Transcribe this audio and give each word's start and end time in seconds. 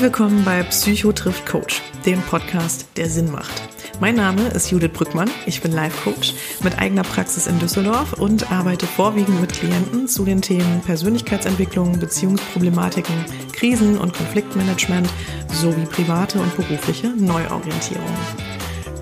Herzlich 0.00 0.18
willkommen 0.18 0.44
bei 0.46 0.62
Psycho 0.62 1.12
trifft 1.12 1.44
Coach, 1.44 1.82
dem 2.06 2.22
Podcast, 2.22 2.86
der 2.96 3.10
Sinn 3.10 3.30
macht. 3.30 3.52
Mein 4.00 4.14
Name 4.14 4.48
ist 4.48 4.70
Judith 4.70 4.92
Brückmann, 4.94 5.28
ich 5.44 5.60
bin 5.60 5.72
Life 5.72 6.04
Coach 6.04 6.32
mit 6.64 6.78
eigener 6.78 7.02
Praxis 7.02 7.46
in 7.46 7.58
Düsseldorf 7.58 8.14
und 8.14 8.50
arbeite 8.50 8.86
vorwiegend 8.86 9.42
mit 9.42 9.52
Klienten 9.52 10.08
zu 10.08 10.24
den 10.24 10.40
Themen 10.40 10.80
Persönlichkeitsentwicklung, 10.86 11.98
Beziehungsproblematiken, 11.98 13.14
Krisen- 13.52 13.98
und 13.98 14.14
Konfliktmanagement 14.14 15.06
sowie 15.52 15.84
private 15.84 16.38
und 16.40 16.56
berufliche 16.56 17.08
Neuorientierung. 17.08 18.16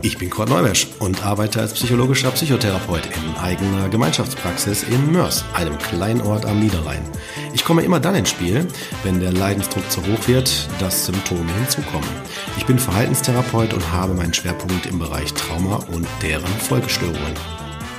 Ich 0.01 0.17
bin 0.17 0.31
Kurt 0.31 0.49
Neumesch 0.49 0.87
und 1.01 1.25
arbeite 1.27 1.61
als 1.61 1.73
psychologischer 1.73 2.31
Psychotherapeut 2.31 3.03
in 3.07 3.37
eigener 3.41 3.89
Gemeinschaftspraxis 3.89 4.85
in 4.85 5.11
Mörs, 5.11 5.45
einem 5.55 5.77
kleinen 5.79 6.21
Ort 6.21 6.47
am 6.47 6.61
Niederrhein. 6.61 7.03
Ich 7.53 7.65
komme 7.65 7.83
immer 7.83 7.99
dann 7.99 8.15
ins 8.15 8.31
Spiel, 8.31 8.65
wenn 9.03 9.19
der 9.19 9.33
Leidensdruck 9.33 9.91
zu 9.91 10.01
hoch 10.03 10.29
wird, 10.29 10.69
dass 10.79 11.07
Symptome 11.07 11.53
hinzukommen. 11.53 12.09
Ich 12.57 12.65
bin 12.65 12.79
Verhaltenstherapeut 12.79 13.75
und 13.75 13.93
habe 13.93 14.15
meinen 14.15 14.35
Schwerpunkt 14.35 14.87
im 14.87 15.01
Bereich 15.01 15.35
Trauma 15.35 15.77
und 15.93 16.07
deren 16.23 16.47
Folgestörungen. 16.47 17.58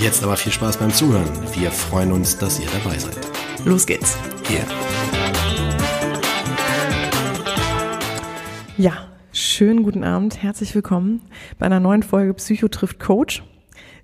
Jetzt 0.00 0.22
aber 0.24 0.36
viel 0.36 0.52
Spaß 0.52 0.76
beim 0.78 0.90
Zuhören. 0.92 1.28
Wir 1.54 1.70
freuen 1.70 2.12
uns, 2.12 2.36
dass 2.38 2.58
ihr 2.60 2.66
dabei 2.82 2.98
seid. 2.98 3.16
Los 3.64 3.86
geht's. 3.86 4.18
Hier. 4.48 4.60
Ja, 8.76 8.92
schönen 9.32 9.82
guten 9.82 10.02
Abend, 10.04 10.42
herzlich 10.42 10.74
willkommen 10.74 11.20
bei 11.58 11.66
einer 11.66 11.80
neuen 11.80 12.02
Folge 12.02 12.34
Psycho 12.34 12.68
trifft 12.68 12.98
Coach. 13.00 13.42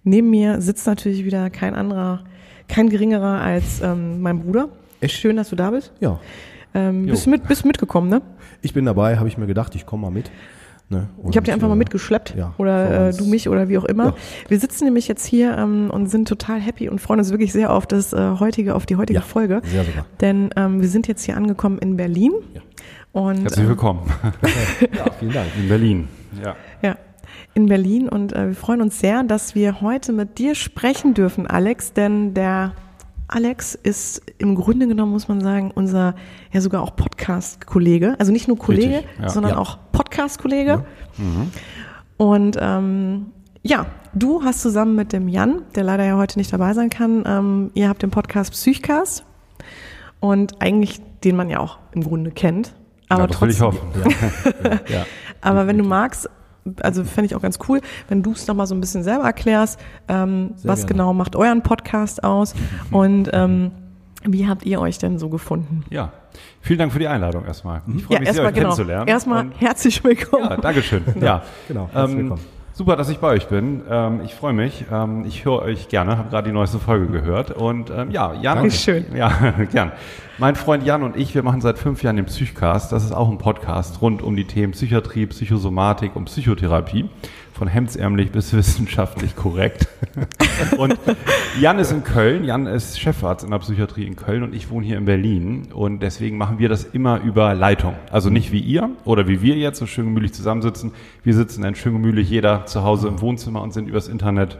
Neben 0.04 0.30
mir 0.30 0.60
sitzt 0.60 0.86
natürlich 0.86 1.24
wieder 1.24 1.50
kein 1.50 1.74
anderer, 1.74 2.24
kein 2.68 2.88
geringerer 2.88 3.40
als 3.40 3.80
ähm, 3.80 4.20
mein 4.20 4.40
Bruder. 4.40 4.68
Echt? 5.00 5.16
Schön, 5.16 5.36
dass 5.36 5.50
du 5.50 5.56
da 5.56 5.70
bist. 5.70 5.92
Ja, 6.00 6.20
Ähm, 6.74 7.06
bist, 7.06 7.26
du 7.26 7.30
mit, 7.30 7.48
bist 7.48 7.64
du 7.64 7.68
mitgekommen, 7.68 8.08
ne? 8.10 8.20
ich 8.62 8.74
bin 8.74 8.84
dabei, 8.84 9.16
habe 9.18 9.28
ich 9.28 9.38
mir 9.38 9.46
gedacht, 9.46 9.74
ich 9.74 9.86
komme 9.86 10.02
mal 10.02 10.10
mit. 10.10 10.30
Ne? 10.90 11.08
Ich 11.28 11.36
habe 11.36 11.44
dir 11.44 11.52
einfach 11.52 11.68
mal 11.68 11.74
äh, 11.74 11.78
mitgeschleppt 11.78 12.34
ja, 12.36 12.54
oder 12.56 13.08
äh, 13.08 13.12
du 13.12 13.26
mich 13.26 13.48
oder 13.48 13.68
wie 13.68 13.76
auch 13.76 13.84
immer. 13.84 14.06
Ja. 14.06 14.14
Wir 14.48 14.58
sitzen 14.58 14.84
nämlich 14.84 15.06
jetzt 15.06 15.26
hier 15.26 15.56
ähm, 15.58 15.90
und 15.90 16.06
sind 16.08 16.26
total 16.28 16.60
happy 16.60 16.88
und 16.88 16.98
freuen 17.00 17.20
uns 17.20 17.30
wirklich 17.30 17.52
sehr 17.52 17.72
auf 17.72 17.86
das 17.86 18.12
äh, 18.14 18.34
heutige, 18.40 18.74
auf 18.74 18.86
die 18.86 18.96
heutige 18.96 19.18
Ja, 19.18 19.24
Folge. 19.24 19.60
sehr 19.64 19.84
sogar. 19.84 20.06
Denn 20.20 20.48
ähm, 20.56 20.80
wir 20.80 20.88
sind 20.88 21.06
jetzt 21.06 21.24
hier 21.24 21.36
angekommen 21.36 21.78
in 21.78 21.96
Berlin. 21.98 22.32
Ja. 22.54 22.62
Und, 23.12 23.42
Herzlich 23.42 23.66
äh, 23.66 23.68
willkommen 23.68 24.00
Ja, 24.96 25.10
vielen 25.18 25.32
Dank. 25.32 25.48
in 25.60 25.68
Berlin. 25.68 26.08
Ja. 26.42 26.56
Ja, 26.82 26.96
in 27.54 27.66
Berlin 27.66 28.08
und 28.08 28.32
äh, 28.32 28.48
wir 28.48 28.54
freuen 28.54 28.80
uns 28.80 28.98
sehr, 29.00 29.22
dass 29.24 29.54
wir 29.54 29.80
heute 29.82 30.12
mit 30.12 30.38
dir 30.38 30.54
sprechen 30.54 31.12
dürfen, 31.14 31.46
Alex, 31.46 31.92
denn 31.92 32.32
der 32.32 32.72
Alex 33.28 33.74
ist 33.74 34.22
im 34.38 34.54
Grunde 34.54 34.88
genommen, 34.88 35.12
muss 35.12 35.28
man 35.28 35.40
sagen, 35.40 35.70
unser 35.74 36.14
ja 36.52 36.60
sogar 36.60 36.82
auch 36.82 36.96
Podcast-Kollege. 36.96 38.16
Also 38.18 38.32
nicht 38.32 38.48
nur 38.48 38.58
Kollege, 38.58 38.96
Richtig, 38.98 39.18
ja. 39.20 39.28
sondern 39.28 39.52
Ja. 39.52 39.58
auch 39.58 39.78
Podcast-Kollege. 39.92 40.84
Und 42.16 42.56
ähm, 42.60 43.26
ja, 43.62 43.86
du 44.14 44.42
hast 44.42 44.62
zusammen 44.62 44.94
mit 44.96 45.12
dem 45.12 45.28
Jan, 45.28 45.62
der 45.74 45.84
leider 45.84 46.04
ja 46.04 46.16
heute 46.16 46.38
nicht 46.38 46.52
dabei 46.52 46.72
sein 46.74 46.90
kann, 46.90 47.24
ähm, 47.26 47.70
ihr 47.74 47.88
habt 47.88 48.02
den 48.02 48.10
Podcast 48.10 48.52
Psychcast 48.52 49.24
und 50.20 50.60
eigentlich 50.62 51.00
den 51.24 51.36
man 51.36 51.50
ja 51.50 51.58
auch 51.60 51.78
im 51.92 52.02
Grunde 52.04 52.30
kennt. 52.30 52.74
Aber 53.08 53.22
ja, 53.22 53.26
das 53.26 53.40
will 53.40 53.50
ich 53.50 53.58
trotzdem, 53.58 53.82
hoffen. 54.04 54.80
Ja. 54.88 55.06
aber 55.40 55.66
wenn 55.66 55.78
du 55.78 55.84
magst, 55.84 56.28
also 56.82 57.04
fände 57.04 57.26
ich 57.26 57.34
auch 57.34 57.42
ganz 57.42 57.58
cool, 57.68 57.80
wenn 58.08 58.22
du 58.22 58.32
es 58.32 58.46
nochmal 58.46 58.66
so 58.66 58.74
ein 58.74 58.80
bisschen 58.80 59.02
selber 59.02 59.24
erklärst, 59.24 59.80
ähm, 60.08 60.50
Sehr 60.56 60.70
was 60.70 60.80
gerne. 60.80 60.92
genau 60.92 61.12
macht 61.14 61.34
euren 61.36 61.62
Podcast 61.62 62.22
aus 62.24 62.54
und 62.90 63.30
ähm, 63.32 63.70
wie 64.24 64.48
habt 64.48 64.64
ihr 64.64 64.80
euch 64.80 64.98
denn 64.98 65.18
so 65.18 65.28
gefunden? 65.28 65.84
ja. 65.90 66.12
Vielen 66.60 66.78
Dank 66.78 66.92
für 66.92 66.98
die 67.00 67.08
Einladung 67.08 67.44
erstmal. 67.46 67.82
Ich 67.96 68.04
freue 68.04 68.14
Ja, 68.16 68.20
mich 68.20 68.28
sehr, 68.30 68.44
erstmal 68.44 68.46
euch 68.48 68.54
genau. 68.54 68.66
kennenzulernen. 68.68 69.08
Erstmal 69.08 69.44
Und- 69.46 69.60
herzlich 69.60 70.04
willkommen. 70.04 70.44
Ja, 70.50 70.56
Dankeschön. 70.56 71.02
Ja, 71.20 71.42
Genau, 71.66 71.88
herzlich 71.92 72.14
Ähm, 72.18 72.22
willkommen. 72.24 72.57
Super, 72.78 72.94
dass 72.94 73.08
ich 73.08 73.18
bei 73.18 73.26
euch 73.28 73.48
bin. 73.48 73.82
Ähm, 73.90 74.20
ich 74.24 74.36
freue 74.36 74.52
mich. 74.52 74.84
Ähm, 74.90 75.24
ich 75.26 75.44
höre 75.44 75.62
euch 75.62 75.88
gerne, 75.88 76.16
habe 76.16 76.30
gerade 76.30 76.48
die 76.48 76.54
neueste 76.54 76.78
Folge 76.78 77.08
gehört. 77.08 77.50
Und 77.50 77.90
ähm, 77.90 78.12
ja, 78.12 78.32
Jan. 78.34 78.58
Danke. 78.58 78.70
Schön. 78.70 79.04
Ja, 79.16 79.30
gern. 79.72 79.90
Mein 80.40 80.54
Freund 80.54 80.86
Jan 80.86 81.02
und 81.02 81.16
ich, 81.16 81.34
wir 81.34 81.42
machen 81.42 81.60
seit 81.60 81.78
fünf 81.78 82.04
Jahren 82.04 82.14
den 82.14 82.26
Psychcast. 82.26 82.92
Das 82.92 83.02
ist 83.02 83.10
auch 83.10 83.28
ein 83.28 83.38
Podcast 83.38 84.00
rund 84.00 84.22
um 84.22 84.36
die 84.36 84.44
Themen 84.44 84.72
Psychiatrie, 84.72 85.26
Psychosomatik 85.26 86.14
und 86.14 86.26
Psychotherapie. 86.26 87.10
Von 87.54 87.66
hemdsärmlich 87.66 88.30
bis 88.30 88.52
wissenschaftlich 88.52 89.34
korrekt. 89.34 89.88
und 90.78 90.96
Jan 91.60 91.80
ist 91.80 91.90
in 91.90 92.04
Köln. 92.04 92.44
Jan 92.44 92.66
ist 92.66 93.00
Chefarzt 93.00 93.44
in 93.44 93.50
der 93.50 93.58
Psychiatrie 93.58 94.06
in 94.06 94.14
Köln 94.14 94.44
und 94.44 94.54
ich 94.54 94.70
wohne 94.70 94.86
hier 94.86 94.96
in 94.96 95.06
Berlin. 95.06 95.72
Und 95.74 96.04
deswegen 96.04 96.38
machen 96.38 96.60
wir 96.60 96.68
das 96.68 96.84
immer 96.84 97.20
über 97.20 97.54
Leitung. 97.54 97.94
Also 98.12 98.30
nicht 98.30 98.52
wie 98.52 98.60
ihr 98.60 98.90
oder 99.04 99.26
wie 99.26 99.42
wir 99.42 99.56
jetzt 99.56 99.80
so 99.80 99.86
schön 99.86 100.04
gemütlich 100.04 100.34
zusammensitzen. 100.34 100.92
Wir 101.24 101.34
sitzen 101.34 101.62
dann 101.62 101.74
schön 101.74 101.94
gemütlich 101.94 102.30
jeder 102.30 102.64
zu 102.68 102.82
Hause 102.84 103.08
im 103.08 103.20
Wohnzimmer 103.20 103.62
und 103.62 103.72
sind 103.72 103.88
übers 103.88 104.08
Internet 104.08 104.58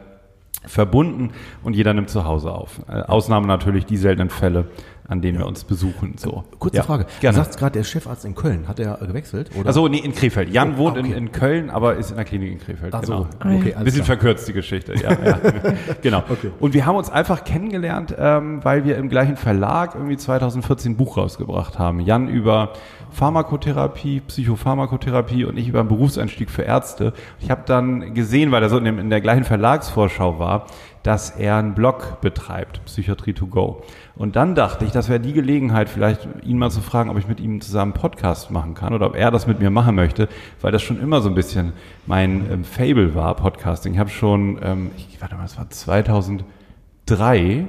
verbunden 0.67 1.31
und 1.63 1.75
jeder 1.75 1.95
nimmt 1.95 2.11
zu 2.11 2.25
Hause 2.25 2.51
auf. 2.53 2.81
Äh, 2.89 3.03
Ausnahme 3.03 3.47
natürlich 3.47 3.87
die 3.87 3.97
seltenen 3.97 4.29
Fälle, 4.29 4.67
an 5.07 5.23
denen 5.23 5.39
wir 5.39 5.47
uns 5.47 5.65
besuchen. 5.65 6.15
So. 6.19 6.45
Kurze 6.59 6.79
Ja, 6.79 6.83
Frage. 6.83 7.07
Gerne. 7.21 7.39
Du 7.39 7.45
sagst 7.45 7.59
gerade, 7.59 7.73
der 7.73 7.85
Chefarzt 7.85 8.25
in 8.25 8.35
Köln. 8.35 8.67
Hat 8.69 8.79
er 8.81 8.97
gewechselt? 8.97 9.51
Oder? 9.57 9.69
Also 9.69 9.89
nee, 9.89 9.99
in 9.99 10.13
Krefeld. 10.15 10.51
Jan 10.51 10.75
Oh, 10.75 10.79
wohnt 10.79 10.99
okay. 10.99 11.07
in, 11.09 11.15
in 11.15 11.33
Köln, 11.33 11.71
aber 11.71 11.95
ist 11.97 12.11
in 12.11 12.17
der 12.17 12.25
Klinik 12.25 12.53
in 12.53 12.59
Krefeld. 12.59 12.93
Ach 12.93 13.05
so, 13.05 13.27
genau. 13.39 13.57
okay, 13.57 13.75
Ein 13.75 13.85
bisschen 13.85 14.05
klar. 14.05 14.19
verkürzt 14.19 14.49
die 14.49 14.53
Geschichte, 14.53 14.95
ja. 14.95 15.13
ja. 15.13 15.39
genau. 16.03 16.25
Okay. 16.29 16.51
Und 16.61 16.75
wir 16.75 16.85
haben 16.85 16.97
uns 16.97 17.09
einfach 17.09 17.45
kennengelernt, 17.45 18.15
ähm, 18.19 18.63
weil 18.65 18.85
wir 18.85 18.99
im 18.99 19.09
gleichen 19.09 19.37
Verlag 19.37 19.95
irgendwie 19.95 20.17
2014 20.17 20.93
ein 20.93 20.97
Buch 20.97 21.17
rausgebracht 21.17 21.79
haben. 21.79 22.01
Jan 22.01 22.29
über 22.29 22.73
Pharmakotherapie, 23.11 24.21
Psychopharmakotherapie 24.21 25.45
und 25.45 25.57
ich 25.57 25.69
über 25.69 25.81
einen 25.81 25.89
Berufseinstieg 25.89 26.51
für 26.51 26.63
Ärzte. 26.63 27.13
Ich 27.41 27.51
habe 27.51 27.63
dann 27.67 28.15
gesehen, 28.15 28.51
weil 28.53 28.63
er 28.63 28.69
so 28.69 28.79
in, 28.79 28.85
dem, 28.85 28.99
in 28.99 29.11
der 29.11 29.21
gleichen 29.21 29.45
Verlagsvorschau 29.45 30.39
war, 30.39 30.67
dass 31.03 31.31
er 31.31 31.57
einen 31.57 31.75
Blog 31.75 32.21
betreibt, 32.21 32.85
Psychiatrie 32.85 33.33
to 33.33 33.47
go. 33.47 33.83
Und 34.15 34.37
dann 34.37 34.55
dachte 34.55 34.85
ich, 34.85 34.91
das 34.91 35.09
wäre 35.09 35.21
die 35.21 35.33
Gelegenheit, 35.33 35.89
vielleicht 35.89 36.29
ihn 36.43 36.59
mal 36.59 36.71
zu 36.71 36.81
fragen, 36.81 37.09
ob 37.09 37.17
ich 37.19 37.27
mit 37.29 37.41
ihm 37.41 37.61
zusammen 37.61 37.93
einen 37.93 38.01
Podcast 38.01 38.51
machen 38.51 38.75
kann 38.75 38.93
oder 38.93 39.07
ob 39.07 39.17
er 39.17 39.31
das 39.31 39.47
mit 39.47 39.61
mir 39.61 39.71
machen 39.71 39.95
möchte, 39.95 40.29
weil 40.61 40.73
das 40.73 40.83
schon 40.83 41.01
immer 41.01 41.21
so 41.21 41.29
ein 41.29 41.35
bisschen 41.35 41.73
mein 42.07 42.45
ähm, 42.51 42.65
Fable 42.65 43.15
war, 43.15 43.35
Podcasting. 43.37 43.95
Ich 43.95 43.99
habe 43.99 44.11
schon, 44.11 44.59
ähm, 44.63 44.91
ich, 44.97 45.21
warte 45.21 45.37
mal, 45.37 45.43
das 45.43 45.57
war 45.57 45.71
2003, 45.71 47.67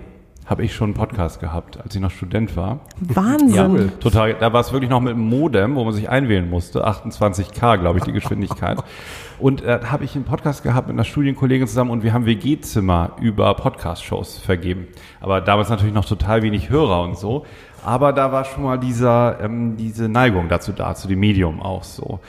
habe 0.50 0.64
ich 0.64 0.74
schon 0.74 0.88
einen 0.88 0.94
Podcast 0.96 1.40
gehabt, 1.40 1.80
als 1.80 1.94
ich 1.94 2.02
noch 2.02 2.10
Student 2.10 2.58
war. 2.58 2.80
Wahnsinn. 3.00 3.92
Total. 4.00 4.34
Da 4.34 4.52
war 4.52 4.62
es 4.62 4.72
wirklich 4.72 4.90
noch 4.90 5.00
mit 5.00 5.14
einem 5.14 5.30
Modem, 5.30 5.76
wo 5.76 5.84
man 5.84 5.94
sich 5.94 6.10
einwählen 6.10 6.50
musste. 6.50 6.88
28K, 6.88 7.78
glaube 7.78 8.00
ich, 8.00 8.06
die 8.06 8.12
Geschwindigkeit. 8.12 8.80
Und 9.40 9.62
äh, 9.62 9.80
da 9.80 9.92
habe 9.92 10.06
ich 10.06 10.16
einen 10.16 10.26
Podcast 10.26 10.64
gehabt 10.64 10.88
mit 10.88 10.96
einer 10.96 11.04
Studienkollegin 11.06 11.66
zusammen 11.66 11.92
und 11.92 12.04
wir 12.04 12.12
haben 12.12 12.26
WG-Zimmer 12.26 13.12
über 13.22 13.54
Podcast-Shows 13.54 14.38
vergeben. 14.40 14.88
Aber 15.22 15.40
damals 15.40 15.70
natürlich 15.70 15.94
noch 15.94 16.04
total 16.04 16.42
wenig 16.42 16.70
Hörer 16.70 17.04
und 17.04 17.18
so. 17.18 17.46
Aber 17.86 18.12
da 18.12 18.34
war 18.34 18.44
schon 18.44 18.64
mal 18.64 18.78
dieser, 18.78 19.40
ähm, 19.42 19.78
diese 19.78 20.10
Neigung 20.10 20.50
dazu 20.50 20.74
da, 20.74 20.94
zu 20.94 21.08
dem 21.08 21.22
Medium 21.22 21.62
auch 21.62 21.86
so. 21.86 22.20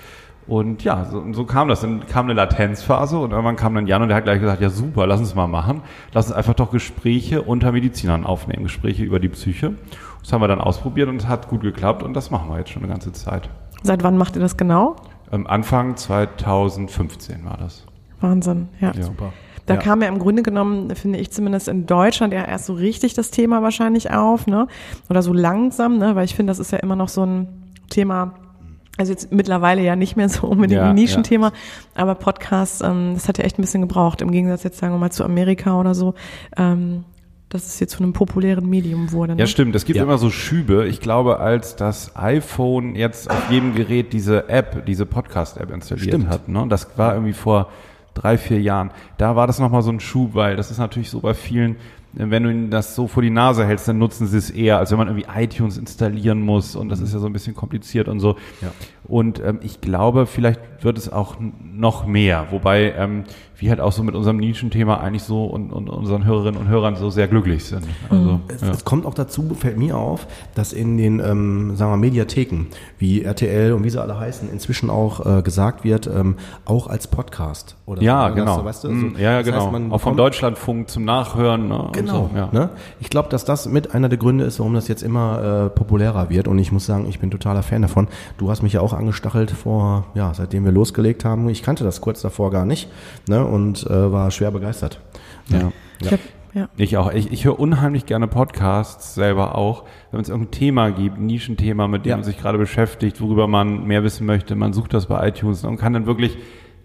Und 0.47 0.83
ja, 0.83 1.05
so, 1.05 1.23
so 1.33 1.45
kam 1.45 1.69
das. 1.69 1.81
Dann 1.83 2.07
kam 2.07 2.27
eine 2.27 2.35
Latenzphase 2.35 3.19
und 3.19 3.31
irgendwann 3.31 3.57
kam 3.57 3.75
dann 3.75 3.87
Jan 3.87 4.03
und 4.03 4.09
der 4.09 4.17
hat 4.17 4.25
gleich 4.25 4.41
gesagt, 4.41 4.61
ja 4.61 4.69
super, 4.71 5.07
lass 5.07 5.21
uns 5.21 5.35
mal 5.35 5.47
machen. 5.47 5.83
Lass 6.13 6.27
uns 6.27 6.35
einfach 6.37 6.55
doch 6.55 6.71
Gespräche 6.73 7.43
unter 7.43 7.71
Medizinern 7.73 8.25
aufnehmen, 8.27 8.65
Gespräche 8.65 9.05
über 9.05 9.21
die 9.21 9.29
Psyche. 9.29 9.75
Das 10.23 10.33
haben 10.33 10.41
wir 10.43 10.49
dann 10.49 10.61
ausprobiert 10.61 11.09
und 11.09 11.17
es 11.17 11.29
hat 11.29 11.49
gut 11.49 11.61
geklappt 11.63 12.03
und 12.03 12.15
das 12.15 12.31
machen 12.31 12.51
wir 12.51 12.59
jetzt 12.59 12.71
schon 12.71 12.83
eine 12.83 12.91
ganze 12.91 13.13
Zeit. 13.13 13.49
Seit 13.83 14.03
wann 14.03 14.19
macht 14.19 14.35
ihr 14.37 14.43
das 14.43 14.57
genau? 14.57 14.97
Ähm, 15.33 15.47
Anfang 15.47 15.97
2015 15.97 17.45
war 17.45 17.57
das. 17.57 17.87
Wahnsinn, 18.21 18.69
ja. 18.81 18.93
Ja. 18.95 19.03
Super. 19.03 19.33
Da 19.67 19.75
Ja. 19.75 19.81
kam 19.81 20.03
ja 20.03 20.09
im 20.09 20.19
Grunde 20.19 20.43
genommen, 20.43 20.95
finde 20.97 21.19
ich 21.19 21.31
zumindest 21.31 21.69
in 21.69 21.87
Deutschland 21.87 22.33
ja 22.35 22.45
erst 22.45 22.67
so 22.67 22.75
richtig 22.75 23.15
das 23.15 23.31
Thema 23.31 23.63
wahrscheinlich 23.63 24.11
auf, 24.11 24.47
ne? 24.47 24.67
Oder 25.09 25.23
so 25.23 25.33
langsam, 25.33 25.99
ne? 25.99 26.17
Weil 26.17 26.25
ich 26.25 26.35
finde, 26.35 26.51
das 26.51 26.59
ist 26.59 26.73
ja 26.73 26.79
immer 26.79 26.97
noch 26.97 27.09
so 27.09 27.25
ein 27.25 27.47
Thema, 27.89 28.35
also 29.01 29.13
jetzt 29.13 29.33
mittlerweile 29.33 29.83
ja 29.83 29.97
nicht 29.97 30.17
mehr 30.17 30.29
so 30.29 30.47
unbedingt 30.47 30.81
Ja, 30.81 30.91
ein 30.91 30.95
Nischenthema, 30.95 31.53
aber 31.95 32.15
Podcasts, 32.15 32.81
ähm, 32.83 33.13
das 33.15 33.27
hat 33.27 33.39
ja 33.39 33.45
echt 33.45 33.59
ein 33.59 33.63
bisschen 33.63 33.81
gebraucht, 33.81 34.21
im 34.23 34.31
Gegensatz 34.31 34.63
jetzt 34.63 34.79
sagen 34.79 34.95
wir 34.95 34.99
mal 34.99 35.11
zu 35.11 35.25
Amerika 35.25 35.79
oder 35.81 35.95
so, 35.95 36.15
ähm, 36.57 37.05
dass 37.49 37.67
es 37.67 37.81
jetzt 37.81 37.93
zu 37.93 38.03
einem 38.03 38.13
populären 38.13 38.69
Medium 38.71 39.11
wurde. 39.11 39.35
Ne? 39.35 39.41
Ja, 39.41 39.47
stimmt. 39.49 39.75
Es 39.75 39.85
gibt 39.85 39.97
Ja. 39.97 40.05
immer 40.05 40.19
so 40.19 40.31
Schübe. 40.31 40.87
Ich 40.87 41.01
glaube, 41.01 41.41
als 41.41 41.75
das 41.75 42.15
iPhone 42.15 42.95
jetzt 42.95 43.29
auf 43.29 43.51
jedem 43.51 43.75
Gerät 43.75 44.13
diese 44.13 44.49
App, 44.49 44.87
diese 44.87 45.05
Podcast-App 45.05 45.71
installiert 45.73 46.09
Stimmt. 46.09 46.29
hat, 46.29 46.49
ne? 46.49 46.67
das 46.69 46.97
war 46.97 47.15
irgendwie 47.15 47.33
vor 47.33 47.69
drei, 48.15 48.39
vier 48.39 48.61
Jahren, 48.61 48.91
da 49.19 49.35
war 49.35 49.47
das 49.49 49.59
nochmal 49.59 49.83
so 49.83 49.91
ein 49.91 49.99
Schub, 50.01 50.35
weil 50.35 50.55
das 50.57 50.71
ist 50.71 50.79
natürlich 50.79 51.11
so 51.11 51.21
bei 51.21 51.35
vielen, 51.35 51.77
wenn 52.13 52.43
du 52.43 52.51
ihnen 52.51 52.71
das 52.71 52.95
so 52.95 53.07
vor 53.07 53.23
die 53.23 53.31
Nase 53.31 53.67
hältst, 53.67 53.87
dann 53.89 53.99
nutzen 53.99 54.27
sie 54.27 54.39
es 54.39 54.51
eher, 54.51 54.79
als 54.79 54.91
wenn 54.91 54.99
man 54.99 55.09
irgendwie 55.09 55.29
iTunes 55.35 55.79
installieren 55.79 56.41
muss 56.43 56.75
und 56.75 56.89
das 56.89 57.01
ist 57.01 57.13
ja 57.13 57.19
so 57.19 57.27
ein 57.27 57.33
bisschen 57.33 57.55
kompliziert 57.55 58.09
und 58.09 58.21
so. 58.21 58.37
Ja. 58.61 58.73
Und 59.05 59.41
ähm, 59.41 59.61
ich 59.63 59.81
glaube, 59.81 60.27
vielleicht 60.27 60.61
wird 60.83 60.99
es 60.99 61.13
auch 61.13 61.37
noch 61.63 62.07
mehr, 62.07 62.49
wobei 62.51 62.93
ähm, 62.97 63.25
wir 63.61 63.71
halt 63.71 63.81
auch 63.81 63.93
so 63.93 64.03
mit 64.03 64.15
unserem 64.15 64.39
Nischenthema 64.39 64.99
eigentlich 64.99 65.23
so 65.23 65.45
und, 65.45 65.73
und 65.73 65.89
unseren 65.89 66.25
Hörerinnen 66.25 66.61
und 66.61 66.69
Hörern 66.69 66.97
so 66.97 67.11
sehr 67.11 67.29
glücklich 67.29 67.65
sind. 67.65 67.87
Also, 68.09 68.41
Es, 68.49 68.61
ja. 68.63 68.71
es 68.71 68.85
kommt 68.85 69.07
auch 69.07 69.15
dazu, 69.15 69.55
fällt 69.55 69.77
mir 69.79 69.97
auf, 69.97 70.27
dass 70.55 70.73
in 70.73 70.97
den, 70.97 71.21
ähm, 71.21 71.77
sagen 71.77 71.93
wir, 71.93 71.97
Mediatheken 71.97 72.67
wie 72.99 73.23
RTL 73.23 73.73
und 73.73 73.85
wie 73.85 73.91
sie 73.91 74.01
alle 74.01 74.19
heißen, 74.19 74.51
inzwischen 74.51 74.91
auch 74.91 75.39
äh, 75.39 75.43
gesagt 75.43 75.85
wird, 75.85 76.07
ähm, 76.07 76.37
auch 76.65 76.87
als 76.87 77.07
Podcast. 77.07 77.77
Oder 77.87 78.03
Ja, 78.03 78.29
so, 78.29 78.35
genau. 78.35 78.65
Weißt 78.65 78.85
du, 78.85 78.91
Mm, 78.91 79.15
so, 79.15 79.19
ja, 79.21 79.31
ja, 79.33 79.37
heißt, 79.39 79.47
genau. 79.47 79.71
man 79.71 79.93
auch 79.93 80.01
vom 80.01 80.17
Deutschlandfunk 80.17 80.89
zum 80.91 81.05
Nachhören. 81.05 81.69
Ne, 81.69 81.89
Genau. 81.93 82.31
Ja. 82.35 82.49
ne? 82.53 82.71
Ich 83.01 83.11
glaube, 83.11 83.29
dass 83.29 83.45
das 83.45 83.67
mit 83.67 83.95
einer 83.95 84.09
der 84.09 84.19
Gründe 84.19 84.45
ist, 84.45 84.59
warum 84.59 84.75
das 84.75 84.89
jetzt 84.89 85.03
immer 85.03 85.67
äh, 85.67 85.71
populärer 85.71 86.31
wird. 86.31 86.49
Und 86.49 86.59
ich 86.59 86.73
muss 86.73 86.87
sagen, 86.87 87.07
ich 87.09 87.21
bin 87.21 87.31
totaler 87.31 87.63
Fan 87.63 87.83
davon. 87.83 88.09
Du 88.39 88.51
hast 88.51 88.63
mich 88.63 88.73
ja 88.73 88.81
auch 88.81 88.93
angestachelt 88.93 89.51
vor, 89.51 90.07
ja, 90.15 90.33
seitdem 90.35 90.65
wir 90.65 90.73
losgelegt 90.73 91.25
haben. 91.25 91.49
Ich 91.49 91.63
kannte 91.63 91.85
das 91.85 92.01
kurz 92.01 92.23
davor 92.23 92.51
gar 92.51 92.65
nicht 92.65 92.89
ne? 93.29 93.45
Und 93.51 93.87
äh, 93.87 94.13
war 94.13 94.31
schwer 94.31 94.51
begeistert. 94.51 95.01
Ja. 95.49 95.73
Ich 96.01 96.13
hab, 96.13 96.21
ja. 96.55 96.69
Ich 96.77 96.97
auch. 96.97 97.13
Ich, 97.13 97.31
ich 97.33 97.45
höre 97.45 97.59
unheimlich 97.61 98.07
gerne 98.07 98.27
Podcasts 98.27 99.15
selber 99.15 99.57
auch, 99.57 99.85
wenn 100.11 100.21
es 100.21 100.29
irgendein 100.29 100.51
Thema 100.53 100.91
gibt, 100.91 101.19
ein 101.19 101.27
Nischenthema, 101.27 101.87
mit 101.89 102.05
dem 102.05 102.11
Ja. 102.11 102.17
man 102.17 102.25
sich 102.25 102.39
gerade 102.39 102.59
beschäftigt, 102.59 103.21
worüber 103.21 103.47
man 103.47 103.87
mehr 103.87 104.03
wissen 104.03 104.27
möchte. 104.27 104.55
Man 104.57 104.73
sucht 104.73 104.95
das 104.95 105.07
bei 105.07 105.29
iTunes 105.29 105.65
und 105.65 105.77
kann 105.77 105.93
dann 105.93 106.07
wirklich 106.07 106.39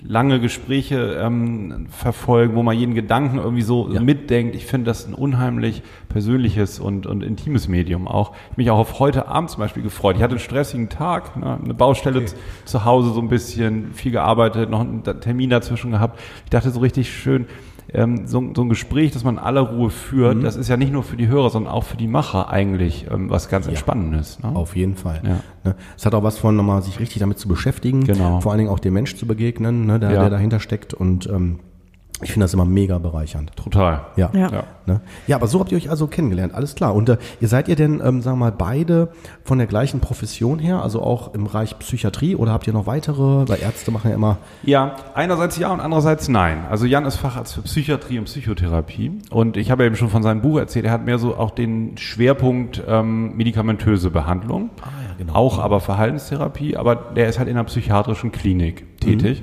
lange 0.04 0.40
Gespräche 0.40 1.18
ähm, 1.22 1.88
verfolgen, 1.90 2.56
wo 2.56 2.64
man 2.64 2.78
jeden 2.78 2.94
Gedanken 2.94 3.38
irgendwie 3.38 3.62
so 3.64 3.90
Ja. 3.92 4.02
mitdenkt. 4.02 4.56
Ich 4.56 4.66
finde 4.66 4.86
das 4.86 5.08
ein 5.08 5.14
unheimlich 5.14 5.82
persönliches 6.10 6.80
und, 6.80 7.08
und 7.08 7.24
intimes 7.24 7.68
Medium 7.68 8.08
auch. 8.08 8.34
Ich 8.52 8.58
mich 8.58 8.70
auch 8.72 8.78
auf 8.78 9.00
heute 9.00 9.28
Abend 9.28 9.50
zum 9.50 9.60
Beispiel 9.60 9.84
gefreut. 9.84 10.16
Ich 10.18 10.22
hatte 10.22 10.34
einen 10.36 10.40
stressigen 10.40 10.90
Tag, 10.90 11.36
ne, 11.38 11.60
eine 11.64 11.74
Baustelle 11.74 12.24
zu- 12.26 12.36
zu 12.66 12.86
Hause 12.86 13.12
so 13.14 13.20
ein 13.22 13.30
bisschen, 13.30 13.94
viel 13.94 14.12
gearbeitet, 14.12 14.70
noch 14.70 14.82
einen 14.82 15.04
Termin 15.04 15.50
dazwischen 15.50 15.92
gehabt. 15.92 16.20
Ich 16.44 16.50
dachte 16.52 16.70
so 16.70 16.80
richtig 16.82 17.12
schön, 17.12 17.48
ähm, 17.96 18.28
so, 18.28 18.44
so 18.56 18.62
ein 18.62 18.70
Gespräch, 18.70 19.12
das 19.12 19.24
man 19.24 19.36
in 19.36 19.40
aller 19.40 19.62
Ruhe 19.62 19.90
führt, 19.90 20.44
das 20.44 20.56
ist 20.56 20.68
ja 20.68 20.78
nicht 20.78 20.92
nur 20.92 21.02
für 21.04 21.16
die 21.18 21.28
Hörer, 21.28 21.50
sondern 21.50 21.74
auch 21.74 21.84
für 21.86 21.98
die 21.98 22.08
Macher 22.08 22.50
eigentlich 22.50 23.08
ähm, 23.12 23.30
was 23.30 23.50
ganz 23.50 23.68
Entspannendes. 23.68 24.40
Ne? 24.44 24.50
Auf 24.56 24.76
jeden 24.76 24.96
Fall. 24.96 25.22
Ja. 25.26 25.40
Ne? 25.64 25.76
Es 25.98 26.06
hat 26.06 26.14
auch 26.14 26.24
was 26.24 26.38
von, 26.38 26.56
nochmal 26.56 26.82
sich 26.82 27.00
richtig 27.00 27.20
damit 27.20 27.40
zu 27.40 27.48
beschäftigen, 27.48 28.04
Genau. 28.04 28.42
vor 28.42 28.52
allen 28.52 28.60
Dingen 28.60 28.70
auch 28.70 28.80
dem 28.80 28.94
Mensch 28.94 29.16
zu 29.16 29.26
begegnen, 29.26 29.86
ne, 29.86 30.00
der, 30.00 30.12
Ja. 30.12 30.20
der 30.22 30.30
dahinter 30.30 30.60
steckt. 30.60 30.94
Und 30.94 31.28
ähm, 31.28 31.60
ich 32.22 32.32
finde 32.32 32.46
das 32.46 32.54
immer 32.54 32.66
mega 32.66 32.98
bereichernd. 32.98 33.56
Total. 33.56 34.06
Ja. 34.16 34.30
Ja. 34.34 34.50
Ja. 34.52 34.64
Ne? 34.86 35.02
Ja, 35.28 35.36
aber 35.36 35.48
so 35.48 35.60
habt 35.60 35.72
ihr 35.72 35.78
euch 35.78 35.90
also 35.90 36.08
kennengelernt, 36.08 36.54
alles 36.54 36.76
klar. 36.76 36.94
Und 36.96 37.10
äh, 37.10 37.18
ihr 37.42 37.48
seid 37.48 37.68
ihr 37.68 37.76
denn, 37.76 38.02
ähm, 38.04 38.22
sagen 38.22 38.38
wir 38.38 38.46
mal, 38.46 38.52
beide 38.52 39.10
von 39.44 39.58
der 39.58 39.68
gleichen 39.68 40.00
Profession 40.00 40.60
her, 40.60 40.82
also 40.82 41.02
auch 41.02 41.34
im 41.34 41.46
Bereich 41.46 41.78
Psychiatrie 41.80 42.36
oder 42.36 42.52
habt 42.54 42.68
ihr 42.68 42.74
noch 42.74 42.86
weitere? 42.86 43.48
Weil 43.50 43.60
Ärzte 43.62 43.92
machen 43.92 44.10
ja 44.10 44.16
immer. 44.16 44.38
Ja, 44.64 44.96
einerseits 45.14 45.58
ja 45.58 45.74
und 45.74 45.80
andererseits 45.80 46.28
nein. 46.30 46.66
Also 46.70 46.86
Jan 46.86 47.06
ist 47.06 47.16
Facharzt 47.18 47.56
für 47.56 47.62
Psychiatrie 47.64 48.20
und 48.20 48.26
Psychotherapie 48.26 49.12
und 49.32 49.58
ich 49.58 49.72
habe 49.72 49.84
ja 49.84 49.88
eben 49.88 49.96
schon 49.96 50.10
von 50.10 50.24
seinem 50.24 50.42
Buch 50.42 50.60
erzählt, 50.60 50.86
er 50.86 50.92
hat 50.92 51.04
mehr 51.06 51.18
so 51.18 51.36
auch 51.36 51.52
den 51.52 51.98
Schwerpunkt 51.98 52.82
ähm, 52.88 53.36
medikamentöse 53.36 54.10
Behandlung, 54.12 54.70
Ah, 54.82 54.86
ja, 55.10 55.16
genau. 55.18 55.34
auch 55.34 55.60
aber 55.60 55.80
Verhaltenstherapie, 55.82 56.78
aber 56.78 56.96
der 56.96 57.28
ist 57.28 57.40
halt 57.40 57.50
in 57.50 57.56
einer 57.58 57.66
psychiatrischen 57.66 58.32
Klinik 58.32 59.00
tätig. 59.00 59.42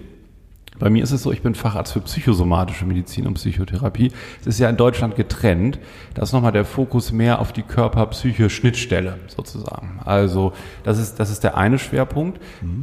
Bei 0.78 0.90
mir 0.90 1.02
ist 1.02 1.12
es 1.12 1.22
so, 1.22 1.32
ich 1.32 1.42
bin 1.42 1.54
Facharzt 1.54 1.92
für 1.92 2.00
psychosomatische 2.00 2.86
Medizin 2.86 3.26
und 3.26 3.34
Psychotherapie. 3.34 4.10
Es 4.40 4.46
ist 4.46 4.58
ja 4.58 4.68
in 4.68 4.76
Deutschland 4.76 5.16
getrennt. 5.16 5.78
Da 6.14 6.22
ist 6.22 6.32
nochmal 6.32 6.52
der 6.52 6.64
Fokus 6.64 7.12
mehr 7.12 7.40
auf 7.40 7.52
die 7.52 7.62
Körper-Psyche-Schnittstelle 7.62 9.18
sozusagen. 9.28 10.00
Also 10.04 10.52
das 10.82 10.98
ist, 10.98 11.20
das 11.20 11.30
ist 11.30 11.44
der 11.44 11.56
eine 11.56 11.78
Schwerpunkt. 11.78 12.40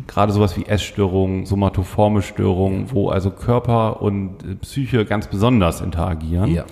Gerade 0.07 0.31
sowas 0.31 0.55
wie 0.55 0.65
Essstörungen, 0.65 1.45
somatoforme 1.45 2.21
Störungen, 2.21 2.91
wo 2.91 3.09
also 3.09 3.31
Körper 3.31 4.01
und 4.01 4.43
äh, 4.43 4.55
Psyche 4.55 5.05
ganz 5.05 5.27
besonders 5.27 5.81
interagieren. 5.81 6.51
Ja. 6.51 6.65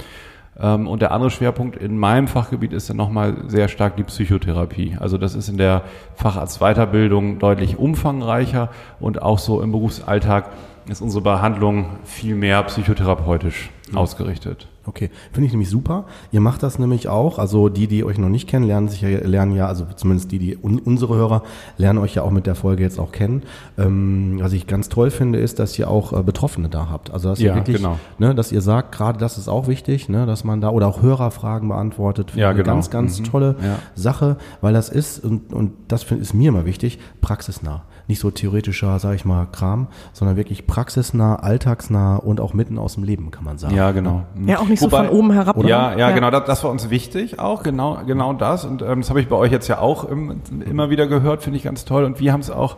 Ähm, 0.59 0.87
und 0.87 1.01
der 1.01 1.11
andere 1.11 1.29
Schwerpunkt 1.29 1.77
in 1.77 1.97
meinem 1.97 2.27
Fachgebiet 2.27 2.73
ist 2.73 2.89
dann 2.89 2.97
nochmal 2.97 3.35
sehr 3.47 3.67
stark 3.67 3.95
die 3.97 4.03
Psychotherapie. 4.03 4.97
Also 4.99 5.17
das 5.17 5.35
ist 5.35 5.49
in 5.49 5.57
der 5.57 5.83
Facharztweiterbildung 6.15 7.39
deutlich 7.39 7.77
umfangreicher 7.77 8.69
und 8.99 9.21
auch 9.21 9.39
so 9.39 9.61
im 9.61 9.71
Berufsalltag 9.71 10.51
ist 10.89 11.01
unsere 11.01 11.21
Behandlung 11.21 11.85
viel 12.03 12.35
mehr 12.35 12.63
psychotherapeutisch 12.63 13.69
ausgerichtet. 13.93 14.67
Okay, 14.85 15.09
finde 15.33 15.47
ich 15.47 15.51
nämlich 15.51 15.69
super. 15.69 16.05
Ihr 16.31 16.39
macht 16.39 16.63
das 16.63 16.79
nämlich 16.79 17.09
auch. 17.09 17.39
Also 17.39 17.67
die, 17.67 17.87
die 17.87 18.05
euch 18.05 18.17
noch 18.17 18.29
nicht 18.29 18.47
kennen, 18.47 18.65
lernen 18.65 18.87
sich 18.87 19.01
ja, 19.01 19.09
lernen 19.09 19.53
ja, 19.53 19.67
also 19.67 19.85
zumindest 19.97 20.31
die, 20.31 20.39
die 20.39 20.57
un, 20.57 20.79
unsere 20.79 21.15
Hörer 21.15 21.43
lernen 21.77 21.99
euch 21.99 22.15
ja 22.15 22.21
auch 22.23 22.31
mit 22.31 22.45
der 22.47 22.55
Folge 22.55 22.83
jetzt 22.83 22.97
auch 22.97 23.11
kennen. 23.11 23.43
Ähm, 23.77 24.37
was 24.41 24.53
ich 24.53 24.65
ganz 24.65 24.87
toll 24.87 25.09
finde, 25.11 25.39
ist, 25.39 25.59
dass 25.59 25.77
ihr 25.77 25.89
auch 25.89 26.13
äh, 26.17 26.23
Betroffene 26.23 26.69
da 26.69 26.87
habt. 26.89 27.11
Also 27.11 27.27
dass 27.29 27.39
ihr 27.41 27.47
Ja, 27.49 27.55
wirklich, 27.55 27.77
genau. 27.77 27.99
ne, 28.17 28.33
dass 28.33 28.53
ihr 28.53 28.61
sagt, 28.61 28.93
gerade 28.93 29.19
das 29.19 29.37
ist 29.37 29.49
auch 29.49 29.67
wichtig, 29.67 30.07
ne, 30.07 30.25
dass 30.25 30.45
man 30.45 30.61
da 30.61 30.69
oder 30.69 30.87
auch 30.87 31.01
Hörerfragen 31.01 31.67
beantwortet. 31.67 32.31
Finde 32.31 32.41
Ja, 32.43 32.53
genau. 32.53 32.71
Ganz, 32.75 32.89
ganz 32.89 33.19
Mhm. 33.19 33.23
tolle 33.25 33.55
Ja. 33.61 33.79
Sache, 33.95 34.37
weil 34.61 34.73
das 34.73 34.87
ist 34.87 35.21
und 35.23 35.51
und 35.53 35.73
das 35.89 36.03
find, 36.03 36.21
ist 36.21 36.33
mir 36.33 36.47
immer 36.49 36.65
wichtig, 36.65 36.97
praxisnah. 37.19 37.83
Nicht 38.07 38.19
so 38.19 38.31
theoretischer, 38.31 38.99
sage 38.99 39.15
ich 39.15 39.25
mal, 39.25 39.47
Kram, 39.51 39.87
sondern 40.13 40.37
wirklich 40.37 40.65
praxisnah, 40.65 41.35
alltagsnah 41.37 42.15
und 42.17 42.39
auch 42.39 42.53
mitten 42.53 42.77
aus 42.77 42.93
dem 42.93 43.03
Leben, 43.03 43.31
kann 43.31 43.43
man 43.43 43.57
sagen. 43.57 43.75
Ja, 43.75 43.91
genau. 43.91 44.23
Ja, 44.45 44.59
auch 44.59 44.67
nicht 44.67 44.79
so 44.79 44.85
Wobei- 44.91 45.07
von 45.07 45.09
oben 45.17 45.31
herab. 45.31 45.57
oder? 45.57 45.67
Ja, 45.67 45.97
ja, 45.97 46.11
genau, 46.11 46.31
das, 46.31 46.45
das 46.45 46.63
war 46.63 46.71
uns 46.71 46.89
wichtig 46.89 47.39
auch, 47.39 47.63
genau, 47.63 47.99
genau 48.07 48.31
das. 48.33 48.63
Und 48.63 48.81
ähm, 48.81 49.01
das 49.01 49.09
habe 49.09 49.19
ich 49.19 49.27
bei 49.27 49.35
euch 49.35 49.51
jetzt 49.51 49.67
ja 49.67 49.79
auch 49.79 50.09
ähm, 50.09 50.41
immer 50.65 50.89
wieder 50.89 51.07
gehört, 51.07 51.43
finde 51.43 51.57
ich 51.57 51.63
ganz 51.63 51.83
toll. 51.83 52.05
Und 52.05 52.19
wir 52.21 52.31
haben 52.31 52.39
es 52.39 52.49
auch 52.49 52.77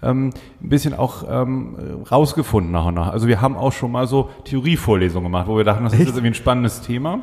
ähm, 0.00 0.30
ein 0.62 0.68
bisschen 0.68 0.94
auch 0.94 1.24
ähm, 1.28 1.76
rausgefunden 2.08 2.70
nach 2.70 2.86
und 2.86 2.94
nach. 2.94 3.08
Also 3.08 3.26
wir 3.26 3.40
haben 3.40 3.56
auch 3.56 3.72
schon 3.72 3.90
mal 3.90 4.06
so 4.06 4.30
Theorievorlesungen 4.44 5.24
gemacht, 5.24 5.48
wo 5.48 5.56
wir 5.56 5.64
dachten, 5.64 5.82
das 5.82 5.94
ist 5.94 5.98
jetzt 5.98 6.08
irgendwie 6.10 6.28
ein 6.28 6.34
spannendes 6.34 6.82
Thema. 6.82 7.18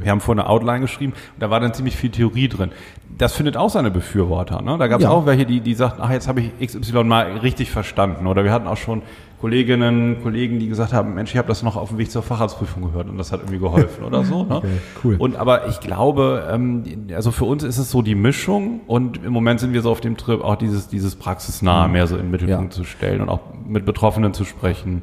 Wir 0.00 0.10
haben 0.10 0.20
vor 0.20 0.34
eine 0.34 0.48
Outline 0.48 0.80
geschrieben 0.80 1.12
und 1.34 1.42
da 1.42 1.50
war 1.50 1.60
dann 1.60 1.74
ziemlich 1.74 1.96
viel 1.96 2.10
Theorie 2.10 2.48
drin. 2.48 2.70
Das 3.18 3.34
findet 3.34 3.56
auch 3.56 3.68
seine 3.70 3.90
Befürworter. 3.90 4.62
Ne? 4.62 4.76
Da 4.78 4.86
gab 4.88 5.00
es 5.00 5.04
Ja. 5.04 5.10
auch 5.10 5.26
welche, 5.26 5.44
die, 5.46 5.60
die 5.60 5.74
sagten, 5.74 6.00
ach, 6.02 6.10
jetzt 6.10 6.28
habe 6.28 6.40
ich 6.40 6.50
XY 6.66 7.04
mal 7.04 7.32
richtig 7.38 7.70
verstanden. 7.70 8.26
Oder 8.26 8.42
wir 8.44 8.52
hatten 8.52 8.66
auch 8.66 8.76
schon 8.78 9.02
Kolleginnen, 9.40 10.22
Kollegen, 10.22 10.60
die 10.60 10.68
gesagt 10.68 10.92
haben, 10.92 11.14
Mensch, 11.14 11.32
ich 11.32 11.36
habe 11.36 11.48
das 11.48 11.64
noch 11.64 11.74
auf 11.76 11.88
dem 11.88 11.98
Weg 11.98 12.10
zur 12.12 12.22
Facharztprüfung 12.22 12.84
gehört 12.84 13.08
und 13.08 13.18
das 13.18 13.32
hat 13.32 13.40
irgendwie 13.40 13.58
geholfen 13.58 14.04
oder 14.04 14.22
so. 14.24 14.44
Ne? 14.44 14.54
Okay, 14.56 14.68
cool. 15.02 15.16
Und 15.18 15.34
aber 15.36 15.66
ich 15.66 15.80
glaube, 15.80 16.48
ähm, 16.50 16.84
also 17.14 17.32
für 17.32 17.44
uns 17.44 17.64
ist 17.64 17.76
es 17.78 17.90
so 17.90 18.02
die 18.02 18.14
Mischung 18.14 18.82
und 18.86 19.22
im 19.24 19.32
Moment 19.32 19.58
sind 19.58 19.72
wir 19.72 19.82
so 19.82 19.90
auf 19.90 20.00
dem 20.00 20.16
Trip, 20.16 20.40
auch 20.42 20.54
dieses, 20.54 20.86
dieses 20.86 21.16
Praxisnahe 21.16 21.88
mehr 21.88 22.06
so 22.06 22.14
in 22.16 22.22
den 22.22 22.30
Mittelpunkt 22.30 22.72
Ja. 22.74 22.76
zu 22.78 22.84
stellen 22.84 23.20
und 23.20 23.28
auch 23.28 23.40
mit 23.66 23.84
Betroffenen 23.84 24.32
zu 24.32 24.44
sprechen. 24.44 25.02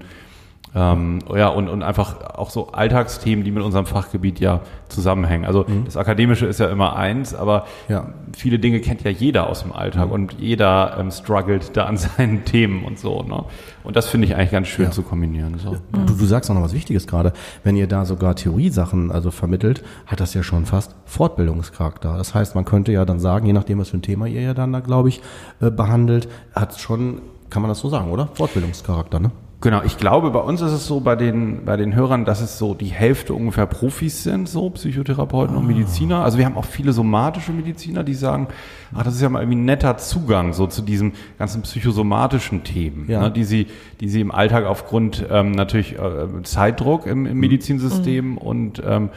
Ähm, 0.76 1.20
ja, 1.36 1.48
und, 1.48 1.68
und 1.68 1.82
einfach 1.82 2.22
auch 2.36 2.52
so 2.52 2.68
Alltagsthemen, 2.74 3.44
die 3.44 3.50
mit 3.52 3.64
unserem 3.64 3.88
Fachgebiet 3.88 4.40
ja 4.40 4.60
zusammenhängen. 4.88 5.46
Also 5.46 5.66
das 5.86 5.98
Akademische 5.98 6.46
ist 6.46 6.60
ja 6.60 6.68
immer 6.70 6.96
eins, 6.96 7.34
aber 7.34 7.66
Ja. 7.88 8.10
viele 8.38 8.60
Dinge 8.60 8.80
kennt 8.80 9.02
ja 9.04 9.10
jeder 9.10 9.50
aus 9.50 9.64
dem 9.64 9.72
Alltag 9.74 10.12
und 10.12 10.34
jeder 10.40 10.96
ähm, 11.00 11.10
struggelt 11.10 11.76
da 11.76 11.86
an 11.86 11.98
seinen 11.98 12.46
Themen 12.46 12.84
und 12.84 13.00
so. 13.00 13.24
Ne? 13.24 13.46
Und 13.84 13.96
das 13.96 14.08
finde 14.10 14.28
ich 14.28 14.36
eigentlich 14.36 14.52
ganz 14.52 14.68
schön 14.68 14.86
Ja. 14.86 14.92
zu 14.92 15.02
kombinieren. 15.02 15.58
So. 15.58 15.78
Du, 15.92 16.14
du 16.14 16.26
sagst 16.26 16.52
auch 16.52 16.56
noch 16.56 16.62
was 16.62 16.74
Wichtiges 16.74 17.08
gerade. 17.08 17.34
Wenn 17.64 17.76
ihr 17.76 17.88
da 17.88 18.06
sogar 18.06 18.36
Theoriesachen 18.36 19.12
also 19.12 19.32
vermittelt, 19.32 19.84
hat 20.06 20.20
das 20.20 20.36
ja 20.36 20.44
schon 20.44 20.66
fast 20.68 20.96
Fortbildungscharakter. 21.06 22.16
Das 22.18 22.36
heißt, 22.36 22.54
man 22.54 22.66
könnte 22.66 22.92
ja 22.92 23.06
dann 23.06 23.20
sagen, 23.20 23.48
je 23.48 23.54
nachdem, 23.54 23.80
was 23.80 23.90
für 23.90 23.98
ein 23.98 24.02
Thema 24.04 24.28
ihr 24.28 24.42
ja 24.42 24.54
dann 24.54 24.72
da, 24.72 24.82
glaube 24.82 25.10
ich, 25.10 25.22
äh, 25.62 25.72
behandelt, 25.72 26.28
hat 26.54 26.80
schon, 26.80 27.22
kann 27.50 27.62
man 27.64 27.70
das 27.70 27.80
so 27.80 27.90
sagen, 27.90 28.12
oder? 28.12 28.30
Fortbildungscharakter, 28.36 29.20
ne? 29.20 29.32
Genau, 29.62 29.82
ich 29.84 29.98
glaube, 29.98 30.32
bei 30.32 30.40
uns 30.40 30.62
ist 30.62 30.72
es 30.72 30.88
so, 30.88 31.02
bei 31.02 31.18
den, 31.18 31.66
bei 31.66 31.76
den 31.76 31.94
Hörern, 31.94 32.24
dass 32.24 32.40
es 32.40 32.58
so 32.58 32.74
die 32.74 32.88
Hälfte 32.88 33.34
ungefähr 33.34 33.66
Profis 33.66 34.24
sind, 34.24 34.48
so 34.48 34.70
Psychotherapeuten 34.70 35.58
und 35.58 35.68
Mediziner. 35.68 36.24
Also 36.24 36.38
wir 36.38 36.46
haben 36.46 36.56
auch 36.56 36.64
viele 36.64 36.94
somatische 36.94 37.52
Mediziner, 37.52 38.06
die 38.06 38.14
sagen, 38.14 38.48
ach, 38.96 39.04
das 39.04 39.16
ist 39.16 39.22
ja 39.22 39.28
mal 39.28 39.42
irgendwie 39.42 39.58
ein 39.60 39.66
netter 39.66 39.98
Zugang 39.98 40.54
so 40.54 40.66
zu 40.66 40.82
diesen 40.82 41.12
ganzen 41.38 41.64
psychosomatischen 41.64 42.64
Themen, 42.64 43.06
Ja. 43.10 43.20
ne, 43.20 43.32
die 43.32 43.44
sie, 43.44 43.68
die 44.00 44.08
sie 44.08 44.22
im 44.22 44.32
Alltag 44.32 44.66
aufgrund 44.66 45.26
ähm, 45.30 45.52
natürlich 45.52 46.00
äh, 46.00 46.28
Zeitdruck 46.44 47.06
im, 47.06 47.26
im 47.26 47.38
Medizinsystem 47.38 48.38
und 48.38 48.82
ähm, 48.86 49.10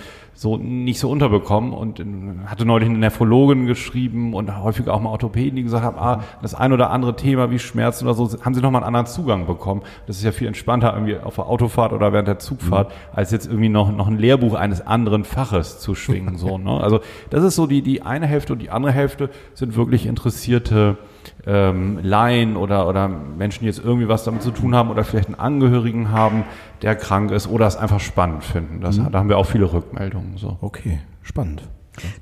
so 0.42 0.56
nicht 0.56 0.98
so 0.98 1.08
unterbekommen 1.08 1.72
und 1.72 2.00
in, 2.00 2.42
hatte 2.46 2.64
neulich 2.64 2.88
eine 2.88 2.98
Nephrologin 2.98 3.66
geschrieben 3.66 4.34
und 4.34 4.60
häufig 4.62 4.88
auch 4.88 5.00
mal 5.00 5.10
Orthopäden, 5.10 5.54
die 5.54 5.62
gesagt 5.62 5.84
haben, 5.84 5.96
ah, 5.98 6.24
das 6.42 6.54
ein 6.54 6.72
oder 6.72 6.90
andere 6.90 7.14
Thema 7.14 7.50
wie 7.52 7.60
Schmerzen 7.60 8.06
oder 8.06 8.14
so, 8.14 8.28
haben 8.44 8.52
sie 8.52 8.60
nochmal 8.60 8.82
einen 8.82 8.88
anderen 8.88 9.06
Zugang 9.06 9.46
bekommen. 9.46 9.82
Das 10.06 10.16
ist 10.16 10.24
ja 10.24 10.32
viel 10.32 10.48
entspannter 10.48 10.92
irgendwie 10.92 11.16
auf 11.16 11.36
der 11.36 11.46
Autofahrt 11.46 11.92
oder 11.92 12.12
während 12.12 12.26
der 12.26 12.40
Zugfahrt, 12.40 12.92
als 13.12 13.30
jetzt 13.30 13.46
irgendwie 13.46 13.68
noch, 13.68 13.92
noch 13.92 14.08
ein 14.08 14.18
Lehrbuch 14.18 14.54
eines 14.54 14.84
anderen 14.84 15.24
Faches 15.24 15.78
zu 15.78 15.94
schwingen, 15.94 16.36
so, 16.36 16.58
ne? 16.58 16.80
Also, 16.80 17.00
das 17.30 17.44
ist 17.44 17.54
so 17.54 17.68
die, 17.68 17.82
die 17.82 18.02
eine 18.02 18.26
Hälfte 18.26 18.52
und 18.52 18.58
die 18.58 18.70
andere 18.70 18.92
Hälfte 18.92 19.30
sind 19.54 19.76
wirklich 19.76 20.06
interessierte, 20.06 20.98
ähm, 21.46 21.98
Laien 22.02 22.56
oder, 22.56 22.88
oder 22.88 23.08
Menschen, 23.08 23.60
die 23.60 23.66
jetzt 23.66 23.84
irgendwie 23.84 24.08
was 24.08 24.24
damit 24.24 24.42
zu 24.42 24.50
tun 24.50 24.74
haben 24.74 24.90
oder 24.90 25.04
vielleicht 25.04 25.28
einen 25.28 25.38
Angehörigen 25.38 26.10
haben, 26.10 26.44
der 26.82 26.96
krank 26.96 27.30
ist 27.30 27.48
oder 27.48 27.66
es 27.66 27.76
einfach 27.76 28.00
spannend 28.00 28.44
finden. 28.44 28.80
Das, 28.80 28.96
Da 28.96 29.18
haben 29.18 29.28
wir 29.28 29.38
auch 29.38 29.46
viele 29.46 29.72
Rückmeldungen. 29.72 30.36
So. 30.36 30.58
Okay, 30.60 31.00
spannend. 31.22 31.62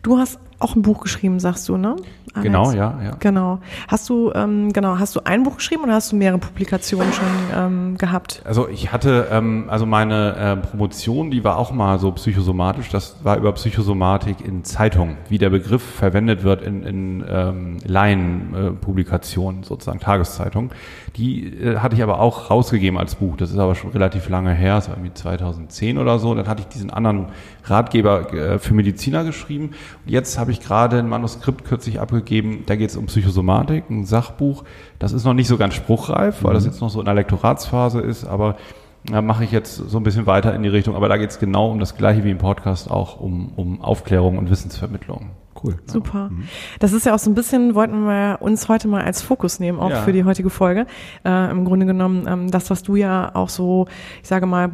Du 0.02 0.18
hast 0.18 0.38
auch 0.60 0.76
ein 0.76 0.82
Buch 0.82 1.00
geschrieben, 1.00 1.40
sagst 1.40 1.68
du, 1.68 1.76
ne? 1.76 1.96
Alex? 2.32 2.44
Genau, 2.44 2.70
ja, 2.70 2.98
ja. 3.02 3.16
Genau. 3.18 3.58
Hast 3.88 4.08
du, 4.08 4.30
ähm, 4.34 4.72
genau, 4.72 4.98
hast 4.98 5.16
du 5.16 5.20
ein 5.24 5.42
Buch 5.42 5.56
geschrieben 5.56 5.82
oder 5.82 5.94
hast 5.94 6.12
du 6.12 6.16
mehrere 6.16 6.38
Publikationen 6.38 7.12
schon 7.12 7.26
ähm, 7.56 7.98
gehabt? 7.98 8.42
Also 8.44 8.68
ich 8.68 8.92
hatte, 8.92 9.28
ähm, 9.32 9.64
also 9.68 9.84
meine 9.84 10.36
äh, 10.36 10.56
Promotion, 10.56 11.30
die 11.30 11.42
war 11.42 11.56
auch 11.56 11.72
mal 11.72 11.98
so 11.98 12.12
psychosomatisch. 12.12 12.88
Das 12.90 13.16
war 13.24 13.36
über 13.36 13.52
Psychosomatik 13.52 14.46
in 14.46 14.62
Zeitungen, 14.64 15.16
wie 15.28 15.38
der 15.38 15.50
Begriff 15.50 15.82
verwendet 15.82 16.44
wird 16.44 16.62
in, 16.62 16.84
in 16.84 17.24
ähm, 17.28 17.78
Laienpublikationen, 17.84 19.64
sozusagen 19.64 19.98
Tageszeitungen. 19.98 20.70
Die 21.16 21.46
äh, 21.46 21.78
hatte 21.78 21.96
ich 21.96 22.02
aber 22.02 22.20
auch 22.20 22.50
rausgegeben 22.50 22.98
als 22.98 23.16
Buch. 23.16 23.36
Das 23.36 23.50
ist 23.50 23.58
aber 23.58 23.74
schon 23.74 23.90
relativ 23.90 24.28
lange 24.28 24.54
her, 24.54 24.76
das 24.76 24.88
war 24.88 24.96
irgendwie 24.96 25.14
2010 25.14 25.98
oder 25.98 26.18
so. 26.18 26.34
Dann 26.34 26.46
hatte 26.46 26.62
ich 26.62 26.68
diesen 26.68 26.90
anderen 26.90 27.26
Ratgeber 27.64 28.32
äh, 28.32 28.58
für 28.58 28.74
Mediziner 28.74 29.24
geschrieben. 29.24 29.70
Und 30.04 30.10
jetzt 30.10 30.38
habe 30.38 30.52
ich 30.52 30.60
gerade 30.60 30.98
ein 30.98 31.08
Manuskript 31.08 31.64
kürzlich 31.64 32.00
abgegeben, 32.00 32.64
da 32.66 32.76
geht 32.76 32.90
es 32.90 32.96
um 32.96 33.06
Psychosomatik, 33.06 33.90
ein 33.90 34.04
Sachbuch. 34.04 34.64
Das 34.98 35.12
ist 35.12 35.24
noch 35.24 35.34
nicht 35.34 35.48
so 35.48 35.56
ganz 35.56 35.74
spruchreif, 35.74 36.44
weil 36.44 36.54
das 36.54 36.64
jetzt 36.64 36.80
noch 36.80 36.90
so 36.90 37.00
in 37.00 37.06
der 37.06 37.14
Lektoratsphase 37.14 38.00
ist, 38.00 38.24
aber 38.24 38.56
da 39.04 39.22
mache 39.22 39.44
ich 39.44 39.50
jetzt 39.50 39.76
so 39.76 39.96
ein 39.98 40.02
bisschen 40.02 40.26
weiter 40.26 40.54
in 40.54 40.62
die 40.62 40.68
Richtung. 40.68 40.94
Aber 40.94 41.08
da 41.08 41.16
geht 41.16 41.30
es 41.30 41.38
genau 41.38 41.70
um 41.70 41.80
das 41.80 41.96
Gleiche 41.96 42.22
wie 42.24 42.30
im 42.30 42.38
Podcast 42.38 42.90
auch, 42.90 43.18
um, 43.18 43.52
um 43.56 43.80
Aufklärung 43.80 44.38
und 44.38 44.50
Wissensvermittlung. 44.50 45.30
Cool. 45.62 45.76
Super. 45.86 46.30
Das 46.78 46.92
ist 46.92 47.04
ja 47.06 47.14
auch 47.14 47.18
so 47.18 47.30
ein 47.30 47.34
bisschen, 47.34 47.74
wollten 47.74 48.04
wir 48.04 48.38
uns 48.40 48.68
heute 48.68 48.88
mal 48.88 49.02
als 49.02 49.20
Fokus 49.20 49.58
nehmen, 49.60 49.78
auch 49.80 49.90
Ja. 49.90 50.02
für 50.02 50.12
die 50.12 50.24
heutige 50.24 50.48
Folge. 50.48 50.86
Äh, 51.24 51.50
Im 51.50 51.64
Grunde 51.64 51.86
genommen, 51.86 52.26
ähm, 52.28 52.50
das, 52.50 52.70
was 52.70 52.82
du 52.82 52.94
ja 52.96 53.34
auch 53.34 53.48
so, 53.48 53.86
ich 54.22 54.28
sage 54.28 54.46
mal, 54.46 54.70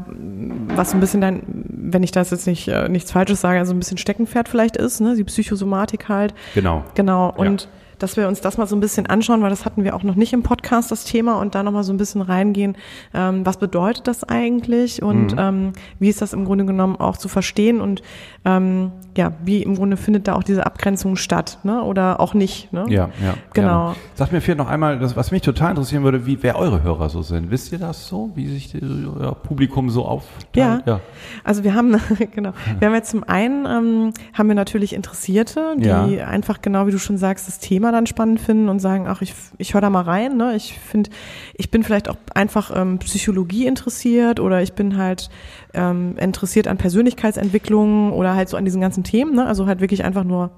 was 0.74 0.90
so 0.90 0.96
ein 0.96 1.00
bisschen 1.00 1.20
dein, 1.22 1.42
wenn 1.46 2.02
ich 2.02 2.12
das 2.12 2.30
jetzt 2.30 2.46
nicht 2.46 2.68
äh, 2.68 2.88
nichts 2.88 3.10
Falsches 3.10 3.40
sage, 3.40 3.58
also 3.58 3.72
ein 3.74 3.78
bisschen 3.78 3.98
Steckenpferd 3.98 4.48
vielleicht 4.48 4.76
ist, 4.76 5.00
ne? 5.00 5.16
die 5.16 5.24
Psychosomatik 5.24 6.08
halt. 6.08 6.34
Genau. 6.54 6.84
Genau. 6.94 7.34
Ja. 7.38 7.56
Dass 7.98 8.16
wir 8.16 8.28
uns 8.28 8.40
das 8.40 8.58
mal 8.58 8.66
so 8.66 8.76
ein 8.76 8.80
bisschen 8.80 9.06
anschauen, 9.06 9.40
weil 9.42 9.50
das 9.50 9.64
hatten 9.64 9.82
wir 9.84 9.94
auch 9.96 10.02
noch 10.02 10.14
nicht 10.16 10.32
im 10.32 10.42
Podcast, 10.42 10.90
das 10.90 11.04
Thema, 11.04 11.40
und 11.40 11.54
da 11.54 11.62
nochmal 11.62 11.82
so 11.84 11.92
ein 11.92 11.96
bisschen 11.96 12.20
reingehen, 12.22 12.76
ähm, 13.14 13.44
was 13.46 13.56
bedeutet 13.56 14.06
das 14.06 14.24
eigentlich 14.24 15.02
und 15.02 15.32
Mhm. 15.32 15.38
ähm, 15.38 15.72
wie 15.98 16.08
ist 16.08 16.20
das 16.22 16.32
im 16.32 16.44
Grunde 16.44 16.64
genommen 16.66 16.96
auch 16.96 17.16
zu 17.16 17.28
verstehen 17.28 17.80
und 17.80 18.02
ähm, 18.44 18.92
ja, 19.16 19.32
wie 19.44 19.62
im 19.62 19.74
Grunde 19.76 19.96
findet 19.96 20.28
da 20.28 20.34
auch 20.34 20.42
diese 20.42 20.66
Abgrenzung 20.66 21.16
statt, 21.16 21.58
ne? 21.64 21.82
Oder 21.82 22.20
auch 22.20 22.34
nicht, 22.34 22.72
ne? 22.72 22.84
Ja, 22.88 23.08
ja. 23.24 23.34
Genau. 23.54 23.84
Gerne. 23.86 23.94
Sagt 24.14 24.32
mir 24.32 24.40
vielleicht 24.42 24.58
noch 24.58 24.68
einmal, 24.68 24.98
das, 24.98 25.16
was 25.16 25.30
mich 25.30 25.40
total 25.42 25.70
interessieren 25.70 26.04
würde, 26.04 26.26
wie, 26.26 26.42
wer 26.42 26.56
eure 26.58 26.82
Hörer 26.82 27.08
so 27.08 27.22
sind. 27.22 27.50
Wisst 27.50 27.72
ihr 27.72 27.78
das 27.78 28.06
so? 28.06 28.30
Wie 28.34 28.46
sich 28.46 28.70
die, 28.72 28.80
euer 29.18 29.34
Publikum 29.34 29.88
so 29.88 30.04
aufteilt? 30.04 30.82
Ja. 30.86 31.00
Also 31.44 31.64
wir 31.64 31.74
haben, 31.74 31.96
genau, 32.34 32.52
wir 32.78 32.88
haben 32.88 32.94
jetzt 32.94 33.10
zum 33.10 33.24
einen, 33.24 33.64
ähm, 33.64 34.12
haben 34.34 34.48
wir 34.48 34.54
natürlich 34.54 34.92
Interessierte, 34.94 35.74
die 35.78 35.86
Ja. 35.86 36.04
einfach 36.26 36.60
genau 36.60 36.86
wie 36.86 36.90
du 36.92 36.98
schon 36.98 37.16
sagst, 37.16 37.48
das 37.48 37.58
Thema 37.58 37.85
dann 37.92 38.06
spannend 38.06 38.40
finden 38.40 38.68
und 38.68 38.80
sagen, 38.80 39.06
ach, 39.08 39.22
ich, 39.22 39.34
ich 39.58 39.74
höre 39.74 39.80
da 39.80 39.90
mal 39.90 40.02
rein, 40.02 40.36
ne? 40.36 40.54
Ich 40.56 40.78
finde, 40.78 41.10
ich 41.54 41.70
bin 41.70 41.82
vielleicht 41.82 42.08
auch 42.08 42.16
einfach 42.34 42.70
ähm, 42.74 42.98
Psychologie 42.98 43.66
interessiert 43.66 44.40
oder 44.40 44.62
ich 44.62 44.72
bin 44.72 44.96
halt 44.96 45.30
ähm, 45.76 46.16
interessiert 46.18 46.66
an 46.66 46.76
Persönlichkeitsentwicklung 46.78 48.12
oder 48.12 48.34
halt 48.34 48.48
so 48.48 48.56
an 48.56 48.64
diesen 48.64 48.80
ganzen 48.80 49.04
Themen, 49.04 49.34
ne? 49.34 49.46
Also 49.46 49.66
halt 49.66 49.80
wirklich 49.80 50.04
einfach 50.04 50.24
nur, 50.24 50.50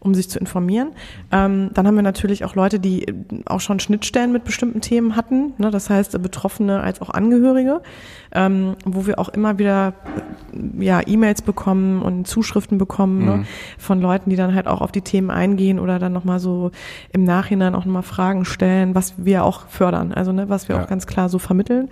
um 0.00 0.14
sich 0.14 0.28
zu 0.28 0.38
informieren. 0.38 0.92
Ähm, 1.30 1.70
dann 1.74 1.86
haben 1.86 1.94
wir 1.94 2.02
natürlich 2.02 2.44
auch 2.44 2.54
Leute, 2.54 2.80
die 2.80 3.06
äh, 3.06 3.14
auch 3.46 3.60
schon 3.60 3.78
Schnittstellen 3.80 4.32
mit 4.32 4.44
bestimmten 4.44 4.80
Themen 4.80 5.14
hatten, 5.16 5.52
ne? 5.58 5.70
Das 5.70 5.90
heißt, 5.90 6.14
äh, 6.14 6.18
Betroffene 6.18 6.80
als 6.80 7.00
auch 7.02 7.10
Angehörige, 7.10 7.82
ähm, 8.34 8.74
wo 8.84 9.06
wir 9.06 9.18
auch 9.18 9.28
immer 9.28 9.58
wieder 9.58 9.94
äh, 10.78 10.84
ja, 10.84 11.00
E-Mails 11.06 11.42
bekommen 11.42 12.02
und 12.02 12.26
Zuschriften 12.26 12.78
bekommen 12.78 13.24
ne? 13.24 13.44
von 13.78 14.00
Leuten, 14.00 14.30
die 14.30 14.36
dann 14.36 14.54
halt 14.54 14.66
auch 14.66 14.80
auf 14.80 14.92
die 14.92 15.02
Themen 15.02 15.30
eingehen 15.30 15.78
oder 15.78 15.98
dann 15.98 16.12
nochmal 16.12 16.38
so 16.38 16.70
im 17.12 17.24
Nachhinein 17.24 17.74
auch 17.74 17.84
nochmal 17.84 18.02
Fragen 18.02 18.44
stellen, 18.44 18.94
was 18.94 19.14
wir 19.18 19.44
auch 19.44 19.66
fördern, 19.68 20.12
also 20.12 20.32
ne, 20.32 20.48
was 20.48 20.68
wir 20.68 20.76
Ja. 20.76 20.82
auch 20.82 20.88
ganz 20.88 21.06
klar 21.06 21.28
so 21.28 21.38
vermitteln. 21.38 21.88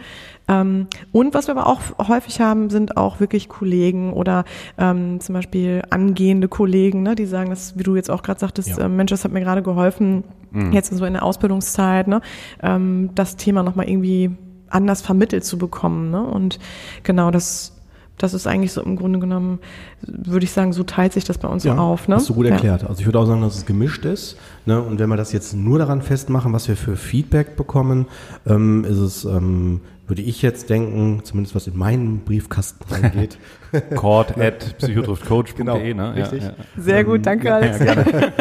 Ähm, 0.50 0.88
und 1.12 1.32
was 1.34 1.46
wir 1.46 1.56
aber 1.56 1.66
auch 1.68 1.80
häufig 2.08 2.40
haben, 2.40 2.70
sind 2.70 2.96
auch 2.96 3.20
wirklich 3.20 3.48
Kollegen 3.48 4.12
oder 4.12 4.44
ähm, 4.78 5.20
zum 5.20 5.34
Beispiel 5.34 5.82
angehende 5.90 6.48
Kollegen, 6.48 7.02
ne, 7.02 7.14
die 7.14 7.26
sagen, 7.26 7.50
das, 7.50 7.78
wie 7.78 7.84
du 7.84 7.94
jetzt 7.94 8.10
auch 8.10 8.22
gerade 8.22 8.40
sagtest, 8.40 8.68
Ja. 8.70 8.86
äh, 8.86 8.88
Mensch, 8.88 9.10
das 9.10 9.24
hat 9.24 9.32
mir 9.32 9.40
gerade 9.40 9.62
geholfen, 9.62 10.24
jetzt 10.72 10.92
so 10.92 11.04
in 11.04 11.12
der 11.12 11.22
Ausbildungszeit, 11.22 12.08
ne, 12.08 12.20
ähm, 12.62 13.10
das 13.14 13.36
Thema 13.36 13.62
nochmal 13.62 13.88
irgendwie 13.88 14.32
anders 14.68 15.00
vermittelt 15.02 15.44
zu 15.44 15.58
bekommen. 15.58 16.10
Ne? 16.10 16.22
Und 16.22 16.58
genau 17.04 17.30
das, 17.30 17.76
das 18.18 18.34
ist 18.34 18.46
eigentlich 18.46 18.72
so 18.72 18.82
im 18.82 18.96
Grunde 18.96 19.18
genommen, 19.20 19.60
würde 20.02 20.44
ich 20.44 20.50
sagen, 20.52 20.72
so 20.72 20.82
teilt 20.82 21.12
sich 21.12 21.24
das 21.24 21.38
bei 21.38 21.48
uns 21.48 21.62
so 21.62 21.70
auf. 21.72 22.08
Ne? 22.08 22.16
Hast 22.16 22.28
du 22.28 22.34
gut 22.34 22.46
Ja. 22.46 22.52
erklärt. 22.52 22.84
Also 22.88 23.00
ich 23.00 23.06
würde 23.06 23.18
auch 23.18 23.26
sagen, 23.26 23.40
dass 23.42 23.56
es 23.56 23.66
gemischt 23.66 24.04
ist. 24.04 24.36
Ne? 24.66 24.80
Und 24.82 24.98
wenn 24.98 25.08
wir 25.08 25.16
das 25.16 25.32
jetzt 25.32 25.54
nur 25.54 25.78
daran 25.78 26.02
festmachen, 26.02 26.52
was 26.52 26.68
wir 26.68 26.76
für 26.76 26.96
Feedback 26.96 27.56
bekommen, 27.56 28.06
ähm, 28.46 28.84
ist 28.84 28.98
es, 28.98 29.24
ähm, 29.24 29.80
würde 30.10 30.22
ich 30.22 30.42
jetzt 30.42 30.68
denken, 30.68 31.22
zumindest 31.24 31.54
was 31.54 31.66
in 31.66 31.78
meinen 31.78 32.20
Briefkasten 32.24 32.84
reingeht. 32.92 33.38
Cord 33.96 34.38
at 34.38 34.76
psychotriftcoach.de, 34.78 35.54
Genau, 35.56 35.76
ne? 35.78 36.14
richtig. 36.16 36.42
Ja, 36.42 36.48
ja. 36.50 36.54
Sehr 36.82 37.04
gut, 37.04 37.24
danke 37.26 37.52
Alex. 37.54 37.80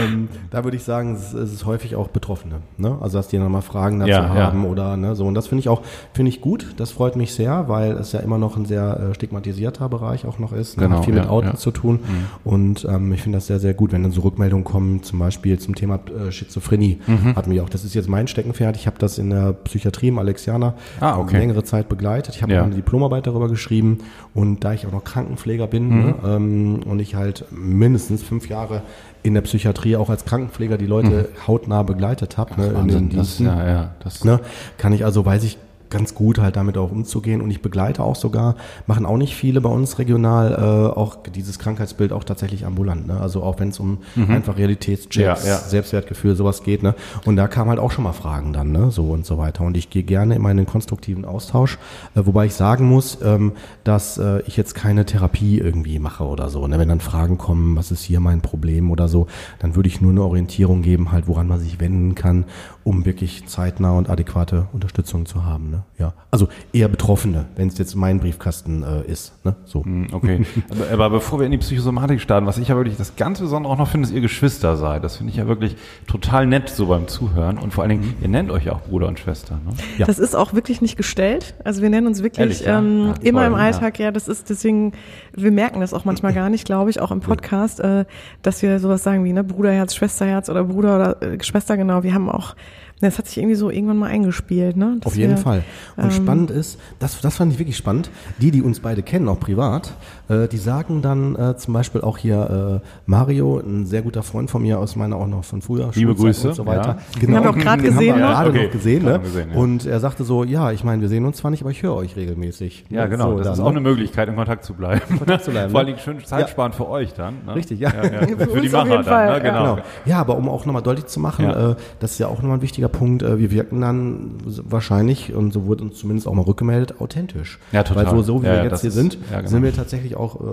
ähm, 0.00 0.28
da 0.50 0.64
würde 0.64 0.76
ich 0.76 0.84
sagen, 0.84 1.14
es, 1.14 1.32
es 1.32 1.52
ist 1.52 1.66
häufig 1.66 1.96
auch 1.96 2.08
Betroffene. 2.08 2.56
Ne? 2.76 2.96
Also 3.00 3.18
dass 3.18 3.28
die 3.28 3.38
dann 3.38 3.50
mal 3.50 3.60
Fragen 3.60 4.00
dazu 4.00 4.10
Ja, 4.10 4.22
ja. 4.34 4.46
haben 4.46 4.64
oder 4.64 4.96
ne, 4.96 5.14
so. 5.14 5.26
Und 5.26 5.34
das 5.34 5.46
finde 5.46 5.60
ich 5.60 5.68
auch, 5.68 5.82
finde 6.12 6.28
ich 6.30 6.40
gut. 6.40 6.74
Das 6.76 6.90
freut 6.92 7.16
mich 7.16 7.34
sehr, 7.34 7.68
weil 7.68 7.92
es 7.92 8.12
ja 8.12 8.20
immer 8.20 8.38
noch 8.38 8.56
ein 8.56 8.64
sehr 8.66 9.10
äh, 9.10 9.14
stigmatisierter 9.14 9.88
Bereich 9.88 10.26
auch 10.26 10.38
noch 10.38 10.52
ist. 10.52 10.76
Ne? 10.76 10.84
Genau, 10.84 10.96
Hat 10.98 11.04
viel 11.04 11.14
mit 11.14 11.24
ja, 11.24 11.30
Outen 11.30 11.50
ja. 11.50 11.56
zu 11.56 11.70
tun. 11.70 12.00
Und 12.44 12.84
ähm, 12.88 13.12
ich 13.12 13.22
finde 13.22 13.38
das 13.38 13.46
sehr, 13.46 13.58
sehr 13.58 13.74
gut, 13.74 13.92
wenn 13.92 14.02
dann 14.02 14.12
so 14.12 14.20
Rückmeldungen 14.22 14.64
kommen, 14.64 15.02
zum 15.02 15.18
Beispiel 15.18 15.58
zum 15.58 15.74
Thema 15.74 15.98
äh, 16.26 16.30
Schizophrenie. 16.30 16.98
Mhm. 17.06 17.36
Hatten 17.36 17.50
wir 17.50 17.62
auch. 17.62 17.68
Das 17.68 17.84
ist 17.84 17.94
jetzt 17.94 18.08
mein 18.08 18.26
Steckenpferd. 18.26 18.76
Ich 18.76 18.86
habe 18.86 18.96
das 18.98 19.18
in 19.18 19.30
der 19.30 19.52
Psychiatrie 19.52 20.08
im 20.08 20.18
Alexianer 20.18 20.74
Ah, 21.00 21.18
okay. 21.18 21.38
längere 21.38 21.64
Zeit 21.64 21.88
begleitet. 21.88 22.34
Ich 22.36 22.42
habe 22.42 22.52
Ja. 22.52 22.60
auch 22.62 22.66
eine 22.66 22.74
Diplomarbeit 22.74 23.26
darüber 23.26 23.48
geschrieben. 23.48 23.98
Und 24.32 24.60
da 24.64 24.72
ich 24.72 24.86
auch 24.86 24.92
noch 24.92 25.04
Krankenpfleger 25.04 25.66
bin 25.66 25.88
Mhm. 25.88 26.04
ne, 26.04 26.14
ähm, 26.24 26.80
und 26.84 27.00
ich 27.00 27.14
halt 27.16 27.44
mindestens 27.50 28.22
fünf 28.22 28.48
Jahre 28.48 28.82
in 29.22 29.34
der 29.34 29.40
Psychiatrie 29.42 29.96
auch 29.96 30.08
als 30.08 30.24
Krankenpfleger 30.24 30.78
die 30.78 30.86
Leute 30.86 31.28
hautnah 31.46 31.82
begleitet 31.82 32.38
habe, 32.38 32.58
ne, 32.60 32.66
in 32.68 32.72
den 32.72 32.72
Mhm. 32.72 32.76
Wahnsinn, 32.84 33.08
das, 33.08 33.10
Diensten, 33.36 33.46
ja, 33.46 33.66
ja, 33.68 33.94
das, 34.02 34.24
ne, 34.24 34.40
kann 34.78 34.92
ich 34.92 35.04
also, 35.04 35.24
weiß 35.26 35.44
ich 35.44 35.58
ganz 35.90 36.14
gut 36.14 36.38
halt 36.38 36.56
damit 36.56 36.78
auch 36.78 36.90
umzugehen 36.90 37.40
und 37.40 37.50
ich 37.50 37.62
begleite 37.62 38.02
auch 38.02 38.16
sogar, 38.16 38.56
machen 38.86 39.04
auch 39.06 39.16
nicht 39.16 39.34
viele 39.34 39.60
bei 39.60 39.68
uns 39.68 39.98
regional, 39.98 40.52
äh, 40.52 40.98
auch 40.98 41.16
dieses 41.34 41.58
Krankheitsbild 41.58 42.12
auch 42.12 42.24
tatsächlich 42.24 42.64
ambulant, 42.64 43.06
ne? 43.06 43.20
also 43.20 43.42
auch 43.42 43.58
wenn 43.58 43.68
es 43.68 43.80
um 43.80 43.98
einfach 44.28 44.56
Realitätschecks, 44.56 45.42
Mhm. 45.42 45.48
Ja, 45.48 45.54
ja. 45.54 45.58
Selbstwertgefühl, 45.58 46.34
sowas 46.36 46.62
geht, 46.62 46.82
ne? 46.82 46.94
Und 47.24 47.36
da 47.36 47.48
kamen 47.48 47.70
halt 47.70 47.80
auch 47.80 47.90
schon 47.90 48.04
mal 48.04 48.12
Fragen 48.12 48.52
dann, 48.52 48.72
ne? 48.72 48.90
So 48.90 49.10
und 49.10 49.26
so 49.26 49.38
weiter. 49.38 49.64
Und 49.64 49.76
ich 49.76 49.90
gehe 49.90 50.02
gerne 50.02 50.34
immer 50.34 50.50
in 50.50 50.56
den 50.56 50.66
konstruktiven 50.66 51.24
Austausch, 51.24 51.78
äh, 52.14 52.22
wobei 52.24 52.46
ich 52.46 52.54
sagen 52.54 52.86
muss, 52.86 53.18
ähm, 53.22 53.52
dass 53.84 54.18
äh, 54.18 54.40
ich 54.46 54.56
jetzt 54.56 54.74
keine 54.74 55.04
Therapie 55.04 55.58
irgendwie 55.58 55.98
mache 55.98 56.24
oder 56.24 56.48
so. 56.48 56.66
Ne? 56.66 56.78
Wenn 56.78 56.88
dann 56.88 57.00
Fragen 57.00 57.38
kommen, 57.38 57.76
was 57.76 57.90
ist 57.90 58.02
hier 58.02 58.20
mein 58.20 58.40
Problem 58.40 58.90
oder 58.90 59.08
so, 59.08 59.26
dann 59.58 59.74
würde 59.76 59.88
ich 59.88 60.00
nur 60.00 60.12
eine 60.12 60.22
Orientierung 60.22 60.82
geben, 60.82 61.12
halt, 61.12 61.26
woran 61.28 61.48
man 61.48 61.60
sich 61.60 61.80
wenden 61.80 62.14
kann, 62.14 62.44
um 62.84 63.04
wirklich 63.04 63.46
zeitnah 63.46 63.92
und 63.92 64.08
adäquate 64.08 64.66
Unterstützung 64.72 65.26
zu 65.26 65.44
haben. 65.44 65.70
Ne? 65.70 65.79
Ja, 65.98 66.12
also 66.30 66.48
eher 66.72 66.88
Betroffene, 66.88 67.46
wenn 67.56 67.68
es 67.68 67.78
jetzt 67.78 67.94
mein 67.94 68.20
Briefkasten 68.20 68.82
äh, 68.82 69.02
ist. 69.10 69.32
Ne? 69.44 69.54
So. 69.64 69.84
Hm, 69.84 70.08
Okay, 70.12 70.44
aber, 70.70 70.90
aber 70.92 71.10
bevor 71.10 71.38
wir 71.38 71.46
in 71.46 71.52
die 71.52 71.58
Psychosomatik 71.58 72.20
starten, 72.20 72.46
was 72.46 72.58
ich 72.58 72.68
ja 72.68 72.76
wirklich 72.76 72.96
das 72.96 73.16
ganz 73.16 73.40
Besondere 73.40 73.72
auch 73.72 73.78
noch 73.78 73.88
finde, 73.88 74.08
ist, 74.08 74.14
ihr 74.14 74.20
Geschwister 74.20 74.76
seid. 74.76 75.04
Das 75.04 75.16
finde 75.16 75.30
ich 75.30 75.36
ja 75.38 75.46
wirklich 75.46 75.76
total 76.06 76.46
nett 76.46 76.68
so 76.68 76.86
beim 76.86 77.08
Zuhören 77.08 77.58
und 77.58 77.72
vor 77.72 77.82
allen 77.84 77.90
Dingen, 77.90 78.14
ihr 78.20 78.28
nennt 78.28 78.50
euch 78.50 78.64
ja 78.64 78.72
auch 78.72 78.80
Bruder 78.82 79.08
und 79.08 79.18
Schwester. 79.18 79.54
Ne? 79.64 79.72
Ja. 79.98 80.06
Das 80.06 80.18
ist 80.18 80.34
auch 80.34 80.54
wirklich 80.54 80.80
nicht 80.80 80.96
gestellt. 80.96 81.54
Also 81.64 81.82
wir 81.82 81.90
nennen 81.90 82.06
uns 82.06 82.22
wirklich 82.22 82.40
Ehrlich, 82.40 82.60
ja? 82.62 82.78
ähm, 82.78 83.08
Ja, 83.08 83.14
immer 83.22 83.40
toll, 83.40 83.46
im 83.48 83.52
ja. 83.54 83.58
Alltag, 83.58 83.98
ja. 83.98 84.10
das 84.10 84.28
ist 84.28 84.50
deswegen, 84.50 84.92
wir 85.34 85.50
merken 85.50 85.80
das 85.80 85.94
auch 85.94 86.04
manchmal 86.04 86.32
gar 86.32 86.50
nicht, 86.50 86.64
glaube 86.64 86.90
ich, 86.90 87.00
auch 87.00 87.10
im 87.10 87.20
Podcast, 87.20 87.80
äh, 87.80 88.04
dass 88.42 88.62
wir 88.62 88.78
sowas 88.78 89.02
sagen 89.02 89.24
wie 89.24 89.32
ne, 89.32 89.44
Bruderherz, 89.44 89.94
Schwesterherz 89.94 90.48
oder 90.48 90.64
Bruder 90.64 90.96
oder 90.96 91.22
äh, 91.22 91.42
Schwester, 91.42 91.76
genau. 91.76 92.02
Wir 92.02 92.14
haben 92.14 92.28
auch, 92.28 92.54
das 93.00 93.18
hat 93.18 93.26
sich 93.26 93.38
irgendwie 93.38 93.54
so 93.56 93.70
irgendwann 93.70 93.96
mal 93.98 94.08
eingespielt, 94.10 94.76
ne? 94.76 94.96
dass 95.00 95.12
Auf 95.12 95.16
jeden 95.16 95.36
wir, 95.36 95.38
Fall. 95.38 95.62
Und 95.96 96.04
ähm, 96.04 96.10
spannend 96.10 96.50
ist, 96.50 96.78
das, 96.98 97.20
das 97.20 97.36
fand 97.36 97.52
ich 97.52 97.58
wirklich 97.58 97.76
spannend, 97.76 98.10
die, 98.38 98.50
die 98.50 98.62
uns 98.62 98.80
beide 98.80 99.02
kennen, 99.02 99.28
auch 99.28 99.40
privat, 99.40 99.92
äh, 100.28 100.48
die 100.48 100.58
sagen 100.58 101.00
dann 101.02 101.34
äh, 101.36 101.56
zum 101.56 101.74
Beispiel 101.74 102.00
auch 102.02 102.18
hier 102.18 102.80
äh, 102.82 102.86
Mario, 103.06 103.58
ein 103.58 103.86
sehr 103.86 104.02
guter 104.02 104.22
Freund 104.22 104.50
von 104.50 104.62
mir 104.62 104.78
aus 104.78 104.96
meiner 104.96 105.16
auch 105.16 105.26
noch 105.26 105.44
von 105.44 105.62
früher, 105.62 105.90
Liebe 105.94 106.12
Schulzeit 106.12 106.16
Grüße, 106.18 106.48
und 106.48 106.54
so 106.54 106.66
weiter. 106.66 106.96
ja. 107.14 107.20
Genau. 107.20 107.36
Haben 107.36 107.44
wir 107.44 107.50
auch 107.50 107.56
gerade 107.58 107.82
Den 107.82 107.92
gesehen, 107.92 108.12
haben 108.12 108.20
wir 108.20 108.26
ne? 108.26 108.32
gerade 108.34 108.50
Okay, 108.50 108.64
noch 108.66 108.72
gesehen, 108.72 109.04
ne? 109.04 109.20
gesehen, 109.20 109.50
ja. 109.52 109.56
Und 109.58 109.86
er 109.86 110.00
sagte 110.00 110.24
so, 110.24 110.44
ja, 110.44 110.70
ich 110.72 110.84
meine, 110.84 111.00
wir 111.02 111.08
sehen 111.08 111.24
uns 111.24 111.38
zwar 111.38 111.50
nicht, 111.50 111.62
aber 111.62 111.70
ich 111.70 111.82
höre 111.82 111.94
euch 111.94 112.16
regelmäßig. 112.16 112.84
Ja, 112.90 113.06
genau. 113.06 113.30
So, 113.32 113.36
das 113.38 113.44
dann, 113.46 113.52
ist 113.54 113.60
auch 113.60 113.64
ne? 113.64 113.70
eine 113.78 113.80
Möglichkeit, 113.80 114.28
in 114.28 114.36
Kontakt 114.36 114.64
zu 114.64 114.74
bleiben. 114.74 115.00
Kontakt 115.18 115.44
zu 115.44 115.50
bleiben, 115.50 115.70
Vor 115.70 115.80
allen 115.80 115.88
ne? 115.88 115.94
Dingen 115.94 116.04
schön 116.04 116.24
Zeit 116.24 116.50
sparen 116.50 116.72
für 116.72 116.88
euch 116.88 117.14
dann. 117.14 117.36
Ne? 117.46 117.54
Richtig, 117.54 117.80
ja. 117.80 117.90
ja, 117.90 118.04
ja. 118.04 118.26
Für 118.26 118.46
Für, 118.46 118.60
die 118.60 118.68
Macher 118.68 118.88
dann. 118.88 119.04
Fall, 119.04 119.26
Ne? 119.26 119.32
ja. 119.32 119.38
Genau. 119.38 119.74
Genau. 119.76 119.86
Ja, 120.04 120.20
aber 120.20 120.36
um 120.36 120.48
auch 120.48 120.66
nochmal 120.66 120.82
deutlich 120.82 121.06
zu 121.06 121.20
machen, 121.20 121.44
Ja. 121.46 121.70
äh, 121.72 121.74
das 122.00 122.12
ist 122.12 122.18
ja 122.18 122.26
auch 122.28 122.42
nochmal 122.42 122.58
ein 122.58 122.62
wichtiger 122.62 122.88
Punkt, 122.90 123.22
äh, 123.22 123.38
wir 123.38 123.50
wirken 123.50 123.80
dann 123.80 124.32
wahrscheinlich, 124.44 125.32
und 125.34 125.52
so 125.52 125.64
wurde 125.66 125.84
uns 125.84 125.98
zumindest 125.98 126.28
auch 126.28 126.34
mal 126.34 126.42
rückgemeldet, 126.42 127.00
authentisch. 127.00 127.58
Ja, 127.72 127.82
total. 127.82 128.06
Weil 128.06 128.10
so, 128.16 128.22
so 128.22 128.42
wie 128.42 128.46
Ja, 128.46 128.52
wir 128.52 128.58
ja, 128.64 128.70
jetzt 128.70 128.80
hier 128.82 128.88
ist- 128.88 128.94
sind, 128.94 129.18
ja, 129.30 129.38
genau. 129.38 129.48
sind 129.50 129.62
wir 129.62 129.74
tatsächlich 129.74 130.16
auch 130.16 130.40
äh, 130.40 130.44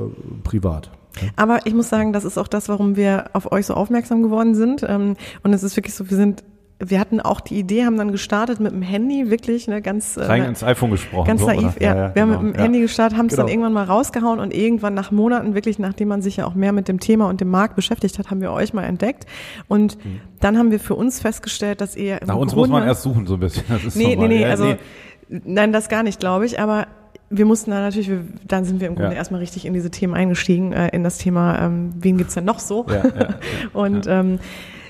privat. 0.43 0.89
Aber 1.35 1.59
ich 1.65 1.73
muss 1.73 1.89
sagen, 1.89 2.13
das 2.13 2.25
ist 2.25 2.37
auch 2.37 2.47
das, 2.47 2.69
warum 2.69 2.95
wir 2.95 3.31
auf 3.33 3.51
euch 3.51 3.65
so 3.65 3.73
aufmerksam 3.73 4.21
geworden 4.23 4.53
sind. 4.55 4.85
Ähm, 4.87 5.15
Und 5.43 5.53
es 5.53 5.63
ist 5.63 5.75
wirklich 5.75 5.95
so, 5.95 6.09
wir 6.09 6.17
sind, 6.17 6.43
wir 6.79 6.99
hatten 6.99 7.19
auch 7.19 7.39
die 7.41 7.55
Idee, 7.57 7.85
haben 7.85 7.97
dann 7.97 8.11
gestartet 8.11 8.59
mit 8.59 8.71
dem 8.71 8.83
Handy, 8.83 9.31
wirklich, 9.31 9.67
ne, 9.67 9.81
ganz, 9.81 10.15
äh, 10.15 10.23
Rein 10.25 10.43
ins 10.43 10.63
iPhone 10.63 10.91
gesprochen. 10.91 11.25
Ganz 11.27 11.41
so, 11.41 11.47
naiv, 11.47 11.75
oder? 11.77 11.81
ja. 11.83 12.13
Wir 12.15 12.21
haben 12.21 12.29
genau. 12.29 12.41
mit 12.43 12.53
dem 12.53 12.57
Ja. 12.57 12.63
Handy 12.65 12.79
gestartet, 12.81 13.17
haben 13.17 13.25
es 13.27 13.35
dann 13.35 13.47
Genau. 13.47 13.53
irgendwann 13.53 13.73
mal 13.73 13.85
rausgehauen 13.85 14.39
und 14.39 14.53
irgendwann 14.53 14.93
nach 14.93 15.09
Monaten, 15.11 15.55
wirklich 15.55 15.79
nachdem 15.79 16.09
man 16.09 16.21
sich 16.21 16.37
ja 16.37 16.45
auch 16.45 16.53
mehr 16.53 16.73
mit 16.73 16.87
dem 16.87 16.99
Thema 16.99 17.27
und 17.29 17.41
dem 17.41 17.49
Markt 17.49 17.75
beschäftigt 17.75 18.19
hat, 18.19 18.29
haben 18.29 18.41
wir 18.41 18.51
euch 18.51 18.73
mal 18.73 18.83
entdeckt. 18.83 19.25
Und 19.67 19.97
dann 20.39 20.57
haben 20.57 20.69
wir 20.69 20.79
für 20.79 20.93
uns 20.93 21.19
festgestellt, 21.19 21.81
dass 21.81 21.95
ihr 21.95 22.21
im 22.21 22.27
Nach 22.27 22.35
uns 22.35 22.53
Grunde, 22.53 22.69
muss 22.69 22.79
man 22.79 22.87
erst 22.87 23.01
suchen 23.01 23.25
so 23.25 23.33
ein 23.33 23.39
bisschen. 23.39 23.63
Das 23.69 23.83
ist 23.83 23.95
Nee, 23.95 24.09
nee, 24.09 24.13
normal. 24.15 24.27
nee, 24.29 24.41
Ja, 24.43 24.49
also 24.49 24.75
nein, 25.29 25.73
das 25.73 25.89
gar 25.89 26.03
nicht, 26.03 26.19
glaube 26.19 26.45
ich, 26.45 26.59
aber 26.59 26.85
wir 27.31 27.45
mussten 27.45 27.71
da 27.71 27.79
natürlich, 27.81 28.07
wir, 28.07 28.21
dann 28.47 28.65
sind 28.65 28.79
wir 28.81 28.87
im 28.87 28.93
Grunde 28.95 29.11
Ja. 29.13 29.17
erstmal 29.17 29.39
richtig 29.41 29.65
in 29.65 29.73
diese 29.73 29.89
Themen 29.89 30.13
eingestiegen, 30.13 30.73
äh, 30.73 30.89
in 30.89 31.03
das 31.03 31.17
Thema, 31.17 31.59
ähm, 31.59 31.89
wen 31.97 32.17
gibt's 32.17 32.35
denn 32.35 32.45
noch 32.45 32.59
so? 32.59 32.85
Ja, 32.87 32.95
ja, 32.97 33.03
ja. 33.05 33.27
Und 33.73 34.05
ähm, 34.07 34.39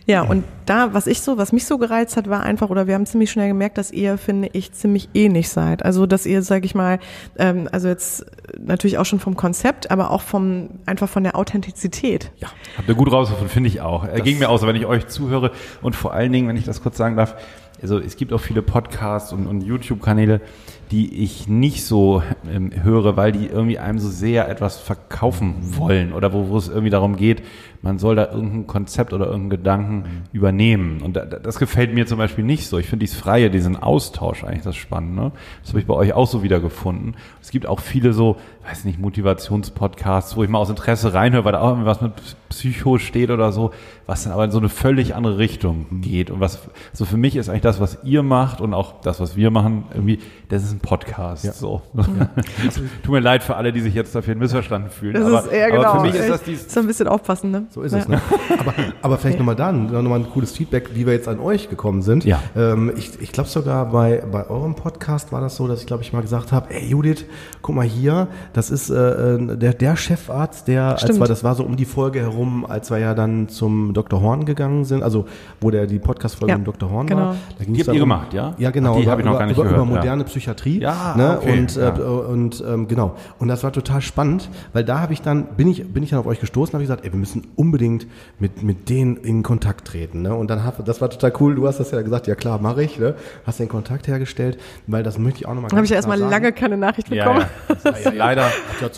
ja, 0.08 0.22
und 0.22 0.46
da, 0.66 0.94
was 0.94 1.06
ich 1.06 1.22
so, 1.22 1.38
was 1.38 1.52
mich 1.52 1.66
so 1.66 1.78
gereizt 1.78 2.16
hat, 2.16 2.30
war 2.30 2.42
einfach, 2.42 2.70
oder 2.70 2.88
wir 2.88 2.94
haben 2.94 3.06
ziemlich 3.06 3.30
schnell 3.30 3.50
gemerkt, 3.50 3.78
dass 3.78 3.92
ihr, 3.92 4.18
finde 4.18 4.50
ich, 4.54 4.72
ziemlich 4.72 5.10
ähnlich 5.14 5.50
seid. 5.50 5.84
Also, 5.84 6.06
dass 6.06 6.26
ihr, 6.26 6.42
sag 6.44 6.64
ich 6.64 6.74
mal, 6.74 7.00
ähm, 7.38 7.68
also 7.74 7.90
jetzt 7.90 8.26
natürlich 8.58 8.98
auch 8.98 9.06
schon 9.06 9.20
vom 9.20 9.36
Konzept, 9.36 9.92
aber 9.92 10.12
auch 10.12 10.22
vom, 10.22 10.70
einfach 10.86 11.10
von 11.10 11.24
der 11.24 11.36
Authentizität. 11.36 12.32
Ja. 12.38 12.48
Habt 12.78 12.88
ihr 12.88 12.96
gut 12.96 13.12
rausgefunden, 13.12 13.50
finde 13.50 13.68
ich 13.68 13.82
auch. 13.82 14.06
Er 14.06 14.22
ging 14.22 14.40
mir 14.40 14.50
aus, 14.50 14.66
wenn 14.66 14.78
ich 14.78 14.86
euch 14.86 15.08
zuhöre 15.08 15.52
und 15.82 15.94
vor 15.94 16.14
allen 16.14 16.32
Dingen, 16.32 16.48
wenn 16.48 16.56
ich 16.56 16.64
das 16.64 16.82
kurz 16.82 16.96
sagen 16.96 17.18
darf, 17.18 17.36
also 17.82 18.00
es 18.00 18.16
gibt 18.18 18.34
auch 18.34 18.40
viele 18.40 18.62
Podcasts 18.62 19.34
und, 19.34 19.46
und 19.46 19.62
YouTube-Kanäle, 19.62 20.42
die 20.90 21.24
ich 21.24 21.48
nicht 21.48 21.86
so 21.86 22.24
ähm, 22.52 22.72
höre, 22.84 23.18
weil 23.18 23.32
die 23.32 23.48
irgendwie 23.48 23.78
einem 23.78 24.00
so 24.00 24.10
sehr 24.10 24.50
etwas 24.50 24.80
verkaufen 24.80 25.56
wollen 25.78 26.14
oder 26.14 26.34
wo, 26.34 26.50
wo 26.50 26.58
es 26.58 26.70
irgendwie 26.70 26.90
darum 26.90 27.18
geht, 27.18 27.44
man 27.82 28.00
soll 28.00 28.16
da 28.16 28.32
irgendein 28.32 28.68
Konzept 28.68 29.14
oder 29.14 29.26
irgendeinen 29.26 29.50
Gedanken 29.50 30.04
übernehmen. 30.32 31.02
Und 31.02 31.16
da, 31.16 31.26
da- 31.26 31.40
das 31.40 31.60
gefällt 31.60 31.94
mir 31.94 32.06
zum 32.08 32.18
Beispiel 32.18 32.44
nicht 32.44 32.68
so. 32.68 32.78
Ich 32.78 32.88
finde 32.88 33.04
dieses 33.06 33.18
Freie, 33.18 33.50
diesen 33.50 33.76
Austausch 33.76 34.44
eigentlich 34.44 34.64
das 34.64 34.76
Spannende. 34.76 35.32
Das 35.62 35.70
habe 35.70 35.80
ich 35.80 35.86
bei 35.86 35.94
euch 35.94 36.14
auch 36.14 36.28
so 36.28 36.44
wiedergefunden. 36.44 37.16
Es 37.42 37.52
gibt 37.52 37.66
auch 37.68 37.80
viele 37.80 38.14
so, 38.14 38.38
weiß 38.68 38.86
nicht, 38.86 39.00
Motivationspodcasts, 39.00 40.36
wo 40.36 40.44
ich 40.44 40.50
mal 40.50 40.60
aus 40.60 40.70
Interesse 40.70 41.14
reinhöre, 41.14 41.46
weil 41.46 41.52
da 41.54 41.62
auch 41.62 41.70
irgendwas 41.70 42.02
mit 42.02 42.14
Psycho 42.50 42.98
steht 42.98 43.30
oder 43.30 43.52
so, 43.52 43.72
was 44.06 44.24
dann 44.24 44.34
aber 44.34 44.46
in 44.46 44.52
so 44.52 44.58
eine 44.58 44.70
völlig 44.70 45.16
andere 45.16 45.38
Richtung 45.38 46.02
geht. 46.02 46.32
Und 46.32 46.40
was, 46.40 46.60
so 46.94 47.06
für 47.06 47.18
mich 47.18 47.36
ist 47.36 47.50
eigentlich 47.50 47.62
das, 47.62 47.80
was 47.80 48.00
ihr 48.04 48.24
macht 48.24 48.62
und 48.62 48.74
auch 48.74 49.02
das, 49.02 49.20
was 49.20 49.36
wir 49.36 49.52
machen, 49.52 49.86
irgendwie, 49.94 50.20
das 50.50 50.64
ist 50.64 50.72
ein 50.74 50.80
Podcast. 50.80 51.44
So. 51.58 51.82
Tut 53.04 53.12
mir 53.14 53.20
leid 53.20 53.44
für 53.44 53.56
alle, 53.56 53.72
die 53.74 53.82
sich 53.82 53.94
jetzt 53.94 54.16
dafür 54.16 54.36
missverstanden 54.36 54.90
fühlen. 54.92 55.14
Das 55.14 55.26
aber, 55.26 55.40
ist 55.42 55.48
eher 55.52 55.72
genau. 55.72 55.84
aber 55.84 56.00
für 56.00 56.06
mich 56.08 56.16
ist 56.16 56.30
das 56.30 56.44
dies, 56.44 56.74
so 56.74 56.80
ein 56.80 56.88
bisschen 56.88 57.08
aufpassen, 57.08 57.52
ne? 57.52 57.67
So 57.70 57.82
ist 57.82 57.94
es. 57.94 58.08
Ne? 58.08 58.22
Aber, 58.60 58.74
aber 59.02 59.18
vielleicht 59.18 59.40
nochmal 59.40 59.56
dann, 59.56 59.88
nochmal 59.88 60.20
ein 60.20 60.30
cooles 60.30 60.52
Feedback, 60.52 60.92
wie 60.94 61.06
wir 61.06 61.14
jetzt 61.14 61.28
an 61.28 61.40
euch 61.40 61.70
gekommen 61.70 62.02
sind. 62.02 62.26
Ja. 62.26 62.40
Ähm, 62.56 62.92
ich 62.96 63.22
ich 63.22 63.32
glaube 63.32 63.50
sogar 63.50 63.92
bei, 63.92 64.24
bei 64.32 64.50
eurem 64.50 64.76
Podcast 64.76 65.32
war 65.32 65.42
das 65.42 65.56
so, 65.58 65.68
dass 65.68 65.82
ich 65.82 65.88
glaube 65.88 66.04
ich 66.04 66.14
mal 66.14 66.22
gesagt 66.22 66.52
habe, 66.52 66.74
ey 66.74 66.88
Judith, 66.88 67.26
guck 67.62 67.76
mal 67.76 67.86
hier, 67.86 68.28
das 68.54 68.72
ist 68.72 68.90
äh, 68.90 69.36
äh, 69.36 69.58
der, 69.58 69.74
der 69.74 69.96
Chefarzt, 69.96 70.68
der, 70.68 70.84
als 70.84 71.02
Stimmt. 71.02 71.20
wir, 71.20 71.28
das 71.28 71.44
war 71.44 71.56
so 71.56 71.64
um 71.64 71.76
die 71.76 71.86
Folge 71.86 72.22
herum, 72.22 72.66
als 72.66 72.90
wir 72.90 73.00
ja 73.00 73.14
dann 73.14 73.50
zum 73.50 73.94
Dr. 73.94 74.22
Horn 74.22 74.46
gegangen 74.46 74.86
sind, 74.86 75.04
also 75.04 75.26
wo 75.62 75.72
der 75.72 75.88
die 75.88 76.00
Podcast-Folge 76.00 76.52
Ja, 76.52 76.58
mit 76.58 76.68
Dr. 76.68 76.90
Horn 76.90 77.08
genau. 77.08 77.22
war. 77.22 77.36
Da 77.60 77.66
Die 77.66 77.80
habt 77.80 77.94
ihr 77.94 78.00
gemacht, 78.00 78.34
ja? 78.34 78.56
Ja, 78.58 78.72
genau. 78.72 78.94
Ach, 78.94 78.96
die 78.98 79.04
über, 79.04 79.12
hab 79.12 79.20
ich 79.20 79.26
noch 79.26 79.32
über, 79.32 79.40
gar 79.40 79.46
nicht 79.48 79.58
über, 79.58 79.64
gehört, 79.64 79.82
über 79.84 79.92
ja. 79.92 79.98
moderne 79.98 80.24
Psychiatrie. 80.24 80.82
Ja, 80.82 81.16
ne? 81.16 81.38
okay, 81.42 81.60
Und, 81.60 81.78
äh, 81.78 81.82
ja. 81.82 81.94
und 81.94 82.64
ähm, 82.68 82.88
genau. 82.88 83.16
Und 83.40 83.48
das 83.48 83.64
war 83.64 83.72
total 83.72 84.02
spannend, 84.02 84.50
weil 84.74 84.84
da 84.84 85.00
habe 85.00 85.14
ich 85.14 85.22
dann, 85.22 85.56
bin 85.58 85.68
ich, 85.68 85.92
bin 85.92 86.04
ich 86.04 86.12
dann 86.12 86.20
auf 86.20 86.28
euch 86.28 86.40
gestoßen, 86.40 86.74
habe 86.74 86.84
ich 86.84 86.88
gesagt, 86.88 87.06
ey, 87.06 87.12
wir 87.12 87.20
müssen 87.20 87.44
unbedingt 87.58 88.06
mit, 88.40 88.64
mit 88.64 88.88
denen 88.88 89.18
in 89.18 89.44
Kontakt 89.44 89.88
treten. 89.88 90.22
Ne? 90.22 90.34
Und 90.34 90.50
dann 90.50 90.64
hab, 90.64 90.84
das 90.86 91.02
war 91.02 91.10
total 91.10 91.34
cool, 91.40 91.56
du 91.56 91.68
hast 91.68 91.80
das 91.80 91.92
ja 91.92 92.02
gesagt, 92.02 92.28
ja 92.28 92.36
klar, 92.36 92.60
mache 92.60 92.84
ich, 92.84 93.00
ne? 93.00 93.16
Hast 93.46 93.60
den 93.60 93.68
Kontakt 93.68 94.08
hergestellt, 94.08 94.60
weil 94.86 95.04
das 95.04 95.18
möchte 95.18 95.40
ich 95.40 95.48
auch 95.48 95.56
nochmal 95.56 95.72
Habe 95.72 95.84
ich 95.84 95.90
ja 95.90 95.96
erstmal 95.96 96.20
lange 96.20 96.52
keine 96.54 96.78
Nachricht 96.78 97.10
ja, 97.10 97.26
bekommen. 97.26 97.46
ja. 97.68 97.76
Das 97.84 98.00
ist 98.06 98.14
leider, 98.14 98.50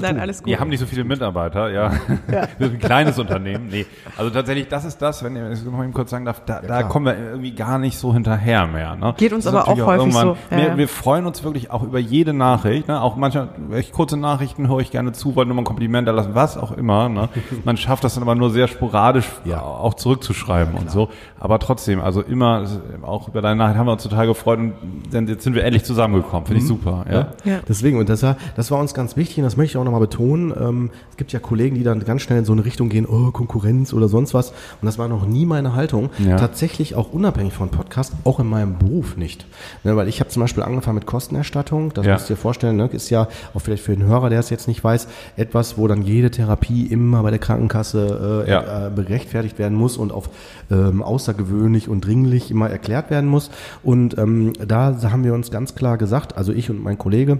Nein, 0.01 0.19
alles 0.19 0.39
gut. 0.39 0.47
Wir 0.47 0.59
haben 0.59 0.69
nicht 0.69 0.79
so 0.79 0.85
viele 0.85 1.05
Mitarbeiter, 1.05 1.69
ja. 1.69 1.91
Wir 2.27 2.67
sind 2.67 2.73
ein 2.73 2.79
kleines 2.79 3.17
Unternehmen. 3.17 3.67
Nee. 3.71 3.85
Also 4.17 4.29
tatsächlich, 4.29 4.67
das 4.67 4.83
ist 4.83 5.01
das, 5.01 5.23
wenn 5.23 5.35
ich 5.53 5.63
noch 5.63 5.81
eben 5.81 5.93
kurz 5.93 6.09
sagen 6.09 6.25
darf, 6.25 6.41
da, 6.45 6.61
da 6.61 6.83
kommen 6.83 7.05
wir 7.05 7.17
irgendwie 7.17 7.55
gar 7.55 7.79
nicht 7.79 7.97
so 7.97 8.13
hinterher 8.13 8.67
mehr. 8.67 8.95
Ne? 8.97 9.13
Geht 9.17 9.31
uns 9.31 9.47
aber 9.47 9.67
auch 9.67 9.77
häufig 9.79 10.13
irgendwann- 10.13 10.27
so. 10.27 10.37
Ja, 10.51 10.57
wir, 10.57 10.67
ja. 10.67 10.77
wir 10.77 10.87
freuen 10.89 11.25
uns 11.25 11.43
wirklich 11.43 11.71
auch 11.71 11.83
über 11.83 11.99
jede 11.99 12.33
Nachricht. 12.33 12.87
Ne? 12.89 13.01
Auch 13.01 13.15
manchmal, 13.15 13.49
echt 13.71 13.93
kurze 13.93 14.17
Nachrichten 14.17 14.67
höre 14.67 14.79
ich 14.79 14.91
gerne 14.91 15.13
zu, 15.13 15.35
wollen 15.35 15.47
nur 15.47 15.55
mal 15.55 15.61
ein 15.61 15.65
Kompliment 15.65 16.07
erlassen, 16.07 16.31
was 16.33 16.57
auch 16.57 16.71
immer. 16.73 17.07
Ne? 17.07 17.29
Man 17.63 17.77
schafft 17.77 18.03
das 18.03 18.15
dann 18.15 18.23
aber 18.23 18.35
nur 18.35 18.48
sehr 18.49 18.67
sporadisch 18.67 19.27
Ja. 19.45 19.61
auch 19.61 19.93
zurückzuschreiben 19.93 20.75
und 20.75 20.91
so. 20.91 21.09
Aber 21.39 21.59
trotzdem, 21.59 22.01
also 22.01 22.21
immer, 22.21 22.65
auch 23.01 23.27
über 23.29 23.41
deine 23.41 23.55
Nachricht 23.57 23.77
haben 23.77 23.85
wir 23.87 23.93
uns 23.93 24.03
total 24.03 24.27
gefreut 24.27 24.59
und 24.59 24.73
dann, 25.11 25.27
jetzt 25.27 25.43
sind 25.43 25.55
wir 25.55 25.63
endlich 25.63 25.83
zusammengekommen. 25.85 26.45
Finde 26.45 26.61
ich 26.61 26.67
super. 26.67 27.05
Ja. 27.09 27.27
Ja. 27.45 27.59
Deswegen, 27.67 27.97
und 27.99 28.09
das 28.09 28.23
war, 28.23 28.35
das 28.55 28.71
war 28.71 28.79
uns 28.79 28.93
ganz 28.93 29.15
wichtig 29.15 29.37
und 29.37 29.43
das 29.43 29.55
möchte 29.57 29.71
ich 29.73 29.77
auch 29.77 29.83
nochmal 29.85 30.01
betonen. 30.01 30.53
Ähm, 30.59 30.89
es 31.11 31.17
gibt 31.17 31.31
ja 31.31 31.39
Kollegen, 31.39 31.75
die 31.75 31.83
dann 31.83 32.03
ganz 32.03 32.21
schnell 32.21 32.39
in 32.39 32.45
so 32.45 32.51
eine 32.53 32.65
Richtung 32.65 32.89
gehen, 32.89 33.05
oh, 33.05 33.31
Konkurrenz 33.31 33.93
oder 33.93 34.07
sonst 34.09 34.33
was. 34.33 34.49
Und 34.49 34.85
das 34.85 34.97
war 34.97 35.07
noch 35.07 35.25
nie 35.25 35.45
meine 35.45 35.75
Haltung. 35.75 36.09
Ja. 36.19 36.35
Tatsächlich 36.37 36.95
auch 36.95 37.13
unabhängig 37.13 37.53
von 37.53 37.69
Podcast, 37.69 38.13
auch 38.25 38.39
in 38.39 38.47
meinem 38.47 38.77
Beruf 38.77 39.15
nicht. 39.17 39.45
Ne, 39.83 39.95
weil 39.95 40.07
ich 40.07 40.19
habe 40.19 40.29
zum 40.29 40.41
Beispiel 40.41 40.63
angefangen 40.63 40.95
mit 40.95 41.05
Kostenerstattung. 41.05 41.93
Das 41.93 42.05
Ja. 42.05 42.13
musst 42.13 42.29
du 42.29 42.33
dir 42.33 42.39
vorstellen, 42.39 42.75
ne, 42.75 42.87
ist 42.91 43.09
ja 43.09 43.27
auch 43.53 43.59
vielleicht 43.59 43.83
für 43.83 43.95
den 43.95 44.05
Hörer, 44.05 44.29
der 44.29 44.39
es 44.39 44.49
jetzt 44.49 44.67
nicht 44.67 44.83
weiß, 44.83 45.07
etwas, 45.37 45.77
wo 45.77 45.87
dann 45.87 46.01
jede 46.01 46.31
Therapie 46.31 46.85
immer 46.87 47.23
bei 47.23 47.29
der 47.29 47.39
Krankenkasse 47.39 48.38
äh, 48.47 48.51
Ja. 48.51 48.87
äh, 48.87 48.89
berechtfertigt 48.89 49.59
werden 49.59 49.77
muss 49.77 49.97
und 49.97 50.11
auf 50.11 50.29
ähm, 50.71 51.01
außergewöhnlich 51.01 51.89
und 51.89 52.05
dringlich 52.05 52.51
immer 52.51 52.69
erklärt 52.69 53.09
werden 53.09 53.29
muss. 53.29 53.49
Und 53.83 54.17
ähm, 54.17 54.53
da 54.65 54.95
haben 55.11 55.23
wir 55.23 55.33
uns 55.33 55.51
ganz 55.51 55.75
klar 55.75 55.97
gesagt, 55.97 56.37
also 56.37 56.51
ich 56.51 56.69
und 56.69 56.81
mein 56.83 56.97
Kollege, 56.97 57.39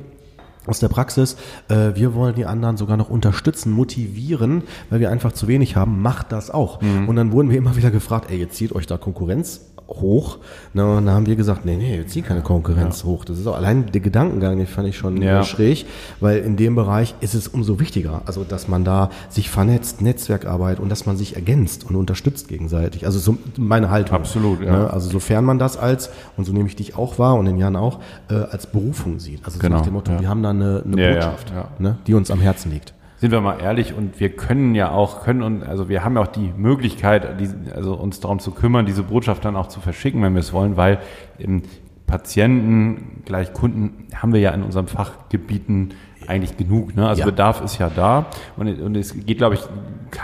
aus 0.68 0.80
der 0.80 0.90
Praxis, 0.90 1.36
äh, 1.70 1.96
wir 1.96 2.14
wollen 2.14 2.36
die 2.36 2.46
anderen 2.46 2.78
sogar 2.78 2.96
noch 2.98 3.10
unterstützen, 3.10 3.72
motivieren, 3.72 4.64
weil 4.90 5.00
wir 5.00 5.10
einfach 5.10 5.32
zu 5.32 5.48
wenig 5.48 5.76
haben, 5.76 6.02
macht 6.02 6.32
das 6.32 6.52
auch. 6.52 6.80
Und 7.08 7.16
dann 7.16 7.32
wurden 7.32 7.50
wir 7.50 7.58
immer 7.58 7.76
wieder 7.76 7.90
gefragt, 7.90 8.30
ey, 8.30 8.38
jetzt 8.38 8.56
zieht 8.56 8.74
euch 8.74 8.86
da 8.86 8.98
Konkurrenz 8.98 9.62
hoch. 9.90 10.38
Na, 10.74 10.98
und 10.98 11.06
dann 11.06 11.16
haben 11.16 11.26
wir 11.26 11.36
gesagt, 11.36 11.66
nee, 11.66 11.76
nee, 11.76 11.96
jetzt 11.98 12.12
zieht 12.14 12.26
keine 12.26 12.42
Konkurrenz 12.42 13.04
hoch. 13.04 13.26
Das 13.26 13.38
ist 13.40 13.48
auch 13.48 13.56
allein 13.56 13.88
der 13.92 14.02
Gedankengang, 14.02 14.58
den 14.58 14.68
fand 14.68 14.88
ich 14.88 14.98
schon 14.98 15.22
Ja. 15.22 15.44
schräg, 15.44 15.86
weil 16.20 16.38
in 16.40 16.58
dem 16.58 16.76
Bereich 16.76 17.16
ist 17.22 17.34
es 17.34 17.48
umso 17.48 17.80
wichtiger, 17.80 18.22
also 18.26 18.44
dass 18.44 18.68
man 18.68 18.84
da 18.84 19.10
sich 19.30 19.50
vernetzt, 19.50 20.02
Netzwerkarbeit 20.02 20.80
und 20.80 20.90
dass 20.90 21.06
man 21.06 21.18
sich 21.18 21.36
ergänzt 21.36 21.86
und 21.90 21.96
unterstützt 21.96 22.48
gegenseitig. 22.48 23.06
Also 23.06 23.20
so 23.20 23.38
meine 23.58 23.90
Haltung. 23.90 24.16
Absolut, 24.16 24.62
ja. 24.62 24.72
Ne? 24.78 24.94
Also 24.94 25.10
sofern 25.10 25.44
man 25.44 25.60
das 25.60 25.78
als, 25.78 26.10
und 26.38 26.46
so 26.46 26.54
nehme 26.54 26.68
ich 26.68 26.76
dich 26.76 26.96
auch 26.96 27.18
wahr 27.20 27.36
und 27.36 27.46
den 27.46 27.58
Jan 27.58 27.76
auch, 27.76 28.00
äh, 28.30 28.36
als 28.36 28.68
Berufung 28.68 29.20
sieht. 29.20 29.40
Also 29.46 29.58
so 29.58 29.62
Genau, 29.62 29.78
nach 29.78 29.86
dem 29.86 29.94
Motto, 29.94 30.12
ja. 30.12 30.20
wir 30.22 30.30
haben 30.30 30.44
da 30.44 30.52
eine, 30.52 30.84
eine 30.86 31.02
Ja, 31.02 31.08
ja, 31.10 31.14
Botschaft, 31.16 31.50
ja. 31.52 31.68
Ne? 31.80 31.98
die 32.08 32.14
uns 32.14 32.30
am 32.32 32.40
Herzen 32.40 32.72
liegt. 32.72 32.94
Sind 33.20 33.32
wir 33.32 33.42
mal 33.42 33.60
ehrlich 33.60 33.94
und 33.94 34.20
wir 34.20 34.30
können 34.30 34.76
ja 34.76 34.92
auch, 34.92 35.24
können 35.24 35.44
und 35.44 35.64
also 35.64 35.90
wir 35.90 36.04
haben 36.04 36.16
ja 36.16 36.22
auch 36.22 36.28
die 36.28 36.54
Möglichkeit, 36.56 37.40
die, 37.40 37.50
also 37.72 37.94
uns 37.94 38.22
darum 38.22 38.40
zu 38.40 38.52
kümmern, 38.52 38.86
diese 38.86 39.04
Botschaft 39.04 39.44
dann 39.44 39.58
auch 39.58 39.68
zu 39.68 39.82
verschicken, 39.82 40.22
wenn 40.22 40.34
wir 40.34 40.40
es 40.40 40.54
wollen, 40.54 40.78
weil 40.78 41.00
ähm, 41.38 41.64
Patienten 42.08 43.22
gleich 43.26 43.54
Kunden 43.54 44.08
haben 44.16 44.34
wir 44.34 44.40
ja 44.40 44.52
in 44.52 44.64
unseren 44.64 44.88
Fachgebieten 44.88 45.94
eigentlich 46.28 46.58
genug. 46.58 46.96
Ne? 46.96 47.08
Also 47.08 47.22
Ja. 47.22 47.26
Bedarf 47.26 47.62
ist 47.62 47.78
ja 47.78 47.90
da 47.90 48.28
und, 48.56 48.82
und 48.82 48.96
es 48.96 49.14
geht, 49.26 49.38
glaube 49.38 49.56
ich, 49.56 49.62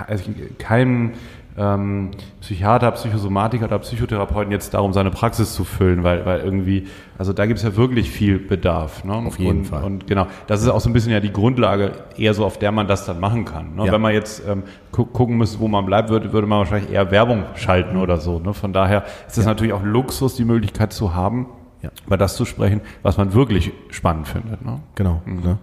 also 0.07 0.23
keinem 0.57 1.11
ähm, 1.57 2.11
Psychiater, 2.41 2.91
Psychosomatiker 2.91 3.65
oder 3.65 3.79
Psychotherapeuten 3.79 4.51
jetzt 4.51 4.73
darum, 4.73 4.91
seine 4.91 5.09
Praxis 5.09 5.53
zu 5.53 5.63
füllen, 5.63 6.03
weil, 6.03 6.25
weil 6.25 6.41
irgendwie, 6.41 6.87
also 7.17 7.31
da 7.31 7.45
gibt 7.45 7.59
es 7.59 7.63
ja 7.63 7.75
wirklich 7.77 8.11
viel 8.11 8.39
Bedarf. 8.39 9.03
Ne? 9.05 9.13
Auf 9.13 9.39
jeden 9.39 9.59
und, 9.59 9.65
Fall. 9.65 9.83
Und 9.83 10.05
genau, 10.07 10.27
das 10.47 10.61
ist 10.61 10.67
auch 10.67 10.81
so 10.81 10.89
ein 10.89 10.93
bisschen 10.93 11.13
ja 11.13 11.21
die 11.21 11.31
Grundlage, 11.31 11.93
eher 12.17 12.33
so, 12.33 12.45
auf 12.45 12.59
der 12.59 12.71
man 12.71 12.87
das 12.87 13.05
dann 13.05 13.19
machen 13.19 13.45
kann. 13.45 13.75
Ne? 13.75 13.85
Ja. 13.85 13.93
Wenn 13.93 14.01
man 14.01 14.13
jetzt 14.13 14.43
ähm, 14.47 14.63
gu 14.91 15.05
gucken 15.05 15.37
müsste, 15.37 15.59
wo 15.59 15.67
man 15.67 15.85
bleibt, 15.85 16.09
würde, 16.09 16.33
würde 16.33 16.45
man 16.47 16.59
wahrscheinlich 16.59 16.91
eher 16.91 17.09
Werbung 17.11 17.43
schalten 17.55 17.97
oder 17.97 18.17
so. 18.17 18.39
Ne? 18.39 18.53
Von 18.53 18.73
daher 18.73 19.05
ist 19.27 19.37
es 19.37 19.45
natürlich 19.45 19.73
auch 19.73 19.83
Luxus, 19.83 20.35
die 20.35 20.45
Möglichkeit 20.45 20.91
zu 20.91 21.15
haben, 21.15 21.47
Ja. 21.81 21.89
über 22.05 22.17
das 22.17 22.35
zu 22.35 22.43
sprechen, 22.43 22.81
was 23.01 23.15
man 23.17 23.33
wirklich 23.33 23.71
spannend 23.91 24.27
findet. 24.27 24.65
Ne? 24.65 24.81
Genau. 24.95 25.21
Ne? 25.25 25.57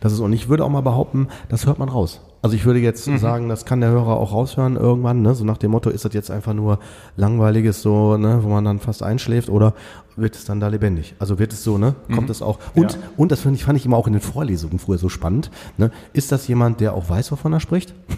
Das 0.00 0.12
ist, 0.12 0.20
und 0.20 0.32
ich 0.34 0.48
würde 0.50 0.64
auch 0.64 0.68
mal 0.70 0.82
behaupten, 0.82 1.28
das 1.48 1.64
hört 1.66 1.78
man 1.78 1.88
raus. 1.88 2.20
Also 2.40 2.54
ich 2.54 2.64
würde 2.64 2.78
jetzt 2.78 3.04
sagen, 3.04 3.48
das 3.48 3.64
kann 3.64 3.80
der 3.80 3.90
Hörer 3.90 4.16
auch 4.16 4.32
raushören 4.32 4.76
irgendwann, 4.76 5.22
ne? 5.22 5.34
So 5.34 5.44
nach 5.44 5.58
dem 5.58 5.72
Motto, 5.72 5.90
ist 5.90 6.04
das 6.04 6.14
jetzt 6.14 6.30
einfach 6.30 6.54
nur 6.54 6.78
langweiliges 7.16 7.82
so, 7.82 8.16
ne, 8.16 8.38
wo 8.42 8.48
man 8.48 8.64
dann 8.64 8.78
fast 8.78 9.02
einschläft 9.02 9.48
oder 9.48 9.74
wird 10.14 10.36
es 10.36 10.44
dann 10.44 10.60
da 10.60 10.68
lebendig? 10.68 11.14
Also 11.18 11.38
wird 11.40 11.52
es 11.52 11.64
so, 11.64 11.78
ne? 11.78 11.94
Kommt 12.14 12.30
es 12.30 12.40
auch. 12.40 12.58
Und, 12.76 12.92
Ja. 12.92 12.98
und 13.16 13.32
das 13.32 13.40
finde 13.40 13.56
ich, 13.56 13.64
fand 13.64 13.76
ich 13.76 13.84
immer 13.86 13.96
auch 13.96 14.06
in 14.06 14.12
den 14.12 14.22
Vorlesungen 14.22 14.78
früher 14.78 14.98
so 14.98 15.08
spannend. 15.08 15.50
Ne? 15.78 15.90
Ist 16.12 16.30
das 16.30 16.46
jemand, 16.46 16.80
der 16.80 16.94
auch 16.94 17.08
weiß, 17.10 17.32
wovon 17.32 17.52
er 17.52 17.60
spricht? 17.60 17.92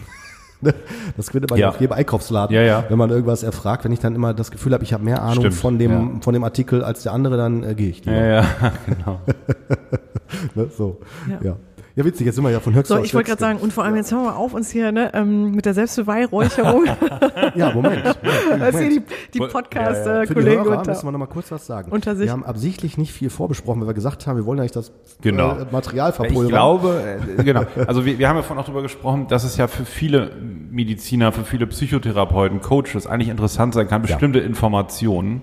Ne? 0.63 0.75
Das 1.17 1.31
findet 1.31 1.49
man 1.49 1.57
ja. 1.57 1.65
Ja. 1.65 1.69
auf 1.71 1.81
jedem 1.81 1.93
Einkaufsladen, 1.93 2.55
Ja, 2.55 2.61
ja. 2.61 2.83
wenn 2.87 2.99
man 2.99 3.09
irgendwas 3.09 3.41
erfragt. 3.41 3.83
Wenn 3.83 3.91
ich 3.93 3.99
dann 3.99 4.13
immer 4.13 4.35
das 4.35 4.51
Gefühl 4.51 4.73
habe, 4.75 4.83
ich 4.83 4.93
habe 4.93 5.03
mehr 5.03 5.23
Ahnung 5.23 5.39
Stimmt, 5.45 5.55
von 5.55 5.79
dem 5.79 5.91
ja. 5.91 6.21
von 6.21 6.35
dem 6.35 6.43
Artikel 6.43 6.83
als 6.83 7.01
der 7.01 7.13
andere, 7.13 7.35
dann 7.35 7.63
äh, 7.63 7.73
gehe 7.73 7.89
ich. 7.89 8.05
lieber. 8.05 8.15
Ja, 8.15 8.43
ja, 8.43 8.45
genau. 8.85 9.19
Ne? 10.55 10.67
So. 10.77 10.99
Ja. 11.43 11.55
Ja. 11.95 12.03
ja. 12.03 12.05
witzig, 12.05 12.25
jetzt 12.25 12.35
sind 12.35 12.43
wir 12.43 12.51
ja 12.51 12.59
von 12.59 12.73
Höchster 12.73 12.97
So, 12.97 13.03
ich 13.03 13.13
wollte 13.13 13.29
gerade 13.29 13.39
sagen, 13.39 13.59
und 13.59 13.73
vor 13.73 13.83
allem 13.83 13.95
jetzt 13.95 14.11
hören 14.11 14.23
wir 14.23 14.35
auf 14.37 14.53
uns 14.53 14.69
hier 14.71 14.91
ne, 14.91 15.11
ähm, 15.13 15.51
mit 15.51 15.65
der 15.65 15.73
Selbstbeweihräucherung, 15.73 16.85
Ja, 17.55 17.71
Moment. 17.73 18.05
als 18.59 18.79
hier 18.79 18.89
die, 18.89 18.99
die 19.33 19.37
Für 19.39 19.45
die 19.47 19.51
Podcast-Kollegen 19.51 20.63
Hörer 20.63 20.77
unter. 20.79 20.91
müssen 20.91 21.07
wir 21.07 21.11
noch 21.11 21.19
mal 21.19 21.25
kurz 21.27 21.51
was 21.51 21.65
sagen. 21.65 21.91
unter 21.91 22.15
sich. 22.15 22.25
Wir 22.25 22.31
haben 22.31 22.45
absichtlich 22.45 22.97
nicht 22.97 23.11
viel 23.13 23.29
vorbesprochen, 23.29 23.81
weil 23.81 23.87
wir 23.87 23.93
gesagt 23.93 24.27
haben, 24.27 24.37
wir 24.37 24.45
wollen 24.45 24.57
ja 24.57 24.63
nicht 24.63 24.75
das 24.75 24.91
Genau. 25.21 25.57
äh, 25.57 25.65
Material 25.71 26.13
verpulvern. 26.13 26.45
Ich 26.45 26.49
glaube, 26.49 27.19
äh, 27.37 27.43
genau. 27.43 27.65
Also 27.87 28.05
wir, 28.05 28.17
wir 28.19 28.27
haben 28.29 28.37
ja 28.37 28.41
vorhin 28.43 28.61
auch 28.61 28.65
darüber 28.65 28.81
gesprochen, 28.81 29.27
dass 29.27 29.43
es 29.43 29.57
ja 29.57 29.67
für 29.67 29.85
viele 29.85 30.31
Mediziner, 30.71 31.31
für 31.31 31.43
viele 31.43 31.67
Psychotherapeuten, 31.67 32.61
Coaches 32.61 33.07
eigentlich 33.07 33.29
interessant 33.29 33.73
sein 33.73 33.87
kann, 33.87 34.01
bestimmte 34.01 34.39
Informationen 34.39 35.41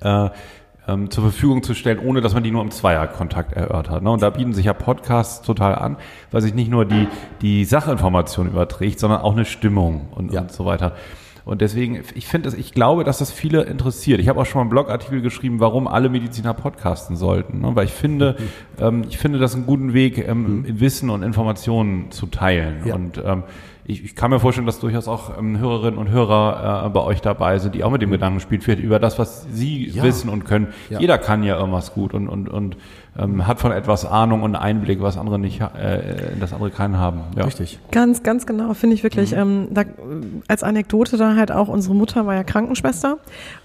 äh, 0.00 0.30
ähm, 0.88 1.10
zur 1.10 1.24
Verfügung 1.24 1.62
zu 1.62 1.74
stellen, 1.74 1.98
ohne 2.00 2.20
dass 2.20 2.34
man 2.34 2.42
die 2.42 2.50
nur 2.50 2.62
im 2.62 2.70
Zweierkontakt 2.70 3.52
erörtert. 3.52 4.02
Ne? 4.02 4.10
Und 4.10 4.22
da 4.22 4.30
bieten 4.30 4.54
sich 4.54 4.64
ja 4.66 4.72
Podcasts 4.72 5.42
total 5.46 5.74
an, 5.76 5.96
weil 6.30 6.40
sich 6.42 6.54
nicht 6.54 6.70
nur 6.70 6.84
die, 6.84 7.06
die 7.42 7.64
Sachinformation 7.64 8.48
überträgt, 8.48 8.98
sondern 8.98 9.20
auch 9.20 9.32
eine 9.32 9.44
Stimmung 9.44 10.08
und, 10.14 10.32
Ja. 10.32 10.40
und 10.40 10.50
so 10.52 10.64
weiter. 10.64 10.94
Und 11.44 11.62
deswegen, 11.62 12.02
ich 12.14 12.26
finde 12.26 12.50
es, 12.50 12.54
ich 12.54 12.72
glaube, 12.74 13.04
dass 13.04 13.18
das 13.18 13.32
viele 13.32 13.62
interessiert. 13.62 14.20
Ich 14.20 14.28
habe 14.28 14.38
auch 14.38 14.44
schon 14.44 14.58
mal 14.58 14.62
einen 14.64 14.70
Blogartikel 14.70 15.22
geschrieben, 15.22 15.60
warum 15.60 15.88
alle 15.88 16.10
Mediziner 16.10 16.52
podcasten 16.52 17.16
sollten. 17.16 17.60
Ne? 17.62 17.70
Weil 17.74 17.86
ich 17.86 17.92
finde, 17.92 18.36
ähm, 18.78 19.04
ich 19.08 19.16
finde 19.16 19.38
das 19.38 19.54
einen 19.54 19.64
guten 19.64 19.94
Weg, 19.94 20.18
ähm, 20.28 20.64
Wissen 20.68 21.08
und 21.08 21.22
Informationen 21.22 22.10
zu 22.10 22.26
teilen. 22.26 22.82
Ja. 22.84 22.96
Und 22.96 23.22
ähm, 23.24 23.44
ich, 23.90 24.04
ich 24.04 24.14
kann 24.14 24.30
mir 24.30 24.38
vorstellen, 24.38 24.66
dass 24.66 24.80
durchaus 24.80 25.08
auch 25.08 25.36
ähm, 25.38 25.58
Hörerinnen 25.58 25.98
und 25.98 26.10
Hörer 26.10 26.84
äh, 26.86 26.88
bei 26.90 27.00
euch 27.00 27.22
dabei 27.22 27.58
sind, 27.58 27.74
die 27.74 27.82
auch 27.84 27.90
mit 27.90 28.02
dem 28.02 28.10
Gedanken 28.10 28.38
spielen, 28.38 28.60
vielleicht 28.60 28.82
über 28.82 28.98
das, 28.98 29.18
was 29.18 29.46
sie 29.50 29.88
Ja. 29.88 30.02
wissen 30.02 30.28
und 30.28 30.44
können. 30.44 30.68
Ja. 30.90 31.00
Jeder 31.00 31.16
kann 31.16 31.42
ja 31.42 31.58
irgendwas 31.58 31.94
gut 31.94 32.12
und, 32.12 32.28
und, 32.28 32.48
und 32.50 32.76
ähm, 33.16 33.46
hat 33.46 33.60
von 33.60 33.72
etwas 33.72 34.04
Ahnung 34.04 34.42
und 34.42 34.56
Einblick, 34.56 35.00
was 35.00 35.16
andere 35.16 35.38
nicht, 35.38 35.60
äh, 35.60 36.36
das 36.40 36.52
andere 36.52 36.70
keinen 36.70 36.98
haben. 36.98 37.20
Ja. 37.36 37.44
Richtig. 37.44 37.78
Ganz, 37.90 38.22
ganz 38.22 38.46
genau, 38.46 38.74
finde 38.74 38.94
ich 38.94 39.02
wirklich. 39.02 39.32
Mhm. 39.32 39.38
Ähm, 39.38 39.68
da, 39.70 39.82
als 40.48 40.62
Anekdote 40.62 41.16
da 41.16 41.36
halt 41.36 41.52
auch, 41.52 41.68
unsere 41.68 41.94
Mutter 41.94 42.26
war 42.26 42.34
ja 42.34 42.44
Krankenschwester 42.44 43.18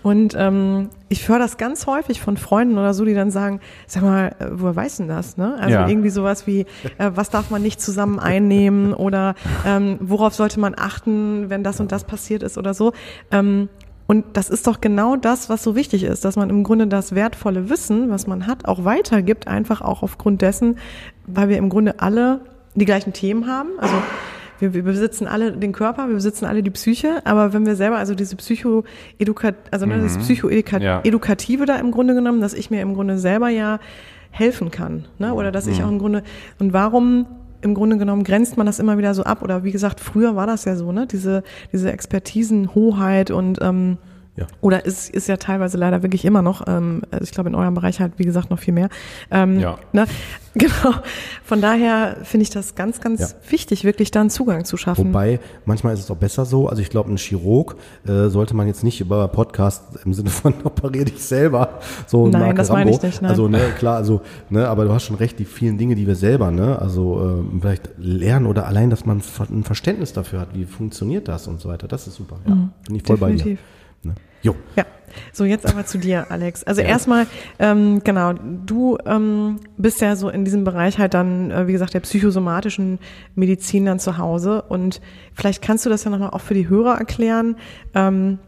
und 0.04 0.36
ähm, 0.38 0.90
ich 1.10 1.28
höre 1.30 1.40
das 1.40 1.58
ganz 1.58 1.86
häufig 1.88 2.22
von 2.22 2.38
Freunden 2.38 2.78
oder 2.78 2.94
so, 2.94 3.06
die 3.06 3.14
dann 3.14 3.30
sagen, 3.32 3.60
sag 3.88 4.04
mal, 4.04 4.28
äh, 4.40 4.46
woher 4.52 4.76
weißt 4.76 5.00
du 5.00 5.04
denn 5.04 5.16
das? 5.16 5.38
Ne? 5.38 5.56
Also 5.60 5.76
Ja. 5.76 5.88
irgendwie 5.88 6.10
sowas 6.10 6.48
wie, 6.48 6.62
äh, 6.98 7.12
was 7.14 7.30
darf 7.30 7.50
man 7.52 7.62
nicht 7.62 7.82
zusammen 7.82 8.20
einnehmen 8.20 8.94
oder 8.94 9.36
ähm, 9.66 9.98
worauf 10.02 10.34
sollte 10.34 10.60
man 10.60 10.74
achten, 10.78 11.50
wenn 11.50 11.64
das 11.64 11.80
und 11.80 11.92
das 11.92 12.04
passiert 12.04 12.44
ist 12.44 12.58
oder 12.58 12.74
so. 12.74 12.94
Ähm, 13.32 13.70
und 14.14 14.26
das 14.34 14.52
ist 14.52 14.68
doch 14.68 14.80
genau 14.80 15.16
das, 15.16 15.50
was 15.50 15.64
so 15.64 15.76
wichtig 15.76 16.04
ist, 16.04 16.24
dass 16.24 16.36
man 16.36 16.52
im 16.52 16.64
Grunde 16.64 16.86
das 16.86 17.16
wertvolle 17.16 17.72
Wissen, 17.72 18.12
was 18.12 18.28
man 18.28 18.46
hat, 18.46 18.66
auch 18.66 18.86
weitergibt, 18.86 19.48
einfach 19.48 19.82
auch 19.82 20.04
aufgrund 20.04 20.44
dessen, 20.44 20.78
weil 21.26 21.50
wir 21.50 21.58
im 21.58 21.68
Grunde 21.68 22.00
alle 22.00 22.42
die 22.76 22.86
gleichen 22.86 23.12
Themen 23.12 23.48
haben. 23.48 23.70
Also 23.80 23.96
wir, 24.60 24.76
wir 24.76 24.84
besitzen 24.84 25.26
alle 25.26 25.54
den 25.54 25.72
Körper, 25.72 26.10
wir 26.10 26.14
besitzen 26.14 26.46
alle 26.46 26.62
die 26.62 26.70
Psyche, 26.70 27.26
aber 27.26 27.54
wenn 27.54 27.66
wir 27.66 27.76
selber 27.76 27.98
also 27.98 28.14
diese 28.14 28.36
Psycho-Edukat, 28.36 29.56
also 29.72 29.88
ne, 29.88 30.00
das 30.00 30.14
Ja. 30.14 30.22
Psycho-Edukative 30.22 31.66
da 31.66 31.78
im 31.78 31.90
Grunde 31.90 32.14
genommen, 32.14 32.40
dass 32.40 32.54
ich 32.54 32.70
mir 32.70 32.84
im 32.84 32.94
Grunde 32.94 33.18
selber 33.18 33.50
ja 33.50 33.80
helfen 34.30 34.70
kann, 34.70 35.06
ne? 35.18 35.34
Oder 35.34 35.52
dass 35.52 35.66
ich 35.66 35.84
auch 35.84 35.90
im 35.90 35.98
Grunde 35.98 36.22
und 36.60 36.72
warum 36.72 37.26
im 37.64 37.74
Grunde 37.74 37.98
genommen 37.98 38.24
grenzt 38.24 38.58
man 38.58 38.66
das 38.66 38.80
immer 38.80 38.98
wieder 38.98 39.14
so 39.14 39.24
ab 39.24 39.42
oder 39.42 39.64
wie 39.64 39.72
gesagt, 39.72 40.00
früher 40.00 40.36
war 40.36 40.48
das 40.48 40.66
ja 40.66 40.76
so, 40.76 40.92
ne? 40.92 41.08
Diese 41.08 41.44
diese 41.72 41.92
Expertisenhoheit 41.92 43.32
und 43.32 43.60
ähm, 43.62 43.98
Ja. 44.36 44.48
oder 44.62 44.84
ist, 44.86 45.12
ist 45.12 45.28
ja 45.28 45.38
teilweise 45.38 45.78
leider 45.78 46.02
wirklich 46.02 46.26
immer 46.26 46.42
noch, 46.42 46.64
ähm, 46.68 47.04
also 47.12 47.24
ich 47.24 47.32
glaube 47.32 47.50
in 47.50 47.56
eurem 47.56 47.76
Bereich 47.76 48.00
halt, 48.00 48.14
wie 48.18 48.24
gesagt, 48.24 48.50
noch 48.50 48.58
viel 48.58 48.74
mehr. 48.74 48.90
Ähm, 49.32 49.60
Ja. 49.60 49.78
Ne? 49.92 50.06
Genau. 50.56 50.94
Von 51.44 51.62
daher 51.62 52.18
finde 52.22 52.44
ich 52.44 52.52
das 52.52 52.76
ganz, 52.76 53.02
ganz 53.02 53.20
Ja. 53.22 53.28
wichtig, 53.52 53.86
wirklich 53.86 54.12
da 54.12 54.22
einen 54.22 54.30
Zugang 54.30 54.66
zu 54.66 54.78
schaffen. 54.78 55.08
Wobei, 55.08 55.40
manchmal 55.66 55.96
ist 55.96 56.02
es 56.02 56.12
auch 56.12 56.16
besser 56.18 56.46
so. 56.46 56.68
Also 56.70 56.80
ich 56.80 56.92
glaube, 56.92 57.12
ein 57.12 57.18
Chirurg 57.18 57.76
äh, 58.08 58.28
sollte 58.30 58.56
man 58.56 58.68
jetzt 58.68 58.84
nicht 58.84 59.02
über 59.02 59.28
Podcast 59.30 59.84
im 60.06 60.14
Sinne 60.14 60.30
von 60.30 60.54
operier 60.64 61.06
dich 61.06 61.24
selber 61.24 61.80
so 62.06 62.28
Nein, 62.28 62.40
Marke 62.42 62.58
das 62.58 62.70
meine 62.70 62.92
Rambo. 62.92 62.98
ich 62.98 63.02
nicht, 63.02 63.22
nein. 63.24 63.32
Also 63.32 63.48
ne, 63.48 63.62
klar, 63.80 63.96
also 63.96 64.22
ne, 64.52 64.68
aber 64.68 64.86
du 64.86 64.92
hast 64.94 65.06
schon 65.06 65.16
recht, 65.16 65.40
die 65.40 65.46
vielen 65.46 65.80
Dinge, 65.80 65.96
die 65.96 66.06
wir 66.06 66.16
selber, 66.16 66.52
ne, 66.52 66.78
also 66.80 67.20
ähm, 67.50 67.58
vielleicht 67.60 67.90
lernen 67.98 68.46
oder 68.46 68.68
allein, 68.68 68.92
dass 68.92 69.08
man 69.08 69.24
ein 69.50 69.64
Verständnis 69.64 70.14
dafür 70.14 70.42
hat, 70.42 70.50
wie 70.54 70.66
funktioniert 70.66 71.28
das 71.28 71.48
und 71.48 71.62
so 71.62 71.70
weiter. 71.70 71.88
Das 71.88 72.06
ist 72.06 72.14
super. 72.14 72.38
Ja, 72.48 72.70
bin 72.86 72.96
ich 72.96 73.02
voll 73.04 73.18
bei 73.18 73.30
Mhm. 73.32 73.38
Definitiv. 73.38 73.60
dir. 73.60 73.66
Jo. 74.44 74.56
Ja, 74.76 74.86
so 75.32 75.46
jetzt 75.46 75.68
aber 75.68 75.86
zu 75.86 75.98
dir, 75.98 76.30
Alex. 76.30 76.64
Also 76.64 76.82
erstmal, 76.82 77.28
ähm, 77.60 78.02
genau, 78.04 78.34
du 78.34 78.98
ähm, 79.06 79.60
bist 79.78 80.02
ja 80.02 80.16
so 80.16 80.30
in 80.30 80.46
diesem 80.46 80.64
Bereich 80.64 80.98
halt 80.98 81.14
dann, 81.14 81.52
äh, 81.52 81.68
wie 81.68 81.72
gesagt, 81.72 81.94
der 81.94 82.02
psychosomatischen 82.02 83.00
Medizin 83.36 83.86
dann 83.86 84.00
zu 84.00 84.18
Hause. 84.18 84.62
Und 84.64 85.02
vielleicht 85.34 85.62
kannst 85.62 85.86
du 85.86 85.90
das 85.90 86.04
ja 86.04 86.12
nochmal 86.12 86.30
auch 86.32 86.42
für 86.42 86.54
die 86.54 86.70
Hörer 86.70 86.98
erklären. 86.98 87.56
Ähm, 87.94 88.40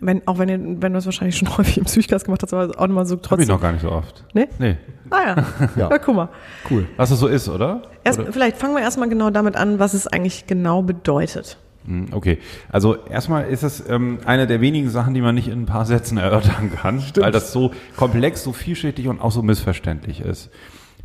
wenn, 0.00 0.26
auch 0.28 0.38
wenn, 0.38 0.48
ihr, 0.48 0.60
wenn 0.80 0.92
du 0.92 0.98
es 0.98 1.06
wahrscheinlich 1.06 1.36
schon 1.36 1.48
häufig 1.58 1.78
im 1.78 1.84
Psychcast 1.84 2.24
gemacht 2.24 2.42
hast, 2.42 2.52
aber 2.52 2.78
auch 2.78 2.86
nochmal 2.86 3.06
so 3.06 3.14
Habe 3.14 3.22
ich 3.22 3.28
trotzdem. 3.28 3.48
noch 3.48 3.60
gar 3.60 3.72
nicht 3.72 3.82
so 3.82 3.90
oft. 3.90 4.24
Nee? 4.32 4.48
Nee. 4.58 4.76
Ah 5.10 5.20
ja. 5.26 5.36
Ja. 5.76 5.90
ja. 5.90 5.98
guck 5.98 6.14
mal. 6.14 6.28
Cool. 6.70 6.86
Was 6.96 7.10
das 7.10 7.18
so 7.18 7.26
ist, 7.26 7.48
oder? 7.48 7.82
Erst, 8.04 8.18
oder? 8.18 8.32
vielleicht 8.32 8.56
fangen 8.56 8.74
wir 8.74 8.82
erstmal 8.82 9.08
genau 9.08 9.30
damit 9.30 9.56
an, 9.56 9.78
was 9.78 9.94
es 9.94 10.06
eigentlich 10.06 10.46
genau 10.46 10.82
bedeutet. 10.82 11.58
Hm, 11.88 12.06
Okay, 12.12 12.38
also 12.68 12.96
erstmal 13.06 13.46
ist 13.48 13.62
es 13.62 13.88
ähm, 13.88 14.18
eine 14.26 14.46
der 14.46 14.60
wenigen 14.60 14.90
Sachen, 14.90 15.14
die 15.14 15.22
man 15.22 15.34
nicht 15.34 15.48
in 15.48 15.62
ein 15.62 15.66
paar 15.66 15.86
Sätzen 15.86 16.18
erörtern 16.18 16.70
kann, 16.74 17.02
weil 17.16 17.32
das 17.32 17.52
so 17.52 17.72
komplex, 17.96 18.44
so 18.44 18.52
vielschichtig 18.52 19.08
und 19.08 19.20
auch 19.20 19.32
so 19.32 19.42
missverständlich 19.42 20.20
ist. 20.20 20.50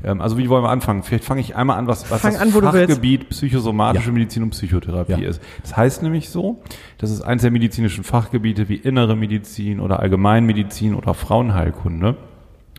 Ähm, 0.04 0.20
also 0.22 0.38
wie 0.38 0.50
wollen 0.50 0.64
wir 0.64 0.70
anfangen? 0.70 1.04
Vielleicht 1.04 1.24
fange 1.24 1.40
ich 1.40 1.56
einmal 1.56 1.78
an, 1.78 1.88
was, 1.88 2.12
was 2.12 2.24
das 2.24 2.36
an. 2.36 2.50
Fachgebiet 2.50 3.30
psychosomatische 3.30 4.08
Ja. 4.08 4.12
Medizin 4.14 4.44
und 4.44 4.50
Psychotherapie 4.50 5.14
Ja. 5.22 5.30
ist. 5.30 5.42
Das 5.62 5.78
heißt 5.78 6.04
nämlich 6.04 6.30
so, 6.30 6.62
das 6.98 7.12
ist 7.12 7.22
eines 7.22 7.44
der 7.44 7.52
medizinischen 7.52 8.04
Fachgebiete 8.04 8.68
wie 8.68 8.76
innere 8.76 9.16
Medizin 9.16 9.80
oder 9.80 10.00
Allgemeinmedizin 10.02 10.96
oder 10.96 11.14
Frauenheilkunde. 11.14 12.18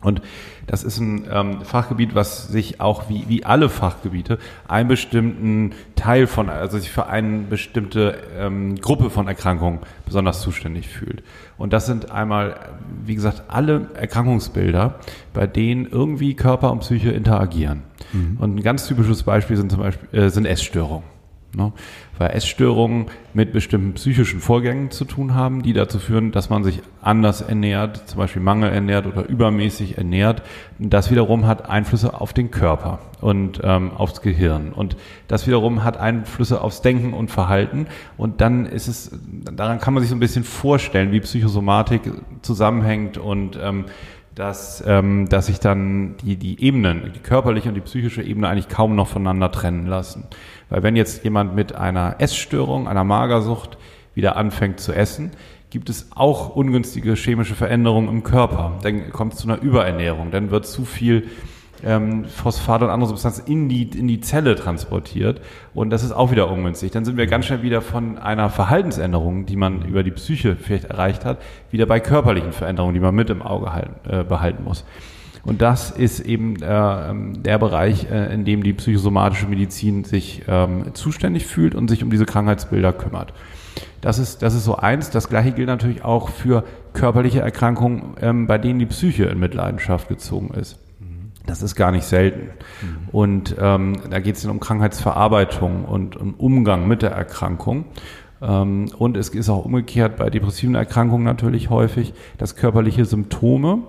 Und 0.05 0.23
das 0.67 0.85
ist 0.85 0.99
ein 0.99 1.25
ähm, 1.31 1.63
Fachgebiet, 1.63 2.15
was 2.15 2.49
sich 2.49 2.81
auch 2.81 3.09
wie, 3.09 3.25
wie 3.29 3.45
alle 3.45 3.69
Fachgebiete 3.69 4.39
einen 4.69 4.89
bestimmten 4.89 5.73
Teil 5.97 6.27
von, 6.27 6.49
also 6.49 6.79
sich 6.79 6.91
für 6.91 7.07
eine 7.07 7.39
bestimmte 7.39 8.19
ähm, 8.39 8.77
Gruppe 8.77 9.11
von 9.11 9.27
Erkrankungen 9.27 9.81
besonders 10.07 10.41
zuständig 10.41 10.89
fühlt. 10.89 11.23
Und 11.59 11.73
das 11.73 11.87
sind 11.87 12.11
einmal, 12.11 12.57
wie 13.05 13.15
gesagt, 13.15 13.45
alle 13.49 13.89
Erkrankungsbilder, 13.95 15.01
bei 15.33 15.47
denen 15.47 15.87
irgendwie 15.87 16.35
Körper 16.35 16.71
und 16.71 16.81
Psyche 16.81 17.11
interagieren. 17.11 17.83
Und 18.39 18.57
ein 18.57 18.63
ganz 18.63 18.87
typisches 18.87 19.23
Beispiel 19.23 19.57
sind 19.57 19.71
zum 19.71 19.81
Beispiel 19.81 20.09
äh, 20.19 20.31
sind 20.31 20.47
Essstörungen. 20.47 21.15
Ne? 21.57 21.73
Weil 22.19 22.31
Essstörungen 22.31 23.07
mit 23.33 23.53
bestimmten 23.53 23.95
psychischen 23.95 24.41
Vorgängen 24.41 24.91
zu 24.91 25.05
tun 25.05 25.35
haben, 25.35 25.63
die 25.63 25.73
dazu 25.73 25.99
führen, 25.99 26.31
dass 26.31 26.49
man 26.49 26.63
sich 26.63 26.81
anders 27.03 27.41
ernährt, 27.41 28.09
zum 28.09 28.19
Beispiel 28.19 28.41
mangelernährt 28.41 29.07
oder 29.07 29.29
übermäßig 29.29 29.99
ernährt. 29.99 30.43
Das 30.79 31.11
wiederum 31.11 31.47
hat 31.47 31.69
Einflüsse 31.69 32.21
auf 32.21 32.33
den 32.33 32.51
Körper 32.51 33.01
und 33.21 33.61
ähm, 33.65 33.91
aufs 33.97 34.23
Gehirn. 34.23 34.73
Und 34.73 34.97
das 35.27 35.47
wiederum 35.47 35.83
hat 35.83 35.97
Einflüsse 35.97 36.61
aufs 36.61 36.83
Denken 36.83 37.15
und 37.15 37.31
Verhalten. 37.31 37.87
Und 38.17 38.41
dann 38.41 38.67
ist 38.67 38.87
es, 38.87 39.11
daran 39.53 39.81
kann 39.81 39.95
man 39.95 40.03
sich 40.03 40.11
so 40.11 40.17
ein 40.17 40.21
bisschen 40.21 40.45
vorstellen, 40.45 41.11
wie 41.11 41.21
Psychosomatik 41.21 42.03
zusammenhängt 42.43 43.19
und 43.19 43.59
ähm, 43.61 43.87
dass, 44.35 44.83
ähm, 44.87 45.29
dass 45.29 45.47
sich 45.47 45.61
dann 45.61 46.17
die, 46.23 46.37
die 46.37 46.63
Ebenen, 46.63 47.13
die 47.15 47.21
körperliche 47.21 47.69
und 47.69 47.75
die 47.75 47.81
psychische 47.81 48.23
Ebene 48.23 48.49
eigentlich 48.49 48.69
kaum 48.69 48.97
noch 48.97 49.09
voneinander 49.09 49.51
trennen 49.51 49.87
lassen. 49.87 50.25
Weil 50.71 50.83
wenn 50.83 50.97
jetzt 50.97 51.25
jemand 51.25 51.55
mit 51.55 51.75
einer 51.75 52.17
Essstörung, 52.19 52.89
einer 52.89 53.05
Magersucht 53.05 53.79
wieder 54.15 54.37
anfängt 54.37 54.81
zu 54.81 54.93
essen, 54.93 55.31
gibt 55.71 55.91
es 55.91 56.09
auch 56.15 56.55
ungünstige 56.55 57.15
chemische 57.15 57.55
Veränderungen 57.55 58.09
im 58.09 58.23
Körper. 58.23 58.79
Dann 58.83 59.11
kommt 59.11 59.35
es 59.35 59.41
zu 59.41 59.49
einer 59.49 59.61
Überernährung, 59.61 60.31
dann 60.31 60.51
wird 60.51 60.67
zu 60.67 60.85
viel 60.85 61.29
ähm, 61.85 62.25
Phosphat 62.27 62.83
und 62.83 62.91
andere 62.91 63.09
Substanzen 63.09 63.47
in 63.47 63.69
die, 63.69 63.83
in 63.83 64.09
die 64.09 64.21
Zelle 64.21 64.55
transportiert. 64.57 65.41
Und 65.75 65.91
das 65.91 66.03
ist 66.03 66.13
auch 66.13 66.31
wieder 66.31 66.51
ungünstig. 66.51 66.93
Dann 66.93 67.05
sind 67.05 67.17
wir 67.17 67.27
ganz 67.27 67.47
schnell 67.47 67.63
wieder 67.63 67.83
von 67.83 68.19
einer 68.19 68.51
Verhaltensänderung, 68.51 69.47
die 69.47 69.57
man 69.57 69.83
über 69.83 70.03
die 70.03 70.11
Psyche 70.11 70.57
vielleicht 70.57 70.85
erreicht 70.85 71.25
hat, 71.25 71.39
wieder 71.71 71.87
bei 71.87 72.01
körperlichen 72.01 72.53
Veränderungen, 72.53 72.95
die 72.95 73.01
man 73.01 73.15
mit 73.15 73.31
im 73.31 73.43
Auge 73.43 73.73
halten, 73.73 73.95
äh, 74.09 74.25
behalten 74.25 74.65
muss. 74.65 74.85
Und 75.45 75.61
das 75.61 75.91
ist 75.91 76.21
eben 76.21 76.57
äh, 76.57 77.15
der 77.43 77.59
Bereich, 77.59 78.11
äh, 78.11 78.33
in 78.33 78.45
dem 78.45 78.63
die 78.63 78.73
psychosomatische 78.73 79.47
Medizin 79.47 80.05
sich 80.05 80.43
ähm, 80.49 80.95
zuständig 80.95 81.47
fühlt 81.47 81.75
und 81.75 81.89
sich 81.89 82.03
um 82.03 82.11
diese 82.11 82.25
Krankheitsbilder 82.25 82.93
kümmert. 82.93 83.33
Das 84.01 84.19
ist, 84.19 84.43
das 84.43 84.55
ist 84.55 84.65
so 84.65 84.77
eins. 84.77 85.11
Das 85.11 85.29
gleiche 85.29 85.53
gilt 85.53 85.69
natürlich 85.69 86.05
auch 86.05 86.29
für 86.31 86.65
körperliche 86.93 87.41
Erkrankungen, 87.41 88.15
ähm, 88.21 88.47
bei 88.47 88.59
denen 88.59 88.79
die 88.79 88.87
Psyche 88.87 89.25
in 89.25 89.39
Mitleidenschaft 89.39 90.09
gezogen 90.09 90.55
ist. 90.55 90.79
Das 91.47 91.63
ist 91.63 91.75
gar 91.75 91.93
nicht 91.93 92.05
selten. 92.05 92.51
Mhm. 92.81 93.09
Und 93.13 93.57
ähm, 93.61 93.97
da 94.11 94.21
geht 94.21 94.37
es 94.37 94.43
dann 94.43 94.51
um 94.51 94.61
Krankheitsverarbeitung 94.61 95.85
und 95.85 96.17
um 96.17 96.35
Umgang 96.35 96.89
mit 96.89 97.03
der 97.03 97.11
Erkrankung. 97.11 97.85
Ähm, 98.41 98.89
und 98.99 99.17
es 99.17 99.29
ist 99.29 99.49
auch 99.49 99.65
umgekehrt 99.65 100.17
bei 100.17 100.31
depressiven 100.31 100.75
Erkrankungen 100.75 101.25
natürlich 101.25 101.71
häufig, 101.71 102.15
dass 102.39 102.57
körperliche 102.57 103.05
Symptome 103.05 103.83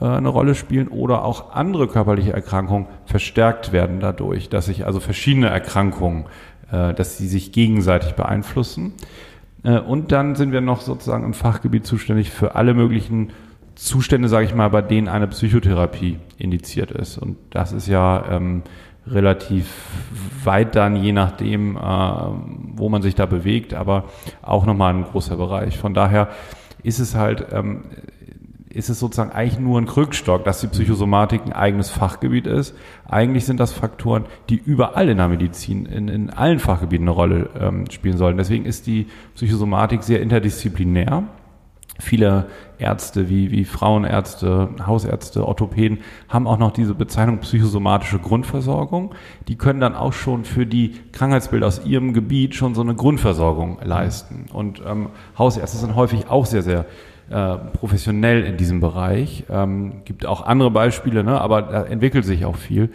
eine 0.00 0.28
Rolle 0.28 0.54
spielen 0.54 0.88
oder 0.88 1.24
auch 1.24 1.52
andere 1.52 1.88
körperliche 1.88 2.32
Erkrankungen 2.32 2.86
verstärkt 3.06 3.72
werden 3.72 4.00
dadurch, 4.00 4.48
dass 4.48 4.66
sich 4.66 4.86
also 4.86 5.00
verschiedene 5.00 5.48
Erkrankungen, 5.48 6.26
äh, 6.72 6.94
dass 6.94 7.18
sie 7.18 7.28
sich 7.28 7.52
gegenseitig 7.52 8.14
beeinflussen. 8.14 8.94
Äh, 9.62 9.78
und 9.78 10.12
dann 10.12 10.34
sind 10.34 10.52
wir 10.52 10.60
noch 10.60 10.80
sozusagen 10.80 11.24
im 11.24 11.34
Fachgebiet 11.34 11.86
zuständig 11.86 12.30
für 12.30 12.54
alle 12.54 12.74
möglichen 12.74 13.30
Zustände, 13.74 14.28
sage 14.28 14.46
ich 14.46 14.54
mal, 14.54 14.70
bei 14.70 14.82
denen 14.82 15.08
eine 15.08 15.26
Psychotherapie 15.26 16.18
indiziert 16.38 16.92
ist. 16.92 17.18
Und 17.18 17.36
das 17.50 17.72
ist 17.72 17.88
ja 17.88 18.24
ähm, 18.30 18.62
relativ 19.06 19.66
weit 20.44 20.76
dann, 20.76 20.96
je 20.96 21.12
nachdem, 21.12 21.76
äh, 21.76 21.80
wo 21.80 22.88
man 22.88 23.02
sich 23.02 23.14
da 23.14 23.26
bewegt, 23.26 23.74
aber 23.74 24.04
auch 24.42 24.64
nochmal 24.64 24.94
ein 24.94 25.04
großer 25.04 25.36
Bereich. 25.36 25.76
Von 25.78 25.94
daher 25.94 26.28
ist 26.82 27.00
es 27.00 27.14
halt, 27.14 27.46
ähm, 27.52 27.84
ist 28.74 28.88
es 28.88 28.98
sozusagen 29.00 29.32
eigentlich 29.32 29.58
nur 29.58 29.80
ein 29.80 29.86
Krückstock, 29.86 30.44
dass 30.44 30.60
die 30.60 30.66
Psychosomatik 30.66 31.42
ein 31.44 31.52
eigenes 31.52 31.90
Fachgebiet 31.90 32.46
ist. 32.46 32.74
Eigentlich 33.08 33.44
sind 33.44 33.60
das 33.60 33.72
Faktoren, 33.72 34.24
die 34.48 34.56
überall 34.56 35.08
in 35.08 35.18
der 35.18 35.28
Medizin, 35.28 35.86
in, 35.86 36.08
in 36.08 36.30
allen 36.30 36.58
Fachgebieten 36.58 37.08
eine 37.08 37.16
Rolle 37.16 37.50
ähm, 37.58 37.90
spielen 37.90 38.16
sollen. 38.16 38.36
Deswegen 38.36 38.64
ist 38.66 38.86
die 38.86 39.06
Psychosomatik 39.34 40.02
sehr 40.02 40.20
interdisziplinär 40.20 41.24
Viele 42.00 42.46
Ärzte 42.78 43.28
wie, 43.28 43.52
wie 43.52 43.64
Frauenärzte, 43.64 44.70
Hausärzte, 44.84 45.46
Orthopäden 45.46 45.98
haben 46.28 46.48
auch 46.48 46.58
noch 46.58 46.72
diese 46.72 46.92
Bezeichnung 46.92 47.38
psychosomatische 47.38 48.18
Grundversorgung. 48.18 49.14
Die 49.46 49.56
können 49.56 49.78
dann 49.78 49.94
auch 49.94 50.12
schon 50.12 50.44
für 50.44 50.66
die 50.66 50.96
Krankheitsbilder 51.12 51.68
aus 51.68 51.84
ihrem 51.86 52.12
Gebiet 52.12 52.56
schon 52.56 52.74
so 52.74 52.80
eine 52.80 52.96
Grundversorgung 52.96 53.78
leisten. 53.84 54.46
Und 54.52 54.82
ähm, 54.84 55.10
Hausärzte 55.38 55.78
sind 55.78 55.94
häufig 55.94 56.28
auch 56.28 56.46
sehr, 56.46 56.62
sehr 56.62 56.86
äh, 57.30 57.56
professionell 57.56 58.44
in 58.44 58.56
diesem 58.56 58.80
Bereich. 58.80 59.44
Ähm, 59.48 60.02
gibt 60.04 60.26
auch 60.26 60.44
andere 60.44 60.70
Beispiele, 60.70 61.24
ne, 61.24 61.40
aber 61.40 61.62
da 61.62 61.84
entwickelt 61.84 62.24
sich 62.24 62.44
auch 62.44 62.56
viel. 62.56 62.90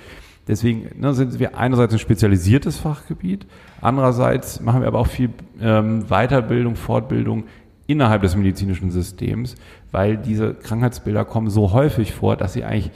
Deswegen 0.47 0.99
ne, 0.99 1.13
sind 1.13 1.39
wir 1.39 1.57
einerseits 1.57 1.93
ein 1.93 1.99
spezialisiertes 1.99 2.77
Fachgebiet, 2.77 3.45
andererseits 3.81 4.61
machen 4.61 4.81
wir 4.81 4.87
aber 4.87 4.99
auch 4.99 5.07
viel 5.07 5.29
ähm, 5.61 6.05
Weiterbildung, 6.09 6.75
Fortbildung 6.75 7.43
innerhalb 7.85 8.21
des 8.21 8.35
medizinischen 8.35 8.91
Systems, 8.91 9.55
weil 9.91 10.17
diese 10.17 10.53
Krankheitsbilder 10.53 11.25
kommen 11.25 11.49
so 11.49 11.71
häufig 11.71 12.13
vor, 12.13 12.35
dass 12.35 12.53
sie 12.53 12.63
eigentlich 12.63 12.91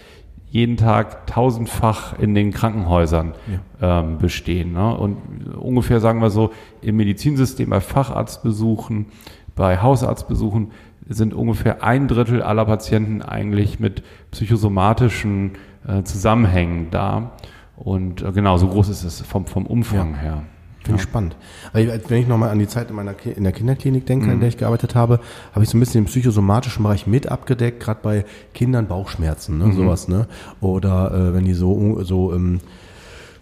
jeden 0.53 0.77
Tag 0.77 1.25
tausendfach 1.25 2.19
in 2.19 2.35
den 2.35 2.51
Krankenhäusern 2.51 3.33
ja. 3.81 4.01
ähm, 4.01 4.19
bestehen. 4.19 4.73
Ne? 4.73 4.95
Und 4.95 5.17
ungefähr 5.55 5.99
sagen 5.99 6.21
wir 6.21 6.29
so, 6.29 6.51
im 6.83 6.97
Medizinsystem 6.97 7.71
bei 7.71 7.81
Facharztbesuchen, 7.81 9.07
bei 9.55 9.81
Hausarztbesuchen 9.81 10.71
sind 11.13 11.33
ungefähr 11.33 11.83
ein 11.83 12.07
Drittel 12.07 12.41
aller 12.41 12.65
Patienten 12.65 13.21
eigentlich 13.21 13.79
mit 13.79 14.03
psychosomatischen 14.31 15.51
äh, 15.87 16.03
Zusammenhängen 16.03 16.89
da. 16.91 17.31
Und 17.75 18.21
äh, 18.21 18.31
genau, 18.31 18.57
so 18.57 18.67
groß 18.67 18.89
ist 18.89 19.03
es 19.03 19.21
vom, 19.21 19.45
vom 19.45 19.65
Umfang 19.65 20.13
ja. 20.13 20.19
her. 20.19 20.43
Finde 20.83 20.91
ja. 20.91 20.95
ich 20.97 21.01
spannend. 21.03 21.37
Weil, 21.71 22.01
wenn 22.07 22.21
ich 22.21 22.27
nochmal 22.27 22.49
an 22.49 22.59
die 22.59 22.67
Zeit 22.67 22.89
in, 22.89 22.95
meiner, 22.95 23.15
in 23.23 23.43
der 23.43 23.53
Kinderklinik 23.53 24.05
denke, 24.05 24.25
mhm. 24.25 24.33
in 24.33 24.39
der 24.41 24.49
ich 24.49 24.57
gearbeitet 24.57 24.95
habe, 24.95 25.19
habe 25.53 25.63
ich 25.63 25.69
so 25.69 25.77
ein 25.77 25.79
bisschen 25.79 26.03
den 26.03 26.09
psychosomatischen 26.09 26.83
Bereich 26.83 27.07
mit 27.07 27.29
abgedeckt, 27.29 27.79
gerade 27.79 27.99
bei 28.03 28.25
Kindern 28.53 28.87
Bauchschmerzen, 28.87 29.57
ne, 29.57 29.67
mhm. 29.67 29.73
sowas, 29.73 30.07
ne? 30.09 30.27
Oder 30.59 31.11
äh, 31.11 31.33
wenn 31.33 31.45
die 31.45 31.53
so, 31.53 32.03
so 32.03 32.33
ähm, 32.33 32.59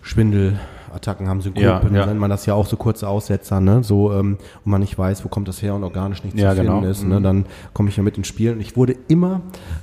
Schwindel, 0.03 0.59
Attacken 0.93 1.27
haben, 1.27 1.41
Synkopen, 1.41 1.93
ja, 1.93 2.01
ja. 2.01 2.05
nennt 2.05 2.19
man 2.19 2.29
das 2.29 2.45
ja 2.45 2.53
auch 2.53 2.65
so 2.65 2.77
kurze 2.77 3.07
Aussetzer, 3.07 3.59
ne? 3.59 3.83
So, 3.83 4.11
ähm, 4.13 4.37
und 4.65 4.71
man 4.71 4.81
nicht 4.81 4.97
weiß, 4.97 5.23
wo 5.25 5.29
kommt 5.29 5.47
das 5.47 5.61
her 5.61 5.75
und 5.75 5.83
organisch 5.83 6.23
nicht 6.23 6.37
ja, 6.37 6.51
zu 6.51 6.57
finden 6.57 6.79
genau. 6.81 6.89
ist, 6.89 7.03
ne? 7.03 7.19
Mhm. 7.19 7.23
Dann 7.23 7.45
komme 7.73 7.89
ich 7.89 7.97
ja 7.97 8.03
mit 8.03 8.17
ins 8.17 8.27
Spiel. 8.27 8.53
Und 8.53 8.61
ich 8.61 8.75
wurde 8.75 8.95
immer, 9.07 9.41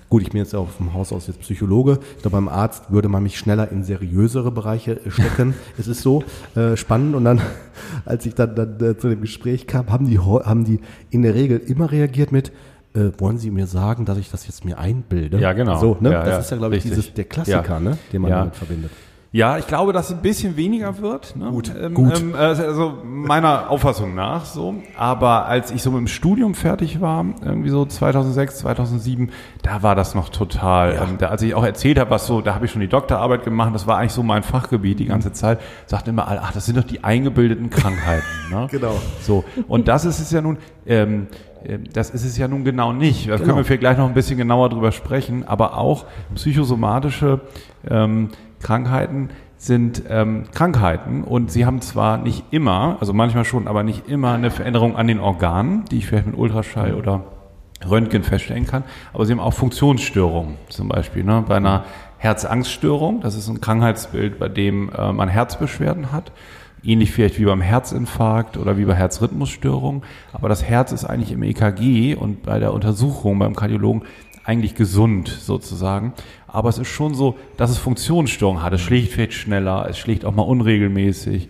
gut, 0.08 0.22
ich 0.22 0.30
bin 0.30 0.38
jetzt 0.38 0.54
auch 0.54 0.68
vom 0.68 0.94
Haus 0.94 1.12
aus 1.12 1.26
jetzt 1.26 1.40
Psychologe, 1.40 1.98
ich 2.16 2.22
glaube, 2.22 2.36
beim 2.36 2.48
Arzt 2.48 2.90
würde 2.90 3.08
man 3.08 3.22
mich 3.22 3.38
schneller 3.38 3.70
in 3.70 3.84
seriösere 3.84 4.50
Bereiche 4.50 5.00
stecken. 5.08 5.54
es 5.78 5.88
ist 5.88 6.02
so 6.02 6.22
äh, 6.54 6.76
spannend. 6.76 7.14
Und 7.14 7.24
dann, 7.24 7.40
als 8.04 8.26
ich 8.26 8.34
dann, 8.34 8.54
dann 8.54 8.80
äh, 8.80 8.96
zu 8.96 9.08
dem 9.08 9.20
Gespräch 9.20 9.66
kam, 9.66 9.90
haben 9.90 10.06
die, 10.06 10.18
haben 10.18 10.64
die 10.64 10.80
in 11.10 11.22
der 11.22 11.34
Regel 11.34 11.58
immer 11.58 11.90
reagiert 11.90 12.32
mit, 12.32 12.52
äh, 12.94 13.12
wollen 13.18 13.38
Sie 13.38 13.50
mir 13.50 13.66
sagen, 13.66 14.04
dass 14.04 14.18
ich 14.18 14.30
das 14.30 14.46
jetzt 14.46 14.64
mir 14.64 14.78
einbilde? 14.78 15.38
Ja, 15.38 15.52
genau. 15.52 15.78
So, 15.78 15.96
ne? 16.00 16.12
Ja, 16.12 16.20
das 16.20 16.28
ja, 16.28 16.38
ist 16.38 16.50
ja, 16.50 16.56
glaube 16.56 16.76
ich, 16.76 16.82
dieses, 16.82 17.12
der 17.12 17.24
Klassiker, 17.24 17.74
ja. 17.74 17.80
ne? 17.80 17.98
den 18.12 18.22
man 18.22 18.30
damit 18.30 18.56
verbindet. 18.56 18.90
Ja, 19.30 19.58
ich 19.58 19.66
glaube, 19.66 19.92
dass 19.92 20.06
es 20.08 20.16
ein 20.16 20.22
bisschen 20.22 20.56
weniger 20.56 20.98
wird. 21.00 21.36
Ne? 21.36 21.50
Gut, 21.50 21.70
ähm, 21.78 21.92
gut. 21.92 22.18
Ähm, 22.18 22.34
also 22.34 22.94
meiner 23.04 23.68
Auffassung 23.68 24.14
nach 24.14 24.46
so. 24.46 24.76
Aber 24.96 25.44
als 25.44 25.70
ich 25.70 25.82
so 25.82 25.90
mit 25.90 25.98
dem 26.00 26.06
Studium 26.06 26.54
fertig 26.54 27.02
war, 27.02 27.26
irgendwie 27.44 27.68
so 27.68 27.84
2006, 27.84 28.60
2007, 28.60 29.30
da 29.62 29.82
war 29.82 29.94
das 29.94 30.14
noch 30.14 30.30
total. 30.30 30.94
Ja. 30.94 31.04
Ähm, 31.04 31.18
da, 31.18 31.28
als 31.28 31.42
ich 31.42 31.54
auch 31.54 31.64
erzählt 31.64 31.98
habe, 31.98 32.10
was 32.10 32.26
so, 32.26 32.40
da 32.40 32.54
habe 32.54 32.64
ich 32.64 32.70
schon 32.72 32.80
die 32.80 32.88
Doktorarbeit 32.88 33.44
gemacht. 33.44 33.74
Das 33.74 33.86
war 33.86 33.98
eigentlich 33.98 34.12
so 34.12 34.22
mein 34.22 34.42
Fachgebiet 34.42 34.98
die 34.98 35.04
ganze 35.06 35.30
Zeit. 35.34 35.60
Sagten 35.84 36.10
immer 36.10 36.26
alle, 36.26 36.40
ach, 36.42 36.52
das 36.52 36.64
sind 36.64 36.78
doch 36.78 36.84
die 36.84 37.04
eingebildeten 37.04 37.68
Krankheiten. 37.68 38.24
ne? 38.50 38.66
Genau. 38.70 38.94
So 39.20 39.44
und 39.68 39.88
das 39.88 40.06
ist 40.06 40.20
es 40.20 40.30
ja 40.30 40.40
nun. 40.40 40.56
Ähm, 40.86 41.26
äh, 41.64 41.78
das 41.92 42.08
ist 42.08 42.24
es 42.24 42.38
ja 42.38 42.48
nun 42.48 42.64
genau 42.64 42.94
nicht. 42.94 43.28
Da 43.28 43.34
Genau. 43.34 43.44
können 43.44 43.56
wir 43.58 43.64
vielleicht 43.66 43.80
gleich 43.80 43.98
noch 43.98 44.08
ein 44.08 44.14
bisschen 44.14 44.38
genauer 44.38 44.70
drüber 44.70 44.90
sprechen. 44.90 45.46
Aber 45.46 45.76
auch 45.76 46.06
psychosomatische 46.34 47.40
ähm, 47.90 48.30
Krankheiten 48.60 49.30
sind 49.56 50.04
ähm, 50.08 50.44
Krankheiten 50.54 51.24
und 51.24 51.50
sie 51.50 51.66
haben 51.66 51.80
zwar 51.80 52.16
nicht 52.16 52.44
immer, 52.52 52.96
also 53.00 53.12
manchmal 53.12 53.44
schon, 53.44 53.66
aber 53.66 53.82
nicht 53.82 54.08
immer 54.08 54.32
eine 54.32 54.50
Veränderung 54.50 54.96
an 54.96 55.08
den 55.08 55.18
Organen, 55.18 55.84
die 55.90 55.98
ich 55.98 56.06
vielleicht 56.06 56.26
mit 56.26 56.36
Ultraschall 56.38 56.94
oder 56.94 57.24
Röntgen 57.88 58.22
feststellen 58.22 58.66
kann, 58.66 58.84
aber 59.12 59.26
sie 59.26 59.32
haben 59.32 59.40
auch 59.40 59.54
Funktionsstörungen 59.54 60.56
zum 60.68 60.88
Beispiel. 60.88 61.24
Ne? 61.24 61.44
Bei 61.46 61.56
einer 61.56 61.84
Herzangststörung, 62.18 63.20
das 63.20 63.34
ist 63.34 63.48
ein 63.48 63.60
Krankheitsbild, 63.60 64.38
bei 64.38 64.48
dem 64.48 64.90
äh, 64.90 65.12
man 65.12 65.28
Herzbeschwerden 65.28 66.12
hat, 66.12 66.32
ähnlich 66.82 67.10
vielleicht 67.12 67.38
wie 67.38 67.44
beim 67.44 67.60
Herzinfarkt 67.60 68.56
oder 68.56 68.78
wie 68.78 68.84
bei 68.84 68.94
Herzrhythmusstörungen, 68.94 70.02
aber 70.32 70.48
das 70.48 70.62
Herz 70.62 70.92
ist 70.92 71.04
eigentlich 71.04 71.32
im 71.32 71.42
EKG 71.42 72.14
und 72.14 72.44
bei 72.44 72.60
der 72.60 72.72
Untersuchung 72.72 73.38
beim 73.38 73.56
Kardiologen 73.56 74.02
eigentlich 74.44 74.74
gesund 74.74 75.28
sozusagen. 75.28 76.14
Aber 76.48 76.70
es 76.70 76.78
ist 76.78 76.88
schon 76.88 77.14
so, 77.14 77.36
dass 77.56 77.70
es 77.70 77.78
Funktionsstörungen 77.78 78.62
hat. 78.62 78.72
Es 78.72 78.80
schlägt 78.80 79.12
vielleicht 79.12 79.34
schneller, 79.34 79.86
es 79.88 79.98
schlägt 79.98 80.24
auch 80.24 80.34
mal 80.34 80.42
unregelmäßig. 80.42 81.48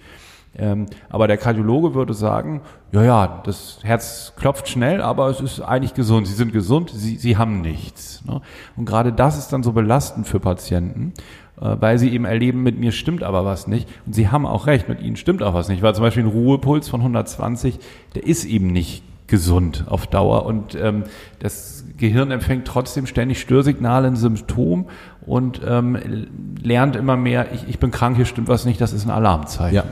Ähm, 0.56 0.87
aber 1.08 1.28
der 1.28 1.37
Kardiologe 1.37 1.94
würde 1.94 2.14
sagen, 2.14 2.62
ja, 2.90 3.04
ja, 3.04 3.42
das 3.44 3.78
Herz 3.82 4.32
klopft 4.37 4.68
schnell, 4.68 5.00
aber 5.00 5.28
es 5.28 5.40
ist 5.40 5.61
eigentlich 5.61 5.94
gesund. 5.94 6.26
Sie 6.26 6.34
sind 6.34 6.52
gesund, 6.52 6.90
sie, 6.92 7.16
sie 7.16 7.37
haben 7.37 7.61
nichts. 7.61 8.24
Ne? 8.24 8.40
Und 8.76 8.84
gerade 8.84 9.12
das 9.12 9.38
ist 9.38 9.52
dann 9.52 9.62
so 9.62 9.72
belastend 9.72 10.26
für 10.26 10.40
Patienten, 10.40 11.12
äh, 11.61 11.76
weil 11.78 11.98
sie 11.98 12.11
eben 12.11 12.24
erleben, 12.24 12.62
mit 12.64 12.78
mir 12.78 12.90
stimmt 12.90 13.22
aber 13.22 13.44
was 13.44 13.68
nicht. 13.68 13.88
Und 14.04 14.14
sie 14.14 14.28
haben 14.28 14.46
auch 14.46 14.66
recht, 14.66 14.88
mit 14.88 15.00
ihnen 15.00 15.16
stimmt 15.16 15.42
auch 15.44 15.54
was 15.54 15.68
nicht. 15.68 15.82
Weil 15.82 15.94
zum 15.94 16.02
Beispiel 16.02 16.24
ein 16.24 16.30
Ruhepuls 16.30 16.88
von 16.88 17.00
120, 17.00 17.78
der 18.16 18.26
ist 18.26 18.44
eben 18.44 18.68
nicht 18.68 19.04
gesund 19.28 19.84
auf 19.86 20.06
Dauer 20.06 20.44
und 20.46 20.74
ähm, 20.74 21.04
das 21.38 21.84
Gehirn 21.96 22.30
empfängt 22.30 22.66
trotzdem 22.66 23.06
ständig 23.06 23.40
Störsignale, 23.40 24.08
ein 24.08 24.16
Symptom 24.16 24.88
und 25.20 25.60
ähm, 25.66 26.26
lernt 26.62 26.96
immer 26.96 27.16
mehr, 27.16 27.52
ich, 27.52 27.68
ich 27.68 27.78
bin 27.78 27.90
krank, 27.90 28.16
hier 28.16 28.24
stimmt 28.24 28.48
was 28.48 28.64
nicht, 28.64 28.80
das 28.80 28.92
ist 28.92 29.04
ein 29.04 29.10
Alarmzeichen. 29.10 29.76
Ja. 29.76 29.84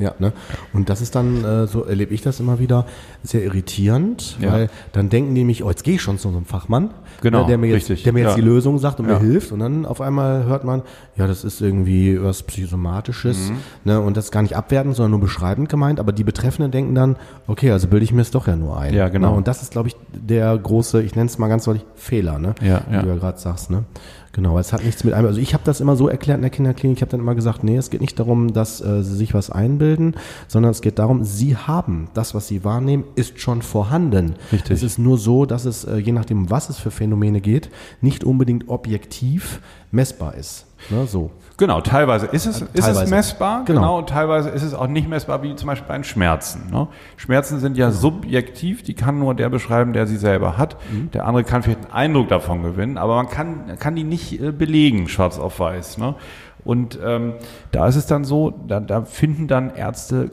Ja, 0.00 0.14
ne? 0.18 0.32
Und 0.72 0.88
das 0.88 1.00
ist 1.02 1.14
dann, 1.14 1.44
äh, 1.44 1.66
so 1.68 1.84
erlebe 1.84 2.12
ich 2.14 2.22
das 2.22 2.40
immer 2.40 2.58
wieder, 2.58 2.86
sehr 3.22 3.44
irritierend, 3.44 4.38
Ja. 4.40 4.50
weil 4.52 4.70
dann 4.92 5.10
denken 5.10 5.34
die 5.34 5.44
mich, 5.44 5.62
oh, 5.62 5.68
jetzt 5.68 5.84
gehe 5.84 5.94
ich 5.96 6.02
schon 6.02 6.16
zu 6.18 6.30
so 6.30 6.36
einem 6.36 6.46
Fachmann, 6.46 6.90
Genau, 7.20 7.42
ne, 7.42 7.46
der 7.48 7.58
mir 7.58 7.66
jetzt, 7.66 7.90
richtig, 7.90 8.02
der 8.04 8.12
mir 8.14 8.20
jetzt 8.20 8.30
ja. 8.30 8.34
die 8.36 8.40
Lösung 8.40 8.78
sagt 8.78 8.98
und 8.98 9.08
Ja. 9.08 9.18
mir 9.18 9.20
hilft. 9.20 9.52
Und 9.52 9.58
dann 9.60 9.84
auf 9.84 10.00
einmal 10.00 10.44
hört 10.46 10.64
man, 10.64 10.82
ja, 11.16 11.26
das 11.26 11.44
ist 11.44 11.60
irgendwie 11.60 12.20
was 12.22 12.42
Psychosomatisches, 12.44 13.50
Mhm. 13.50 13.56
ne? 13.84 14.00
Und 14.00 14.16
das 14.16 14.26
ist 14.26 14.30
gar 14.30 14.42
nicht 14.42 14.56
abwertend, 14.56 14.96
sondern 14.96 15.10
nur 15.12 15.20
beschreibend 15.20 15.68
gemeint. 15.68 16.00
Aber 16.00 16.12
die 16.12 16.24
Betreffenden 16.24 16.70
denken 16.72 16.94
dann, 16.94 17.16
okay, 17.46 17.70
also 17.70 17.86
bilde 17.88 18.04
ich 18.04 18.12
mir 18.12 18.22
es 18.22 18.30
doch 18.30 18.46
ja 18.46 18.56
nur 18.56 18.78
ein. 18.78 18.94
Ja, 18.94 19.08
genau. 19.08 19.32
Ne? 19.32 19.36
Und 19.36 19.48
das 19.48 19.60
ist, 19.62 19.72
glaube 19.72 19.88
ich, 19.88 19.96
der 20.14 20.56
große, 20.56 21.02
ich 21.02 21.14
nenne 21.14 21.26
es 21.26 21.38
mal 21.38 21.48
ganz 21.48 21.64
deutlich, 21.64 21.84
Fehler, 21.94 22.38
ne? 22.38 22.54
Ja, 22.62 22.80
Wie 22.88 22.94
ja. 22.94 23.02
du 23.02 23.08
ja 23.08 23.16
gerade 23.16 23.38
sagst, 23.38 23.70
ne? 23.70 23.84
Genau, 24.32 24.58
es 24.58 24.72
hat 24.72 24.84
nichts 24.84 25.02
mit 25.02 25.12
einem, 25.12 25.26
also 25.26 25.40
ich 25.40 25.54
habe 25.54 25.64
das 25.64 25.80
immer 25.80 25.96
so 25.96 26.08
erklärt 26.08 26.36
in 26.36 26.42
der 26.42 26.50
Kinderklinik, 26.50 26.98
ich 26.98 27.02
habe 27.02 27.10
dann 27.10 27.20
immer 27.20 27.34
gesagt, 27.34 27.64
nee, 27.64 27.76
es 27.76 27.90
geht 27.90 28.00
nicht 28.00 28.18
darum, 28.18 28.52
dass 28.52 28.80
äh, 28.80 29.02
sie 29.02 29.16
sich 29.16 29.34
was 29.34 29.50
einbilden, 29.50 30.14
sondern 30.46 30.70
es 30.70 30.82
geht 30.82 31.00
darum, 31.00 31.24
sie 31.24 31.56
haben 31.56 32.08
das, 32.14 32.32
was 32.32 32.46
sie 32.46 32.62
wahrnehmen, 32.62 33.04
ist 33.16 33.40
schon 33.40 33.60
vorhanden. 33.60 34.34
Richtig. 34.52 34.70
Es 34.70 34.82
ist 34.84 34.98
nur 34.98 35.18
so, 35.18 35.46
dass 35.46 35.64
es, 35.64 35.84
äh, 35.84 35.96
je 35.96 36.12
nachdem, 36.12 36.48
was 36.48 36.68
es 36.68 36.78
für 36.78 36.92
Phänomene 36.92 37.40
geht, 37.40 37.70
nicht 38.00 38.22
unbedingt 38.22 38.68
objektiv 38.68 39.60
messbar 39.90 40.34
ist. 40.36 40.66
Ne, 40.90 41.06
so. 41.06 41.30
Genau, 41.60 41.80
teilweise 41.80 42.26
ist 42.26 42.46
es, 42.46 42.62
ist 42.62 42.68
es 42.74 42.84
teilweise. 42.84 43.14
messbar, 43.14 43.64
Genau. 43.66 43.80
genau. 43.82 43.98
und 43.98 44.08
teilweise 44.08 44.48
ist 44.50 44.62
es 44.64 44.74
auch 44.74 44.88
nicht 44.88 45.08
messbar, 45.08 45.44
wie 45.44 45.54
zum 45.54 45.68
Beispiel 45.68 45.86
bei 45.86 45.94
den 45.94 46.02
Schmerzen. 46.04 46.62
Ne? 46.72 46.88
Schmerzen 47.16 47.60
sind 47.60 47.76
ja 47.76 47.92
subjektiv, 47.92 48.82
die 48.82 48.94
kann 48.94 49.18
nur 49.20 49.34
der 49.34 49.48
beschreiben, 49.50 49.92
der 49.92 50.08
sie 50.08 50.16
selber 50.16 50.58
hat. 50.58 50.76
Mhm. 50.90 51.10
Der 51.12 51.26
andere 51.26 51.44
kann 51.44 51.62
vielleicht 51.62 51.84
einen 51.84 51.92
Eindruck 51.92 52.28
davon 52.28 52.62
gewinnen, 52.64 52.98
aber 52.98 53.14
man 53.14 53.28
kann, 53.28 53.78
kann 53.78 53.94
die 53.94 54.02
nicht 54.04 54.40
äh, 54.42 54.50
belegen, 54.50 55.06
schwarz 55.08 55.38
auf 55.38 55.60
weiß. 55.60 55.98
Ne? 55.98 56.14
Und 56.62 56.98
ähm, 57.02 57.34
da 57.72 57.86
ist 57.88 57.96
es 57.96 58.04
dann 58.04 58.24
so, 58.24 58.50
da, 58.68 58.80
da 58.80 59.02
finden 59.02 59.48
dann 59.48 59.70
Ärzte 59.74 60.30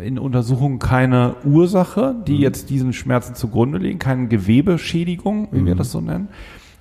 äh, 0.00 0.06
in 0.06 0.18
Untersuchungen 0.18 0.78
keine 0.78 1.34
Ursache, 1.44 2.14
Mhm. 2.18 2.24
die 2.24 2.38
jetzt 2.38 2.70
diesen 2.70 2.92
Schmerzen 2.92 3.34
zugrunde 3.34 3.78
liegen, 3.78 3.98
keine 3.98 4.26
Gewebeschädigung, 4.28 5.48
wie 5.52 5.64
wir 5.66 5.74
Mhm. 5.74 5.78
das 5.78 5.90
so 5.90 6.00
nennen. 6.00 6.28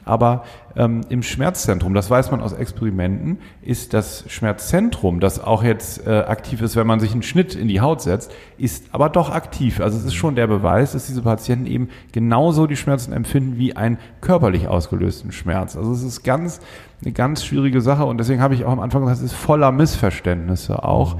Aber 0.06 0.44
ähm, 0.76 1.02
im 1.10 1.24
Schmerzzentrum, 1.24 1.94
das 1.94 2.10
weiß 2.10 2.32
man 2.32 2.42
aus 2.42 2.54
Experimenten, 2.54 3.40
ist 3.62 3.94
das 3.94 4.24
Schmerzzentrum, 4.28 5.20
das 5.20 5.44
auch 5.44 5.64
jetzt 5.64 6.06
äh, 6.06 6.12
aktiv 6.12 6.62
ist, 6.62 6.76
wenn 6.76 6.88
man 6.88 7.00
sich 7.00 7.12
einen 7.12 7.24
Schnitt 7.24 7.56
in 7.56 7.68
die 7.68 7.82
Haut 7.82 8.02
setzt, 8.02 8.32
ist 8.58 8.86
aber 8.92 9.10
doch 9.10 9.32
aktiv. 9.32 9.82
Also 9.82 9.98
es 9.98 10.06
ist 10.06 10.14
schon 10.14 10.36
der 10.36 10.48
Beweis, 10.48 10.94
dass 10.94 11.08
diese 11.08 11.24
Patienten 11.24 11.66
eben 11.66 11.90
genauso 12.12 12.68
die 12.68 12.76
Schmerzen 12.76 13.14
empfinden 13.14 13.58
wie 13.58 13.76
einen 13.76 13.98
körperlich 14.22 14.68
ausgelösten 14.68 15.32
Schmerz. 15.32 15.76
Also 15.76 15.92
es 15.92 16.04
ist 16.04 16.24
ganz 16.24 16.60
eine 17.04 17.12
ganz 17.12 17.44
schwierige 17.44 17.82
Sache 17.82 18.06
und 18.06 18.18
deswegen 18.20 18.42
habe 18.42 18.54
ich 18.54 18.64
auch 18.66 18.72
am 18.72 18.80
Anfang 18.80 19.02
gesagt, 19.02 19.20
es 19.20 19.32
ist 19.32 19.38
voller 19.38 19.72
Missverständnisse 19.72 20.84
auch. 20.84 21.18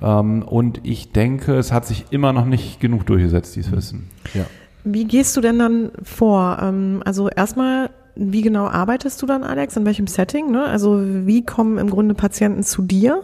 Ähm, 0.00 0.42
und 0.42 0.80
ich 0.84 1.12
denke, 1.12 1.54
es 1.56 1.72
hat 1.72 1.86
sich 1.86 2.06
immer 2.10 2.32
noch 2.32 2.44
nicht 2.44 2.80
genug 2.80 3.06
durchgesetzt, 3.06 3.56
dieses 3.56 3.72
Wissen. 3.72 4.10
Ja. 4.34 4.44
Wie 4.84 5.04
gehst 5.04 5.36
du 5.36 5.40
denn 5.40 5.58
dann 5.58 5.90
vor? 6.02 6.58
Ähm, 6.62 7.02
Also 7.04 7.28
erstmal, 7.28 7.90
wie 8.18 8.42
genau 8.42 8.66
arbeitest 8.66 9.22
du 9.22 9.26
dann, 9.26 9.44
Alex? 9.44 9.76
In 9.76 9.86
welchem 9.86 10.08
Setting? 10.08 10.50
Ne? 10.50 10.64
Also 10.64 11.00
wie 11.00 11.44
kommen 11.46 11.78
im 11.78 11.88
Grunde 11.88 12.14
Patienten 12.14 12.64
zu 12.64 12.82
dir? 12.82 13.22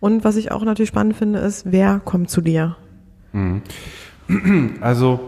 Und 0.00 0.24
was 0.24 0.36
ich 0.36 0.50
auch 0.50 0.64
natürlich 0.64 0.88
spannend 0.88 1.16
finde, 1.16 1.38
ist, 1.38 1.70
wer 1.70 2.00
kommt 2.04 2.30
zu 2.30 2.40
dir? 2.40 2.76
Also 4.80 5.20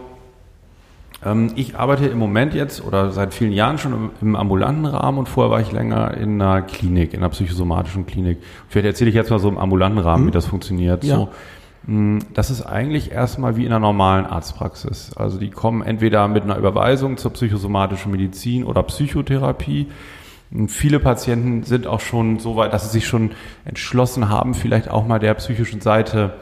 ähm, 1.23 1.51
ich 1.55 1.77
arbeite 1.77 2.07
im 2.07 2.17
Moment 2.17 2.53
jetzt 2.53 2.83
oder 2.83 3.11
seit 3.11 3.33
vielen 3.33 3.51
Jahren 3.51 3.77
schon 3.77 3.93
im, 3.93 4.09
im 4.21 4.35
ambulanten 4.35 4.85
Rahmen 4.85 5.19
und 5.19 5.29
vorher 5.29 5.51
war 5.51 5.61
ich 5.61 5.71
länger 5.71 6.15
in 6.15 6.41
einer 6.41 6.61
Klinik, 6.63 7.13
in 7.13 7.19
einer 7.19 7.29
psychosomatischen 7.29 8.05
Klinik. 8.05 8.39
Vielleicht 8.69 8.87
erzähle 8.87 9.09
ich 9.09 9.15
jetzt 9.15 9.29
mal 9.29 9.39
so 9.39 9.49
im 9.49 9.57
ambulanten 9.57 9.99
Rahmen, 9.99 10.27
wie 10.27 10.31
das 10.31 10.47
funktioniert. 10.47 11.03
Ja. 11.03 11.15
So, 11.15 11.29
das 11.87 12.49
ist 12.49 12.63
eigentlich 12.63 13.11
erstmal 13.11 13.55
wie 13.55 13.65
in 13.65 13.71
einer 13.71 13.79
normalen 13.79 14.25
Arztpraxis. 14.25 15.13
Also 15.15 15.37
die 15.37 15.49
kommen 15.49 15.81
entweder 15.81 16.27
mit 16.27 16.43
einer 16.43 16.57
Überweisung 16.57 17.15
zur 17.15 17.31
psychosomatischen 17.31 18.11
Medizin 18.11 18.65
oder 18.65 18.83
Psychotherapie. 18.83 19.87
Und 20.51 20.69
Viele 20.69 20.99
Patienten 20.99 21.63
sind 21.63 21.87
auch 21.87 22.01
schon 22.01 22.39
so 22.39 22.57
weit, 22.57 22.73
dass 22.73 22.83
sie 22.83 22.99
sich 22.99 23.07
schon 23.07 23.31
entschlossen 23.63 24.27
haben, 24.27 24.53
vielleicht 24.53 24.89
auch 24.89 25.07
mal 25.07 25.19
der 25.19 25.33
psychischen 25.35 25.79
Seite 25.79 26.33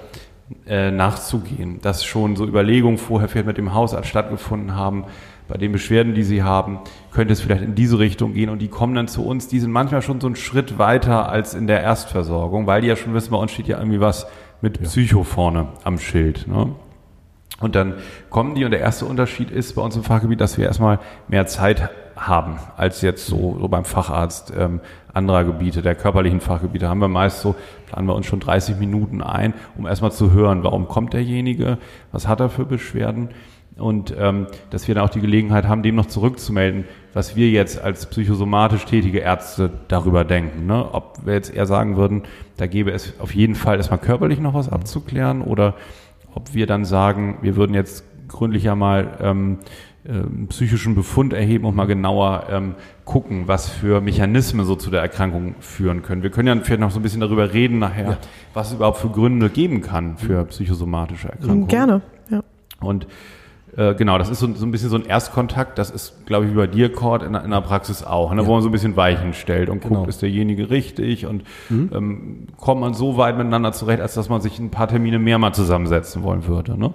äh, 0.66 0.90
nachzugehen. 0.90 1.80
Dass 1.80 2.04
schon 2.04 2.36
so 2.36 2.48
Überlegungen 2.48 2.98
vorher 2.98 3.30
vielleicht 3.30 3.48
mit 3.48 3.58
dem 3.58 3.74
Hausarzt 3.76 4.10
stattgefunden 4.10 4.76
haben, 4.76 5.06
bei 5.48 5.58
den 5.58 5.72
Beschwerden, 5.72 6.16
die 6.16 6.24
sie 6.24 6.42
haben, 6.42 6.80
könnte 7.12 7.34
es 7.34 7.42
vielleicht 7.42 7.62
in 7.62 7.76
diese 7.76 8.00
Richtung 8.00 8.34
gehen 8.34 8.50
und 8.50 8.64
die 8.64 8.68
kommen 8.68 8.96
dann 8.96 9.08
zu 9.08 9.24
uns, 9.24 9.48
die 9.48 9.60
sind 9.60 9.72
manchmal 9.72 10.02
schon 10.02 10.20
so 10.20 10.26
einen 10.26 10.36
Schritt 10.36 10.80
weiter 10.80 11.30
als 11.30 11.54
in 11.54 11.68
der 11.68 11.82
Erstversorgung, 11.82 12.66
weil 12.66 12.82
die 12.82 12.88
ja 12.88 12.96
schon 12.96 13.14
wissen, 13.14 13.30
bei 13.30 13.38
uns 13.38 13.52
steht 13.52 13.68
ja 13.68 13.78
irgendwie 13.78 14.00
was 14.00 14.26
mit 14.62 14.82
Psycho 14.82 15.24
vorne 15.24 15.68
am 15.84 16.00
Schild. 16.00 16.48
Ne? 16.48 16.76
Und 17.60 17.76
dann 17.76 17.96
kommen 18.30 18.56
die 18.56 18.66
und 18.66 18.72
der 18.72 18.82
erste 18.82 19.06
Unterschied 19.06 19.50
ist 19.50 19.76
bei 19.76 19.82
uns 19.82 19.96
im 19.96 20.04
Fachgebiet, 20.04 20.42
dass 20.42 20.58
wir 20.58 20.66
erstmal 20.66 21.00
mehr 21.28 21.48
Zeit 21.48 21.90
haben 22.16 22.60
als 22.78 23.02
jetzt 23.02 23.28
so, 23.28 23.58
so 23.60 23.68
beim 23.68 23.86
Facharzt 23.86 24.54
ähm, 24.58 24.82
anderer 25.14 25.46
Gebiete, 25.46 25.82
der 25.82 25.96
körperlichen 25.96 26.42
Fachgebiete. 26.42 26.90
Haben 26.90 27.00
wir 27.00 27.08
meist 27.08 27.42
so, 27.42 27.56
planen 27.88 28.08
wir 28.08 28.16
uns 28.16 28.26
schon 28.26 28.40
30 28.40 28.78
Minuten 28.78 29.22
ein, 29.22 29.54
um 29.78 29.86
erstmal 29.86 30.12
zu 30.12 30.32
hören, 30.32 30.64
warum 30.64 30.88
kommt 30.88 31.14
derjenige, 31.14 31.78
was 32.12 32.28
hat 32.28 32.40
er 32.40 32.50
für 32.50 32.66
Beschwerden 32.66 33.30
und 33.78 34.14
ähm, 34.18 34.48
dass 34.70 34.88
wir 34.88 34.96
dann 34.96 35.06
auch 35.06 35.10
die 35.10 35.22
Gelegenheit 35.22 35.66
haben, 35.68 35.84
dem 35.84 35.96
noch 35.96 36.06
zurückzumelden, 36.06 36.86
was 37.16 37.38
wir 37.38 37.50
jetzt 37.50 37.82
als 37.82 38.06
psychosomatisch 38.08 38.84
tätige 38.84 39.20
Ärzte 39.20 39.72
darüber 39.88 40.26
denken. 40.26 40.68
Ne? 40.68 40.86
Ob 40.92 41.26
wir 41.26 41.34
jetzt 41.34 41.56
eher 41.56 41.66
sagen 41.66 41.96
würden, 41.96 42.24
da 42.58 42.68
gäbe 42.68 42.92
es 42.92 43.14
auf 43.20 43.34
jeden 43.34 43.56
Fall 43.56 43.78
erstmal 43.78 44.00
körperlich 44.00 44.40
noch 44.42 44.54
was 44.54 44.68
abzuklären 44.68 45.42
oder 45.42 45.76
ob 46.34 46.54
wir 46.54 46.68
dann 46.68 46.84
sagen, 46.84 47.38
wir 47.42 47.56
würden 47.56 47.74
jetzt 47.74 48.04
gründlicher 48.28 48.76
mal 48.76 49.18
ähm, 49.22 49.60
ähm, 50.06 50.48
psychischen 50.50 50.94
Befund 50.94 51.32
erheben 51.32 51.64
und 51.64 51.74
mal 51.74 51.86
genauer 51.86 52.48
ähm, 52.50 52.76
gucken, 53.06 53.48
was 53.48 53.70
für 53.70 54.02
Mechanismen 54.02 54.66
so 54.66 54.76
zu 54.76 54.92
der 54.92 55.00
Erkrankung 55.00 55.56
führen 55.62 56.02
können. 56.02 56.22
Wir 56.22 56.32
können 56.32 56.50
ja 56.50 56.64
vielleicht 56.66 56.82
noch 56.82 56.92
so 56.92 57.00
ein 57.00 57.04
bisschen 57.04 57.22
darüber 57.22 57.54
reden 57.54 57.80
nachher, 57.80 58.18
was 58.54 58.68
es 58.68 58.74
überhaupt 58.74 58.98
für 58.98 59.10
Gründe 59.10 59.50
geben 59.50 59.82
kann 59.82 60.18
für 60.18 60.44
psychosomatische 60.44 61.30
Erkrankungen. 61.30 61.68
Gerne, 61.68 62.02
ja. 62.30 62.44
Und 62.82 63.08
äh, 63.78 63.94
genau, 63.96 64.18
das 64.18 64.30
ist 64.30 64.40
so, 64.40 64.54
so 64.54 64.66
ein 64.66 64.72
bisschen 64.72 64.90
so 64.90 64.96
ein 64.96 65.06
Erstkontakt. 65.06 65.78
Das 65.78 65.90
ist, 65.92 66.26
glaube 66.26 66.46
ich, 66.46 66.52
wie 66.52 66.56
bei 66.56 66.68
dir, 66.68 66.92
Cord, 66.92 67.24
in, 67.24 67.34
der- 67.34 67.44
in 67.44 67.52
der 67.52 67.62
Praxis 67.62 68.04
auch, 68.04 68.34
ne, 68.34 68.46
wo 68.46 68.54
man 68.54 68.62
so 68.62 68.70
ein 68.70 68.72
bisschen 68.72 68.96
Weichen 68.96 69.34
stellt 69.34 69.70
und 69.70 69.82
Genau. 69.82 69.96
guckt, 69.96 70.10
ist 70.10 70.22
derjenige 70.22 70.70
richtig 70.70 71.26
und 71.26 71.44
ähm, 71.70 72.48
kommt 72.58 72.82
man 72.82 72.94
so 72.94 73.18
weit 73.18 73.38
miteinander 73.38 73.72
zurecht, 73.74 74.02
als 74.02 74.14
dass 74.14 74.30
man 74.30 74.42
sich 74.42 74.60
ein 74.60 74.70
paar 74.72 74.88
Termine 74.88 75.20
mehr 75.20 75.38
mal 75.40 75.54
zusammensetzen 75.54 76.24
wollen 76.24 76.48
würde. 76.48 76.78
Ne? 76.80 76.94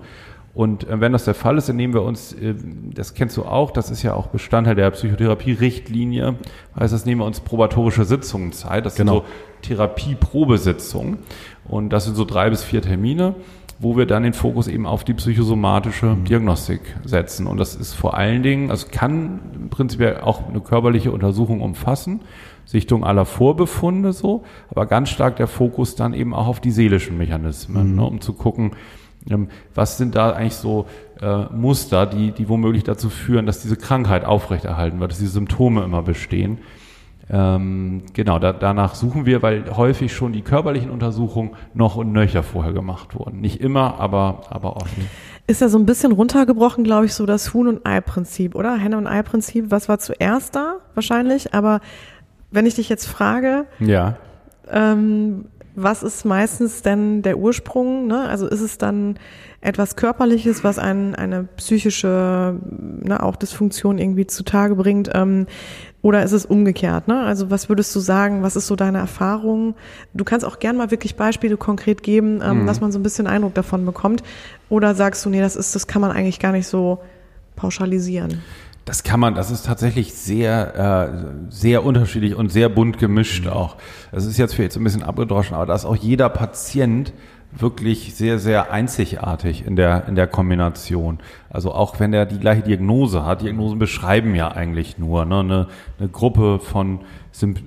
Und 0.53 0.89
äh, 0.89 1.01
wenn 1.01 1.13
das 1.13 1.25
der 1.27 1.35
Fall 1.35 1.59
ist, 1.59 1.69
dann 1.69 1.77
nehmen 1.77 1.95
wir 1.95 2.03
uns, 2.03 2.33
äh, 2.33 2.55
das 2.95 3.15
kennst 3.15 3.37
du 3.37 3.45
auch, 3.45 3.71
das 3.71 3.91
ist 3.91 4.03
ja 4.03 4.15
auch 4.15 4.27
Bestandteil 4.29 4.75
der 4.75 4.91
Psychotherapie-Richtlinie, 4.91 6.35
heißt, 6.79 6.93
das 6.93 7.05
nehmen 7.07 7.21
wir 7.21 7.25
uns 7.27 7.41
probatorische 7.41 8.05
Sitzungen 8.05 8.53
Zeit. 8.53 8.85
Das 8.87 8.97
Genau. 8.97 9.13
sind 9.13 9.23
so 9.23 9.75
Therapieprobesitzungen. 10.21 11.19
Und 11.69 11.91
das 11.91 12.05
sind 12.05 12.17
so 12.17 12.25
drei 12.25 12.51
bis 12.51 12.65
vier 12.65 12.83
Termine, 12.83 13.35
wo 13.81 13.97
wir 13.97 14.05
dann 14.05 14.23
den 14.23 14.35
Fokus 14.35 14.69
eben 14.69 14.87
auf 14.87 15.05
die 15.05 15.15
psychosomatische 15.15 16.15
Diagnostik 16.29 16.83
setzen. 17.03 17.47
Und 17.47 17.57
das 17.57 17.75
ist 17.75 17.95
vor 17.95 18.15
allen 18.15 18.43
Dingen, 18.43 18.71
also 18.71 18.87
kann 18.93 19.69
prinzipiell 19.71 20.21
auch 20.21 20.47
eine 20.49 20.61
körperliche 20.61 21.11
Untersuchung 21.11 21.63
umfassen, 21.63 22.21
Sichtung 22.67 23.05
aller 23.05 23.25
Vorbefunde 23.25 24.13
so, 24.13 24.45
aber 24.71 24.85
ganz 24.85 25.09
stark 25.09 25.37
der 25.37 25.47
Fokus 25.47 25.95
dann 25.95 26.13
eben 26.13 26.35
auch 26.35 26.47
auf 26.47 26.61
die 26.61 26.71
seelischen 26.71 27.17
Mechanismen, 27.17 27.97
ne, 27.97 28.05
um 28.05 28.21
zu 28.21 28.35
gucken, 28.35 28.73
ähm, 29.31 29.49
was 29.75 29.97
sind 29.97 30.15
da 30.15 30.33
eigentlich 30.33 30.57
so 30.57 30.87
äh, 31.21 31.45
Muster, 31.47 32.05
die, 32.05 32.33
die 32.33 32.51
womöglich 32.51 32.85
dazu 32.85 33.09
führen, 33.09 33.47
dass 33.47 33.63
diese 33.63 33.77
Krankheit 33.77 34.27
aufrechterhalten 34.27 35.01
wird, 35.01 35.11
dass 35.11 35.19
diese 35.19 35.33
Symptome 35.33 35.83
immer 35.85 36.03
bestehen. 36.03 36.59
Ähm, 37.33 38.03
genau, 38.13 38.39
da, 38.39 38.53
danach 38.53 38.95
suchen 38.97 39.25
wir, 39.25 39.41
weil 39.43 39.65
häufig 39.77 40.13
schon 40.13 40.33
die 40.33 40.43
körperlichen 40.43 40.91
Untersuchungen 40.91 41.53
noch 41.75 41.97
und 41.97 42.13
nöcher 42.13 42.43
vorher 42.43 42.73
gemacht 42.73 43.15
wurden. 43.15 43.41
Nicht 43.41 43.61
immer, 43.61 44.01
aber, 44.01 44.43
aber 44.51 44.77
oft. 44.77 44.91
Ist 45.47 45.61
ja 45.61 45.69
so 45.69 45.79
ein 45.79 45.87
bisschen 45.87 46.13
runtergebrochen, 46.13 46.83
glaube 46.83 47.07
ich, 47.07 47.15
so 47.15 47.27
das 47.27 47.55
Huhn- 47.55 47.69
und 47.69 47.87
Ei-Prinzip, 47.87 48.55
oder? 48.55 48.77
Henne- 48.77 48.99
und 48.99 49.07
Ei-Prinzip. 49.07 49.71
Was 49.71 49.89
war 49.89 49.99
zuerst 49.99 50.57
da? 50.57 50.77
Wahrscheinlich. 50.95 51.55
Aber 51.55 51.81
wenn 52.51 52.67
ich 52.67 52.75
dich 52.75 52.89
jetzt 52.89 53.07
frage, 53.07 53.67
Ja. 53.79 54.17
ähm, 54.69 55.47
was 55.77 56.03
ist 56.03 56.25
meistens 56.25 56.83
denn 56.83 57.23
der 57.23 57.39
Ursprung? 57.39 58.07
Ne? 58.09 58.23
Also 58.29 58.49
ist 58.49 58.61
es 58.61 58.77
dann 58.77 59.19
etwas 59.61 59.95
Körperliches, 59.95 60.65
was 60.65 60.79
ein, 60.79 61.15
eine 61.15 61.45
psychische 61.57 62.57
ne, 63.03 63.23
auch 63.23 63.37
Dysfunktion 63.37 63.99
irgendwie 63.99 64.27
zutage 64.27 64.75
bringt? 64.75 65.11
Ähm, 65.15 65.47
oder 66.03 66.23
ist 66.23 66.33
es 66.33 66.47
umgekehrt? 66.47 67.09
Ne? 67.09 67.21
Also 67.21 67.51
was 67.51 67.69
würdest 67.69 67.95
du 67.95 68.01
sagen? 68.01 68.43
Was 68.43 68.57
ist 68.57 68.67
so 68.67 68.77
deine 68.77 68.99
Erfahrung? 68.99 69.75
Du 70.15 70.25
kannst 70.25 70.47
auch 70.47 70.59
gern 70.59 70.77
mal 70.77 70.91
wirklich 70.91 71.17
Beispiele 71.17 71.57
konkret 71.57 72.03
geben, 72.03 72.41
ähm, 72.43 72.67
dass 72.67 72.81
man 72.81 72.91
so 72.91 72.99
ein 72.99 73.03
bisschen 73.03 73.27
Eindruck 73.27 73.55
davon 73.55 73.85
bekommt. 73.85 74.23
Oder 74.69 74.95
sagst 74.95 75.25
du, 75.25 75.31
nee, 75.31 75.41
das 75.41 75.57
ist, 75.57 75.75
das 75.75 75.87
kann 75.87 76.01
man 76.01 76.11
eigentlich 76.11 76.39
gar 76.39 76.53
nicht 76.53 76.67
so 76.67 77.01
pauschalisieren? 77.57 78.43
Das 78.87 79.03
kann 79.03 79.21
man, 79.21 79.35
das 79.35 79.51
ist 79.51 79.67
tatsächlich 79.67 80.15
sehr, 80.15 81.13
äh, 81.51 81.51
sehr 81.51 81.85
unterschiedlich 81.85 82.35
und 82.35 82.51
sehr 82.51 82.69
bunt 82.71 82.99
gemischt 82.99 83.47
auch. 83.47 83.77
Das 84.11 84.25
ist 84.25 84.39
jetzt 84.39 84.55
vielleicht 84.55 84.73
so 84.73 84.81
ein 84.81 84.85
bisschen 84.85 85.03
abgedroschen, 85.03 85.55
aber 85.55 85.67
da 85.67 85.75
ist 85.75 85.85
auch 85.85 85.97
jeder 85.97 86.31
Patient 86.31 87.13
wirklich 87.53 88.15
sehr, 88.15 88.39
sehr 88.39 88.71
einzigartig 88.71 89.67
in 89.67 89.77
der, 89.77 90.07
in 90.07 90.15
der 90.15 90.27
Kombination. 90.27 91.19
Also 91.49 91.73
auch 91.73 91.99
wenn 91.99 92.13
er 92.13 92.27
die 92.27 92.39
gleiche 92.39 92.63
Diagnose 92.63 93.25
hat, 93.25 93.43
Diagnosen 93.43 93.79
beschreiben 93.79 94.35
ja 94.35 94.49
eigentlich 94.49 94.99
nur 94.99 95.25
ne, 95.25 95.41
eine, 95.41 95.67
eine 95.99 96.09
Gruppe 96.09 96.61
von, 96.61 97.01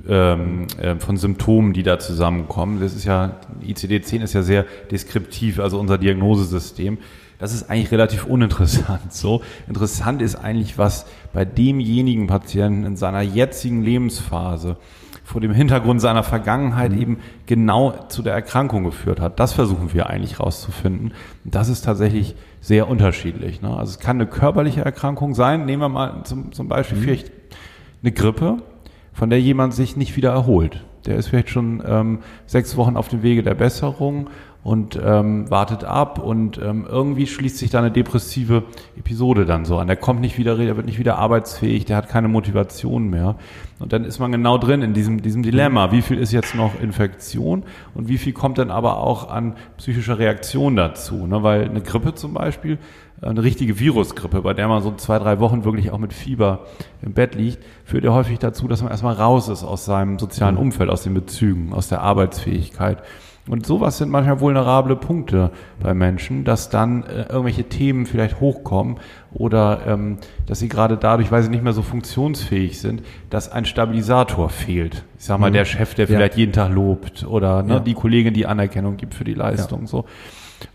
ähm, 0.08 0.68
äh, 0.80 0.96
von 0.96 1.18
Symptomen, 1.18 1.74
die 1.74 1.84
da 1.84 2.00
zusammenkommen. 2.00 2.80
Das 2.80 2.96
ist 2.96 3.06
ja, 3.06 3.40
ICD-10 3.62 4.24
ist 4.24 4.34
ja 4.34 4.42
sehr 4.42 4.66
deskriptiv, 4.90 5.60
also 5.60 5.80
unser 5.80 5.98
Diagnosesystem. 5.98 6.98
Das 7.40 7.54
ist 7.54 7.70
eigentlich 7.70 7.92
relativ 7.92 8.26
uninteressant. 8.26 9.12
So 9.12 9.42
interessant 9.68 10.22
ist 10.22 10.36
eigentlich, 10.36 10.78
was 10.78 11.06
bei 11.34 11.44
demjenigen 11.44 12.28
Patienten 12.28 12.86
in 12.86 12.96
seiner 12.96 13.22
jetzigen 13.22 13.84
Lebensphase 13.84 14.78
vor 15.24 15.42
dem 15.42 15.54
Hintergrund 15.54 16.02
seiner 16.02 16.24
Vergangenheit 16.24 16.92
mhm. 16.92 17.02
eben 17.02 17.18
genau 17.46 17.92
zu 18.10 18.22
der 18.22 18.34
Erkrankung 18.34 18.84
geführt 18.84 19.20
hat. 19.20 19.40
Das 19.40 19.54
versuchen 19.54 19.94
wir 19.94 20.10
eigentlich 20.10 20.40
rauszufinden. 20.40 21.14
Das 21.44 21.70
ist 21.70 21.84
tatsächlich 21.84 22.36
sehr 22.60 22.88
unterschiedlich. 22.90 23.62
Ne? 23.62 23.70
Also 23.70 23.92
es 23.92 24.00
kann 24.00 24.18
eine 24.18 24.28
körperliche 24.28 24.82
Erkrankung 24.82 25.34
sein. 25.34 25.66
Nehmen 25.66 25.82
wir 25.82 25.90
mal 25.90 26.24
zum, 26.24 26.52
zum 26.52 26.68
Beispiel 26.68 26.98
mhm. 26.98 27.02
vielleicht 27.02 27.32
eine 28.02 28.12
Grippe, 28.12 28.58
von 29.14 29.30
der 29.30 29.40
jemand 29.40 29.74
sich 29.74 29.96
nicht 29.96 30.16
wieder 30.18 30.32
erholt. 30.32 30.84
Der 31.06 31.18
ist 31.18 31.28
vielleicht 31.28 31.50
schon 31.50 31.84
ähm, 31.86 32.20
sechs 32.46 32.78
Wochen 32.78 32.96
auf 32.98 33.08
dem 33.08 33.24
Wege 33.24 33.44
der 33.44 33.56
Besserung 33.56 34.30
und 34.64 34.98
ähm, 35.04 35.50
wartet 35.52 35.84
ab 35.84 36.20
und 36.20 36.58
ähm, 36.58 36.86
irgendwie 36.90 37.28
schließt 37.28 37.58
sich 37.58 37.70
da 37.70 37.80
eine 37.80 37.92
depressive 37.92 38.64
Episode 38.98 39.46
dann 39.46 39.66
so 39.66 39.78
an. 39.78 39.88
Der 39.88 39.98
kommt 39.98 40.22
nicht 40.22 40.38
wieder, 40.38 40.56
der 40.56 40.78
wird 40.78 40.86
nicht 40.86 41.00
wieder 41.00 41.18
arbeitsfähig, 41.18 41.86
der 41.86 41.98
hat 41.98 42.08
keine 42.08 42.30
Motivation 42.30 43.10
mehr. 43.10 43.36
Und 43.80 43.92
dann 43.92 44.06
ist 44.06 44.20
man 44.20 44.32
genau 44.32 44.58
drin 44.58 44.82
in 44.82 44.94
diesem, 44.94 45.22
diesem 45.22 45.44
Dilemma. 45.44 45.92
Wie 45.92 46.02
viel 46.02 46.18
ist 46.18 46.32
jetzt 46.32 46.56
noch 46.56 46.80
Infektion 46.80 47.64
und 47.94 48.08
wie 48.08 48.18
viel 48.18 48.32
kommt 48.32 48.58
dann 48.58 48.72
aber 48.72 49.00
auch 49.00 49.30
an 49.30 49.56
psychischer 49.78 50.18
Reaktion 50.18 50.78
dazu? 50.78 51.28
Ne? 51.28 51.44
Weil 51.44 51.66
eine 51.66 51.82
Grippe 51.82 52.16
zum 52.16 52.34
Beispiel, 52.34 52.78
eine 53.22 53.44
richtige 53.44 53.80
Virusgrippe, 53.80 54.42
bei 54.42 54.54
der 54.54 54.68
man 54.70 54.82
so 54.82 54.94
zwei, 54.96 55.20
drei 55.20 55.40
Wochen 55.40 55.66
wirklich 55.66 55.92
auch 55.92 55.98
mit 55.98 56.14
Fieber 56.14 56.66
im 57.02 57.14
Bett 57.14 57.36
liegt, 57.36 57.60
führt 57.84 58.04
ja 58.04 58.14
häufig 58.14 58.40
dazu, 58.40 58.68
dass 58.68 58.82
man 58.82 58.92
erstmal 58.92 59.16
raus 59.16 59.50
ist 59.50 59.64
aus 59.64 59.86
seinem 59.86 60.20
sozialen 60.20 60.58
Umfeld, 60.58 60.90
aus 60.90 61.04
den 61.04 61.14
Bezügen, 61.14 61.74
aus 61.74 61.90
der 61.90 62.02
Arbeitsfähigkeit. 62.02 63.04
Und 63.48 63.66
sowas 63.66 63.98
sind 63.98 64.10
manchmal 64.10 64.40
vulnerable 64.40 64.96
Punkte 64.96 65.52
bei 65.82 65.94
Menschen, 65.94 66.46
dass 66.46 66.70
dann 66.70 67.04
äh, 67.04 67.24
irgendwelche 67.24 67.66
Themen 67.66 68.06
vielleicht 68.06 68.40
hochkommen 68.40 68.98
oder 69.34 69.82
ähm, 69.86 70.18
dass 70.46 70.60
sie 70.60 70.70
gerade 70.70 70.96
dadurch, 70.96 71.30
weil 71.30 71.44
sie 71.44 71.50
nicht 71.50 71.64
mehr 71.64 71.74
so 71.74 71.82
funktionsfähig 71.82 72.80
sind, 72.80 73.04
dass 73.30 73.52
ein 73.52 73.66
Stabilisator 73.66 74.50
fehlt. 74.50 75.04
Ich 75.20 75.26
sag 75.26 75.40
mal, 75.40 75.50
mhm. 75.50 75.56
der 75.56 75.66
Chef, 75.66 75.94
der 75.94 76.06
ja. 76.06 76.16
vielleicht 76.16 76.38
jeden 76.38 76.54
Tag 76.54 76.72
lobt 76.72 77.26
oder 77.26 77.64
ne, 77.64 77.74
ja. 77.74 77.80
die 77.82 77.94
Kollegin, 77.94 78.34
die 78.34 78.46
Anerkennung 78.46 78.96
gibt 78.96 79.14
für 79.14 79.26
die 79.26 79.34
Leistung. 79.34 79.82
Ja. 79.82 79.88
So. 79.88 80.06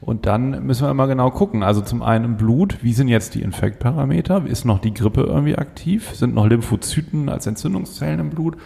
Und 0.02 0.26
dann 0.26 0.66
müssen 0.66 0.86
wir 0.86 0.90
immer 0.90 1.06
genau 1.06 1.30
gucken. 1.30 1.62
Also 1.62 1.80
zum 1.80 2.02
einen 2.02 2.24
im 2.26 2.36
Blut, 2.36 2.78
wie 2.82 2.92
sind 2.92 3.08
jetzt 3.08 3.34
die 3.34 3.40
Infektparameter? 3.40 4.44
Ist 4.46 4.66
noch 4.66 4.78
die 4.78 4.92
Grippe 4.92 5.22
irgendwie 5.22 5.56
aktiv? 5.56 6.10
Sind 6.14 6.34
noch 6.34 6.46
Lymphozyten 6.46 7.30
als 7.30 7.46
Entzündungszellen 7.46 8.20
im 8.20 8.28
Blut? 8.30 8.58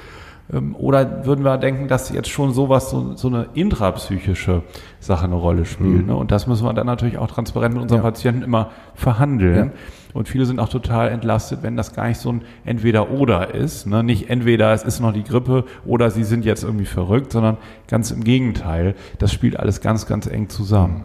Ähm, 0.52 0.76
oder 0.76 1.24
würden 1.24 1.44
wir 1.44 1.56
denken, 1.58 1.88
dass 1.88 2.10
jetzt 2.10 2.28
schon 2.28 2.52
sowas, 2.52 2.90
so, 2.90 3.14
so 3.16 3.28
eine 3.28 3.46
intrapsychische 3.54 4.62
Sache 5.00 5.24
eine 5.24 5.34
Rolle 5.34 5.64
spielt? 5.64 6.02
Mhm. 6.02 6.06
Ne? 6.06 6.16
Und 6.16 6.30
das 6.30 6.46
müssen 6.46 6.64
wir 6.64 6.72
dann 6.74 6.86
natürlich 6.86 7.18
auch 7.18 7.28
transparent 7.28 7.74
mit 7.74 7.82
unseren 7.82 7.98
ja. 7.98 8.02
Patienten 8.02 8.42
immer 8.42 8.70
verhandeln. 8.94 9.56
Ja. 9.56 9.72
Und 10.14 10.28
viele 10.28 10.44
sind 10.44 10.60
auch 10.60 10.68
total 10.68 11.08
entlastet, 11.08 11.62
wenn 11.62 11.76
das 11.76 11.94
gar 11.94 12.06
nicht 12.08 12.18
so 12.18 12.30
ein 12.30 12.42
Entweder-Oder 12.64 13.54
ist. 13.54 13.86
Ne? 13.86 14.04
Nicht 14.04 14.28
entweder 14.28 14.72
es 14.72 14.82
ist 14.82 15.00
noch 15.00 15.12
die 15.12 15.24
Grippe 15.24 15.64
oder 15.86 16.10
sie 16.10 16.24
sind 16.24 16.44
jetzt 16.44 16.64
irgendwie 16.64 16.84
verrückt, 16.84 17.32
sondern 17.32 17.56
ganz 17.88 18.10
im 18.10 18.22
Gegenteil. 18.22 18.94
Das 19.18 19.32
spielt 19.32 19.58
alles 19.58 19.80
ganz, 19.80 20.06
ganz 20.06 20.26
eng 20.26 20.50
zusammen. 20.50 21.04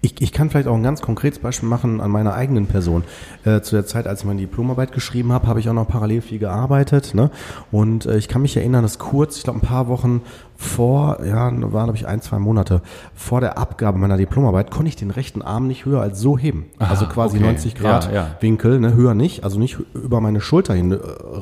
Ich, 0.00 0.20
ich 0.20 0.32
kann 0.32 0.48
vielleicht 0.48 0.68
auch 0.68 0.76
ein 0.76 0.82
ganz 0.84 1.02
konkretes 1.02 1.40
Beispiel 1.40 1.68
machen 1.68 2.00
an 2.00 2.10
meiner 2.12 2.34
eigenen 2.34 2.66
Person. 2.66 3.02
Äh, 3.44 3.62
zu 3.62 3.74
der 3.74 3.84
Zeit, 3.84 4.06
als 4.06 4.20
ich 4.20 4.26
meine 4.26 4.40
Diplomarbeit 4.40 4.92
geschrieben 4.92 5.32
habe, 5.32 5.48
habe 5.48 5.58
ich 5.58 5.68
auch 5.68 5.74
noch 5.74 5.88
parallel 5.88 6.20
viel 6.20 6.38
gearbeitet. 6.38 7.14
Ne? 7.14 7.30
Und 7.72 8.06
äh, 8.06 8.16
ich 8.16 8.28
kann 8.28 8.42
mich 8.42 8.56
erinnern, 8.56 8.82
dass 8.82 9.00
kurz, 9.00 9.38
ich 9.38 9.42
glaube 9.42 9.58
ein 9.58 9.62
paar 9.62 9.88
Wochen 9.88 10.22
vor, 10.60 11.24
ja, 11.24 11.52
waren 11.52 11.84
glaube 11.84 11.94
ich 11.94 12.08
ein, 12.08 12.20
zwei 12.20 12.40
Monate 12.40 12.82
vor 13.14 13.40
der 13.40 13.58
Abgabe 13.58 13.96
meiner 13.96 14.16
Diplomarbeit, 14.16 14.72
konnte 14.72 14.88
ich 14.88 14.96
den 14.96 15.12
rechten 15.12 15.40
Arm 15.40 15.68
nicht 15.68 15.84
höher 15.84 16.00
als 16.00 16.18
so 16.18 16.36
heben. 16.36 16.66
Aha, 16.80 16.90
also 16.90 17.06
quasi 17.06 17.36
okay. 17.36 17.46
90 17.46 17.74
Grad 17.76 18.06
ja, 18.06 18.12
ja. 18.12 18.36
Winkel, 18.40 18.80
ne, 18.80 18.92
höher 18.92 19.14
nicht, 19.14 19.44
also 19.44 19.60
nicht 19.60 19.78
über 19.94 20.20
meine 20.20 20.40
Schulter 20.40 20.74
hin 20.74 20.90
äh, 20.90 20.96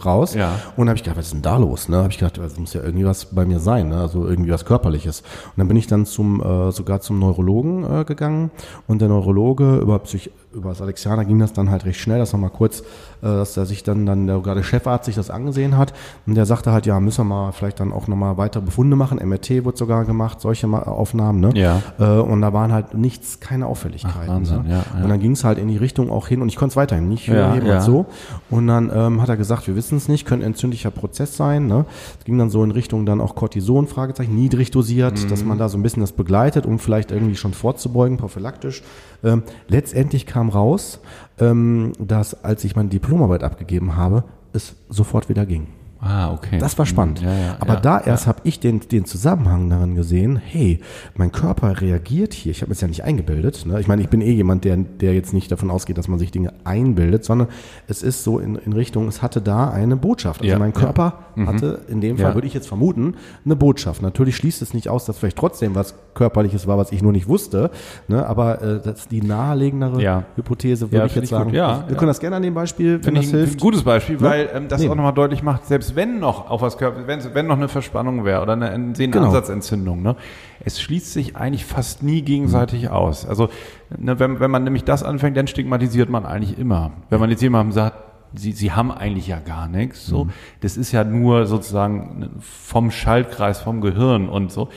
raus. 0.05 0.35
Ja. 0.35 0.51
Und 0.77 0.85
dann 0.85 0.89
habe 0.91 0.97
ich 0.99 1.03
gedacht, 1.03 1.17
was 1.17 1.27
ist 1.27 1.33
denn 1.33 1.41
da 1.41 1.57
los? 1.57 1.89
Ne? 1.89 1.97
Habe 1.97 2.11
ich 2.11 2.19
gedacht, 2.19 2.37
das 2.37 2.59
muss 2.59 2.75
ja 2.75 2.83
irgendwie 2.83 3.07
was 3.07 3.25
bei 3.35 3.47
mir 3.47 3.59
sein, 3.59 3.89
ne? 3.89 4.03
also 4.03 4.27
irgendwie 4.27 4.51
was 4.51 4.67
körperliches. 4.67 5.23
Und 5.23 5.57
dann 5.57 5.69
bin 5.69 5.79
ich 5.79 5.87
dann 5.87 6.05
zum 6.05 6.43
äh, 6.43 6.71
sogar 6.71 7.01
zum 7.01 7.19
Neurologen 7.19 7.85
äh, 7.85 8.05
gegangen 8.05 8.51
und 8.87 9.01
der 9.01 9.09
Neurologe 9.09 9.79
über 9.79 9.99
Psych 10.01 10.31
über 10.57 10.71
das 10.71 10.81
Alexianer 10.81 11.25
ging 11.25 11.39
das 11.39 11.53
dann 11.53 11.71
halt 11.71 11.85
recht 11.85 12.01
schnell, 12.01 12.19
das 12.19 12.33
nochmal 12.33 12.51
kurz, 12.51 12.81
äh, 12.81 12.85
dass 13.23 13.57
er 13.57 13.67
sich 13.67 13.83
dann, 13.83 14.07
dann 14.07 14.27
der, 14.27 14.41
gerade 14.41 14.65
Chefarzt 14.65 15.05
sich 15.05 15.15
das 15.15 15.31
angesehen 15.31 15.77
hat 15.77 15.93
und 16.27 16.35
der 16.35 16.47
sagte 16.47 16.73
halt, 16.73 16.87
ja, 16.87 16.99
müssen 16.99 17.21
wir 17.21 17.25
mal 17.25 17.53
vielleicht 17.53 17.79
dann 17.81 17.93
auch 17.93 18.09
nochmal 18.09 18.37
weitere 18.39 18.63
Befunde 18.63 18.97
machen, 18.97 19.19
MRT 19.23 19.65
wurde 19.65 19.77
sogar 19.77 20.05
gemacht, 20.05 20.41
solche 20.41 20.67
Aufnahmen, 20.67 21.41
ne? 21.41 21.51
Ja. 21.55 21.83
Äh, 21.99 22.21
und 22.21 22.41
da 22.41 22.53
waren 22.53 22.73
halt 22.73 22.95
nichts, 22.95 23.41
keine 23.41 23.67
Auffälligkeiten. 23.67 24.21
Ach, 24.23 24.29
Wahnsinn, 24.29 24.63
ne? 24.63 24.71
ja, 24.71 24.85
ja. 24.97 25.05
Und 25.05 25.11
dann 25.11 25.21
ging 25.21 25.33
es 25.33 25.45
halt 25.45 25.59
in 25.59 25.69
die 25.69 25.77
Richtung 25.77 26.11
auch 26.11 26.29
hin 26.29 26.41
und 26.43 26.49
ich 26.49 26.57
konnte 26.57 26.73
es 26.73 26.77
weiterhin 26.77 27.09
nicht 27.09 27.29
ja, 27.29 27.53
heben 27.53 27.67
ja. 27.67 27.77
und 27.77 27.83
so. 27.83 28.07
Und 28.51 28.67
dann 28.67 28.91
ähm, 28.95 29.21
hat 29.21 29.29
er 29.29 29.37
gesagt, 29.37 29.67
wir 29.67 29.77
wissen 29.77 29.97
es 29.97 30.09
nicht, 30.09 30.27
könnte 30.27 30.47
entzündlicher 30.47 30.91
Prozess 30.91 31.37
sein, 31.37 31.67
ne? 31.67 31.85
Es 32.19 32.25
ging 32.25 32.39
dann 32.39 32.51
so 32.51 32.65
in 32.65 32.71
Richtung 32.71 33.05
dann 33.05 33.21
auch 33.21 33.35
Cortison, 33.35 33.87
Fragezeichen, 33.87 34.35
niedrig 34.35 34.71
dosiert, 34.71 35.23
mhm. 35.23 35.29
dass 35.29 35.45
man 35.45 35.59
da 35.59 35.69
so 35.69 35.77
ein 35.77 35.83
bisschen 35.83 36.01
das 36.01 36.13
begleitet, 36.13 36.65
um 36.65 36.79
vielleicht 36.79 37.11
irgendwie 37.11 37.37
schon 37.37 37.53
vorzubeugen, 37.53 38.17
prophylaktisch. 38.17 38.83
Ähm, 39.25 39.43
letztendlich 39.69 40.27
kam 40.27 40.46
raus, 40.49 41.01
ähm, 41.39 41.93
dass 41.99 42.45
als 42.45 42.65
ich 42.65 42.77
meine 42.77 42.89
Diplomarbeit 42.89 43.43
abgegeben 43.43 43.97
habe, 43.97 44.25
es 44.53 44.77
sofort 44.89 45.29
wieder 45.29 45.47
ging. 45.47 45.69
Ah, 46.07 46.33
okay. 46.33 46.59
Das 46.59 46.79
war 46.79 46.87
spannend. 46.87 47.21
Ja, 47.21 47.33
ja, 47.33 47.57
Aber 47.59 47.75
ja, 47.75 47.81
da 47.81 48.01
erst 48.01 48.27
habe 48.27 48.41
ich 48.45 48.61
den, 48.61 48.81
den 48.81 49.05
Zusammenhang 49.07 49.69
daran 49.69 49.95
gesehen, 49.95 50.37
hey, 50.37 50.81
mein 51.17 51.33
Körper 51.33 51.81
reagiert 51.81 52.33
hier. 52.33 52.53
Ich 52.53 52.63
habe 52.63 52.73
es 52.73 52.81
ja 52.81 52.89
nicht 52.89 53.03
eingebildet. 53.05 53.67
Ne? 53.67 53.81
Ich 53.81 53.89
meine, 53.89 54.03
ich 54.03 54.09
bin 54.09 54.21
eh 54.21 54.31
jemand, 54.31 54.65
der, 54.65 54.77
der 54.77 55.15
jetzt 55.15 55.33
nicht 55.33 55.51
davon 55.51 55.71
ausgeht, 55.71 55.99
dass 55.99 56.09
man 56.09 56.19
sich 56.19 56.31
Dinge 56.31 56.53
einbildet, 56.65 57.25
sondern 57.25 57.49
es 57.89 58.03
ist 58.03 58.23
so 58.23 58.39
in, 58.39 58.57
in 58.57 58.73
Richtung, 58.73 59.09
es 59.09 59.23
hatte 59.23 59.41
da 59.41 59.71
eine 59.71 59.97
Botschaft. 59.97 60.43
Also 60.43 60.59
mein 60.59 60.73
Körper 60.73 61.21
mhm. 61.35 61.49
hatte, 61.49 61.81
in 61.89 62.01
dem 62.01 62.19
Fall 62.19 62.35
würde 62.35 62.47
ich 62.47 62.55
jetzt 62.55 62.69
vermuten, 62.69 63.15
eine 63.45 63.57
Botschaft. 63.57 64.03
Natürlich 64.03 64.37
schließt 64.37 64.63
es 64.63 64.75
nicht 64.75 64.89
aus, 64.89 65.07
dass 65.07 65.19
vielleicht 65.19 65.39
trotzdem 65.39 65.75
was 65.75 65.95
Körperliches 66.15 66.67
war, 66.67 66.79
was 66.79 66.93
ich 66.93 67.03
nur 67.03 67.13
nicht 67.13 67.29
wusste. 67.29 67.71
Ne? 68.09 68.27
Aber 68.27 68.63
äh, 68.63 68.81
das 68.83 69.01
ist 69.01 69.11
die 69.11 69.23
nahelegendere 69.23 70.25
Hypothese, 70.37 70.93
würde 70.93 71.07
ich 71.07 71.15
jetzt 71.15 71.29
sagen. 71.29 71.53
Ja, 71.53 71.85
Wir 71.89 71.97
können 71.97 72.09
das 72.09 72.21
gerne 72.21 72.37
an 72.37 72.43
dem 72.43 72.55
Beispiel, 72.55 73.05
wenn 73.05 73.15
das 73.15 73.27
hilft. 73.27 73.55
Ein 73.55 73.61
gutes 73.61 73.83
Beispiel, 73.83 74.21
weil 74.21 74.49
ähm, 74.55 74.69
das 74.69 74.81
nee. 74.81 74.89
auch 74.89 74.95
nochmal 74.95 75.15
deutlich 75.15 75.43
macht, 75.43 75.67
selbst 75.67 75.87
selbst 75.87 75.96
wenn 75.97 76.21
noch 76.21 76.51
auf 76.51 76.63
was 76.63 76.79
Körper, 76.79 77.07
wenn, 77.07 77.35
wenn 77.35 77.47
noch 77.47 77.57
eine 77.57 77.69
Verspannung 77.69 78.25
wäre 78.25 78.43
oder 78.43 78.53
eine, 78.53 78.95
Sehnenansatzentzündung, 78.95 79.99
genau. 79.99 80.11
ne, 80.13 80.17
es 80.61 80.81
schließt 80.81 81.13
sich 81.13 81.37
eigentlich 81.37 81.65
fast 81.65 82.03
nie 82.03 82.23
gegenseitig 82.23 82.85
mhm. 82.85 82.89
aus. 82.89 83.27
Also 83.27 83.49
ne, 83.99 84.19
wenn, 84.21 84.39
wenn 84.39 84.51
man 84.51 84.63
nämlich 84.63 84.85
das 84.85 85.03
anfängt, 85.03 85.37
dann 85.37 85.49
stigmatisiert 85.49 86.09
man 86.09 86.25
eigentlich 86.25 86.59
immer. 86.59 86.93
Wenn 87.11 87.19
man 87.19 87.31
jetzt 87.31 87.43
jemandem 87.43 87.73
sagt, 87.73 88.05
Sie, 88.35 88.53
sie 88.53 88.73
haben 88.73 88.91
eigentlich 88.91 89.29
ja 89.29 89.39
gar 89.39 89.67
nichts. 89.69 90.05
So, 90.05 90.25
mhm. 90.25 90.31
das 90.61 90.77
ist 90.77 90.93
ja 90.93 91.05
nur 91.05 91.47
sozusagen 91.47 92.31
vom 92.41 92.91
Schaltkreis, 92.91 93.61
vom 93.61 93.81
Gehirn 93.81 94.29
und 94.29 94.53
so 94.53 94.69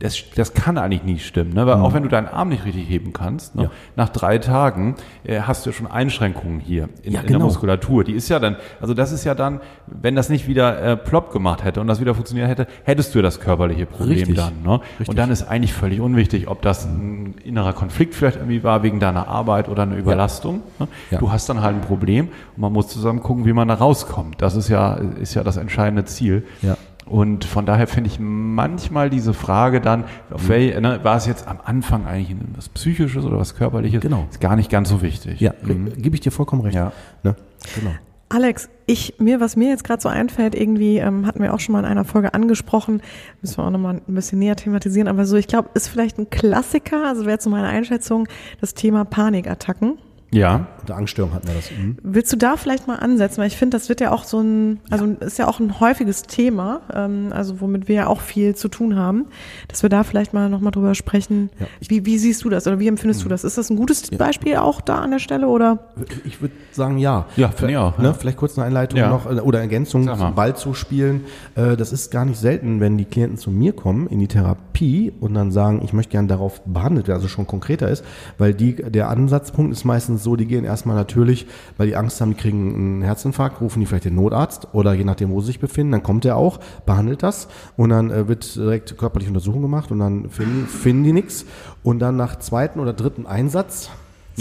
das, 0.00 0.22
das 0.36 0.54
kann 0.54 0.78
eigentlich 0.78 1.02
nie 1.02 1.18
stimmen, 1.18 1.54
ne? 1.54 1.66
weil 1.66 1.76
mhm. 1.76 1.82
auch 1.82 1.92
wenn 1.92 2.04
du 2.04 2.08
deinen 2.08 2.28
Arm 2.28 2.50
nicht 2.50 2.64
richtig 2.64 2.88
heben 2.88 3.12
kannst, 3.12 3.56
ne? 3.56 3.64
ja. 3.64 3.70
nach 3.96 4.08
drei 4.08 4.38
Tagen 4.38 4.94
äh, 5.24 5.40
hast 5.40 5.66
du 5.66 5.70
ja 5.70 5.76
schon 5.76 5.88
Einschränkungen 5.88 6.60
hier 6.60 6.84
in, 6.84 6.88
ja, 6.88 6.92
genau. 7.02 7.04
in, 7.04 7.12
der 7.12 7.22
genau. 7.24 7.44
Muskulatur. 7.46 8.04
Die 8.04 8.12
ist 8.12 8.28
ja 8.28 8.38
dann, 8.38 8.56
also 8.80 8.94
das 8.94 9.10
ist 9.10 9.24
ja 9.24 9.34
dann, 9.34 9.60
wenn 9.86 10.14
das 10.14 10.28
nicht 10.28 10.46
wieder 10.46 10.80
äh, 10.80 10.96
plopp 10.96 11.32
gemacht 11.32 11.64
hätte 11.64 11.80
und 11.80 11.88
das 11.88 12.00
wieder 12.00 12.14
funktioniert 12.14 12.48
hätte, 12.48 12.68
hättest 12.84 13.12
du 13.14 13.22
das 13.22 13.40
körperliche 13.40 13.86
Problem 13.86 14.18
richtig. 14.18 14.36
dann. 14.36 14.62
Ne? 14.62 14.80
Und 15.04 15.18
dann 15.18 15.32
ist 15.32 15.42
eigentlich 15.42 15.72
völlig 15.72 16.00
unwichtig, 16.00 16.46
ob 16.46 16.62
das 16.62 16.84
ein 16.84 17.34
innerer 17.42 17.72
Konflikt 17.72 18.14
vielleicht 18.14 18.36
irgendwie 18.36 18.62
war 18.62 18.84
wegen 18.84 19.00
deiner 19.00 19.26
Arbeit 19.26 19.68
oder 19.68 19.82
eine 19.82 19.96
Überlastung. 19.96 20.62
Ja. 20.78 20.86
Ne? 20.86 21.18
Du 21.18 21.32
hast 21.32 21.48
dann 21.48 21.60
halt 21.60 21.74
ein 21.74 21.80
Problem 21.80 22.28
und 22.54 22.60
man 22.60 22.72
muss 22.72 22.86
zusammen 22.86 23.20
gucken, 23.20 23.46
wie 23.46 23.52
man 23.52 23.66
da 23.66 23.74
rauskommt. 23.74 24.40
Das 24.42 24.54
ist 24.54 24.68
ja, 24.68 24.94
ist 24.94 25.34
ja 25.34 25.42
das 25.42 25.56
entscheidende 25.56 26.04
Ziel. 26.04 26.46
Ja. 26.62 26.76
Und 27.08 27.44
von 27.44 27.66
daher 27.66 27.86
finde 27.86 28.10
ich 28.10 28.18
manchmal 28.20 29.10
diese 29.10 29.34
Frage 29.34 29.80
dann, 29.80 30.04
auf 30.30 30.44
mhm. 30.44 30.48
welche, 30.48 30.80
ne, 30.80 31.00
war 31.02 31.16
es 31.16 31.26
jetzt 31.26 31.48
am 31.48 31.58
Anfang 31.64 32.06
eigentlich 32.06 32.36
was 32.54 32.68
Psychisches 32.68 33.24
oder 33.24 33.38
was 33.38 33.54
Körperliches? 33.54 34.00
Genau. 34.00 34.26
Ist 34.30 34.40
gar 34.40 34.56
nicht 34.56 34.70
ganz 34.70 34.88
so 34.88 35.02
wichtig. 35.02 35.40
Ja, 35.40 35.54
mhm. 35.62 35.92
gebe 35.96 36.14
ich 36.14 36.20
dir 36.20 36.30
vollkommen 36.30 36.62
recht. 36.62 36.76
Ja. 36.76 36.92
Ne? 37.22 37.34
Genau. 37.74 37.92
Alex, 38.30 38.68
ich 38.84 39.14
mir, 39.18 39.40
was 39.40 39.56
mir 39.56 39.70
jetzt 39.70 39.84
gerade 39.84 40.02
so 40.02 40.10
einfällt, 40.10 40.54
irgendwie 40.54 40.98
ähm, 40.98 41.26
hatten 41.26 41.42
wir 41.42 41.54
auch 41.54 41.60
schon 41.60 41.72
mal 41.72 41.78
in 41.78 41.86
einer 41.86 42.04
Folge 42.04 42.34
angesprochen, 42.34 43.00
müssen 43.40 43.56
wir 43.56 43.64
auch 43.64 43.70
nochmal 43.70 44.02
ein 44.06 44.14
bisschen 44.14 44.38
näher 44.38 44.54
thematisieren, 44.54 45.08
aber 45.08 45.24
so, 45.24 45.36
ich 45.36 45.46
glaube, 45.46 45.70
ist 45.72 45.88
vielleicht 45.88 46.18
ein 46.18 46.28
Klassiker, 46.28 47.06
also 47.06 47.24
wäre 47.24 47.38
zu 47.38 47.48
meiner 47.48 47.68
Einschätzung 47.68 48.28
das 48.60 48.74
Thema 48.74 49.06
Panikattacken. 49.06 49.98
Ja. 50.30 50.66
eine 50.86 50.96
Angststörung 50.96 51.32
hatten 51.34 51.48
wir 51.48 51.54
das. 51.54 51.70
Mhm. 51.70 51.96
Willst 52.02 52.32
du 52.32 52.36
da 52.36 52.56
vielleicht 52.56 52.86
mal 52.86 52.96
ansetzen? 52.96 53.38
Weil 53.38 53.46
ich 53.48 53.56
finde, 53.56 53.76
das 53.76 53.88
wird 53.88 54.00
ja 54.00 54.10
auch 54.12 54.24
so 54.24 54.40
ein, 54.40 54.80
also 54.90 55.06
ist 55.20 55.38
ja 55.38 55.48
auch 55.48 55.58
ein 55.60 55.80
häufiges 55.80 56.22
Thema, 56.22 56.80
ähm, 56.94 57.28
also 57.30 57.60
womit 57.60 57.88
wir 57.88 57.94
ja 57.94 58.06
auch 58.08 58.20
viel 58.20 58.54
zu 58.54 58.68
tun 58.68 58.96
haben, 58.96 59.26
dass 59.68 59.82
wir 59.82 59.88
da 59.90 60.02
vielleicht 60.02 60.34
mal 60.34 60.48
nochmal 60.50 60.70
drüber 60.72 60.94
sprechen. 60.94 61.48
Ja. 61.58 61.66
Wie, 61.88 62.04
wie 62.06 62.18
siehst 62.18 62.44
du 62.44 62.50
das 62.50 62.66
oder 62.66 62.78
wie 62.78 62.88
empfindest 62.88 63.24
du 63.24 63.28
das? 63.28 63.44
Ist 63.44 63.56
das 63.58 63.70
ein 63.70 63.76
gutes 63.76 64.10
Beispiel 64.10 64.56
auch 64.56 64.80
da 64.82 64.96
an 64.98 65.10
der 65.12 65.18
Stelle 65.18 65.48
oder? 65.48 65.78
Ich 66.24 66.40
würde 66.42 66.54
sagen, 66.72 66.98
ja. 66.98 67.26
Ja, 67.36 67.48
finde 67.48 67.72
ich 67.72 67.78
auch, 67.78 67.96
Ne, 67.98 68.04
ja. 68.08 68.12
Vielleicht 68.14 68.36
kurz 68.38 68.58
eine 68.58 68.66
Einleitung 68.66 68.98
Ja. 68.98 69.08
noch 69.10 69.26
äh, 69.26 69.40
oder 69.40 69.60
Ergänzung 69.60 70.04
zum 70.04 70.34
Ball 70.34 70.56
zu 70.56 70.74
spielen. 70.74 71.24
Äh, 71.54 71.76
Das 71.76 71.92
ist 71.92 72.10
gar 72.10 72.24
nicht 72.24 72.38
selten, 72.38 72.80
wenn 72.80 72.98
die 72.98 73.04
Klienten 73.06 73.38
zu 73.38 73.50
mir 73.50 73.72
kommen 73.72 74.06
in 74.08 74.18
die 74.18 74.28
Therapie 74.28 75.12
und 75.20 75.34
dann 75.34 75.50
sagen, 75.52 75.80
ich 75.84 75.92
möchte 75.92 76.12
gerne 76.12 76.28
darauf 76.28 76.60
behandelt 76.64 77.08
werden, 77.08 77.16
also 77.18 77.28
schon 77.28 77.46
konkreter 77.46 77.88
ist, 77.88 78.04
weil 78.36 78.52
die, 78.54 78.74
der 78.74 79.08
Ansatzpunkt 79.08 79.72
ist 79.72 79.84
meistens 79.84 80.17
so, 80.18 80.36
die 80.36 80.46
gehen 80.46 80.64
erstmal 80.64 80.96
natürlich, 80.96 81.46
weil 81.76 81.86
die 81.86 81.96
Angst 81.96 82.20
haben, 82.20 82.30
die 82.30 82.36
kriegen 82.36 82.74
einen 82.74 83.02
Herzinfarkt, 83.02 83.60
rufen 83.60 83.80
die 83.80 83.86
vielleicht 83.86 84.04
den 84.04 84.14
Notarzt 84.14 84.68
oder 84.72 84.92
je 84.92 85.04
nachdem, 85.04 85.30
wo 85.30 85.40
sie 85.40 85.48
sich 85.48 85.60
befinden, 85.60 85.92
dann 85.92 86.02
kommt 86.02 86.24
er 86.24 86.36
auch, 86.36 86.60
behandelt 86.86 87.22
das 87.22 87.48
und 87.76 87.90
dann 87.90 88.10
äh, 88.10 88.28
wird 88.28 88.56
direkt 88.56 88.96
körperliche 88.98 89.30
Untersuchung 89.30 89.62
gemacht 89.62 89.90
und 89.90 89.98
dann 89.98 90.30
finden, 90.30 90.66
finden 90.66 91.04
die 91.04 91.12
nichts 91.12 91.44
und 91.82 91.98
dann 92.00 92.16
nach 92.16 92.36
zweiten 92.36 92.80
oder 92.80 92.92
dritten 92.92 93.26
Einsatz 93.26 93.90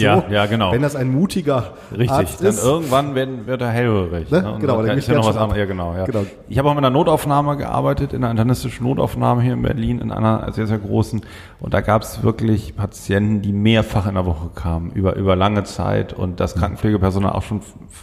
Ja, 0.02 0.24
ja, 0.30 0.45
genau. 0.45 0.72
Wenn 0.72 0.82
das 0.82 0.95
ein 0.95 1.10
mutiger 1.10 1.74
Richtig, 1.91 2.12
Arzt 2.12 2.41
dann 2.41 2.50
ist, 2.50 2.64
irgendwann 2.64 3.16
werden, 3.16 3.48
wird 3.48 3.62
er 3.62 3.70
hellhörig. 3.70 4.30
Ne? 4.32 4.52
Und 4.54 4.60
Genau, 4.60 4.82
dann 4.82 4.98
ist 4.98 5.08
ja 5.08 5.16
noch 5.16 5.28
was 5.28 5.38
anderes. 5.38 5.60
Ja, 5.60 5.66
genau, 5.66 5.93
ja. 5.95 6.06
Genau. 6.06 6.26
Ich 6.48 6.58
habe 6.58 6.70
auch 6.70 6.74
in 6.74 6.78
einer 6.78 6.89
Notaufnahme 6.89 7.58
gearbeitet, 7.58 8.14
in 8.14 8.24
einer 8.24 8.32
internistischen 8.32 8.86
Notaufnahme 8.86 9.41
hier 9.41 9.54
in 9.54 9.62
Berlin, 9.62 10.00
in 10.00 10.12
einer 10.12 10.52
sehr, 10.54 10.68
sehr 10.68 10.78
großen. 10.78 11.22
Und 11.60 11.74
da 11.74 11.82
gab 11.82 12.04
es 12.04 12.24
wirklich 12.24 12.76
Patienten, 12.76 13.41
die 13.41 13.52
mehrfach 13.52 14.08
in 14.08 14.16
der 14.16 14.26
Woche 14.26 14.50
kamen, 14.54 14.91
über, 14.91 15.16
über 15.16 15.36
lange 15.36 15.64
Zeit 15.64 16.14
und 16.14 16.39
das 16.39 16.56
Krankenpflegepersonal 16.56 17.32
auch 17.34 17.43
schon 17.43 17.62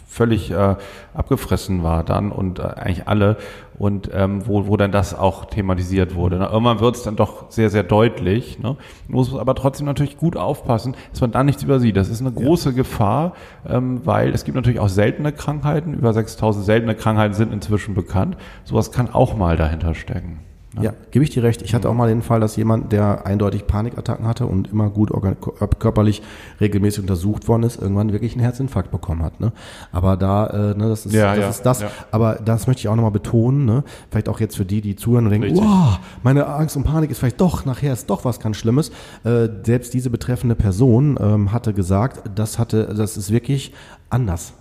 völlig 0.08 0.50
äh, 0.50 0.76
abgefressen 1.14 1.82
war 1.82 2.04
dann 2.04 2.32
und 2.32 2.58
äh, 2.58 2.62
eigentlich 2.62 3.08
alle. 3.08 3.36
Und 3.78 4.10
ähm, 4.12 4.46
wo, 4.46 4.66
wo 4.66 4.76
dann 4.76 4.92
das 4.92 5.14
auch 5.14 5.46
thematisiert 5.46 6.14
wurde. 6.14 6.38
Ne? 6.38 6.46
Irgendwann 6.46 6.80
wird 6.80 6.96
es 6.96 7.02
dann 7.02 7.16
doch 7.16 7.50
sehr, 7.50 7.70
sehr 7.70 7.82
deutlich. 7.82 8.58
Ne? 8.58 8.76
Muss 9.08 9.34
aber 9.34 9.54
trotzdem 9.54 9.86
natürlich 9.86 10.16
gut 10.16 10.36
aufpassen, 10.36 10.94
dass 11.10 11.20
man 11.20 11.32
da 11.32 11.42
nichts 11.42 11.62
übersieht. 11.62 11.96
Das 11.96 12.08
ist 12.08 12.20
eine 12.20 12.32
große 12.32 12.72
Gefahr, 12.72 13.32
ähm, 13.68 14.00
weil 14.04 14.30
es 14.30 14.44
gibt 14.44 14.54
natürlich 14.54 14.80
auch 14.80 14.88
seltene 14.88 15.32
Krankheiten. 15.32 15.94
Über 15.94 16.12
6000 16.12 16.64
seltene 16.64 16.94
Krankheiten 16.94 17.34
sind 17.34 17.52
inzwischen 17.52 17.94
bekannt. 17.94 18.36
Sowas 18.64 18.92
kann 18.92 19.12
auch 19.12 19.36
mal 19.36 19.56
dahinter 19.56 19.94
stecken. 19.94 20.40
Ja, 20.80 20.92
gebe 21.12 21.24
ich 21.24 21.30
dir 21.30 21.42
recht. 21.42 21.62
Ich 21.62 21.74
hatte 21.74 21.88
auch 21.88 21.94
mal 21.94 22.08
den 22.08 22.22
Fall, 22.22 22.40
dass 22.40 22.56
jemand, 22.56 22.92
der 22.92 23.26
eindeutig 23.26 23.66
Panikattacken 23.66 24.26
hatte 24.26 24.46
und 24.46 24.72
immer 24.72 24.90
gut 24.90 25.10
organ- 25.12 25.36
körperlich 25.78 26.22
regelmäßig 26.60 27.00
untersucht 27.00 27.46
worden 27.46 27.62
ist, 27.62 27.80
irgendwann 27.80 28.12
wirklich 28.12 28.32
einen 28.32 28.40
Herzinfarkt 28.42 28.90
bekommen 28.90 29.22
hat. 29.22 29.38
Ne? 29.40 29.52
Aber 29.92 30.16
da, 30.16 30.46
äh, 30.72 30.76
ne, 30.76 30.88
das 30.88 31.06
ist 31.06 31.12
Ja, 31.14 31.34
das. 31.34 31.38
ja, 31.44 31.48
ist 31.50 31.62
das. 31.62 31.80
ja. 31.82 31.90
Aber 32.10 32.34
das 32.44 32.66
möchte 32.66 32.80
ich 32.80 32.88
auch 32.88 32.96
nochmal 32.96 33.12
betonen. 33.12 33.64
Ne? 33.66 33.84
Vielleicht 34.10 34.28
auch 34.28 34.40
jetzt 34.40 34.56
für 34.56 34.64
die, 34.64 34.80
die 34.80 34.96
zuhören 34.96 35.26
und 35.26 35.30
denken, 35.30 35.56
wow, 35.56 35.98
meine 36.22 36.46
Angst 36.48 36.76
und 36.76 36.82
Panik 36.84 37.10
ist 37.10 37.18
vielleicht 37.18 37.40
doch, 37.40 37.64
nachher 37.64 37.92
ist 37.92 38.10
doch 38.10 38.24
was 38.24 38.40
ganz 38.40 38.56
Schlimmes. 38.56 38.90
Äh, 39.24 39.48
selbst 39.62 39.94
diese 39.94 40.10
betreffende 40.10 40.54
Person 40.56 41.16
ähm, 41.20 41.52
hatte 41.52 41.72
gesagt, 41.72 42.22
das 42.34 42.58
hatte, 42.58 42.94
das 42.96 43.16
ist 43.16 43.30
wirklich 43.30 43.72
anders. 44.10 44.54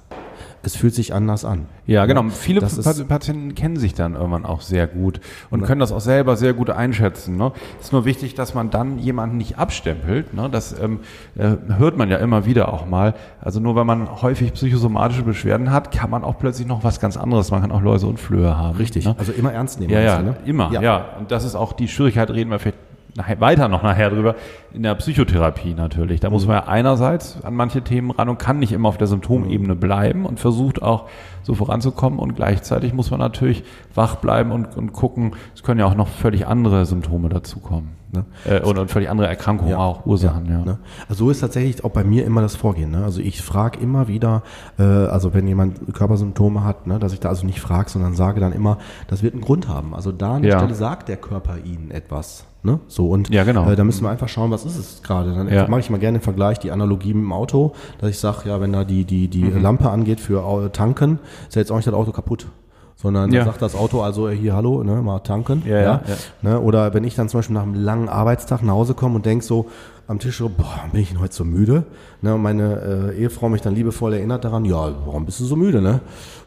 Es 0.66 0.78
fühlt 0.78 0.96
sich 0.96 1.14
anders 1.14 1.44
an. 1.44 1.66
Ja, 1.86 2.06
genau. 2.06 2.24
Viele 2.30 2.62
das 2.62 2.82
Pa- 2.82 2.92
ist- 2.92 3.08
Patienten 3.10 3.54
kennen 3.54 3.76
sich 3.76 3.94
dann 3.94 4.16
irgendwann 4.16 4.46
auch 4.46 4.62
sehr 4.62 4.88
gut 4.88 5.20
und 5.50 5.64
können 5.64 5.80
das 5.82 5.92
auch 5.92 6.00
selber 6.00 6.38
sehr 6.38 6.54
gut 6.54 6.70
einschätzen. 6.70 7.36
Ne? 7.36 7.52
ist 7.82 7.92
nur 7.92 8.06
wichtig, 8.06 8.34
dass 8.36 8.54
man 8.54 8.70
dann 8.70 8.98
jemanden 8.98 9.36
nicht 9.38 9.58
abstempelt. 9.58 10.34
Ne? 10.34 10.50
Das 10.50 10.74
ähm, 10.80 11.02
äh, 11.36 11.58
hört 11.78 11.98
man 11.98 12.10
ja 12.10 12.18
immer 12.18 12.46
wieder 12.46 12.74
auch 12.74 12.86
mal. 12.86 13.14
Also 13.42 13.60
nur 13.60 13.76
wenn 13.76 13.86
man 13.86 14.22
häufig 14.22 14.54
psychosomatische 14.54 15.24
Beschwerden 15.24 15.72
hat, 15.72 15.92
kann 15.92 16.10
man 16.10 16.24
auch 16.24 16.38
plötzlich 16.40 16.66
noch 16.68 16.84
was 16.86 17.00
ganz 17.02 17.18
anderes. 17.18 17.52
Man 17.52 17.62
kann 17.62 17.72
auch 17.74 17.82
Läuse 17.82 18.08
und 18.08 18.20
Flöhe 18.20 18.58
haben. 18.58 18.78
Richtig. 18.78 19.06
Ne? 19.06 19.16
Also 19.18 19.34
immer 19.34 19.52
ernst 19.52 19.80
nehmen. 19.82 19.92
Ja, 19.92 20.00
ja, 20.00 20.22
ne? 20.22 20.36
immer, 20.46 20.72
ja. 20.72 21.06
Und 21.20 21.32
das 21.32 21.44
ist 21.44 21.56
auch 21.56 21.74
die 21.74 21.90
Schwierigkeit, 21.90 22.30
reden 22.32 22.50
wir 22.52 22.60
vielleicht 22.60 22.78
weiter 23.16 23.68
noch 23.68 23.84
nachher 23.84 24.10
drüber, 24.10 24.36
in 24.74 24.84
der 24.84 24.96
Psychotherapie 24.96 25.74
natürlich. 25.74 26.20
Da 26.20 26.30
muss 26.30 26.48
man 26.48 26.56
ja 26.58 26.68
einerseits 26.68 27.44
an 27.44 27.56
manche 27.56 27.82
Themen 27.84 28.12
ran 28.12 28.30
und 28.30 28.40
kann 28.40 28.60
nicht 28.60 28.72
immer 28.72 28.90
auf 28.90 28.98
der 28.98 29.08
Symptomebene 29.08 29.76
bleiben 29.76 30.26
und 30.26 30.40
versucht 30.40 30.82
auch 30.82 31.08
so 31.44 31.54
voranzukommen 31.54 32.20
und 32.20 32.36
gleichzeitig 32.36 32.94
muss 32.94 33.12
man 33.12 33.20
natürlich 33.20 33.64
wach 33.94 34.16
bleiben 34.16 34.52
und, 34.52 34.76
und 34.78 34.94
gucken, 34.94 35.36
es 35.54 35.62
können 35.64 35.80
ja 35.80 35.86
auch 35.86 35.96
noch 35.96 36.08
völlig 36.08 36.48
andere 36.48 36.86
Symptome 36.86 37.30
dazukommen. 37.30 37.90
Ne? 38.14 38.26
Äh, 38.46 38.62
und, 38.62 38.78
und 38.78 38.92
völlig 38.92 39.10
andere 39.10 39.28
Erkrankungen 39.28 39.74
auch, 39.74 40.06
Ursachen, 40.06 40.46
ja. 40.46 40.60
Ne? 40.64 40.78
Also 41.10 41.26
so 41.26 41.32
ist 41.32 41.40
tatsächlich 41.40 41.84
auch 41.84 41.90
bei 41.90 42.04
mir 42.04 42.26
immer 42.26 42.42
das 42.42 42.56
Vorgehen. 42.56 42.92
Ne? 42.92 43.04
Also 43.04 43.22
ich 43.22 43.42
frage 43.42 43.80
immer 43.80 44.08
wieder, 44.08 44.44
äh, 44.78 44.84
also 44.84 45.34
wenn 45.34 45.48
jemand 45.48 45.94
Körpersymptome 45.94 46.64
hat, 46.64 46.86
ne, 46.88 47.00
dass 47.00 47.14
ich 47.14 47.20
da 47.20 47.30
also 47.30 47.46
nicht 47.46 47.60
frage, 47.60 47.90
sondern 47.90 48.14
sage 48.14 48.40
dann 48.40 48.54
immer, 48.54 48.78
das 49.08 49.24
wird 49.24 49.34
einen 49.34 49.42
Grund 49.42 49.68
haben. 49.68 49.96
Also 49.96 50.12
da 50.12 50.36
an 50.36 50.44
der 50.44 50.52
Ja. 50.52 50.60
Stelle 50.60 50.76
sagt 50.76 51.10
der 51.10 51.18
Körper 51.18 51.58
Ihnen 51.64 51.90
etwas. 51.92 52.46
Ne? 52.64 52.80
So 52.88 53.10
und 53.10 53.30
Ja, 53.30 53.44
genau. 53.44 53.70
äh, 53.70 53.76
da 53.76 53.84
müssen 53.84 54.04
wir 54.06 54.10
einfach 54.10 54.30
schauen, 54.30 54.50
was 54.52 54.64
ist 54.66 54.78
es 54.78 55.02
gerade. 55.04 55.34
Dann 55.34 55.48
Ja. 55.52 55.68
mache 55.68 55.82
ich 55.82 55.90
mal 55.90 55.98
gerne 56.00 56.18
den 56.20 56.24
Vergleich, 56.24 56.60
die 56.60 56.72
Analogie 56.72 57.14
mit 57.14 57.24
dem 57.24 57.34
Auto, 57.34 57.74
dass 58.00 58.10
ich 58.10 58.20
sage, 58.20 58.48
ja, 58.50 58.62
wenn 58.62 58.72
da 58.72 58.84
die 58.86 59.04
die 59.04 59.28
die 59.28 59.44
Mhm. 59.44 59.62
Lampe 59.62 59.90
angeht 59.90 60.20
für 60.22 60.70
Tanken, 60.72 61.20
ist 61.48 61.56
ja 61.56 61.62
jetzt 61.62 61.72
auch 61.72 61.76
nicht 61.76 61.88
das 61.88 61.94
Auto 61.94 62.12
kaputt. 62.12 62.48
Sondern 62.96 63.34
Ja. 63.34 63.44
sagt 63.44 63.62
das 63.62 63.76
Auto 63.76 64.02
also 64.02 64.30
äh, 64.30 64.36
hier, 64.36 64.56
hallo, 64.56 64.82
ne, 64.84 65.02
mal 65.02 65.20
tanken. 65.20 65.64
Ja, 65.66 65.76
ja, 65.78 65.84
ja. 65.84 66.02
Ne? 66.42 66.60
Oder 66.62 66.94
wenn 66.94 67.04
ich 67.04 67.16
dann 67.16 67.28
zum 67.28 67.40
Beispiel 67.40 67.56
nach 67.56 67.64
einem 67.64 67.74
langen 67.74 68.08
Arbeitstag 68.08 68.62
nach 68.64 68.74
Hause 68.76 68.94
komme 68.94 69.16
und 69.16 69.26
denk 69.26 69.44
so 69.44 69.66
am 70.08 70.20
Tisch 70.20 70.38
so, 70.38 70.48
boah, 70.50 70.84
bin 70.92 71.02
ich 71.02 71.10
denn 71.10 71.20
heute 71.20 71.34
so 71.34 71.44
müde? 71.44 71.84
Ne? 72.22 72.36
Und 72.36 72.42
meine 72.44 73.12
äh, 73.14 73.20
Ehefrau 73.20 73.50
mich 73.50 73.62
dann 73.62 73.76
liebevoll 73.76 74.14
erinnert 74.14 74.46
daran, 74.46 74.64
ja, 74.64 74.92
warum 75.06 75.26
bist 75.26 75.40
du 75.42 75.46
so 75.46 75.56
müde, 75.58 75.82
ne? 75.82 76.00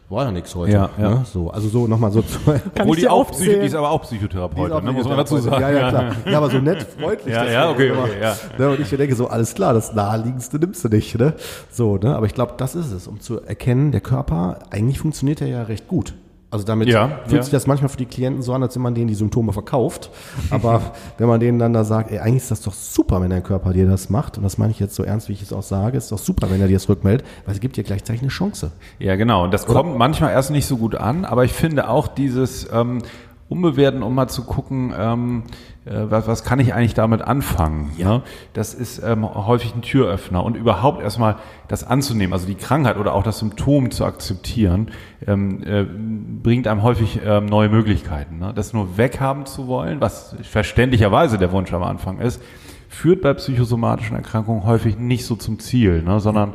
War 0.09 0.25
ja 0.27 0.31
nichts 0.31 0.55
heute. 0.55 0.73
Ja, 0.73 0.91
ja. 0.99 1.11
Ne? 1.11 1.25
So, 1.25 1.51
also 1.51 1.69
so 1.69 1.89
nochmal 1.89 2.13
so 2.13 2.23
zu, 2.23 2.39
Kann 2.45 2.61
Obwohl 2.79 2.97
ich 2.97 3.03
die, 3.03 3.09
auch? 3.09 3.29
Psycho, 3.31 3.61
die 3.61 3.67
ist 3.67 3.75
aber 3.75 3.91
auch 3.91 4.03
Psychotherapeutin, 4.03 4.85
ne, 4.85 4.93
muss 4.93 5.05
man 5.05 5.17
dazu 5.17 5.39
sagen. 5.39 5.61
Ja, 5.61 5.71
ja, 5.71 5.89
klar. 5.89 6.17
Ja, 6.25 6.39
aber 6.39 6.51
so 6.51 6.59
nett, 6.59 6.87
freundlich. 6.99 7.35
Ja, 7.35 7.43
das 7.43 7.53
ja, 7.53 7.71
okay, 7.71 7.89
immer, 7.89 8.05
okay, 8.05 8.21
ja. 8.23 8.37
Ne, 8.57 8.71
und 8.71 8.81
ich 8.81 8.89
denke 8.89 9.17
so, 9.17 9.27
alles 9.27 9.55
klar, 9.55 9.75
das 9.75 9.95
Naheliegendste 9.95 10.61
nimmst 10.61 10.85
du 10.85 10.89
nicht, 10.89 11.19
ne? 11.19 11.35
So, 11.71 11.97
ne? 11.97 12.15
Aber 12.15 12.27
ich 12.27 12.35
glaube, 12.35 12.55
das 12.57 12.77
ist 12.77 12.93
es, 12.93 13.09
um 13.09 13.21
zu 13.21 13.41
erkennen, 13.43 13.91
der 13.91 14.01
Körper, 14.01 14.61
eigentlich 14.71 15.01
funktioniert 15.01 15.41
er 15.41 15.49
ja 15.49 15.63
recht 15.65 15.89
gut. 15.89 16.15
Also 16.51 16.65
damit 16.65 16.89
Ja, 16.89 17.21
fühlt 17.25 17.33
ja. 17.39 17.43
sich 17.43 17.51
das 17.51 17.67
manchmal 17.67 17.89
für 17.89 17.97
die 17.97 18.07
Klienten 18.07 18.41
so 18.41 18.53
an, 18.53 18.63
als 18.63 18.77
wenn 18.77 18.83
man 18.83 18.95
denen 18.95 19.09
die 19.09 19.15
Symptome 19.15 19.53
verkauft. 19.53 20.11
Aber 20.51 20.81
wenn 21.19 21.27
man 21.27 21.41
denen 21.41 21.59
dann 21.59 21.73
da 21.73 21.83
sagt, 21.83 22.11
ey, 22.13 22.19
eigentlich 22.21 22.43
ist 22.45 22.51
das 22.53 22.61
doch 22.63 22.73
super, 22.73 23.21
wenn 23.21 23.31
dein 23.31 23.43
Körper 23.43 23.73
dir 23.73 23.87
das 23.87 24.11
macht, 24.11 24.37
und 24.39 24.45
das 24.45 24.57
meine 24.57 24.71
ich 24.71 24.79
jetzt 24.79 24.95
so 24.95 25.03
ernst, 25.03 25.29
wie 25.29 25.33
ich 25.33 25.43
es 25.43 25.53
auch 25.53 25.65
sage, 25.65 25.99
ist 25.99 26.13
doch 26.13 26.19
super, 26.19 26.49
wenn 26.51 26.61
er 26.61 26.69
dir 26.69 26.75
das 26.77 26.89
rückmeldet, 26.89 27.27
weil 27.45 27.55
es 27.55 27.61
gibt 27.61 27.77
dir 27.77 27.83
gleichzeitig 27.85 28.23
eine 28.23 28.31
Chance. 28.31 28.71
Ja, 29.01 29.17
genau. 29.17 29.45
Und 29.45 29.53
das 29.53 29.67
kommt 29.67 29.99
manchmal 29.99 30.31
erst 30.33 30.51
nicht 30.53 30.67
so 30.67 30.77
gut 30.77 30.95
an, 30.95 31.25
aber 31.25 31.45
ich 31.45 31.53
finde 31.53 31.89
auch 31.89 32.07
dieses 32.07 32.69
ähm, 32.73 33.03
Umbewerten, 33.49 34.03
um 34.03 34.15
mal 34.15 34.29
zu 34.29 34.43
gucken, 34.43 34.93
ähm, 34.99 35.45
äh, 35.85 35.93
was, 36.11 36.27
was 36.27 36.43
kann 36.43 36.59
ich 36.59 36.75
eigentlich 36.75 36.95
damit 36.95 37.23
anfangen? 37.23 37.93
Ne? 37.97 38.23
Das 38.55 38.75
ist 38.75 39.01
ähm, 39.05 39.25
häufig 39.25 39.73
ein 39.75 39.83
Türöffner 39.83 40.43
und 40.43 40.57
überhaupt 40.57 41.01
erstmal 41.01 41.37
das 41.69 41.85
anzunehmen, 41.85 42.33
also 42.33 42.47
die 42.47 42.57
Krankheit 42.57 42.97
oder 42.97 43.15
auch 43.15 43.23
das 43.23 43.39
Symptom 43.39 43.93
zu 43.93 44.05
akzeptieren, 44.05 44.91
ähm, 45.27 45.63
äh, 45.63 45.85
bringt 45.85 46.67
einem 46.67 46.83
häufig 46.83 47.21
ähm, 47.25 47.47
neue 47.47 47.69
Möglichkeiten. 47.69 48.39
Ne? 48.39 48.53
Das 48.53 48.73
nur 48.73 48.97
weghaben 48.97 49.47
zu 49.47 49.69
wollen, 49.69 50.01
was 50.01 50.35
verständlicherweise 50.43 51.39
der 51.39 51.53
Wunsch 51.53 51.73
am 51.73 51.85
Anfang 51.85 52.19
ist, 52.19 52.43
führt 52.89 53.23
bei 53.23 53.33
psychosomatischen 53.35 54.17
Erkrankungen 54.17 54.65
häufig 54.65 54.99
nicht 54.99 55.25
so 55.25 55.37
zum 55.37 55.61
Ziel, 55.61 56.03
ne? 56.03 56.19
sondern 56.19 56.55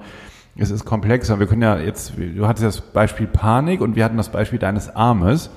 es 0.58 0.72
ist 0.72 0.84
komplexer. 0.84 1.40
Wir 1.40 1.48
können 1.48 1.62
ja 1.62 1.78
jetzt, 1.78 2.14
du 2.18 2.48
hattest 2.48 2.66
das 2.66 2.82
Beispiel 2.82 3.28
Panik 3.28 3.80
und 3.80 3.96
wir 3.96 4.04
hatten 4.04 4.18
das 4.18 4.30
Beispiel 4.30 4.60
deines 4.60 4.94
Armes. 4.94 5.50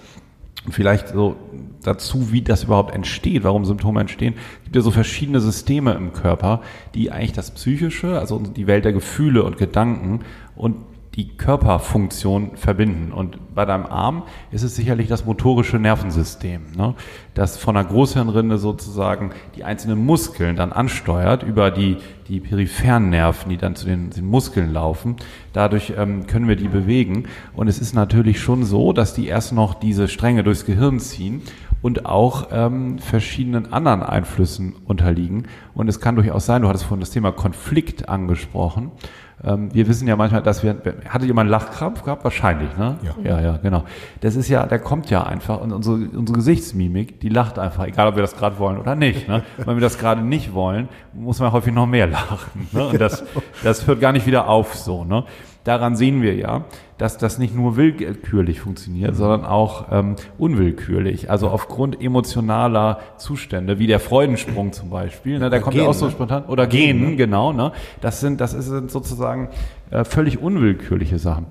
Vielleicht 0.70 1.08
so 1.08 1.36
dazu, 1.82 2.32
wie 2.32 2.40
das 2.40 2.64
überhaupt 2.64 2.94
entsteht, 2.94 3.44
warum 3.44 3.64
Symptome 3.64 4.00
entstehen. 4.00 4.34
Es 4.58 4.64
gibt 4.64 4.76
ja 4.76 4.82
so 4.82 4.90
verschiedene 4.90 5.40
Systeme 5.40 5.92
im 5.92 6.12
Körper, 6.12 6.62
die 6.94 7.10
eigentlich 7.10 7.32
das 7.32 7.50
Psychische, 7.50 8.18
also 8.18 8.38
die 8.38 8.66
Welt 8.66 8.84
der 8.84 8.94
Gefühle 8.94 9.42
und 9.44 9.58
Gedanken 9.58 10.20
und 10.56 10.76
die 11.14 11.28
Körperfunktion 11.36 12.56
verbinden. 12.56 13.12
Und 13.12 13.54
bei 13.54 13.64
deinem 13.64 13.86
Arm 13.86 14.24
ist 14.50 14.62
es 14.62 14.74
sicherlich 14.74 15.06
das 15.06 15.24
motorische 15.24 15.78
Nervensystem, 15.78 16.62
ne? 16.76 16.94
das 17.34 17.56
von 17.56 17.76
der 17.76 17.84
Großhirnrinde 17.84 18.58
sozusagen 18.58 19.30
die 19.54 19.62
einzelnen 19.62 20.04
Muskeln 20.04 20.56
dann 20.56 20.72
ansteuert 20.72 21.44
über 21.44 21.70
die, 21.70 21.98
die 22.28 22.40
peripheren 22.40 23.10
Nerven, 23.10 23.50
die 23.50 23.56
dann 23.56 23.76
zu 23.76 23.86
den, 23.86 24.10
den 24.10 24.26
Muskeln 24.26 24.72
laufen. 24.72 25.16
Dadurch 25.52 25.92
ähm, 25.96 26.26
können 26.26 26.48
wir 26.48 26.56
die 26.56 26.68
bewegen. 26.68 27.28
Und 27.54 27.68
es 27.68 27.78
ist 27.78 27.94
natürlich 27.94 28.40
schon 28.40 28.64
so, 28.64 28.92
dass 28.92 29.14
die 29.14 29.28
erst 29.28 29.52
noch 29.52 29.74
diese 29.74 30.08
Stränge 30.08 30.42
durchs 30.42 30.66
Gehirn 30.66 30.98
ziehen 30.98 31.42
und 31.84 32.06
auch 32.06 32.48
ähm, 32.50 32.98
verschiedenen 32.98 33.72
anderen 33.72 34.02
Einflüssen 34.02 34.74
unterliegen. 34.86 35.48
Und 35.74 35.86
es 35.86 36.00
kann 36.00 36.16
durchaus 36.16 36.46
sein, 36.46 36.62
du 36.62 36.68
hattest 36.68 36.84
vorhin 36.84 37.00
das 37.00 37.10
Thema 37.10 37.30
Konflikt 37.30 38.08
angesprochen, 38.08 38.90
wir 39.42 39.88
wissen 39.88 40.08
ja 40.08 40.16
manchmal, 40.16 40.42
dass 40.42 40.62
wir, 40.62 40.76
hattet 41.08 41.28
ihr 41.28 41.34
mal 41.34 41.42
einen 41.42 41.50
Lachkrampf 41.50 42.02
gehabt? 42.02 42.24
Wahrscheinlich, 42.24 42.76
ne? 42.76 42.96
Ja. 43.02 43.14
Ja, 43.22 43.40
ja, 43.40 43.56
genau. 43.58 43.84
Das 44.20 44.36
ist 44.36 44.48
ja, 44.48 44.64
der 44.64 44.78
kommt 44.78 45.10
ja 45.10 45.24
einfach 45.24 45.60
und 45.60 45.72
unsere, 45.72 45.96
unsere 45.96 46.36
Gesichtsmimik, 46.38 47.20
die 47.20 47.28
lacht 47.28 47.58
einfach, 47.58 47.86
egal 47.86 48.08
ob 48.08 48.14
wir 48.14 48.22
das 48.22 48.36
gerade 48.36 48.58
wollen 48.58 48.78
oder 48.78 48.94
nicht. 48.94 49.28
Ne? 49.28 49.42
Wenn 49.58 49.76
wir 49.76 49.80
das 49.80 49.98
gerade 49.98 50.22
nicht 50.22 50.54
wollen, 50.54 50.88
muss 51.12 51.40
man 51.40 51.52
häufig 51.52 51.74
noch 51.74 51.86
mehr 51.86 52.06
lachen. 52.06 52.68
Ne? 52.72 52.86
Und 52.86 53.00
das, 53.00 53.24
das 53.62 53.86
hört 53.86 54.00
gar 54.00 54.12
nicht 54.12 54.26
wieder 54.26 54.48
auf 54.48 54.74
so. 54.74 55.04
Ne? 55.04 55.24
Daran 55.64 55.96
sehen 55.96 56.20
wir 56.20 56.34
ja, 56.34 56.64
dass 56.98 57.16
das 57.16 57.38
nicht 57.38 57.54
nur 57.54 57.76
willkürlich 57.76 58.60
funktioniert, 58.60 59.16
sondern 59.16 59.44
auch 59.44 59.86
ähm, 59.90 60.16
unwillkürlich. 60.36 61.30
Also 61.30 61.48
aufgrund 61.48 62.02
emotionaler 62.02 63.00
Zustände, 63.16 63.78
wie 63.78 63.86
der 63.86 63.98
Freudensprung 63.98 64.72
zum 64.72 64.90
Beispiel, 64.90 65.38
ne, 65.38 65.48
der 65.48 65.60
kommt 65.60 65.74
ja 65.76 65.84
auch 65.84 65.94
so 65.94 66.06
ne? 66.06 66.12
spontan. 66.12 66.44
Oder 66.44 66.66
Genen, 66.66 67.10
ne? 67.10 67.16
genau. 67.16 67.52
Ne? 67.52 67.72
Das 68.02 68.20
sind, 68.20 68.40
das 68.40 68.52
sind 68.52 68.90
sozusagen 68.90 69.48
äh, 69.90 70.04
völlig 70.04 70.38
unwillkürliche 70.38 71.18
Sachen. 71.18 71.46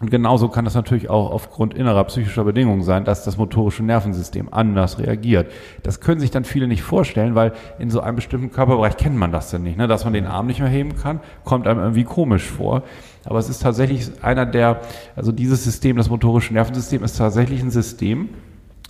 Und 0.00 0.10
genauso 0.10 0.48
kann 0.48 0.64
das 0.64 0.74
natürlich 0.74 1.10
auch 1.10 1.30
aufgrund 1.30 1.74
innerer 1.74 2.04
psychischer 2.04 2.44
Bedingungen 2.44 2.82
sein, 2.82 3.04
dass 3.04 3.22
das 3.24 3.36
motorische 3.36 3.82
Nervensystem 3.82 4.48
anders 4.50 4.98
reagiert. 4.98 5.52
Das 5.82 6.00
können 6.00 6.20
sich 6.20 6.30
dann 6.30 6.44
viele 6.44 6.66
nicht 6.66 6.82
vorstellen, 6.82 7.34
weil 7.34 7.52
in 7.78 7.90
so 7.90 8.00
einem 8.00 8.16
bestimmten 8.16 8.50
Körperbereich 8.50 8.96
kennt 8.96 9.16
man 9.16 9.30
das 9.30 9.50
denn 9.50 9.62
nicht. 9.62 9.76
Ne? 9.76 9.88
Dass 9.88 10.04
man 10.04 10.14
den 10.14 10.26
Arm 10.26 10.46
nicht 10.46 10.60
mehr 10.60 10.70
heben 10.70 10.96
kann, 10.96 11.20
kommt 11.44 11.66
einem 11.66 11.80
irgendwie 11.80 12.04
komisch 12.04 12.44
vor. 12.44 12.82
Aber 13.30 13.38
es 13.38 13.48
ist 13.48 13.62
tatsächlich 13.62 14.10
einer 14.22 14.44
der, 14.44 14.80
also 15.14 15.30
dieses 15.30 15.62
System, 15.62 15.96
das 15.96 16.10
motorische 16.10 16.52
Nervensystem 16.52 17.04
ist 17.04 17.16
tatsächlich 17.16 17.62
ein 17.62 17.70
System, 17.70 18.28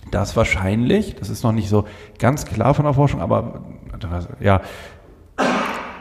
das 0.09 0.35
wahrscheinlich, 0.35 1.15
das 1.15 1.29
ist 1.29 1.43
noch 1.43 1.51
nicht 1.51 1.69
so 1.69 1.85
ganz 2.17 2.45
klar 2.45 2.73
von 2.73 2.85
der 2.85 2.95
Forschung, 2.95 3.21
aber 3.21 3.61
ja, 4.39 4.61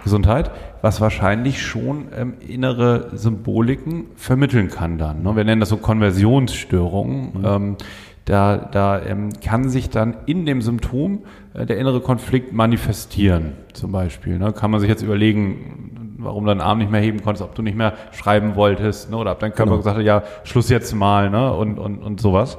Gesundheit, 0.05 0.51
was 0.81 1.03
wahrscheinlich 1.03 1.61
schon 1.61 2.07
ähm, 2.17 2.33
innere 2.41 3.11
Symboliken 3.13 4.07
vermitteln 4.17 4.69
kann 4.69 4.97
dann. 4.97 5.23
Ne? 5.23 5.37
Wir 5.37 5.45
nennen 5.45 5.61
das 5.61 5.69
so 5.69 5.77
Konversionsstörungen. 5.77 7.41
Mhm. 7.41 7.45
Ähm, 7.45 7.77
da 8.25 8.57
da 8.57 9.03
ähm, 9.03 9.31
kann 9.45 9.69
sich 9.69 9.91
dann 9.91 10.17
in 10.25 10.47
dem 10.47 10.63
Symptom 10.63 11.25
äh, 11.53 11.67
der 11.67 11.77
innere 11.77 12.01
Konflikt 12.01 12.55
manifestieren, 12.55 13.53
zum 13.75 13.93
Beispiel. 13.93 14.39
Ne? 14.39 14.55
Kann 14.55 14.71
man 14.71 14.81
sich 14.81 14.89
jetzt 14.89 15.03
überlegen, 15.03 16.00
warum 16.23 16.45
du 16.45 16.51
deinen 16.51 16.61
Arm 16.61 16.79
nicht 16.79 16.91
mehr 16.91 17.01
heben 17.01 17.23
konntest, 17.23 17.43
ob 17.43 17.55
du 17.55 17.63
nicht 17.63 17.77
mehr 17.77 17.95
schreiben 18.13 18.55
wolltest, 18.55 19.11
ne? 19.11 19.17
oder 19.17 19.33
ob 19.33 19.41
dein 19.41 19.53
Körper 19.53 19.73
genau. 19.73 19.79
gesagt 19.79 19.99
hat, 19.99 20.05
ja, 20.05 20.23
Schluss 20.45 20.69
jetzt 20.69 20.95
mal, 20.95 21.31
ne? 21.31 21.53
und, 21.53 21.79
und, 21.79 21.99
und 21.99 22.21
sowas. 22.21 22.59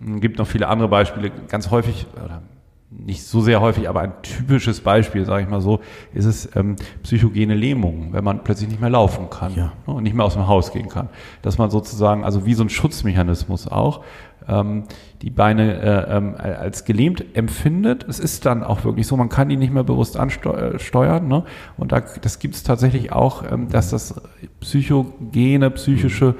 Es 0.00 0.20
gibt 0.20 0.38
noch 0.38 0.46
viele 0.46 0.68
andere 0.68 0.88
Beispiele. 0.88 1.30
Ganz 1.48 1.70
häufig, 1.70 2.06
oder 2.22 2.42
nicht 2.90 3.24
so 3.24 3.40
sehr 3.40 3.60
häufig, 3.60 3.88
aber 3.88 4.00
ein 4.00 4.12
typisches 4.22 4.80
Beispiel, 4.80 5.24
sage 5.24 5.42
ich 5.42 5.48
mal 5.48 5.60
so, 5.60 5.80
ist 6.12 6.24
es 6.24 6.54
ähm, 6.56 6.76
psychogene 7.02 7.54
Lähmung, 7.54 8.12
wenn 8.12 8.24
man 8.24 8.44
plötzlich 8.44 8.68
nicht 8.68 8.80
mehr 8.80 8.90
laufen 8.90 9.30
kann 9.30 9.54
ja. 9.54 9.72
ne, 9.86 9.94
und 9.94 10.02
nicht 10.02 10.14
mehr 10.14 10.24
aus 10.24 10.34
dem 10.34 10.46
Haus 10.46 10.72
gehen 10.72 10.88
kann. 10.88 11.08
Dass 11.42 11.58
man 11.58 11.70
sozusagen, 11.70 12.24
also 12.24 12.46
wie 12.46 12.54
so 12.54 12.62
ein 12.62 12.68
Schutzmechanismus 12.68 13.68
auch, 13.68 14.02
ähm, 14.48 14.84
die 15.24 15.30
Beine 15.30 15.80
äh, 15.80 16.16
ähm, 16.16 16.34
als 16.36 16.84
gelähmt 16.84 17.24
empfindet. 17.34 18.04
Es 18.06 18.20
ist 18.20 18.44
dann 18.44 18.62
auch 18.62 18.84
wirklich 18.84 19.06
so, 19.06 19.16
man 19.16 19.30
kann 19.30 19.48
die 19.48 19.56
nicht 19.56 19.72
mehr 19.72 19.82
bewusst 19.82 20.18
ansteuern. 20.18 21.28
Ne? 21.28 21.44
Und 21.78 21.92
da, 21.92 22.00
das 22.00 22.38
gibt 22.38 22.54
es 22.56 22.62
tatsächlich 22.62 23.10
auch, 23.10 23.50
ähm, 23.50 23.70
dass 23.70 23.88
das 23.88 24.20
psychogene, 24.60 25.70
psychische 25.70 26.34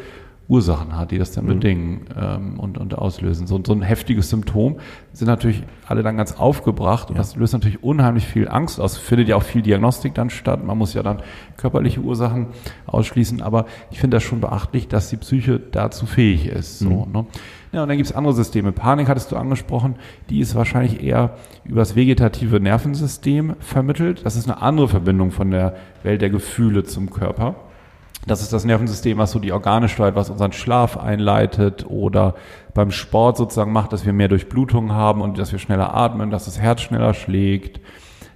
Ursachen 0.48 0.98
hat, 0.98 1.12
die 1.12 1.18
das 1.18 1.32
dann 1.32 1.44
mhm. 1.44 1.48
bedingen 1.48 2.00
ähm, 2.14 2.60
und, 2.60 2.76
und 2.76 2.98
auslösen. 2.98 3.46
So, 3.46 3.58
so 3.64 3.72
ein 3.72 3.80
heftiges 3.80 4.28
Symptom 4.28 4.76
sind 5.14 5.28
natürlich 5.28 5.62
alle 5.86 6.02
dann 6.02 6.18
ganz 6.18 6.32
aufgebracht 6.32 7.08
und 7.08 7.16
ja. 7.16 7.22
das 7.22 7.36
löst 7.36 7.54
natürlich 7.54 7.82
unheimlich 7.82 8.26
viel 8.26 8.48
Angst 8.48 8.78
aus. 8.78 8.98
Findet 8.98 9.28
ja 9.28 9.36
auch 9.36 9.42
viel 9.42 9.62
Diagnostik 9.62 10.12
dann 10.12 10.28
statt. 10.28 10.62
Man 10.62 10.76
muss 10.76 10.92
ja 10.92 11.02
dann 11.02 11.22
körperliche 11.56 12.00
Ursachen 12.00 12.48
ausschließen, 12.84 13.40
aber 13.40 13.64
ich 13.90 13.98
finde 13.98 14.16
das 14.16 14.24
schon 14.24 14.42
beachtlich, 14.42 14.88
dass 14.88 15.08
die 15.08 15.16
Psyche 15.16 15.58
dazu 15.58 16.04
fähig 16.04 16.48
ist. 16.48 16.80
So, 16.80 17.06
mhm. 17.06 17.12
ne? 17.12 17.26
Ja, 17.74 17.82
und 17.82 17.88
dann 17.88 17.96
gibt 17.96 18.08
es 18.08 18.14
andere 18.14 18.34
Systeme. 18.34 18.70
Panik 18.70 19.08
hattest 19.08 19.32
du 19.32 19.36
angesprochen, 19.36 19.96
die 20.30 20.38
ist 20.38 20.54
wahrscheinlich 20.54 21.02
eher 21.02 21.36
über 21.64 21.80
das 21.80 21.96
vegetative 21.96 22.60
Nervensystem 22.60 23.56
vermittelt. 23.58 24.24
Das 24.24 24.36
ist 24.36 24.48
eine 24.48 24.62
andere 24.62 24.86
Verbindung 24.86 25.32
von 25.32 25.50
der 25.50 25.74
Welt 26.04 26.22
der 26.22 26.30
Gefühle 26.30 26.84
zum 26.84 27.10
Körper. 27.10 27.56
Das 28.28 28.42
ist 28.42 28.52
das 28.52 28.64
Nervensystem, 28.64 29.18
was 29.18 29.32
so 29.32 29.40
die 29.40 29.50
Organe 29.50 29.88
steuert, 29.88 30.14
was 30.14 30.30
unseren 30.30 30.52
Schlaf 30.52 30.96
einleitet 30.96 31.84
oder 31.88 32.36
beim 32.74 32.92
Sport 32.92 33.38
sozusagen 33.38 33.72
macht, 33.72 33.92
dass 33.92 34.06
wir 34.06 34.12
mehr 34.12 34.28
Durchblutung 34.28 34.92
haben 34.92 35.20
und 35.20 35.36
dass 35.36 35.50
wir 35.50 35.58
schneller 35.58 35.94
atmen, 35.94 36.30
dass 36.30 36.44
das 36.44 36.60
Herz 36.60 36.80
schneller 36.80 37.12
schlägt 37.12 37.80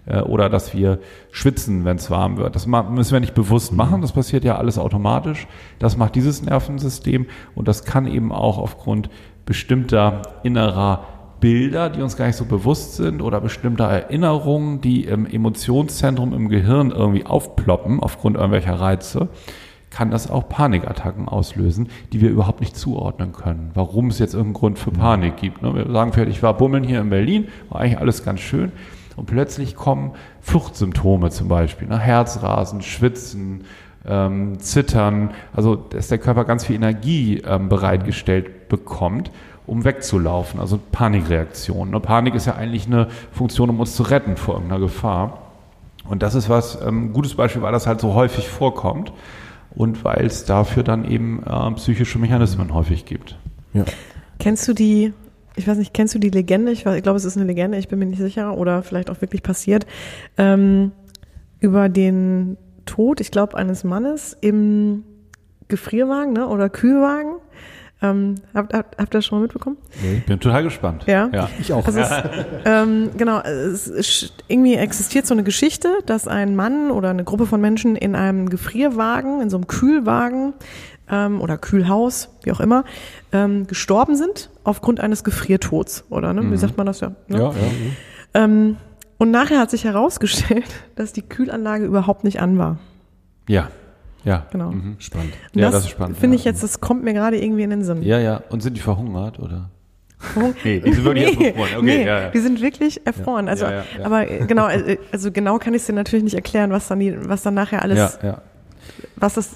äh, 0.09 0.21
oder 0.21 0.49
dass 0.49 0.75
wir 0.75 0.99
schwitzen, 1.31 1.85
wenn 1.85 1.97
es 1.97 2.11
warm 2.11 2.37
wird. 2.39 2.55
Das 2.55 2.67
müssen 2.67 3.13
wir 3.13 3.21
nicht 3.21 3.35
bewusst 3.35 3.73
machen, 3.73 4.01
das 4.01 4.13
passiert 4.13 4.45
ja 4.45 4.57
alles 4.57 4.79
automatisch. 4.79 5.47
Das 5.79 5.97
macht 5.97 6.15
dieses 6.15 6.43
Nervensystem 6.43 7.27
und 7.55 7.69
das 7.69 7.85
kann 7.85 8.07
eben 8.07 8.33
auch 8.33 8.59
aufgrund 8.59 9.11
bestimmter 9.45 10.23
innerer 10.43 11.05
Bilder, 11.41 11.89
die 11.89 12.03
uns 12.03 12.17
gar 12.17 12.27
nicht 12.27 12.37
so 12.37 12.45
bewusst 12.45 12.97
sind 12.97 13.23
oder 13.23 13.41
bestimmter 13.41 13.85
Erinnerungen, 13.85 14.81
die 14.81 15.05
im 15.05 15.25
Emotionszentrum 15.25 16.35
im 16.35 16.49
Gehirn 16.49 16.91
irgendwie 16.91 17.27
aufploppen 17.27 18.01
aufgrund 18.01 18.37
irgendwelcher 18.37 18.81
Reize, 18.81 19.29
kann 19.91 20.11
das 20.11 20.31
auch 20.31 20.49
Panikattacken 20.49 21.29
auslösen, 21.29 21.89
die 22.13 22.21
wir 22.21 22.31
überhaupt 22.31 22.61
nicht 22.61 22.77
zuordnen 22.77 23.33
können. 23.33 23.71
Warum 23.75 24.09
es 24.09 24.19
jetzt 24.19 24.35
irgendeinen 24.35 24.61
Grund 24.61 24.79
für 24.79 24.91
Panik 24.91 25.37
gibt. 25.37 25.63
Ne? 25.63 25.75
Wir 25.75 25.91
sagen 25.91 26.13
vielleicht, 26.13 26.31
ich 26.31 26.43
war 26.43 26.57
bummeln 26.57 26.85
hier 26.85 27.01
in 27.01 27.09
Berlin, 27.09 27.49
war 27.71 27.81
eigentlich 27.81 27.99
alles 27.99 28.25
ganz 28.25 28.41
schön. 28.41 28.73
Und 29.19 29.27
plötzlich 29.27 29.75
kommen 29.75 30.13
Fluchtsymptome 30.41 31.31
zum 31.31 31.49
Beispiel, 31.49 31.89
ne? 31.89 31.99
Herzrasen, 31.99 32.83
Schwitzen, 32.83 33.65
ähm, 34.07 34.59
Zittern, 34.61 35.31
also 35.53 35.77
dass 35.77 36.09
der 36.09 36.19
Körper 36.19 36.45
ganz 36.45 36.65
viel 36.65 36.77
Energie 36.77 37.43
ähm, 37.45 37.69
bereitgestellt 37.69 38.69
bekommt, 38.69 39.31
um 39.67 39.85
wegzulaufen, 39.85 40.61
also 40.61 40.79
Panikreaktion. 40.93 41.91
Ne? 41.91 42.01
Panik 42.01 42.35
ist 42.35 42.47
ja 42.47 42.55
eigentlich 42.55 42.87
eine 42.87 43.09
Funktion, 43.33 43.71
um 43.71 43.81
uns 43.81 43.95
zu 43.97 44.05
retten 44.05 44.37
vor 44.37 44.55
irgendeiner 44.55 44.81
Gefahr. 44.81 45.43
Und 46.09 46.23
das 46.23 46.35
ist 46.35 46.49
was, 46.49 46.81
ähm, 46.81 47.07
ein 47.07 47.13
gutes 47.13 47.35
Beispiel, 47.35 47.61
weil 47.61 47.73
das 47.73 47.87
halt 47.87 48.01
so 48.01 48.15
häufig 48.15 48.49
vorkommt 48.49 49.13
und 49.71 50.05
weil 50.05 50.25
es 50.25 50.45
dafür 50.45 50.85
dann 50.85 51.05
eben 51.05 51.43
äh, 51.45 51.71
psychische 51.73 52.19
Mechanismen 52.19 52.73
häufig 52.73 53.05
gibt. 53.05 53.37
Ja. 53.75 53.85
Kennst 54.39 54.67
du 54.69 54.73
die, 54.73 55.13
ich 55.59 55.67
weiß 55.67 55.79
nicht, 55.79 55.93
kennst 55.93 56.15
du 56.15 56.19
die 56.19 56.31
Legende? 56.31 56.73
Ich, 56.73 56.87
ich 56.87 57.03
glaube, 57.03 57.17
es 57.17 57.25
ist 57.25 57.37
eine 57.37 57.47
Legende, 57.47 57.79
ich 57.79 57.89
bin 57.89 57.99
mir 57.99 58.07
nicht 58.07 58.21
sicher, 58.21 58.57
oder 58.57 58.83
vielleicht 58.83 59.11
auch 59.11 59.21
wirklich 59.21 59.43
passiert, 59.43 59.87
ähm, 60.37 60.93
über 61.61 61.89
den 61.89 62.57
Tod, 62.87 63.21
ich 63.21 63.31
glaube, 63.31 63.57
eines 63.57 63.85
Mannes 63.85 64.37
im 64.41 65.03
Gefrierwagen 65.67 66.33
ne, 66.33 66.47
oder 66.47 66.69
Kühlwagen. 66.69 67.37
Ähm, 68.01 68.37
habt, 68.55 68.73
habt, 68.73 68.97
habt 68.97 69.13
ihr 69.13 69.19
das 69.19 69.27
schon 69.27 69.39
mal 69.39 69.43
mitbekommen? 69.43 69.77
Nee, 70.01 70.23
bin 70.25 70.39
total 70.39 70.63
gespannt. 70.63 71.03
Ja, 71.09 71.29
ja. 71.33 71.49
ich 71.59 71.73
auch. 71.73 71.85
Also 71.85 71.99
es, 71.99 72.09
ähm, 72.65 73.11
genau, 73.17 73.41
es, 73.41 74.33
irgendwie 74.47 74.77
existiert 74.77 75.27
so 75.27 75.35
eine 75.35 75.43
Geschichte, 75.43 75.89
dass 76.07 76.29
ein 76.29 76.55
Mann 76.55 76.93
oder 76.93 77.11
eine 77.11 77.25
Gruppe 77.25 77.47
von 77.47 77.61
Menschen 77.61 77.97
in 77.97 78.15
einem 78.15 78.51
Gefrierwagen, 78.51 79.41
in 79.41 79.51
so 79.51 79.57
einem 79.57 79.67
Kühlwagen 79.67 80.55
ähm, 81.11 81.41
oder 81.41 81.59
Kühlhaus, 81.59 82.31
wie 82.43 82.53
auch 82.53 82.61
immer, 82.61 82.85
ähm, 83.33 83.67
gestorben 83.67 84.17
sind 84.17 84.51
aufgrund 84.65 85.01
eines 85.01 85.25
Gefriertods, 85.25 86.05
oder? 86.11 86.33
Ne? 86.33 86.43
Mhm. 86.43 86.53
Wie 86.53 86.57
sagt 86.57 86.77
man 86.77 86.87
das 86.87 87.01
ja? 87.01 87.13
Ne? 87.29 87.39
Ja, 87.39 87.51
ja. 87.51 87.55
Ähm, 88.35 88.77
und 89.19 89.31
nachher 89.31 89.59
hat 89.59 89.71
sich 89.71 89.85
herausgestellt, 89.85 90.69
dass 90.97 91.13
die 91.13 91.23
Kühlanlage 91.23 91.85
überhaupt 91.85 92.25
nicht 92.25 92.41
an 92.41 92.59
war. 92.59 92.79
Ja. 93.49 93.71
Ja, 94.25 94.47
genau. 94.51 94.73
Mhm. 94.73 94.97
Spannend. 94.99 95.33
Und 95.55 95.61
ja, 95.61 95.67
das, 95.67 95.75
das 95.75 95.85
ist 95.85 95.91
spannend. 95.91 96.19
Finde 96.19 96.37
ja. 96.37 96.41
ich 96.41 96.45
jetzt, 96.45 96.63
das 96.63 96.81
kommt 96.81 97.03
mir 97.05 97.15
gerade 97.15 97.41
irgendwie 97.43 97.63
in 97.63 97.71
den 97.71 97.85
Sinn. 97.85 98.03
Ja, 98.03 98.19
ja. 98.19 98.43
Und 98.51 98.63
sind 98.63 98.77
die 98.77 98.81
verhungert 98.81 99.39
oder? 99.39 99.71
nee, 100.65 100.81
die 100.81 100.93
sind 100.93 101.05
wirklich 101.05 101.39
nee, 101.39 101.49
erfroren. 101.49 101.71
Okay, 101.77 101.85
nee, 101.85 102.05
ja, 102.05 102.21
ja. 102.23 102.31
die 102.31 102.41
sind 102.41 102.61
wirklich 102.61 103.07
erfroren. 103.07 103.49
Also, 103.49 103.67
ja, 103.67 103.85
aber 104.03 104.29
äh, 104.29 104.47
genau, 104.47 104.69
äh, 104.69 104.99
also 105.13 105.31
genau 105.31 105.59
kann 105.59 105.75
ich 105.75 105.83
es 105.83 105.87
dir 105.87 105.93
natürlich 105.93 106.25
nicht 106.25 106.35
erklären, 106.35 106.71
was 106.71 106.89
dann 106.89 106.99
die, 106.99 107.17
was 107.29 107.43
dann 107.43 107.55
nachher 107.55 107.83
alles, 107.83 108.19
was 109.17 109.35
das 109.35 109.51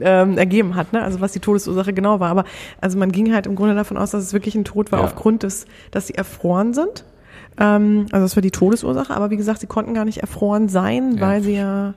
ähm, 0.00 0.38
ergeben 0.38 0.74
hat, 0.74 0.92
ne? 0.92 1.02
Also 1.02 1.20
was 1.20 1.32
die 1.32 1.40
Todesursache 1.40 1.92
genau 1.92 2.20
war. 2.20 2.30
Aber 2.30 2.44
also 2.80 2.98
man 2.98 3.12
ging 3.12 3.32
halt 3.34 3.46
im 3.46 3.54
Grunde 3.54 3.74
davon 3.74 3.96
aus, 3.96 4.10
dass 4.10 4.22
es 4.22 4.32
wirklich 4.32 4.54
ein 4.54 4.64
Tod 4.64 4.92
war 4.92 5.00
aufgrund 5.02 5.42
des, 5.42 5.66
dass 5.90 6.06
sie 6.06 6.14
erfroren 6.14 6.74
sind. 6.74 7.04
Ähm, 7.58 8.06
also 8.12 8.24
das 8.24 8.36
war 8.36 8.42
die 8.42 8.50
Todesursache. 8.50 9.14
Aber 9.14 9.30
wie 9.30 9.36
gesagt, 9.36 9.60
sie 9.60 9.66
konnten 9.66 9.94
gar 9.94 10.04
nicht 10.04 10.18
erfroren 10.18 10.68
sein, 10.68 11.20
weil 11.20 11.42
sie 11.42 11.56
ja 11.56 11.94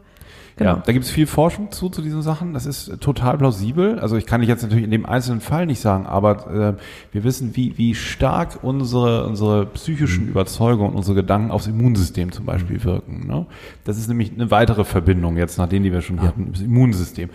Genau. 0.59 0.71
Ja, 0.71 0.83
da 0.85 0.91
gibt 0.91 1.05
es 1.05 1.11
viel 1.11 1.25
Forschung 1.25 1.71
zu, 1.71 1.87
zu 1.87 2.01
diesen 2.01 2.21
Sachen. 2.21 2.53
Das 2.53 2.65
ist 2.65 2.99
total 2.99 3.37
plausibel. 3.37 3.97
Also 3.97 4.17
ich 4.17 4.25
kann 4.25 4.43
ich 4.43 4.49
jetzt 4.49 4.61
natürlich 4.61 4.83
in 4.83 4.91
dem 4.91 5.05
einzelnen 5.05 5.39
Fall 5.39 5.65
nicht 5.65 5.79
sagen, 5.79 6.05
aber 6.05 6.75
äh, 6.77 7.13
wir 7.13 7.23
wissen, 7.23 7.55
wie, 7.55 7.77
wie 7.77 7.95
stark 7.95 8.59
unsere, 8.61 9.25
unsere 9.25 9.65
psychischen 9.67 10.25
mhm. 10.25 10.31
Überzeugungen 10.31 10.91
und 10.91 10.97
unsere 10.97 11.15
Gedanken 11.15 11.51
aufs 11.51 11.67
Immunsystem 11.67 12.33
zum 12.33 12.45
Beispiel 12.45 12.83
wirken. 12.83 13.25
Ne? 13.25 13.45
Das 13.85 13.97
ist 13.97 14.09
nämlich 14.09 14.33
eine 14.33 14.51
weitere 14.51 14.83
Verbindung 14.83 15.37
jetzt, 15.37 15.57
nach 15.57 15.69
denen, 15.69 15.85
die 15.85 15.93
wir 15.93 16.01
schon 16.01 16.21
hatten, 16.21 16.51
das 16.51 16.61
Immunsystem. 16.61 17.29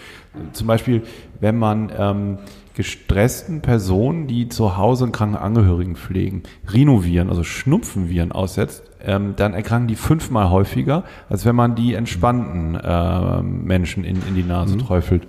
Zum 0.53 0.67
Beispiel, 0.67 1.03
wenn 1.41 1.59
man 1.59 1.91
ähm, 1.97 2.39
gestressten 2.75 3.63
Personen, 3.63 4.27
die 4.27 4.49
zu 4.49 4.77
Hause 4.77 5.05
einen 5.05 5.13
kranken 5.13 5.37
Angehörigen 5.37 5.97
pflegen, 5.97 6.43
Rhinoviren, 6.73 7.29
also 7.29 7.45
Schnupfenviren 7.45 8.33
aussetzt, 8.33 8.83
ähm, 9.05 9.35
dann 9.37 9.55
erkranken 9.55 9.89
die 9.89 9.97
fünfmal 9.97 10.51
häufiger, 10.51 11.05
als 11.29 11.45
wenn 11.45 11.55
man 11.55 11.77
die 11.77 11.95
entspannten 11.95 12.75
äh, 12.75 13.43
Menschen 13.43 14.05
in, 14.05 14.17
in 14.27 14.35
die 14.35 14.43
Nase 14.43 14.75
mhm. 14.75 14.81
träufelt. 14.81 15.27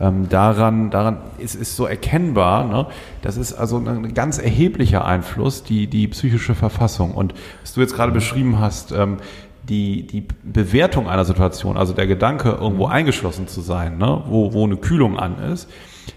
Ähm, 0.00 0.28
daran, 0.28 0.90
daran 0.90 1.18
ist, 1.38 1.54
ist 1.54 1.76
so 1.76 1.86
erkennbar, 1.86 2.64
ne? 2.64 2.86
das 3.22 3.36
ist 3.36 3.52
also 3.52 3.78
ein 3.78 4.14
ganz 4.14 4.38
erheblicher 4.38 5.04
Einfluss, 5.04 5.64
die, 5.64 5.86
die 5.86 6.08
psychische 6.08 6.54
Verfassung. 6.54 7.12
Und 7.12 7.34
was 7.62 7.74
du 7.74 7.80
jetzt 7.80 7.94
gerade 7.94 8.12
beschrieben 8.12 8.58
hast, 8.58 8.92
ähm, 8.92 9.18
die, 9.68 10.06
die 10.06 10.26
Bewertung 10.42 11.08
einer 11.08 11.24
Situation, 11.24 11.76
also 11.76 11.92
der 11.92 12.06
Gedanke, 12.06 12.50
irgendwo 12.60 12.86
eingeschlossen 12.86 13.48
zu 13.48 13.60
sein, 13.60 13.98
ne? 13.98 14.22
wo, 14.26 14.52
wo 14.52 14.64
eine 14.64 14.76
Kühlung 14.76 15.18
an 15.18 15.38
ist, 15.52 15.68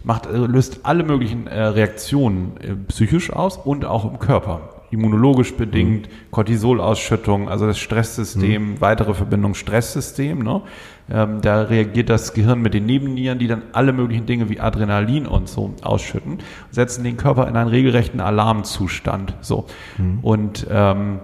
macht, 0.03 0.25
äh, 0.25 0.37
löst 0.37 0.81
alle 0.83 1.03
möglichen 1.03 1.47
äh, 1.47 1.61
Reaktionen 1.61 2.57
äh, 2.59 2.75
psychisch 2.87 3.31
aus 3.31 3.57
und 3.57 3.85
auch 3.85 4.05
im 4.05 4.19
Körper. 4.19 4.61
Immunologisch 4.91 5.55
bedingt, 5.55 6.07
mhm. 6.07 6.31
Cortisolausschüttung, 6.31 7.47
also 7.47 7.65
das 7.65 7.79
Stresssystem, 7.79 8.71
mhm. 8.71 8.81
weitere 8.81 9.13
Verbindung 9.13 9.53
Stresssystem. 9.53 10.39
Ne? 10.39 10.61
Ähm, 11.09 11.41
da 11.41 11.61
reagiert 11.61 12.09
das 12.09 12.33
Gehirn 12.33 12.61
mit 12.61 12.73
den 12.73 12.85
Nebennieren, 12.85 13.39
die 13.39 13.47
dann 13.47 13.63
alle 13.71 13.93
möglichen 13.93 14.25
Dinge 14.25 14.49
wie 14.49 14.59
Adrenalin 14.59 15.27
und 15.27 15.47
so 15.47 15.73
ausschütten, 15.81 16.39
setzen 16.71 17.03
den 17.03 17.15
Körper 17.15 17.47
in 17.47 17.55
einen 17.55 17.69
regelrechten 17.69 18.19
Alarmzustand. 18.19 19.35
So. 19.41 19.65
Mhm. 19.97 20.19
Und 20.21 20.67
ähm, 20.69 21.19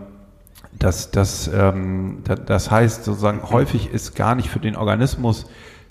das, 0.80 1.12
das, 1.12 1.50
ähm, 1.54 2.20
das 2.46 2.72
heißt 2.72 3.04
sozusagen, 3.04 3.42
häufig 3.50 3.92
ist 3.92 4.16
gar 4.16 4.36
nicht 4.36 4.50
für 4.50 4.60
den 4.60 4.76
Organismus 4.76 5.48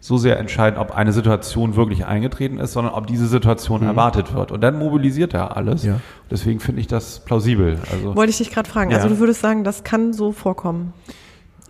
so 0.07 0.17
sehr 0.19 0.39
entscheidend, 0.39 0.79
ob 0.79 0.93
eine 0.93 1.13
Situation 1.13 1.75
wirklich 1.75 2.07
eingetreten 2.07 2.59
ist, 2.59 2.73
sondern 2.75 2.95
ob 2.95 3.09
diese 3.09 3.27
Situation 3.27 3.81
mhm. 3.81 3.89
erwartet 3.89 4.35
wird. 4.35 4.53
Und 4.53 4.61
dann 4.61 4.79
mobilisiert 4.79 5.35
er 5.35 5.57
alles. 5.57 5.83
Ja. 5.83 6.01
Deswegen 6.31 6.61
finde 6.61 6.81
ich 6.81 6.87
das 6.87 7.21
plausibel. 7.25 7.79
Also, 7.91 8.15
Wollte 8.15 8.31
ich 8.31 8.39
dich 8.39 8.53
gerade 8.53 8.71
fragen. 8.71 8.93
Also 8.93 8.99
ja. 8.99 9.03
Also 9.03 9.17
du 9.17 9.21
würdest 9.21 9.41
sagen, 9.41 9.65
das 9.65 9.83
kann 9.83 10.13
so 10.13 10.31
vorkommen 10.31 10.93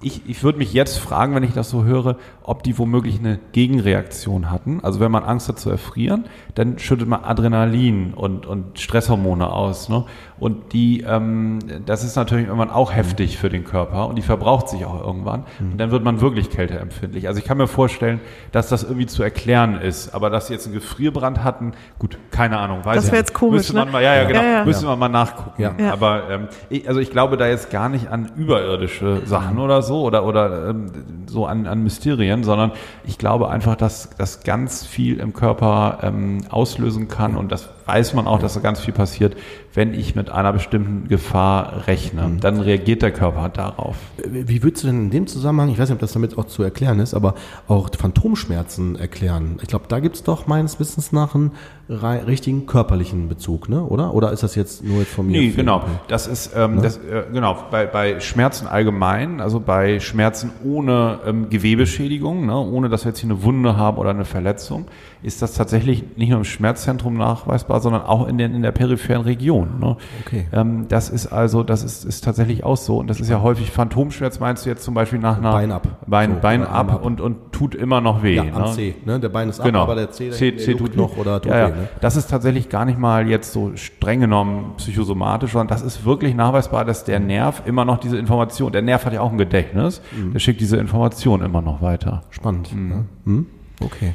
ich, 0.03 0.29
ich 0.29 0.45
würde 0.45 0.59
mich 0.59 0.75
jetzt 0.75 0.99
fragen, 0.99 1.35
wenn 1.35 1.43
ich 1.43 1.55
das 1.55 1.71
so 1.71 1.85
höre, 1.85 2.17
ob 2.43 2.63
die 2.63 2.79
womöglich 2.79 3.19
eine 3.19 3.39
Gegenreaktion 3.53 4.51
hatten. 4.51 4.81
Also 4.83 5.01
wenn 5.01 5.11
man 5.11 5.25
Angst 5.25 5.49
hat 5.49 5.59
zu 5.59 5.71
erfrieren, 5.71 6.27
dann 6.55 6.79
schüttet 6.79 7.09
man 7.09 7.25
Adrenalin 7.25 8.13
und, 8.13 8.45
und 8.45 8.79
Stresshormone 8.79 9.51
aus. 9.51 9.89
Ne? 9.89 10.05
Und 10.39 10.75
die, 10.75 11.01
ähm, 11.01 11.61
das 11.87 12.05
ist 12.05 12.15
natürlich 12.15 12.47
irgendwann 12.47 12.71
auch 12.71 12.95
heftig 12.95 13.39
für 13.39 13.49
den 13.49 13.65
Körper 13.65 14.07
und 14.07 14.17
die 14.17 14.23
verbraucht 14.23 14.69
sich 14.69 14.85
auch 14.85 15.03
irgendwann. 15.03 15.45
Mhm. 15.59 15.73
Und 15.73 15.79
dann 15.79 15.91
wird 15.91 16.05
man 16.05 16.21
wirklich 16.21 16.51
kälteempfindlich. 16.51 17.27
Also 17.27 17.39
ich 17.39 17.47
kann 17.47 17.57
mir 17.57 17.67
vorstellen, 17.67 18.21
dass 18.53 18.69
das 18.69 18.83
irgendwie 18.83 19.07
zu 19.07 19.23
erklären 19.23 19.81
ist. 19.81 20.15
Aber 20.15 20.29
dass 20.29 20.49
sie 20.49 20.53
jetzt 20.53 20.67
einen 20.67 20.75
Gefrierbrand 20.75 21.43
hatten, 21.43 21.73
gut, 21.99 22.19
keine 22.31 22.59
Ahnung. 22.59 22.85
Weiß 22.85 22.97
das 22.97 23.07
wäre 23.07 23.17
jetzt 23.17 23.33
komisch. 23.33 23.61
Müsste 23.61 23.75
man 23.75 23.87
ne? 23.87 23.93
mal, 23.93 24.03
ja, 24.03 24.15
ja, 24.15 24.25
genau. 24.25 24.43
Ja, 24.43 24.53
ja. 24.59 24.65
Müsste 24.67 24.85
man 24.85 24.99
mal 24.99 25.09
nachgucken. 25.09 25.63
Ja. 25.63 25.75
Aber 25.91 26.29
ähm, 26.31 26.49
ich, 26.69 26.87
also 26.87 27.01
ich 27.01 27.11
glaube 27.11 27.39
da 27.39 27.47
jetzt 27.47 27.71
gar 27.71 27.89
nicht 27.89 28.09
an 28.09 28.31
überirdische 28.37 29.23
Sachen 29.25 29.59
oder 29.59 29.81
so 29.81 29.86
oder, 29.95 30.25
oder 30.25 30.71
ähm, 30.71 30.91
so 31.27 31.47
an, 31.47 31.67
an 31.67 31.83
Mysterien, 31.83 32.45
sondern 32.45 32.73
ich 33.05 33.19
glaube 33.19 33.49
einfach, 33.49 33.77
dass 33.77 34.11
das 34.17 34.43
ganz 34.43 34.85
viel 34.85 35.21
im 35.21 35.33
Körper 35.33 35.99
ähm, 36.03 36.45
auslösen 36.51 37.09
kann 37.09 37.37
und 37.37 37.53
das 37.53 37.69
weiß 37.87 38.15
man 38.15 38.27
auch, 38.27 38.39
dass 38.39 38.55
da 38.55 38.61
ganz 38.61 38.81
viel 38.81 38.93
passiert, 38.93 39.37
wenn 39.73 39.95
ich 39.95 40.15
mit 40.15 40.31
einer 40.31 40.53
bestimmten 40.53 41.09
Gefahr 41.09 41.87
rechne. 41.87 42.23
Mhm. 42.23 42.41
Dann 42.41 42.61
reagiert 42.61 43.03
der 43.03 43.13
Körper 43.13 43.49
darauf. 43.49 43.97
Wie 44.25 44.63
würdest 44.63 44.83
du 44.83 44.89
denn 44.89 45.05
in 45.05 45.11
dem 45.11 45.27
Zusammenhang, 45.27 45.69
ich 45.71 45.79
weiß 45.79 45.89
nicht, 45.89 45.97
ob 45.97 46.01
das 46.01 46.13
damit 46.13 46.37
auch 46.37 46.47
zu 46.47 46.63
erklären 46.63 46.99
ist, 46.99 47.15
aber 47.15 47.35
auch 47.69 47.91
Phantomschmerzen 47.97 48.97
erklären? 48.97 49.59
Ich 49.63 49.69
glaube, 49.69 49.85
da 49.89 50.01
gibt 50.01 50.17
es 50.17 50.23
doch 50.23 50.47
meines 50.47 50.81
Wissens 50.81 51.13
nach 51.13 51.35
einen 51.35 51.53
richtigen 51.89 52.67
körperlichen 52.67 53.29
Bezug, 53.29 53.69
ne? 53.69 53.85
oder? 53.85 54.15
Oder 54.15 54.33
ist 54.33 54.43
das 54.43 54.57
jetzt 54.57 54.83
nur 54.83 55.05
von 55.05 55.27
mir? 55.27 55.41
Nee, 55.41 55.51
genau. 55.51 55.85
Das 56.09 56.27
ist, 56.27 56.53
ähm, 56.57 56.77
ne? 56.77 56.83
das, 56.83 56.97
äh, 56.97 57.25
genau, 57.33 57.57
bei, 57.71 57.87
bei 57.87 58.19
Schmerzen 58.19 58.67
allgemein, 58.67 59.41
also 59.41 59.61
bei 59.61 60.01
Schmerzen 60.01 60.51
ohne 60.65 61.21
ähm, 61.25 61.49
Gewebeschädigung, 61.51 62.47
ne? 62.47 62.57
ohne 62.57 62.89
dass 62.89 63.05
wir 63.05 63.11
jetzt 63.11 63.21
hier 63.21 63.31
eine 63.31 63.43
Wunde 63.45 63.77
haben 63.77 63.99
oder 63.99 64.11
eine 64.11 64.25
Verletzung, 64.25 64.87
ist 65.27 65.43
das 65.43 65.55
tatsächlich 65.55 66.05
nicht 66.17 66.29
nur 66.29 66.39
im 66.39 66.45
Schmerzzentrum 66.45 67.17
nachweisbar, 67.17 67.81
sondern 67.81 68.03
auch 68.03 68.29
in 68.29 68.39
der, 68.39 68.47
in 68.47 68.63
der 68.63 68.71
peripheren 68.71 69.23
Region. 69.23 69.81
Ne? 69.81 69.97
Okay. 70.25 70.47
Ähm, 70.53 70.87
das 70.89 71.11
ist 71.11 71.27
also, 71.27 71.65
das 71.65 71.83
ist, 71.83 72.05
ist 72.05 72.23
tatsächlich 72.23 72.63
auch 72.63 72.77
so. 72.77 72.99
Und 72.99 73.11
das 73.11 73.19
ist 73.19 73.29
ja 73.29 73.43
häufig 73.43 73.73
Phantomschmerz, 73.73 74.39
meinst 74.39 74.65
du 74.65 74.71
jetzt 74.71 74.85
zum 74.85 74.95
Beispiel 74.95 75.19
nach 75.19 75.39
einer 75.39 75.51
Bein 75.51 75.73
ab. 75.73 75.89
Bein, 76.07 76.35
so, 76.35 76.41
Bein 76.41 76.63
ab, 76.63 76.93
ab, 76.93 77.05
Und, 77.05 77.21
und 77.21 77.51
tut 77.51 77.75
immer 77.75 78.01
noch 78.01 78.23
weh. 78.23 78.37
Ja, 78.37 78.45
am 78.53 78.63
ne? 78.63 78.73
C. 78.73 78.95
Ne? 79.05 79.19
Der 79.19 79.29
Bein 79.29 79.49
ist 79.49 79.59
ab, 79.59 79.67
genau. 79.67 79.83
aber 79.83 79.97
der 79.97 80.13
C, 80.13 80.31
C, 80.31 80.57
C 80.57 80.75
tut 80.75 80.97
noch 80.97 81.17
oder 81.17 81.43
tut 81.43 81.51
ja, 81.51 81.59
ja. 81.59 81.69
weh. 81.75 81.81
Ne? 81.81 81.89
Das 82.01 82.15
ist 82.15 82.31
tatsächlich 82.31 82.69
gar 82.69 82.85
nicht 82.85 82.99
mal 82.99 83.29
jetzt 83.29 83.53
so 83.53 83.73
streng 83.75 84.21
genommen 84.21 84.75
psychosomatisch, 84.77 85.51
sondern 85.53 85.69
das 85.69 85.83
ist 85.83 86.05
wirklich 86.05 86.37
nachweisbar, 86.37 86.85
dass 86.85 87.03
der 87.03 87.19
Nerv 87.19 87.63
immer 87.67 87.85
noch 87.85 87.99
diese 87.99 88.17
Information, 88.17 88.71
der 88.71 88.83
Nerv 88.83 89.05
hat 89.05 89.13
ja 89.13 89.23
auch 89.23 89.33
ein 89.33 89.39
Gedächtnis, 89.39 90.01
mhm. 90.17 90.35
der 90.35 90.39
schickt 90.39 90.61
diese 90.61 90.77
Information 90.77 91.43
immer 91.43 91.63
noch 91.63 91.83
weiter. 91.83 92.23
Spannend. 92.31 92.73
Mhm. 92.73 92.89
Ne? 92.89 93.05
Mhm. 93.25 93.47
Okay. 93.81 94.15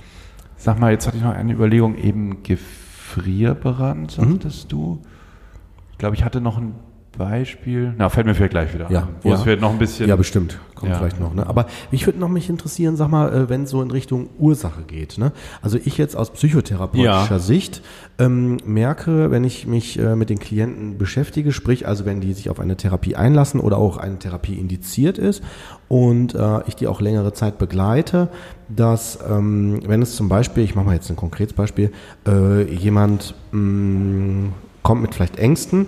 Sag 0.62 0.80
mal, 0.80 0.92
jetzt 0.92 1.08
hatte 1.08 1.18
ich 1.18 1.24
noch 1.24 1.34
eine 1.34 1.54
Überlegung, 1.54 1.96
eben 1.96 2.44
Gefrierbrand, 2.44 4.12
sagtest 4.12 4.66
mhm. 4.66 4.70
du. 4.70 5.02
Ich 5.92 5.98
glaube, 5.98 6.16
ich 6.16 6.24
hatte 6.24 6.40
noch 6.40 6.60
ein 6.60 6.76
Beispiel. 7.22 7.94
Na, 7.98 8.10
fällt 8.10 8.26
mir 8.26 8.36
vielleicht 8.36 8.52
gleich 8.52 8.74
wieder 8.74 8.90
ja, 8.90 9.02
an. 9.02 9.10
Wo 9.22 9.30
ja. 9.30 9.36
es 9.36 9.44
vielleicht 9.44 9.62
noch 9.62 9.72
ein 9.72 9.78
bisschen. 9.78 10.08
Ja, 10.10 10.16
bestimmt. 10.16 10.60
Kommt 10.76 10.94
ja. 10.94 10.98
vielleicht 10.98 11.20
noch. 11.20 11.34
Ne? 11.36 11.46
Aber 11.46 11.68
mich 11.92 12.08
würde 12.08 12.18
noch 12.18 12.28
mich 12.28 12.50
interessieren, 12.50 12.96
sag 12.96 13.10
mal, 13.10 13.32
äh, 13.32 13.50
wenn 13.50 13.64
es 13.64 13.70
so 13.70 13.84
in 13.84 13.92
Richtung 13.92 14.30
Ursache 14.40 14.82
geht. 14.82 15.20
Ne? 15.20 15.32
Also 15.62 15.78
ich 15.78 16.00
jetzt 16.00 16.16
aus 16.18 16.32
psychotherapeutischer 16.32 17.30
ja. 17.30 17.40
Sicht 17.40 17.84
ähm, 18.18 18.58
merke, 18.66 19.30
wenn 19.30 19.44
ich 19.44 19.68
mich 19.68 20.00
äh, 20.00 20.16
mit 20.16 20.32
den 20.32 20.40
Klienten 20.40 20.98
beschäftige, 20.98 21.52
sprich 21.52 21.88
also 21.88 22.06
wenn 22.06 22.20
die 22.20 22.34
sich 22.34 22.50
auf 22.50 22.60
eine 22.60 22.78
Therapie 22.78 23.16
einlassen 23.16 23.60
oder 23.60 23.78
auch 23.78 23.98
eine 23.98 24.18
Therapie 24.18 24.56
indiziert 24.56 25.20
ist 25.20 25.44
und 25.88 26.34
äh, 26.34 26.62
ich 26.68 26.76
die 26.76 26.88
auch 26.88 27.00
längere 27.00 27.34
Zeit 27.34 27.60
begleite, 27.60 28.30
dass 28.68 29.20
ähm, 29.30 29.82
wenn 29.86 30.02
es 30.02 30.16
zum 30.16 30.30
Beispiel, 30.30 30.64
ich 30.64 30.74
mache 30.74 30.88
mal 30.88 30.96
jetzt 30.96 31.12
ein 31.12 31.16
konkretes 31.16 31.54
Beispiel, 31.54 31.92
äh, 32.28 32.64
jemand 32.74 33.36
mh, 33.52 33.60
mm, 33.60 34.54
kommt 34.82 35.02
mit 35.04 35.14
vielleicht 35.14 35.38
Ängsten, 35.38 35.86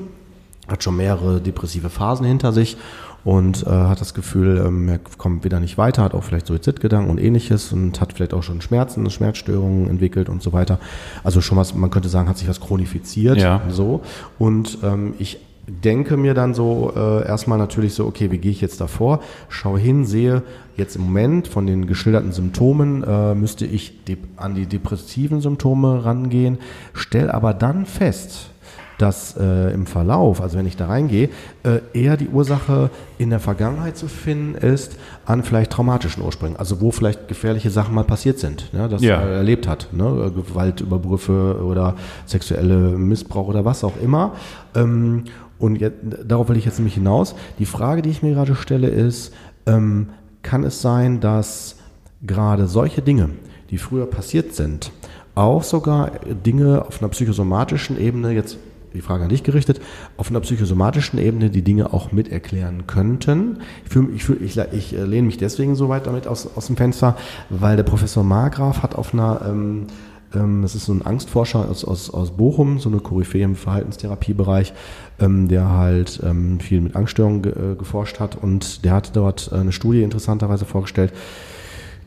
hat 0.67 0.83
schon 0.83 0.97
mehrere 0.97 1.41
depressive 1.41 1.89
Phasen 1.89 2.25
hinter 2.25 2.53
sich 2.53 2.77
und 3.23 3.65
äh, 3.65 3.69
hat 3.69 4.01
das 4.01 4.13
Gefühl, 4.13 4.61
ähm, 4.65 4.89
er 4.89 4.99
kommt 5.17 5.43
wieder 5.43 5.59
nicht 5.59 5.77
weiter, 5.77 6.03
hat 6.03 6.13
auch 6.13 6.23
vielleicht 6.23 6.47
Suizidgedanken 6.47 7.09
und 7.09 7.19
ähnliches 7.19 7.71
und 7.71 7.99
hat 8.01 8.13
vielleicht 8.13 8.33
auch 8.33 8.43
schon 8.43 8.61
Schmerzen, 8.61 9.09
Schmerzstörungen 9.09 9.89
entwickelt 9.89 10.29
und 10.29 10.41
so 10.41 10.53
weiter. 10.53 10.79
Also 11.23 11.41
schon 11.41 11.57
was, 11.57 11.73
man 11.73 11.89
könnte 11.89 12.09
sagen, 12.09 12.27
hat 12.27 12.37
sich 12.37 12.49
was 12.49 12.59
chronifiziert. 12.59 13.37
Ja. 13.37 13.61
So. 13.69 14.01
Und 14.39 14.79
ähm, 14.83 15.13
ich 15.19 15.39
denke 15.67 16.17
mir 16.17 16.33
dann 16.33 16.53
so 16.53 16.91
äh, 16.95 17.25
erstmal 17.25 17.57
natürlich 17.57 17.93
so, 17.93 18.05
okay, 18.05 18.31
wie 18.31 18.37
gehe 18.37 18.51
ich 18.51 18.59
jetzt 18.59 18.81
davor? 18.81 19.21
Schaue 19.47 19.79
hin, 19.79 20.05
sehe 20.05 20.43
jetzt 20.75 20.97
im 20.97 21.03
Moment 21.03 21.47
von 21.47 21.65
den 21.65 21.87
geschilderten 21.87 22.33
Symptomen 22.33 23.03
äh, 23.03 23.33
müsste 23.35 23.65
ich 23.65 23.93
an 24.35 24.55
die 24.55 24.65
depressiven 24.65 25.39
Symptome 25.39 26.03
rangehen, 26.03 26.57
stell 26.93 27.31
aber 27.31 27.53
dann 27.53 27.85
fest, 27.85 28.49
dass 28.97 29.35
äh, 29.37 29.73
im 29.73 29.85
Verlauf, 29.85 30.41
also 30.41 30.57
wenn 30.57 30.65
ich 30.65 30.77
da 30.77 30.87
reingehe, 30.87 31.29
äh, 31.63 31.79
eher 31.93 32.17
die 32.17 32.27
Ursache 32.27 32.89
in 33.17 33.29
der 33.29 33.39
Vergangenheit 33.39 33.97
zu 33.97 34.07
finden 34.07 34.55
ist 34.55 34.97
an 35.25 35.43
vielleicht 35.43 35.71
traumatischen 35.71 36.23
Ursprüngen, 36.23 36.57
also 36.57 36.81
wo 36.81 36.91
vielleicht 36.91 37.27
gefährliche 37.27 37.69
Sachen 37.69 37.95
mal 37.95 38.03
passiert 38.03 38.39
sind, 38.39 38.69
ja, 38.73 38.87
das 38.87 39.01
ja. 39.01 39.21
er 39.21 39.29
erlebt 39.29 39.67
hat, 39.67 39.89
ne? 39.91 40.31
Gewaltübergriffe 40.35 41.63
oder 41.63 41.95
sexuelle 42.25 42.97
Missbrauch 42.97 43.47
oder 43.47 43.65
was 43.65 43.83
auch 43.83 43.99
immer. 44.01 44.33
Ähm, 44.75 45.25
und 45.59 45.77
jetzt, 45.77 45.97
darauf 46.25 46.49
will 46.49 46.57
ich 46.57 46.65
jetzt 46.65 46.79
nämlich 46.79 46.95
hinaus. 46.95 47.35
Die 47.59 47.65
Frage, 47.65 48.01
die 48.01 48.09
ich 48.09 48.21
mir 48.21 48.33
gerade 48.33 48.55
stelle, 48.55 48.89
ist, 48.89 49.33
ähm, 49.65 50.09
kann 50.41 50.63
es 50.63 50.81
sein, 50.81 51.19
dass 51.19 51.77
gerade 52.21 52.67
solche 52.67 53.01
Dinge, 53.01 53.29
die 53.69 53.77
früher 53.77 54.05
passiert 54.05 54.53
sind, 54.53 54.91
auch 55.35 55.63
sogar 55.63 56.11
Dinge 56.45 56.85
auf 56.85 57.01
einer 57.01 57.09
psychosomatischen 57.09 57.99
Ebene 57.99 58.31
jetzt 58.31 58.57
die 58.93 59.01
Frage 59.01 59.23
an 59.23 59.29
dich 59.29 59.43
gerichtet, 59.43 59.81
auf 60.17 60.29
einer 60.29 60.39
psychosomatischen 60.39 61.19
Ebene 61.19 61.49
die 61.49 61.63
Dinge 61.63 61.93
auch 61.93 62.11
mit 62.11 62.31
erklären 62.31 62.87
könnten. 62.87 63.59
Ich, 63.85 63.91
fühl, 63.91 64.09
ich, 64.15 64.23
fühl, 64.23 64.37
ich, 64.41 64.57
ich 64.57 64.93
äh, 64.93 65.03
lehne 65.03 65.27
mich 65.27 65.37
deswegen 65.37 65.75
so 65.75 65.89
weit 65.89 66.07
damit 66.07 66.27
aus, 66.27 66.47
aus 66.55 66.67
dem 66.67 66.77
Fenster, 66.77 67.17
weil 67.49 67.75
der 67.75 67.83
Professor 67.83 68.23
Margraf 68.23 68.83
hat 68.83 68.95
auf 68.95 69.13
einer, 69.13 69.41
ähm, 69.47 69.87
ähm, 70.33 70.61
das 70.61 70.75
ist 70.75 70.85
so 70.85 70.93
ein 70.93 71.05
Angstforscher 71.05 71.69
aus, 71.69 71.83
aus, 71.83 72.09
aus 72.09 72.31
Bochum, 72.31 72.79
so 72.79 72.89
eine 72.89 72.99
Koryphäe 72.99 73.43
im 73.43 73.55
Verhaltenstherapiebereich, 73.55 74.73
ähm, 75.19 75.47
der 75.47 75.69
halt 75.69 76.21
ähm, 76.23 76.59
viel 76.59 76.81
mit 76.81 76.95
Angststörungen 76.95 77.41
ge, 77.41 77.51
äh, 77.51 77.75
geforscht 77.75 78.19
hat 78.19 78.35
und 78.35 78.85
der 78.85 78.93
hat 78.93 79.15
dort 79.15 79.51
eine 79.51 79.71
Studie 79.71 80.03
interessanterweise 80.03 80.65
vorgestellt, 80.65 81.13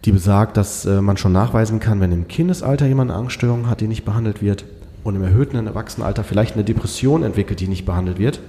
die 0.04 0.12
besagt, 0.12 0.56
dass 0.56 0.84
äh, 0.84 1.00
man 1.00 1.16
schon 1.16 1.32
nachweisen 1.32 1.80
kann, 1.80 2.00
wenn 2.00 2.12
im 2.12 2.28
Kindesalter 2.28 2.86
jemand 2.86 3.10
eine 3.10 3.18
Angststörung 3.18 3.68
hat, 3.68 3.80
die 3.80 3.88
nicht 3.88 4.04
behandelt 4.04 4.40
wird, 4.40 4.64
und 5.06 5.16
im 5.16 5.22
erhöhten 5.22 5.66
Erwachsenenalter 5.66 6.24
vielleicht 6.24 6.54
eine 6.54 6.64
Depression 6.64 7.22
entwickelt, 7.22 7.60
die 7.60 7.68
nicht 7.68 7.84
behandelt 7.86 8.18
wird, 8.18 8.40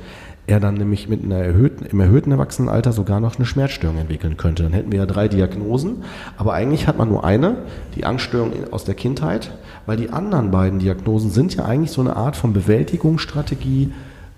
er 0.48 0.60
dann 0.60 0.76
nämlich 0.76 1.10
mit 1.10 1.24
einer 1.24 1.36
erhöhten, 1.38 1.86
im 1.86 2.00
erhöhten 2.00 2.32
Erwachsenenalter 2.32 2.94
sogar 2.94 3.20
noch 3.20 3.36
eine 3.36 3.46
Schmerzstörung 3.46 3.98
entwickeln 3.98 4.38
könnte. 4.38 4.64
Dann 4.64 4.72
hätten 4.72 4.92
wir 4.92 5.00
ja 5.00 5.06
drei 5.06 5.28
Diagnosen, 5.28 6.04
aber 6.38 6.54
eigentlich 6.54 6.88
hat 6.88 6.98
man 6.98 7.10
nur 7.10 7.26
eine, 7.26 7.58
die 7.96 8.06
Angststörung 8.06 8.52
aus 8.72 8.86
der 8.86 8.96
Kindheit, 8.96 9.52
weil 9.86 9.98
die 9.98 10.10
anderen 10.10 10.52
beiden 10.52 10.80
Diagnosen 10.80 11.32
sind 11.32 11.54
ja 11.56 11.66
eigentlich 11.66 11.92
so 11.92 12.02
eine 12.02 12.16
Art 12.16 12.38
von 12.38 12.54
Bewältigungsstrategie 12.54 13.92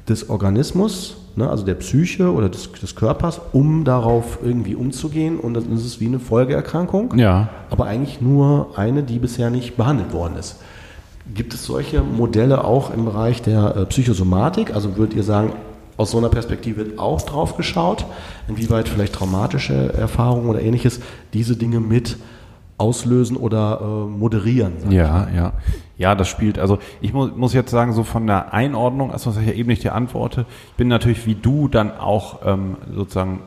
des 0.07 0.29
Organismus, 0.31 1.17
ne, 1.35 1.47
also 1.47 1.63
der 1.63 1.75
Psyche 1.75 2.33
oder 2.33 2.49
des, 2.49 2.71
des 2.71 2.95
Körpers, 2.95 3.39
um 3.53 3.85
darauf 3.85 4.39
irgendwie 4.43 4.73
umzugehen 4.73 5.39
und 5.39 5.53
dann 5.53 5.71
ist 5.71 5.85
es 5.85 5.99
wie 5.99 6.07
eine 6.07 6.19
Folgeerkrankung, 6.19 7.13
Ja. 7.17 7.49
aber 7.69 7.85
eigentlich 7.85 8.19
nur 8.19 8.71
eine, 8.75 9.03
die 9.03 9.19
bisher 9.19 9.51
nicht 9.51 9.77
behandelt 9.77 10.11
worden 10.11 10.37
ist. 10.37 10.57
Gibt 11.33 11.53
es 11.53 11.65
solche 11.65 12.01
Modelle 12.01 12.63
auch 12.63 12.91
im 12.91 13.05
Bereich 13.05 13.41
der 13.41 13.75
äh, 13.75 13.85
Psychosomatik? 13.85 14.73
Also 14.73 14.97
würdet 14.97 15.15
ihr 15.15 15.23
sagen, 15.23 15.53
aus 15.97 16.11
so 16.11 16.17
einer 16.17 16.29
Perspektive 16.29 16.77
wird 16.77 16.99
auch 16.99 17.21
drauf 17.21 17.57
geschaut, 17.57 18.05
inwieweit 18.47 18.87
vielleicht 18.87 19.13
traumatische 19.13 19.93
Erfahrungen 19.93 20.47
oder 20.47 20.61
ähnliches 20.61 21.01
diese 21.33 21.57
Dinge 21.57 21.81
mit 21.81 22.17
auslösen 22.77 23.35
oder 23.35 23.79
äh, 23.81 24.09
moderieren? 24.09 24.73
ich 24.89 24.95
Ja, 24.95 25.27
ja. 25.35 25.53
Ja, 25.97 26.15
das 26.15 26.29
spielt, 26.29 26.57
also 26.57 26.79
ich 27.01 27.11
muss, 27.11 27.35
muss 27.35 27.53
jetzt 27.53 27.71
sagen, 27.71 27.91
so 27.91 28.03
von 28.03 28.25
der 28.25 28.53
Einordnung, 28.53 29.11
also 29.11 29.31
was 29.31 29.37
ich 29.37 29.47
ja 29.47 29.53
eben 29.53 29.67
nicht 29.67 29.83
dir 29.83 29.93
antworte, 29.93 30.45
ich 30.69 30.75
bin 30.77 30.87
natürlich 30.87 31.25
wie 31.25 31.35
du 31.35 31.67
dann 31.67 31.91
auch 31.91 32.39
ähm, 32.45 32.77
sozusagen 32.95 33.41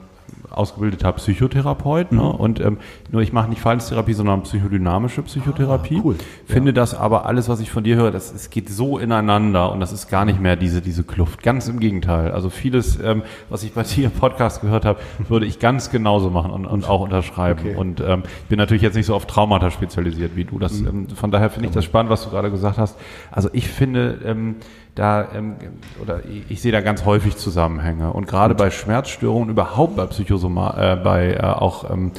ausgebildeter 0.53 1.13
Psychotherapeut, 1.13 2.13
ne? 2.13 2.23
Und 2.23 2.61
ähm, 2.61 2.79
nur 3.11 3.23
ich 3.23 3.33
mache 3.33 3.49
nicht 3.49 3.61
Verhaltenstherapie, 3.61 4.13
sondern 4.13 4.43
psychodynamische 4.43 5.23
Psychotherapie. 5.23 5.99
Ah, 5.99 6.03
cool. 6.05 6.17
Finde 6.47 6.73
das 6.73 6.95
aber 6.95 7.27
alles, 7.27 7.49
was 7.49 7.61
ich 7.61 7.71
von 7.71 7.85
dir 7.85 7.97
höre, 7.97 8.11
das 8.11 8.33
es 8.33 8.51
geht 8.51 8.69
so 8.69 8.99
ineinander 8.99 9.73
und 9.73 9.81
das 9.81 9.93
ist 9.93 10.09
gar 10.09 10.25
nicht 10.25 10.41
mehr 10.41 10.57
diese 10.57 10.81
diese 10.81 11.05
Kluft. 11.05 11.43
Ganz 11.43 11.69
im 11.69 11.81
Gegenteil. 11.81 12.33
Also 12.33 12.51
vieles, 12.51 12.99
ähm, 13.01 13.23
was 13.49 13.63
ich 13.63 13.73
bei 13.73 13.83
dir 13.83 14.07
im 14.07 14.11
Podcast 14.11 14.61
gehört 14.61 14.85
habe, 14.85 15.01
würde 15.29 15.47
ich 15.47 15.59
ganz 15.59 15.91
genauso 15.91 16.31
machen 16.31 16.51
und, 16.51 16.67
und 16.67 16.89
auch 16.89 17.01
unterschreiben. 17.01 17.61
Okay. 17.61 17.77
Und 17.77 18.01
ähm, 18.01 18.23
ich 18.43 18.49
bin 18.49 18.59
natürlich 18.59 18.83
jetzt 18.83 18.95
nicht 18.95 19.07
so 19.07 19.15
auf 19.15 19.27
Traumata 19.27 19.71
spezialisiert 19.71 20.37
wie 20.37 20.45
du. 20.45 20.59
Das, 20.59 20.81
ähm, 20.81 21.09
von 21.09 21.31
daher 21.31 21.51
finde 21.51 21.69
ich 21.69 21.75
das 21.75 21.85
spannend, 21.85 22.11
was 22.11 22.25
du 22.25 22.31
gerade 22.31 22.51
gesagt 22.51 22.79
hast. 22.79 22.99
Also 23.31 23.49
ich 23.53 23.69
finde, 23.69 24.21
ähm, 24.25 24.57
da 24.95 25.29
ähm, 25.35 25.57
oder 26.01 26.21
ich, 26.25 26.51
ich 26.51 26.63
sehe 26.63 26.73
da 26.73 26.81
ganz 26.81 27.05
häufig 27.05 27.37
Zusammenhänge. 27.37 28.13
Und 28.13 28.27
gerade 28.27 28.55
bei 28.55 28.71
Schmerzstörungen 28.71 29.49
überhaupt 29.49 29.97
bei 29.97 30.07
Psychosoma 30.07 30.93
äh, 30.93 30.97
bei 30.97 31.35
äh, 31.35 31.43
auch 31.43 31.91
ähm, 31.91 32.13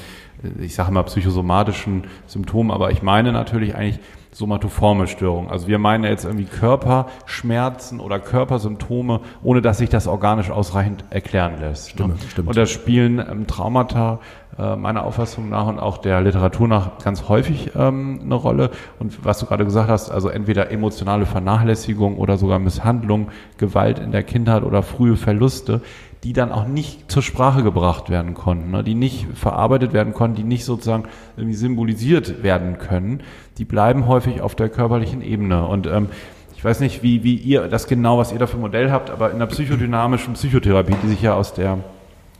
ich 0.59 0.76
sage 0.76 0.91
mal 0.91 1.03
psychosomatischen 1.03 2.05
Symptomen, 2.28 2.71
aber 2.71 2.91
ich 2.91 3.01
meine 3.01 3.32
natürlich 3.32 3.76
eigentlich 3.76 3.99
somatoforme 4.34 5.08
Störungen. 5.08 5.50
Also 5.50 5.68
wir 5.68 5.80
meinen 5.80 6.04
jetzt 6.04 6.26
irgendwie 6.26 6.46
Körperschmerzen 6.46 8.00
oder 8.00 8.20
Körpersymptome, 8.20 9.22
ohne 9.44 9.62
dass 9.62 9.78
sich 9.78 9.90
das 9.90 10.08
organisch 10.08 10.50
ausreichend 10.50 11.06
erklären 11.10 11.60
lässt. 11.60 11.92
Stimmt, 11.92 12.22
ne? 12.22 12.30
stimmt. 12.30 12.48
Und 12.48 12.58
da 12.58 12.66
spielen 12.66 13.20
ähm, 13.20 13.48
Traumata 13.48 14.20
äh, 14.58 14.76
meiner 14.76 15.04
Auffassung 15.04 15.50
nach 15.50 15.68
und 15.68 15.80
auch 15.80 15.98
der 15.98 16.22
Literatur 16.22 16.68
nach 16.68 17.00
ganz 17.04 17.28
häufig 17.28 17.72
ähm, 17.76 18.22
eine 18.24 18.36
Rolle. 18.36 18.72
Und 19.00 19.26
was 19.26 19.40
du 19.40 19.46
gerade 19.46 19.66
gesagt 19.66 19.90
hast, 19.90 20.12
also 20.12 20.30
entweder 20.30 20.72
emotionale 20.72 21.26
Vernachlässigung 21.26 22.18
oder 22.18 22.38
sogar 22.38 22.60
Misshandlung, 22.60 23.30
Gewalt 23.58 24.00
in 24.00 24.12
der 24.12 24.24
Kindheit 24.24 24.64
oder 24.64 24.84
frühe 24.84 25.16
Verluste, 25.16 25.82
die 26.24 26.34
dann 26.34 26.51
auch 26.51 26.65
nicht 26.67 27.11
zur 27.11 27.21
Sprache 27.21 27.63
gebracht 27.63 28.09
werden 28.09 28.34
konnten, 28.34 28.71
ne? 28.71 28.84
die 28.84 28.95
nicht 28.95 29.28
verarbeitet 29.34 29.91
werden 29.91 30.13
konnten, 30.13 30.38
die 30.38 30.43
nicht 30.43 30.63
sozusagen 30.63 31.03
irgendwie 31.36 31.55
symbolisiert 31.55 32.43
werden 32.43 32.78
können, 32.78 33.21
die 33.57 33.65
bleiben 33.65 34.07
häufig 34.07 34.41
auf 34.41 34.55
der 34.55 34.69
körperlichen 34.69 35.21
Ebene. 35.21 35.67
Und 35.67 35.86
ähm, 35.86 36.07
ich 36.55 36.63
weiß 36.63 36.80
nicht, 36.80 37.03
wie, 37.03 37.24
wie 37.24 37.36
ihr 37.36 37.67
das 37.67 37.88
genau, 37.88 38.17
was 38.17 38.32
ihr 38.32 38.39
da 38.39 38.47
für 38.47 38.57
Modell 38.57 38.89
habt, 38.89 39.09
aber 39.09 39.32
in 39.32 39.39
der 39.39 39.47
psychodynamischen 39.47 40.36
Psychotherapie, 40.36 40.95
die 41.03 41.09
sich 41.09 41.21
ja 41.21 41.34
aus 41.34 41.53
der 41.53 41.80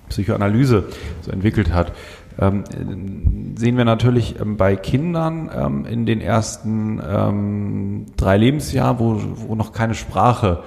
Psychoanalyse 0.08 0.86
so 1.22 1.32
entwickelt 1.32 1.74
hat, 1.74 1.92
ähm, 2.40 2.64
sehen 3.58 3.78
wir 3.78 3.86
natürlich 3.86 4.40
ähm, 4.40 4.58
bei 4.58 4.76
Kindern 4.76 5.52
ähm, 5.54 5.86
in 5.86 6.06
den 6.06 6.22
ersten 6.22 7.02
ähm, 7.06 8.06
drei 8.18 8.38
Lebensjahren, 8.38 9.00
wo, 9.00 9.22
wo 9.48 9.56
noch 9.56 9.74
keine 9.74 9.94
Sprache 9.94 10.64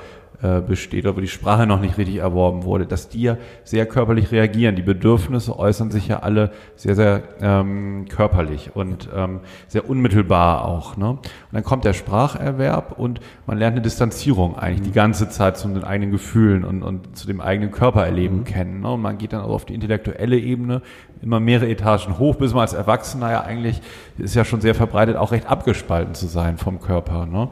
äh, 0.47 0.61
besteht 0.61 1.05
oder 1.05 1.16
wo 1.16 1.20
die 1.20 1.28
Sprache 1.28 1.66
noch 1.66 1.80
nicht 1.80 1.99
richtig 1.99 2.16
erworben 2.16 2.64
wurde, 2.64 2.86
dass 2.86 3.09
die 3.09 3.22
ja 3.22 3.36
sehr 3.64 3.86
körperlich 3.86 4.30
reagieren. 4.30 4.76
Die 4.76 4.82
Bedürfnisse 4.82 5.59
äußern 5.59 5.90
sich 5.90 6.09
ja 6.09 6.20
alle 6.20 6.51
sehr, 6.76 6.94
sehr 6.94 7.22
ähm, 7.40 8.07
körperlich 8.09 8.70
und 8.74 9.09
ähm, 9.14 9.40
sehr 9.66 9.88
unmittelbar 9.88 10.64
auch. 10.64 10.97
Ne? 10.97 11.11
Und 11.11 11.20
dann 11.53 11.64
kommt 11.64 11.84
der 11.84 11.94
Spracherwerb 11.94 12.99
und 12.99 13.20
man 13.47 13.59
lernt 13.59 13.74
eine 13.74 13.82
Distanzierung 13.82 14.57
eigentlich 14.57 14.82
die 14.82 14.92
ganze 14.92 15.28
Zeit 15.28 15.57
zu 15.57 15.68
den 15.68 15.84
eigenen 15.84 16.12
Gefühlen 16.12 16.64
und, 16.64 16.82
und 16.82 17.16
zu 17.16 17.26
dem 17.26 17.40
eigenen 17.40 17.72
Körpererleben 17.72 18.44
kennen. 18.44 18.80
Ne? 18.80 18.90
Und 18.92 19.03
man 19.03 19.18
geht 19.18 19.32
dann 19.32 19.40
auch 19.40 19.51
auf 19.51 19.64
die 19.64 19.74
intellektuelle 19.74 20.38
Ebene 20.38 20.82
immer 21.22 21.40
mehrere 21.40 21.68
Etagen 21.68 22.18
hoch, 22.18 22.36
bis 22.36 22.53
man 22.53 22.62
als 22.62 22.72
Erwachsener 22.72 23.30
ja 23.30 23.40
eigentlich, 23.40 23.80
ist 24.18 24.34
ja 24.34 24.44
schon 24.44 24.61
sehr 24.61 24.74
verbreitet, 24.74 25.16
auch 25.16 25.32
recht 25.32 25.47
abgespalten 25.47 26.14
zu 26.14 26.26
sein 26.26 26.59
vom 26.59 26.80
Körper. 26.80 27.26
Ne? 27.26 27.49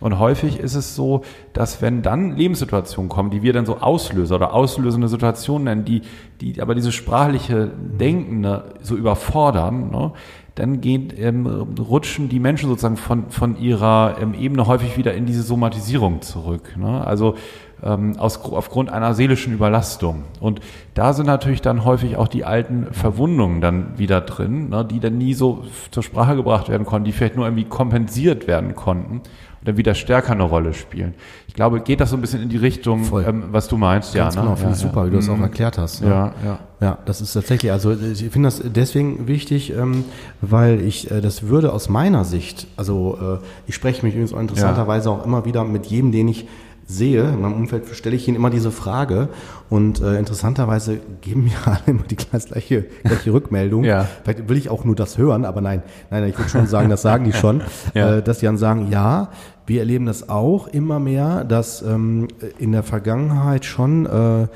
Und 0.00 0.18
häufig 0.18 0.58
ist 0.60 0.74
es 0.74 0.94
so, 0.94 1.22
dass 1.52 1.80
wenn 1.80 2.02
dann 2.02 2.36
Lebenssituationen 2.36 3.08
kommen, 3.08 3.30
die 3.30 3.42
wir 3.42 3.52
dann 3.52 3.64
so 3.64 3.78
Auslöser 3.78 4.36
oder 4.36 4.52
auslösende 4.52 5.08
Situationen 5.08 5.64
nennen, 5.64 5.84
die, 5.84 6.02
die 6.40 6.60
aber 6.60 6.74
diese 6.74 6.92
sprachliche 6.92 7.70
Denken 7.76 8.40
ne, 8.40 8.64
so 8.82 8.94
überfordern, 8.94 9.90
ne, 9.90 10.12
dann 10.54 10.80
gehen, 10.80 11.12
ähm, 11.16 11.46
rutschen 11.78 12.28
die 12.28 12.40
Menschen 12.40 12.68
sozusagen 12.68 12.96
von, 12.96 13.30
von 13.30 13.58
ihrer 13.58 14.16
ähm, 14.20 14.34
Ebene 14.34 14.66
häufig 14.66 14.96
wieder 14.96 15.14
in 15.14 15.26
diese 15.26 15.42
Somatisierung 15.42 16.22
zurück. 16.22 16.76
Ne? 16.78 17.06
Also 17.06 17.34
ähm, 17.82 18.18
aus, 18.18 18.40
aufgrund 18.42 18.90
einer 18.90 19.14
seelischen 19.14 19.52
Überlastung. 19.52 20.24
Und 20.40 20.60
da 20.94 21.12
sind 21.12 21.26
natürlich 21.26 21.60
dann 21.60 21.84
häufig 21.84 22.16
auch 22.16 22.28
die 22.28 22.44
alten 22.44 22.86
Verwundungen 22.92 23.60
dann 23.60 23.98
wieder 23.98 24.22
drin, 24.22 24.70
ne, 24.70 24.84
die 24.84 24.98
dann 24.98 25.18
nie 25.18 25.34
so 25.34 25.64
zur 25.90 26.02
Sprache 26.02 26.36
gebracht 26.36 26.70
werden 26.70 26.86
konnten, 26.86 27.04
die 27.04 27.12
vielleicht 27.12 27.36
nur 27.36 27.44
irgendwie 27.44 27.64
kompensiert 27.64 28.46
werden 28.46 28.74
konnten 28.74 29.20
dann 29.66 29.76
wieder 29.76 29.94
stärker 29.94 30.32
eine 30.32 30.44
Rolle 30.44 30.72
spielen. 30.74 31.14
Ich 31.48 31.54
glaube, 31.54 31.80
geht 31.80 32.00
das 32.00 32.10
so 32.10 32.16
ein 32.16 32.20
bisschen 32.20 32.42
in 32.42 32.48
die 32.48 32.56
Richtung, 32.56 33.02
ähm, 33.26 33.44
was 33.50 33.68
du 33.68 33.76
meinst? 33.76 34.14
Ganz 34.14 34.34
ja, 34.34 34.40
genau, 34.40 34.52
ne? 34.52 34.56
finde 34.58 34.74
ich 34.74 34.80
ja, 34.82 34.88
super, 34.88 35.00
ja. 35.00 35.06
wie 35.06 35.10
du 35.10 35.16
das 35.16 35.28
auch 35.28 35.36
Mhm. 35.36 35.42
erklärt 35.42 35.78
hast. 35.78 36.02
ne? 36.02 36.08
Ja, 36.08 36.32
ja. 36.44 36.58
Ja, 36.78 36.98
das 37.06 37.22
ist 37.22 37.32
tatsächlich, 37.32 37.72
also 37.72 37.92
ich 37.92 38.28
finde 38.30 38.48
das 38.48 38.62
deswegen 38.62 39.26
wichtig, 39.26 39.72
ähm, 39.74 40.04
weil 40.42 40.82
ich 40.82 41.10
äh, 41.10 41.20
das 41.22 41.44
würde 41.48 41.72
aus 41.72 41.88
meiner 41.88 42.24
Sicht, 42.24 42.66
also 42.76 43.18
äh, 43.40 43.44
ich 43.66 43.74
spreche 43.74 44.04
mich 44.04 44.14
übrigens 44.14 44.34
auch 44.34 44.40
interessanterweise 44.40 45.10
auch 45.10 45.24
immer 45.24 45.46
wieder 45.46 45.64
mit 45.64 45.86
jedem, 45.86 46.12
den 46.12 46.28
ich 46.28 46.46
sehe, 46.86 47.22
in 47.24 47.40
meinem 47.40 47.54
Umfeld 47.54 47.84
stelle 47.94 48.14
ich 48.14 48.28
ihnen 48.28 48.36
immer 48.36 48.50
diese 48.50 48.70
Frage 48.70 49.28
und 49.68 50.00
äh, 50.00 50.18
interessanterweise 50.18 51.00
geben 51.20 51.44
mir 51.44 51.56
alle 51.64 51.80
immer 51.86 52.04
die 52.04 52.16
gleiche, 52.16 52.82
gleiche 53.02 53.32
Rückmeldung. 53.32 53.84
Ja. 53.84 54.06
Vielleicht 54.22 54.48
will 54.48 54.56
ich 54.56 54.70
auch 54.70 54.84
nur 54.84 54.94
das 54.94 55.18
hören, 55.18 55.44
aber 55.44 55.60
nein, 55.60 55.82
nein, 56.10 56.24
ich 56.28 56.38
würde 56.38 56.48
schon 56.50 56.66
sagen, 56.66 56.88
das 56.88 57.02
sagen 57.02 57.24
die 57.24 57.32
schon, 57.32 57.62
Ja. 57.94 58.16
äh, 58.16 58.22
dass 58.22 58.38
die 58.38 58.46
dann 58.46 58.56
sagen, 58.58 58.88
ja, 58.90 59.30
wir 59.66 59.80
erleben 59.80 60.06
das 60.06 60.28
auch 60.28 60.68
immer 60.68 61.00
mehr, 61.00 61.42
dass 61.44 61.82
ähm, 61.82 62.28
in 62.58 62.70
der 62.70 62.84
Vergangenheit 62.84 63.64
schon 63.64 64.06
äh, 64.06 64.46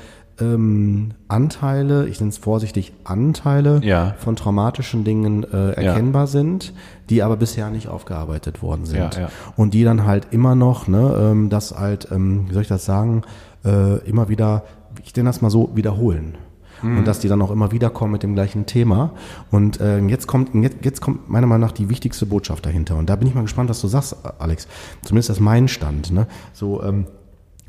ähm, 0.41 1.11
Anteile, 1.27 2.07
ich 2.07 2.19
nenne 2.19 2.29
es 2.31 2.37
vorsichtig 2.37 2.91
Anteile 3.03 3.79
Ja. 3.83 4.15
von 4.17 4.35
traumatischen 4.35 5.03
Dingen 5.03 5.43
äh, 5.43 5.71
erkennbar 5.71 6.27
sind, 6.27 6.73
die 7.09 7.23
aber 7.23 7.37
bisher 7.37 7.69
nicht 7.69 7.87
aufgearbeitet 7.87 8.61
worden 8.61 8.85
sind. 8.85 9.15
Ja, 9.15 9.21
ja. 9.21 9.29
Und 9.55 9.73
die 9.73 9.83
dann 9.83 10.05
halt 10.05 10.27
immer 10.31 10.55
noch, 10.55 10.87
ne, 10.87 11.15
ähm, 11.19 11.49
das 11.49 11.77
halt, 11.77 12.07
ähm, 12.11 12.45
wie 12.49 12.53
soll 12.53 12.63
ich 12.63 12.67
das 12.67 12.83
sagen, 12.85 13.21
äh, 13.63 13.97
immer 14.07 14.27
wieder, 14.27 14.63
ich 15.05 15.15
nenne 15.15 15.29
das 15.29 15.41
mal 15.41 15.49
so, 15.49 15.69
wiederholen. 15.75 16.37
Und 16.83 17.05
dass 17.05 17.19
die 17.19 17.27
dann 17.27 17.43
auch 17.43 17.51
immer 17.51 17.71
wieder 17.71 17.91
kommen 17.91 18.11
mit 18.11 18.23
dem 18.23 18.33
gleichen 18.33 18.65
Thema. 18.65 19.11
Und 19.51 19.79
äh, 19.79 19.99
jetzt 19.99 20.25
kommt 20.25 20.55
jetzt, 20.55 20.77
jetzt 20.83 20.99
kommt 20.99 21.29
meiner 21.29 21.45
Meinung 21.45 21.67
nach 21.67 21.73
die 21.73 21.89
wichtigste 21.89 22.25
Botschaft 22.25 22.65
dahinter. 22.65 22.95
Und 22.97 23.07
da 23.07 23.15
bin 23.17 23.27
ich 23.27 23.35
mal 23.35 23.41
gespannt, 23.43 23.69
was 23.69 23.81
du 23.81 23.87
sagst, 23.87 24.15
Alex. 24.39 24.67
Zumindest 25.03 25.29
das 25.29 25.37
ist 25.37 25.41
mein 25.43 25.67
Stand. 25.67 26.09
Ne? 26.11 26.25
So, 26.53 26.81
ähm, 26.81 27.05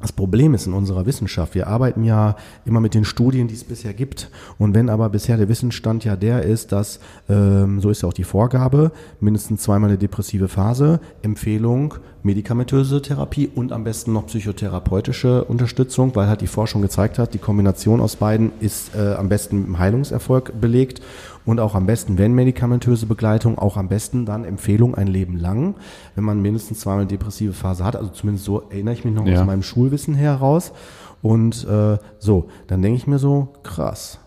das 0.03 0.13
Problem 0.13 0.53
ist 0.53 0.67
in 0.67 0.73
unserer 0.73 1.07
Wissenschaft, 1.07 1.55
wir 1.55 1.69
arbeiten 1.69 2.05
ja 2.05 2.37
immer 2.65 2.81
mit 2.81 2.93
den 2.95 3.05
Studien, 3.05 3.47
die 3.47 3.55
es 3.55 3.65
bisher 3.65 3.95
gibt. 3.95 4.31
Und 4.59 4.75
wenn 4.75 4.91
aber 4.91 5.09
bisher 5.09 5.37
der 5.37 5.49
Wissensstand 5.49 6.05
ja 6.05 6.17
der 6.17 6.43
ist, 6.43 6.73
dass, 6.73 6.99
ähm, 7.29 7.81
so 7.81 7.89
ist 7.89 8.03
ja 8.03 8.09
auch 8.09 8.13
die 8.13 8.25
Vorgabe, 8.25 8.91
mindestens 9.21 9.63
zweimal 9.63 9.91
eine 9.91 9.99
depressive 9.99 10.49
Phase, 10.49 11.01
Empfehlung, 11.23 11.95
medikamentöse 12.25 13.01
Therapie 13.01 13.49
und 13.55 13.73
am 13.73 13.85
besten 13.85 14.13
noch 14.13 14.27
psychotherapeutische 14.27 15.45
Unterstützung, 15.45 16.15
weil 16.15 16.27
halt 16.27 16.41
die 16.41 16.47
Forschung 16.47 16.83
gezeigt 16.83 17.19
hat, 17.19 17.35
die 17.35 17.39
Kombination 17.39 18.01
aus 18.01 18.17
beiden 18.17 18.53
ist 18.61 18.95
äh, 18.95 19.15
am 19.15 19.29
besten 19.29 19.59
mit 19.59 19.67
dem 19.67 19.79
Heilungserfolg 19.79 20.61
belegt 20.61 21.01
und 21.45 21.61
auch 21.61 21.75
am 21.75 21.87
besten, 21.87 22.19
wenn 22.19 22.33
medikamentöse 22.35 23.07
Begleitung, 23.07 23.59
auch 23.59 23.77
am 23.77 23.89
besten 23.89 24.27
dann 24.27 24.45
Empfehlung 24.45 24.95
ein 24.95 25.07
Leben 25.09 25.37
lang, 25.37 25.75
wenn 26.15 26.25
man 26.25 26.41
mindestens 26.41 26.81
zweimal 26.81 27.01
eine 27.01 27.09
depressive 27.09 27.53
Phase 27.53 27.85
hat. 27.85 27.97
Also 27.97 28.11
zumindest 28.11 28.45
so 28.45 28.63
erinnere 28.71 28.95
ich 28.95 29.05
mich 29.05 29.15
noch 29.15 29.27
Ja. 29.27 29.41
aus 29.41 29.47
meinem 29.47 29.63
Schulwissen 29.63 30.15
heraus. 30.15 30.73
Und 31.21 31.67
äh, 31.69 31.99
so, 32.19 32.49
dann 32.67 32.83
denke 32.83 32.97
ich 32.97 33.07
mir 33.07 33.19
so, 33.19 33.49
krass. 33.63 34.19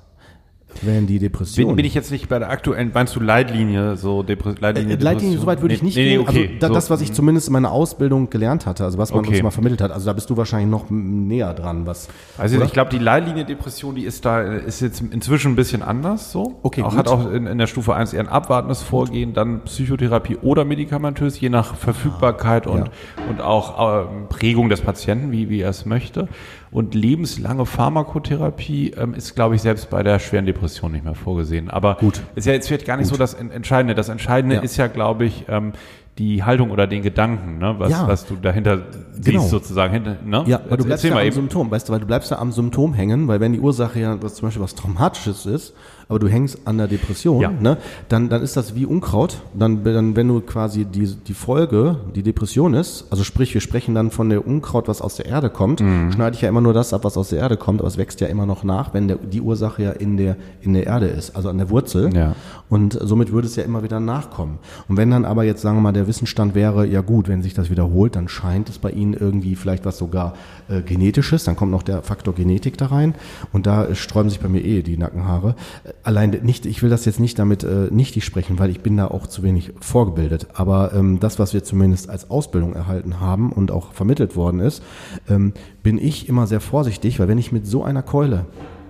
Wären 0.81 1.07
die 1.07 1.19
Depressionen. 1.19 1.69
Bin, 1.69 1.77
bin 1.77 1.85
ich 1.85 1.93
jetzt 1.93 2.11
nicht 2.11 2.29
bei 2.29 2.39
der 2.39 2.49
aktuellen, 2.49 2.91
meinst 2.93 3.15
du 3.15 3.19
Leitlinie, 3.19 3.95
so 3.97 4.23
Depre 4.23 4.55
Leitlinie? 4.59 4.95
Äh, 4.95 5.01
Leitlinie, 5.01 5.37
soweit 5.37 5.61
würde 5.61 5.75
ich 5.75 5.83
nicht 5.83 5.95
nee, 5.95 6.03
gehen. 6.03 6.21
Nee, 6.21 6.27
okay. 6.27 6.47
Also 6.47 6.59
da, 6.59 6.67
so. 6.67 6.73
das, 6.73 6.89
was 6.89 7.01
ich 7.01 7.13
zumindest 7.13 7.47
in 7.47 7.53
meiner 7.53 7.71
Ausbildung 7.71 8.29
gelernt 8.29 8.65
hatte, 8.65 8.83
also 8.83 8.97
was 8.97 9.11
man 9.11 9.19
Okay. 9.19 9.35
uns 9.35 9.43
mal 9.43 9.51
vermittelt 9.51 9.81
hat, 9.81 9.91
also 9.91 10.05
da 10.05 10.13
bist 10.13 10.29
du 10.29 10.37
wahrscheinlich 10.37 10.69
noch 10.69 10.89
näher 10.89 11.53
dran, 11.53 11.85
was. 11.85 12.07
Also 12.37 12.57
oder? 12.57 12.65
ich 12.65 12.73
glaube, 12.73 12.91
die 12.91 12.99
Leitlinie-Depression, 12.99 13.95
die 13.95 14.03
ist 14.03 14.25
da, 14.25 14.41
ist 14.41 14.81
jetzt 14.81 15.01
inzwischen 15.01 15.53
ein 15.53 15.55
bisschen 15.55 15.81
anders 15.81 16.31
so. 16.31 16.59
Okay, 16.63 16.83
auch, 16.83 16.89
gut. 16.89 16.97
Hat 16.97 17.07
auch 17.07 17.31
in, 17.31 17.47
in 17.47 17.57
der 17.57 17.67
Stufe 17.67 17.95
1 17.95 18.13
eher 18.13 18.21
ein 18.21 18.27
abwartendes 18.27 18.81
Vorgehen, 18.83 19.33
dann 19.33 19.61
Psychotherapie 19.61 20.37
oder 20.41 20.65
medikamentös, 20.65 21.39
je 21.39 21.49
nach 21.49 21.75
Verfügbarkeit 21.75 22.67
und, 22.67 22.91
und 23.29 23.41
auch 23.41 24.09
ähm, 24.09 24.27
Prägung 24.29 24.69
des 24.69 24.81
Patienten, 24.81 25.31
wie, 25.31 25.49
wie 25.49 25.61
er 25.61 25.69
es 25.69 25.85
möchte. 25.85 26.27
Und 26.75 26.93
lebenslange 26.93 27.65
Pharmakotherapie 27.65 28.91
ähm, 28.97 29.13
ist, 29.13 29.33
glaube 29.33 29.55
ich, 29.55 29.61
selbst 29.61 29.89
bei 29.89 30.03
der 30.03 30.19
schweren 30.19 30.45
Depression 30.45 30.91
nicht 30.91 31.05
mehr 31.05 31.15
vorgesehen. 31.15 31.69
Aber 31.69 31.95
Gut. 31.95 32.21
ist 32.35 32.45
ja 32.45 32.51
jetzt 32.53 32.67
vielleicht 32.67 32.85
gar 32.85 32.97
nicht 32.97 33.07
so 33.07 33.15
das 33.15 33.33
En- 33.33 33.49
Entscheidende. 33.49 33.95
Das 33.95 34.09
Entscheidende 34.09 34.57
Ja. 34.57 34.61
ist 34.61 34.75
ja, 34.75 34.87
glaube 34.87 35.23
ich, 35.23 35.45
ähm, 35.47 35.71
die 36.17 36.43
Haltung 36.43 36.71
oder 36.71 36.85
den 36.85 37.01
Gedanken, 37.01 37.59
ne? 37.59 37.75
was, 37.77 37.91
Ja. 37.91 38.07
was 38.07 38.25
du 38.25 38.35
dahinter 38.35 38.77
Genau. 38.77 39.39
siehst 39.39 39.49
sozusagen. 39.51 39.93
Hinter, 39.93 40.17
ne? 40.25 40.43
Ja, 40.47 40.59
weil 40.67 40.77
du 40.77 40.83
bleibst 40.85 41.05
ja 41.05 41.13
am 41.15 41.19
eben. 41.19 41.33
Symptom, 41.33 41.71
weißt 41.71 41.87
du, 41.87 41.93
weil 41.93 41.99
du 42.01 42.05
bleibst 42.07 42.31
ja 42.31 42.39
am 42.39 42.51
Symptom 42.51 42.93
hängen, 42.93 43.27
weil 43.29 43.39
wenn 43.39 43.53
die 43.53 43.59
Ursache 43.61 43.99
ja 44.01 44.21
was 44.21 44.35
zum 44.35 44.47
Beispiel 44.47 44.63
was 44.63 44.75
Traumatisches 44.75 45.45
ist, 45.45 45.73
aber 46.09 46.19
du 46.19 46.27
hängst 46.27 46.59
an 46.65 46.77
der 46.77 46.87
Depression, 46.87 47.41
Ja. 47.41 47.49
ne, 47.51 47.77
dann, 48.09 48.29
dann 48.29 48.41
ist 48.41 48.55
das 48.57 48.75
wie 48.75 48.85
Unkraut. 48.85 49.37
Dann, 49.53 49.83
dann, 49.83 50.15
wenn 50.15 50.27
du 50.27 50.41
quasi 50.41 50.85
die, 50.85 51.07
die 51.27 51.33
Folge, 51.33 51.97
die 52.15 52.23
Depression 52.23 52.73
ist, 52.73 53.05
also 53.09 53.23
sprich, 53.23 53.53
wir 53.53 53.61
sprechen 53.61 53.95
dann 53.95 54.11
von 54.11 54.29
der 54.29 54.45
Unkraut, 54.47 54.87
was 54.87 55.01
aus 55.01 55.15
der 55.15 55.25
Erde 55.25 55.49
kommt, 55.49 55.81
Mhm. 55.81 56.11
schneide 56.11 56.35
ich 56.35 56.41
ja 56.41 56.49
immer 56.49 56.61
nur 56.61 56.73
das 56.73 56.93
ab, 56.93 57.03
was 57.03 57.17
aus 57.17 57.29
der 57.29 57.39
Erde 57.39 57.57
kommt, 57.57 57.79
aber 57.81 57.87
es 57.87 57.97
wächst 57.97 58.21
ja 58.21 58.27
immer 58.27 58.45
noch 58.45 58.63
nach, 58.63 58.93
wenn 58.93 59.07
der, 59.07 59.17
die 59.17 59.41
Ursache 59.41 59.83
ja 59.83 59.91
in 59.91 60.17
der, 60.17 60.35
in 60.61 60.73
der 60.73 60.85
Erde 60.85 61.07
ist, 61.07 61.35
also 61.35 61.49
an 61.49 61.57
der 61.57 61.69
Wurzel. 61.69 62.13
Ja. 62.15 62.35
Und 62.69 62.97
somit 63.01 63.31
würde 63.31 63.47
es 63.47 63.55
ja 63.55 63.63
immer 63.63 63.83
wieder 63.83 63.99
nachkommen. 63.99 64.57
Und 64.87 64.97
wenn 64.97 65.11
dann 65.11 65.25
aber 65.25 65.43
jetzt, 65.43 65.61
sagen 65.61 65.77
wir 65.77 65.81
mal, 65.81 65.91
der 65.93 66.07
Wissensstand 66.07 66.55
wäre, 66.55 66.85
ja 66.87 67.01
gut, 67.01 67.27
wenn 67.27 67.41
sich 67.43 67.53
das 67.53 67.69
wiederholt, 67.69 68.15
dann 68.15 68.27
scheint 68.27 68.69
es 68.69 68.79
bei 68.79 68.91
Ihnen 68.91 69.13
irgendwie 69.13 69.55
vielleicht 69.55 69.85
was 69.85 69.97
sogar 69.97 70.33
äh, 70.69 70.81
Genetisches, 70.81 71.43
dann 71.43 71.55
kommt 71.55 71.71
noch 71.71 71.83
der 71.83 72.01
Faktor 72.01 72.33
Genetik 72.35 72.77
da 72.77 72.87
rein 72.87 73.13
und 73.53 73.65
da 73.67 73.85
äh, 73.85 73.95
sträuben 73.95 74.29
sich 74.29 74.39
bei 74.39 74.47
mir 74.49 74.63
eh 74.63 74.81
die 74.81 74.97
Nackenhaare. 74.97 75.55
Allein 76.03 76.29
nicht, 76.43 76.67
ich 76.67 76.83
will 76.83 76.89
das 76.91 77.05
jetzt 77.05 77.19
nicht 77.19 77.39
damit 77.39 77.63
äh, 77.63 77.87
nichtig 77.89 78.25
sprechen, 78.25 78.59
weil 78.59 78.69
ich 78.69 78.81
bin 78.81 78.95
da 78.95 79.07
auch 79.07 79.25
zu 79.25 79.41
wenig 79.41 79.73
vorgebildet. 79.81 80.47
Aber 80.53 80.93
ähm, 80.93 81.19
das, 81.19 81.39
was 81.39 81.53
wir 81.53 81.63
zumindest 81.63 82.09
als 82.09 82.29
Ausbildung 82.29 82.75
erhalten 82.75 83.19
haben 83.19 83.51
und 83.51 83.71
auch 83.71 83.91
vermittelt 83.93 84.35
worden 84.35 84.59
ist, 84.59 84.83
ähm, 85.27 85.53
bin 85.81 85.97
ich 85.97 86.29
immer 86.29 86.45
sehr 86.45 86.61
vorsichtig, 86.61 87.19
weil 87.19 87.27
wenn 87.27 87.39
ich 87.39 87.51
mit 87.51 87.65
so 87.65 87.83
einer 87.83 88.03
Keule 88.03 88.45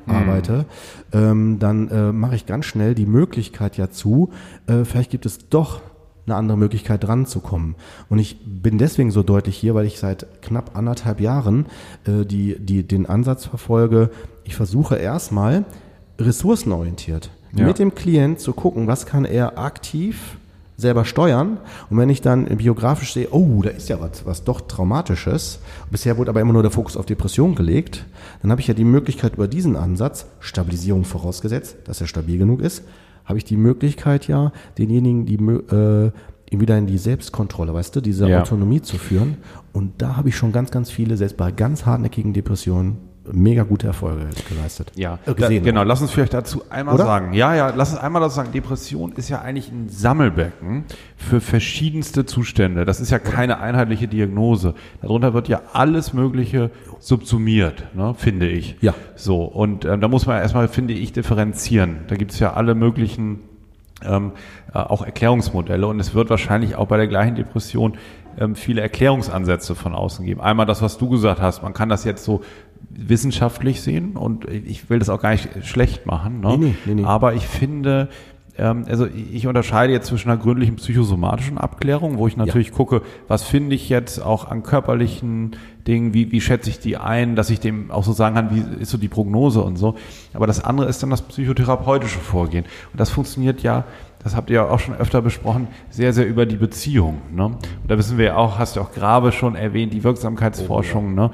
arbeite, 0.07 0.65
ähm, 1.13 1.57
dann 1.59 1.89
äh, 1.89 2.11
mache 2.11 2.35
ich 2.35 2.45
ganz 2.45 2.65
schnell 2.65 2.95
die 2.95 3.05
Möglichkeit 3.05 3.77
ja 3.77 3.89
zu, 3.89 4.31
äh, 4.67 4.83
vielleicht 4.83 5.11
gibt 5.11 5.25
es 5.25 5.49
doch 5.49 5.81
eine 6.25 6.35
andere 6.35 6.57
Möglichkeit 6.57 7.03
dran 7.03 7.25
zu 7.25 7.39
kommen. 7.39 7.75
Und 8.09 8.19
ich 8.19 8.37
bin 8.45 8.77
deswegen 8.77 9.11
so 9.11 9.23
deutlich 9.23 9.57
hier, 9.57 9.75
weil 9.75 9.85
ich 9.85 9.99
seit 9.99 10.41
knapp 10.41 10.75
anderthalb 10.75 11.21
Jahren 11.21 11.67
äh, 12.05 12.25
die, 12.25 12.57
die, 12.59 12.83
den 12.83 13.05
Ansatz 13.05 13.45
verfolge, 13.45 14.09
ich 14.43 14.55
versuche 14.55 14.95
erstmal 14.95 15.65
ressourcenorientiert 16.19 17.29
Ja. 17.55 17.65
mit 17.65 17.79
dem 17.79 17.95
Klient 17.95 18.39
zu 18.39 18.53
gucken, 18.53 18.87
was 18.87 19.05
kann 19.05 19.25
er 19.25 19.57
aktiv 19.57 20.37
selber 20.77 21.05
steuern. 21.05 21.57
Und 21.89 21.97
wenn 21.97 22.09
ich 22.09 22.21
dann 22.21 22.45
biografisch 22.57 23.13
sehe, 23.13 23.29
oh, 23.31 23.61
da 23.63 23.69
ist 23.69 23.87
ja 23.87 24.01
was, 24.01 24.25
was 24.25 24.43
doch 24.43 24.59
Traumatisches, 24.61 25.59
bisher 25.89 26.17
wurde 26.17 26.29
aber 26.31 26.41
immer 26.41 26.51
nur 26.51 26.63
der 26.63 26.71
Fokus 26.71 26.97
auf 26.97 27.05
Depression 27.05 27.55
gelegt, 27.55 28.05
dann 28.41 28.51
habe 28.51 28.59
ich 28.59 28.67
ja 28.67 28.73
die 28.73 28.83
Möglichkeit 28.83 29.35
über 29.35 29.47
diesen 29.47 29.77
Ansatz, 29.77 30.25
Stabilisierung 30.41 31.05
vorausgesetzt, 31.05 31.77
dass 31.85 32.01
er 32.01 32.07
stabil 32.07 32.37
genug 32.37 32.59
ist, 32.61 32.83
habe 33.23 33.37
ich 33.37 33.45
die 33.45 33.55
Möglichkeit 33.57 34.27
ja, 34.27 34.51
denjenigen, 34.77 35.25
die 35.25 35.35
äh, 35.35 36.11
ihn 36.51 36.59
wieder 36.61 36.77
in 36.77 36.87
die 36.87 36.97
Selbstkontrolle, 36.97 37.73
weißt 37.73 37.95
du, 37.95 38.01
diese 38.01 38.27
Ja. 38.27 38.41
Autonomie 38.41 38.81
zu 38.81 38.97
führen. 38.97 39.37
Und 39.71 39.93
da 40.01 40.17
habe 40.17 40.27
ich 40.29 40.35
schon 40.35 40.51
ganz, 40.51 40.71
ganz 40.71 40.91
viele, 40.91 41.15
selbst 41.15 41.37
bei 41.37 41.51
ganz 41.51 41.85
hartnäckigen 41.85 42.33
Depressionen, 42.33 42.97
mega 43.31 43.63
gute 43.63 43.87
Erfolge 43.87 44.27
geleistet. 44.49 44.91
Ja, 44.95 45.19
äh, 45.25 45.33
gesehen. 45.33 45.63
genau. 45.63 45.83
Lass 45.83 46.01
uns 46.01 46.11
vielleicht 46.11 46.33
dazu 46.33 46.63
einmal 46.69 46.95
Oder? 46.95 47.05
sagen. 47.05 47.33
Ja, 47.33 47.55
ja, 47.55 47.73
lass 47.75 47.91
uns 47.91 47.99
einmal 47.99 48.21
dazu 48.21 48.35
sagen. 48.35 48.51
Depression 48.51 49.13
ist 49.13 49.29
ja 49.29 49.41
eigentlich 49.41 49.71
ein 49.71 49.89
Sammelbecken 49.89 50.85
für 51.17 51.41
verschiedenste 51.41 52.25
Zustände. 52.25 52.85
Das 52.85 52.99
ist 52.99 53.11
ja 53.11 53.19
keine 53.19 53.59
einheitliche 53.59 54.07
Diagnose. 54.07 54.75
Darunter 55.01 55.33
wird 55.33 55.47
ja 55.47 55.61
alles 55.73 56.13
Mögliche 56.13 56.71
subsumiert, 56.99 57.95
ne, 57.95 58.13
finde 58.15 58.47
ich. 58.47 58.77
Ja. 58.81 58.93
So, 59.15 59.43
und 59.43 59.85
ähm, 59.85 60.01
da 60.01 60.07
muss 60.07 60.25
man 60.25 60.41
erstmal, 60.41 60.67
finde 60.67 60.93
ich, 60.93 61.13
differenzieren. 61.13 61.99
Da 62.07 62.15
gibt 62.15 62.31
es 62.31 62.39
ja 62.39 62.53
alle 62.53 62.75
möglichen 62.75 63.39
ähm, 64.03 64.33
äh, 64.73 64.79
auch 64.79 65.03
Erklärungsmodelle 65.05 65.87
und 65.87 65.99
es 65.99 66.13
wird 66.13 66.29
wahrscheinlich 66.29 66.75
auch 66.75 66.87
bei 66.87 66.97
der 66.97 67.07
gleichen 67.07 67.35
Depression 67.35 67.97
ähm, 68.37 68.55
viele 68.55 68.81
Erklärungsansätze 68.81 69.75
von 69.75 69.95
außen 69.95 70.25
geben. 70.25 70.41
Einmal 70.41 70.65
das, 70.65 70.81
was 70.81 70.97
du 70.97 71.09
gesagt 71.09 71.41
hast, 71.41 71.63
man 71.63 71.73
kann 71.73 71.89
das 71.89 72.03
jetzt 72.03 72.23
so 72.23 72.41
wissenschaftlich 72.89 73.81
sehen 73.81 74.15
und 74.15 74.45
ich 74.45 74.89
will 74.89 74.99
das 74.99 75.09
auch 75.09 75.21
gar 75.21 75.31
nicht 75.31 75.49
schlecht 75.63 76.05
machen, 76.05 76.39
ne? 76.39 76.57
Nee, 76.57 76.75
nee, 76.85 76.93
nee, 76.95 77.03
aber 77.03 77.33
ich 77.33 77.45
finde, 77.47 78.09
ähm, 78.57 78.85
also 78.87 79.05
ich 79.07 79.47
unterscheide 79.47 79.91
jetzt 79.91 80.07
zwischen 80.07 80.29
einer 80.29 80.39
gründlichen 80.39 80.75
psychosomatischen 80.75 81.57
Abklärung, 81.57 82.17
wo 82.17 82.27
ich 82.27 82.37
natürlich 82.37 82.71
gucke, 82.71 83.01
was 83.27 83.43
finde 83.43 83.75
ich 83.75 83.89
jetzt 83.89 84.19
auch 84.19 84.49
an 84.49 84.63
körperlichen 84.63 85.57
Dingen, 85.87 86.13
wie, 86.13 86.31
wie 86.31 86.41
schätze 86.41 86.69
ich 86.69 86.79
die 86.79 86.97
ein, 86.97 87.35
dass 87.35 87.49
ich 87.49 87.59
dem 87.59 87.91
auch 87.91 88.03
so 88.03 88.13
sagen 88.13 88.35
kann, 88.35 88.49
wie 88.51 88.81
ist 88.81 88.91
so 88.91 88.97
die 88.97 89.07
Prognose 89.07 89.61
und 89.61 89.77
so. 89.77 89.95
Aber 90.33 90.47
das 90.47 90.63
andere 90.63 90.87
ist 90.87 91.03
dann 91.03 91.09
das 91.09 91.21
psychotherapeutische 91.21 92.19
Vorgehen. 92.19 92.65
Und 92.91 92.99
das 92.99 93.09
funktioniert 93.09 93.61
ja, 93.61 93.83
das 94.23 94.35
habt 94.35 94.49
ihr 94.49 94.55
ja 94.55 94.69
auch 94.69 94.79
schon 94.79 94.95
öfter 94.95 95.21
besprochen, 95.21 95.67
sehr, 95.89 96.13
sehr 96.13 96.25
über 96.25 96.45
die 96.45 96.55
Beziehung. 96.55 97.21
Ne? 97.31 97.45
Und 97.45 97.57
da 97.87 97.97
wissen 97.97 98.17
wir 98.17 98.25
ja 98.25 98.35
auch, 98.37 98.57
hast 98.57 98.75
du 98.75 98.81
auch 98.81 98.91
Grabe 98.91 99.31
schon 99.31 99.55
erwähnt, 99.55 99.93
die 99.93 100.03
Wirksamkeitsforschung. 100.03 101.13
Ne? 101.13 101.29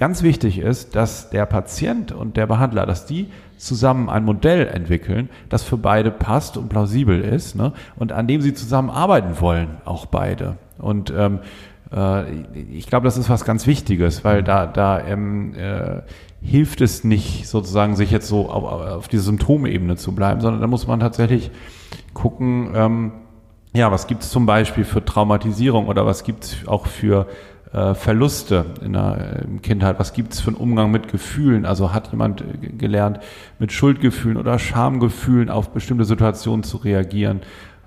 Ganz 0.00 0.22
wichtig 0.22 0.58
ist, 0.58 0.96
dass 0.96 1.28
der 1.28 1.44
Patient 1.44 2.10
und 2.10 2.38
der 2.38 2.46
Behandler, 2.46 2.86
dass 2.86 3.04
die 3.04 3.28
zusammen 3.58 4.08
ein 4.08 4.24
Modell 4.24 4.66
entwickeln, 4.66 5.28
das 5.50 5.62
für 5.62 5.76
beide 5.76 6.10
passt 6.10 6.56
und 6.56 6.70
plausibel 6.70 7.20
ist 7.20 7.54
ne? 7.54 7.74
und 7.96 8.10
an 8.10 8.26
dem 8.26 8.40
sie 8.40 8.54
zusammenarbeiten 8.54 9.42
wollen, 9.42 9.76
auch 9.84 10.06
beide. 10.06 10.56
Und 10.78 11.12
ähm, 11.14 11.40
äh, 11.92 12.32
ich 12.72 12.86
glaube, 12.86 13.04
das 13.04 13.18
ist 13.18 13.28
was 13.28 13.44
ganz 13.44 13.66
Wichtiges, 13.66 14.24
weil 14.24 14.42
da, 14.42 14.66
da 14.66 15.04
ähm, 15.04 15.52
äh, 15.54 16.00
hilft 16.40 16.80
es 16.80 17.04
nicht 17.04 17.46
sozusagen, 17.46 17.94
sich 17.94 18.10
jetzt 18.10 18.26
so 18.26 18.48
auf, 18.48 18.64
auf 18.64 19.08
diese 19.08 19.24
Symptomebene 19.24 19.96
zu 19.96 20.14
bleiben, 20.14 20.40
sondern 20.40 20.62
da 20.62 20.66
muss 20.66 20.86
man 20.86 21.00
tatsächlich 21.00 21.50
gucken, 22.14 22.72
ähm, 22.74 23.12
ja, 23.74 23.92
was 23.92 24.06
gibt 24.06 24.22
es 24.22 24.30
zum 24.30 24.46
Beispiel 24.46 24.84
für 24.84 25.04
Traumatisierung 25.04 25.88
oder 25.88 26.06
was 26.06 26.24
gibt 26.24 26.44
es 26.44 26.66
auch 26.66 26.86
für 26.86 27.26
äh, 27.72 27.94
Verluste 27.94 28.66
in 28.84 28.94
der 28.94 29.44
äh, 29.44 29.58
Kindheit? 29.58 29.98
Was 29.98 30.12
gibt 30.12 30.32
es 30.32 30.40
für 30.40 30.48
einen 30.48 30.56
Umgang 30.56 30.90
mit 30.90 31.08
Gefühlen? 31.08 31.66
Also 31.66 31.92
hat 31.92 32.10
jemand 32.12 32.44
gelernt, 32.78 33.20
mit 33.58 33.72
Schuldgefühlen 33.72 34.36
oder 34.36 34.58
Schamgefühlen 34.58 35.50
auf 35.50 35.70
bestimmte 35.70 36.04
Situationen 36.04 36.62
zu 36.62 36.78
reagieren? 36.78 37.40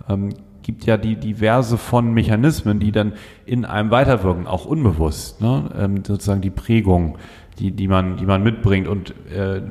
Ähm, 0.07 0.29
gibt 0.63 0.85
ja 0.85 0.97
die 0.97 1.17
diverse 1.17 1.77
von 1.77 2.13
Mechanismen, 2.13 2.79
die 2.79 2.91
dann 2.91 3.13
in 3.45 3.65
einem 3.65 3.91
weiterwirken, 3.91 4.47
auch 4.47 4.65
unbewusst, 4.65 5.41
ne? 5.41 5.69
ähm, 5.77 6.03
sozusagen 6.05 6.41
die 6.41 6.49
Prägung, 6.49 7.17
die, 7.59 7.71
die, 7.71 7.87
man, 7.87 8.17
die 8.17 8.25
man 8.25 8.41
mitbringt 8.41 8.87
und 8.87 9.13
äh, 9.29 9.61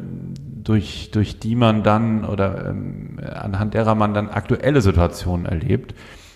durch, 0.63 1.11
durch 1.11 1.39
die 1.39 1.57
man 1.57 1.83
dann 1.83 2.25
oder 2.25 2.69
ähm, 2.69 3.19
anhand 3.35 3.75
derer 3.75 3.95
man 3.95 4.15
dann 4.15 4.29
aktuelle 4.29 4.81
Situationen 4.81 5.47
erlebt. 5.47 5.95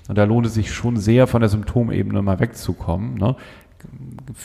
Und 0.09 0.19
da 0.19 0.25
lohnt 0.25 0.47
es 0.47 0.55
sich 0.55 0.73
schon 0.73 0.97
sehr, 0.97 1.27
von 1.27 1.41
der 1.41 1.49
Symptomebene 1.49 2.23
mal 2.23 2.41
wegzukommen. 2.41 3.15
Ne? 3.15 3.37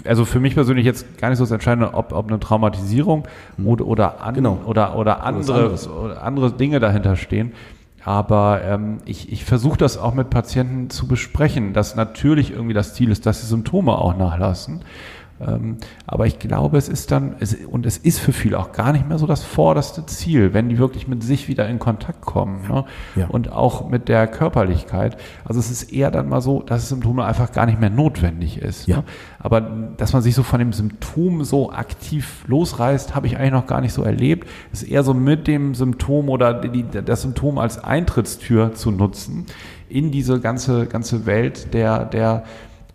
Also 0.06 0.26
für 0.26 0.40
mich 0.40 0.54
persönlich 0.54 0.86
jetzt 0.86 1.18
gar 1.18 1.30
nicht 1.30 1.38
so 1.38 1.44
das 1.44 1.52
Entscheidende, 1.52 1.94
ob, 1.94 2.14
ob 2.14 2.28
eine 2.28 2.40
Traumatisierung 2.40 3.28
oder, 3.64 3.86
oder, 3.86 4.22
an, 4.22 4.34
Genau. 4.36 4.60
oder, 4.66 4.96
oder 4.98 5.24
andere, 5.24 5.76
oder 5.90 6.24
andere 6.24 6.52
Dinge 6.52 6.80
dahinter 6.80 7.16
stehen. 7.16 7.54
Aber 8.04 8.62
ähm, 8.64 8.98
ich, 9.06 9.32
ich 9.32 9.46
versuche 9.46 9.78
das 9.78 9.98
auch 9.98 10.14
mit 10.14 10.30
Patienten 10.30 10.90
zu 10.90 11.08
besprechen, 11.08 11.74
dass 11.74 11.96
natürlich 11.96 12.52
irgendwie 12.52 12.74
das 12.74 12.96
Ziel 12.96 13.12
ist, 13.12 13.26
dass 13.26 13.42
die 13.42 13.48
Symptome 13.48 13.92
auch 13.94 14.18
nachlassen. 14.18 14.82
Ähm, 15.48 15.78
aber 16.08 16.28
ich 16.28 16.40
glaube, 16.40 16.78
es 16.78 16.90
ist 16.90 17.12
dann, 17.12 17.36
es, 17.40 17.56
und 17.56 17.86
es 17.86 17.98
ist 17.98 18.20
für 18.20 18.34
viele 18.34 18.60
auch 18.60 18.72
gar 18.72 18.92
nicht 18.92 19.08
mehr 19.08 19.18
so 19.18 19.28
das 19.28 19.44
vorderste 19.44 20.06
Ziel, 20.06 20.54
wenn 20.54 20.70
die 20.70 20.78
wirklich 20.78 21.08
mit 21.08 21.24
sich 21.24 21.48
wieder 21.48 21.68
in 21.68 21.80
Kontakt 21.80 22.22
kommen. 22.22 22.68
Ne? 22.68 22.86
Ja. 23.16 23.28
Und 23.28 23.52
auch 23.52 23.90
mit 23.90 24.08
der 24.10 24.28
Körperlichkeit. 24.28 25.18
Also 25.46 25.60
es 25.60 25.72
ist 25.72 25.92
eher 25.92 26.12
dann 26.12 26.30
mal 26.30 26.42
so, 26.42 26.62
dass 26.62 26.90
Symptome 26.90 27.26
einfach 27.26 27.52
gar 27.52 27.66
nicht 27.66 27.80
mehr 27.80 27.90
notwendig 27.90 28.58
ist. 28.58 28.88
Ja. 28.88 28.98
Ne? 28.98 29.04
Aber 29.40 29.62
dass 29.98 30.14
man 30.14 30.22
sich 30.22 30.36
so 30.36 30.44
von 30.44 30.60
dem 30.60 30.74
Symptom 30.74 31.44
so 31.44 31.72
aktiv 31.72 32.44
losreißt, 32.48 33.16
habe 33.16 33.28
ich 33.28 33.38
eigentlich 33.38 33.52
noch 33.52 33.68
gar 33.68 33.82
nicht 33.82 33.94
so 33.94 34.04
erlebt. 34.04 34.48
Es 34.72 34.84
ist 34.84 34.90
eher 34.90 35.04
so 35.04 35.14
mit 35.14 35.48
dem 35.48 35.74
Symptom 35.76 36.30
oder 36.30 36.54
die, 36.54 36.84
das 36.84 37.24
Symptom 37.24 37.58
als 37.58 37.84
Eintrittstür 37.84 38.74
zu 38.74 38.92
nutzen 38.92 39.46
in 39.90 40.12
diese 40.12 40.40
ganze, 40.40 40.86
ganze 40.88 41.26
Welt 41.26 41.74
der, 41.74 42.06
der 42.06 42.44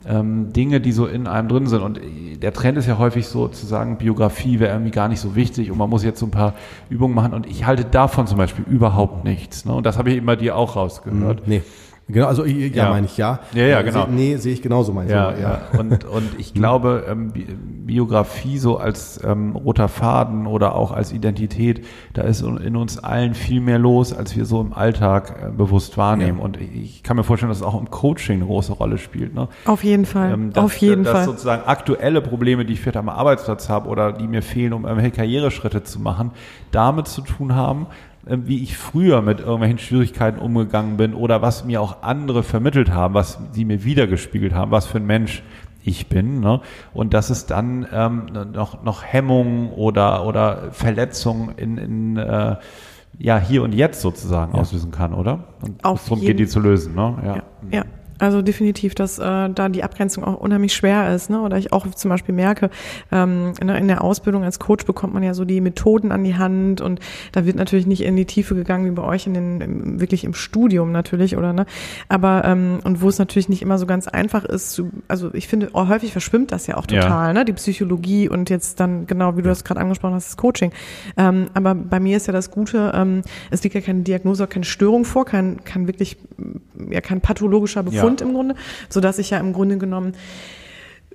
ähm, 0.08 0.52
Dinge, 0.52 0.80
die 0.80 0.92
so 0.92 1.06
in 1.06 1.26
einem 1.26 1.48
drin 1.48 1.66
sind. 1.66 1.82
Und 1.82 2.00
der 2.42 2.52
Trend 2.52 2.78
ist 2.78 2.86
ja 2.86 2.98
häufig 2.98 3.26
so 3.26 3.48
zu 3.48 3.66
sagen, 3.66 3.98
Biografie 3.98 4.60
wäre 4.60 4.72
irgendwie 4.72 4.90
gar 4.90 5.08
nicht 5.08 5.20
so 5.20 5.34
wichtig 5.34 5.70
und 5.70 5.78
man 5.78 5.90
muss 5.90 6.04
jetzt 6.04 6.20
so 6.20 6.26
ein 6.26 6.30
paar 6.30 6.54
Übungen 6.88 7.14
machen. 7.14 7.34
Und 7.34 7.46
ich 7.46 7.66
halte 7.66 7.84
davon 7.84 8.26
zum 8.26 8.38
Beispiel 8.38 8.64
überhaupt 8.68 9.24
nichts. 9.24 9.64
Ne? 9.64 9.74
Und 9.74 9.86
das 9.86 9.98
habe 9.98 10.10
ich 10.10 10.16
immer 10.16 10.36
dir 10.36 10.56
auch 10.56 10.76
rausgehört. 10.76 11.42
Nee. 11.46 11.62
Genau, 12.08 12.26
also 12.28 12.44
ja, 12.44 12.68
Ja. 12.84 12.90
meine 12.90 13.06
ich 13.06 13.16
ja. 13.16 13.40
Ja, 13.52 13.64
ja, 13.64 13.80
Äh, 13.80 13.84
genau. 13.84 14.06
Nee, 14.06 14.36
sehe 14.36 14.52
ich 14.52 14.62
genauso, 14.62 14.92
meine 14.92 15.10
Ja, 15.10 15.32
ich. 15.32 15.40
ja. 15.40 15.60
Und, 15.76 16.04
und 16.04 16.38
ich 16.38 16.54
glaube, 16.54 17.04
ähm, 17.08 17.32
Bi- 17.32 17.46
Biografie 17.86 18.58
so 18.58 18.76
als 18.78 19.20
ähm, 19.24 19.56
roter 19.56 19.88
Faden 19.88 20.46
oder 20.46 20.76
auch 20.76 20.92
als 20.92 21.12
Identität, 21.12 21.84
da 22.14 22.22
ist 22.22 22.42
in 22.42 22.76
uns 22.76 22.98
allen 22.98 23.34
viel 23.34 23.60
mehr 23.60 23.78
los, 23.80 24.12
als 24.12 24.36
wir 24.36 24.44
so 24.44 24.60
im 24.60 24.72
Alltag 24.72 25.42
äh, 25.46 25.50
bewusst 25.50 25.96
wahrnehmen. 25.98 26.38
Ja. 26.38 26.44
Und 26.44 26.58
ich 26.60 27.02
kann 27.02 27.16
mir 27.16 27.24
vorstellen, 27.24 27.48
dass 27.50 27.58
es 27.58 27.64
auch 27.64 27.78
im 27.80 27.90
Coaching 27.90 28.36
eine 28.36 28.46
große 28.46 28.72
Rolle 28.72 28.98
spielt. 28.98 29.34
Ne? 29.34 29.48
Auf 29.64 29.82
jeden 29.82 30.04
Fall. 30.06 30.32
Ähm, 30.32 30.52
dass, 30.52 30.64
Auf 30.64 30.76
jeden 30.76 31.02
dass 31.02 31.12
Fall. 31.12 31.24
sozusagen 31.24 31.64
aktuelle 31.66 32.20
Probleme, 32.20 32.64
die 32.64 32.74
ich 32.74 32.80
vielleicht 32.80 32.96
am 32.98 33.08
Arbeitsplatz 33.08 33.68
habe 33.68 33.88
oder 33.88 34.12
die 34.12 34.28
mir 34.28 34.42
fehlen, 34.42 34.72
um 34.74 34.84
irgendwelche 34.84 35.10
Karriereschritte 35.16 35.82
zu 35.82 35.98
machen, 36.00 36.30
damit 36.70 37.08
zu 37.08 37.20
tun 37.22 37.54
haben, 37.56 37.86
wie 38.26 38.62
ich 38.62 38.76
früher 38.76 39.22
mit 39.22 39.40
irgendwelchen 39.40 39.78
Schwierigkeiten 39.78 40.40
umgegangen 40.40 40.96
bin 40.96 41.14
oder 41.14 41.42
was 41.42 41.64
mir 41.64 41.80
auch 41.80 42.02
andere 42.02 42.42
vermittelt 42.42 42.90
haben, 42.90 43.14
was 43.14 43.38
sie 43.52 43.64
mir 43.64 43.84
wiedergespiegelt 43.84 44.52
haben, 44.52 44.72
was 44.72 44.86
für 44.86 44.98
ein 44.98 45.06
Mensch 45.06 45.42
ich 45.84 46.08
bin. 46.08 46.40
Ne? 46.40 46.60
Und 46.92 47.14
dass 47.14 47.30
es 47.30 47.46
dann 47.46 47.86
ähm, 47.92 48.26
noch, 48.52 48.82
noch 48.82 49.04
Hemmungen 49.04 49.70
oder, 49.70 50.26
oder 50.26 50.72
Verletzungen 50.72 51.54
in, 51.56 51.78
in 51.78 52.16
äh, 52.16 52.56
ja, 53.18 53.38
hier 53.38 53.62
und 53.62 53.72
jetzt 53.72 54.00
sozusagen 54.00 54.52
auslösen 54.52 54.90
kann, 54.90 55.14
oder? 55.14 55.44
Und 55.62 55.82
Auf 55.84 56.04
darum 56.04 56.20
geht 56.20 56.38
die 56.38 56.46
zu 56.46 56.60
lösen. 56.60 56.94
Ne? 56.94 57.16
Ja, 57.24 57.42
ja. 57.70 57.84
Also 58.18 58.42
definitiv, 58.42 58.94
dass 58.94 59.18
äh, 59.18 59.48
da 59.50 59.68
die 59.68 59.82
Abgrenzung 59.84 60.24
auch 60.24 60.38
unheimlich 60.40 60.74
schwer 60.74 61.14
ist, 61.14 61.30
ne? 61.30 61.40
Oder 61.40 61.58
ich 61.58 61.72
auch 61.72 61.86
zum 61.94 62.08
Beispiel 62.10 62.34
merke, 62.34 62.70
ähm, 63.12 63.52
ne, 63.62 63.78
in 63.78 63.88
der 63.88 64.02
Ausbildung 64.02 64.42
als 64.44 64.58
Coach 64.58 64.84
bekommt 64.86 65.14
man 65.14 65.22
ja 65.22 65.34
so 65.34 65.44
die 65.44 65.60
Methoden 65.60 66.12
an 66.12 66.24
die 66.24 66.36
Hand 66.36 66.80
und 66.80 67.00
da 67.32 67.44
wird 67.46 67.56
natürlich 67.56 67.86
nicht 67.86 68.02
in 68.02 68.16
die 68.16 68.24
Tiefe 68.24 68.54
gegangen 68.54 68.86
wie 68.86 68.90
bei 68.90 69.02
euch 69.02 69.26
in 69.26 69.34
den 69.34 69.60
im, 69.60 70.00
wirklich 70.00 70.24
im 70.24 70.34
Studium 70.34 70.92
natürlich, 70.92 71.36
oder 71.36 71.52
ne? 71.52 71.66
Aber 72.08 72.44
ähm, 72.44 72.78
und 72.84 73.02
wo 73.02 73.08
es 73.08 73.18
natürlich 73.18 73.48
nicht 73.48 73.62
immer 73.62 73.78
so 73.78 73.86
ganz 73.86 74.08
einfach 74.08 74.44
ist, 74.44 74.72
zu, 74.72 74.90
also 75.08 75.30
ich 75.34 75.48
finde 75.48 75.70
oh, 75.72 75.88
häufig 75.88 76.12
verschwimmt 76.12 76.52
das 76.52 76.66
ja 76.66 76.76
auch 76.76 76.86
Ja. 76.90 77.00
total, 77.02 77.34
ne? 77.34 77.44
Die 77.44 77.52
Psychologie 77.52 78.28
und 78.28 78.50
jetzt 78.50 78.80
dann 78.80 79.06
genau 79.06 79.36
wie 79.36 79.42
du 79.42 79.48
das 79.48 79.64
gerade 79.64 79.80
angesprochen 79.80 80.14
hast, 80.14 80.28
das 80.28 80.36
Coaching. 80.36 80.72
Ähm, 81.16 81.46
aber 81.54 81.74
bei 81.74 82.00
mir 82.00 82.16
ist 82.16 82.26
ja 82.26 82.32
das 82.32 82.50
Gute, 82.50 82.92
ähm, 82.94 83.22
es 83.50 83.62
liegt 83.62 83.74
ja 83.74 83.80
keine 83.80 84.00
Diagnose, 84.02 84.46
keine 84.46 84.64
Störung 84.64 85.04
vor, 85.04 85.24
kein, 85.24 85.64
kein 85.64 85.86
wirklich 85.86 86.16
ja 86.90 87.00
kein 87.00 87.20
pathologischer 87.20 87.82
Befund 87.82 88.05
im 88.20 88.32
Grunde, 88.32 88.54
so 88.88 89.00
dass 89.00 89.18
ich 89.18 89.30
ja 89.30 89.38
im 89.38 89.52
Grunde 89.52 89.78
genommen 89.78 90.12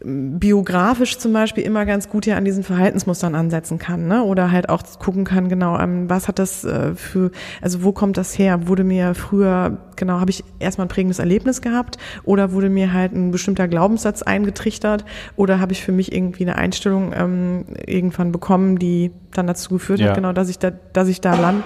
biografisch 0.04 1.20
zum 1.20 1.32
Beispiel 1.34 1.64
immer 1.64 1.86
ganz 1.86 2.10
gut 2.10 2.26
ja 2.26 2.36
an 2.36 2.44
diesen 2.44 2.64
Verhaltensmustern 2.64 3.36
ansetzen 3.36 3.78
kann, 3.78 4.08
ne? 4.08 4.24
Oder 4.24 4.52
halt 4.52 4.68
auch 4.70 4.82
gucken 4.98 5.26
kann, 5.26 5.48
genau, 5.48 5.78
ähm, 5.80 6.10
was 6.10 6.28
hat 6.28 6.40
das 6.40 6.64
äh, 6.64 6.96
für, 6.96 7.30
also 7.62 7.84
wo 7.84 7.92
kommt 7.92 8.18
das 8.18 8.38
her? 8.38 8.68
Wurde 8.68 8.84
mir 8.84 9.14
früher, 9.14 9.78
genau, 9.96 10.20
habe 10.20 10.32
ich 10.32 10.44
erstmal 10.60 10.86
ein 10.86 10.90
prägendes 10.90 11.20
Erlebnis 11.20 11.62
gehabt 11.62 11.98
oder 12.24 12.52
wurde 12.52 12.70
mir 12.70 12.94
halt 12.94 13.14
ein 13.14 13.30
bestimmter 13.32 13.68
Glaubenssatz 13.68 14.24
eingetrichtert 14.24 15.06
oder 15.36 15.60
habe 15.60 15.74
ich 15.74 15.84
für 15.84 15.92
mich 15.92 16.12
irgendwie 16.12 16.44
eine 16.44 16.56
Einstellung 16.56 17.14
ähm, 17.16 17.66
irgendwann 17.86 18.32
bekommen, 18.32 18.80
die 18.80 19.12
dann 19.34 19.46
dazu 19.46 19.76
geführt 19.76 20.00
Ja. 20.00 20.08
hat, 20.08 20.16
genau, 20.16 20.34
dass 20.34 20.50
ich 20.50 20.58
da, 20.58 20.72
dass 20.72 21.10
ich 21.10 21.22
da 21.22 21.36
land, 21.36 21.64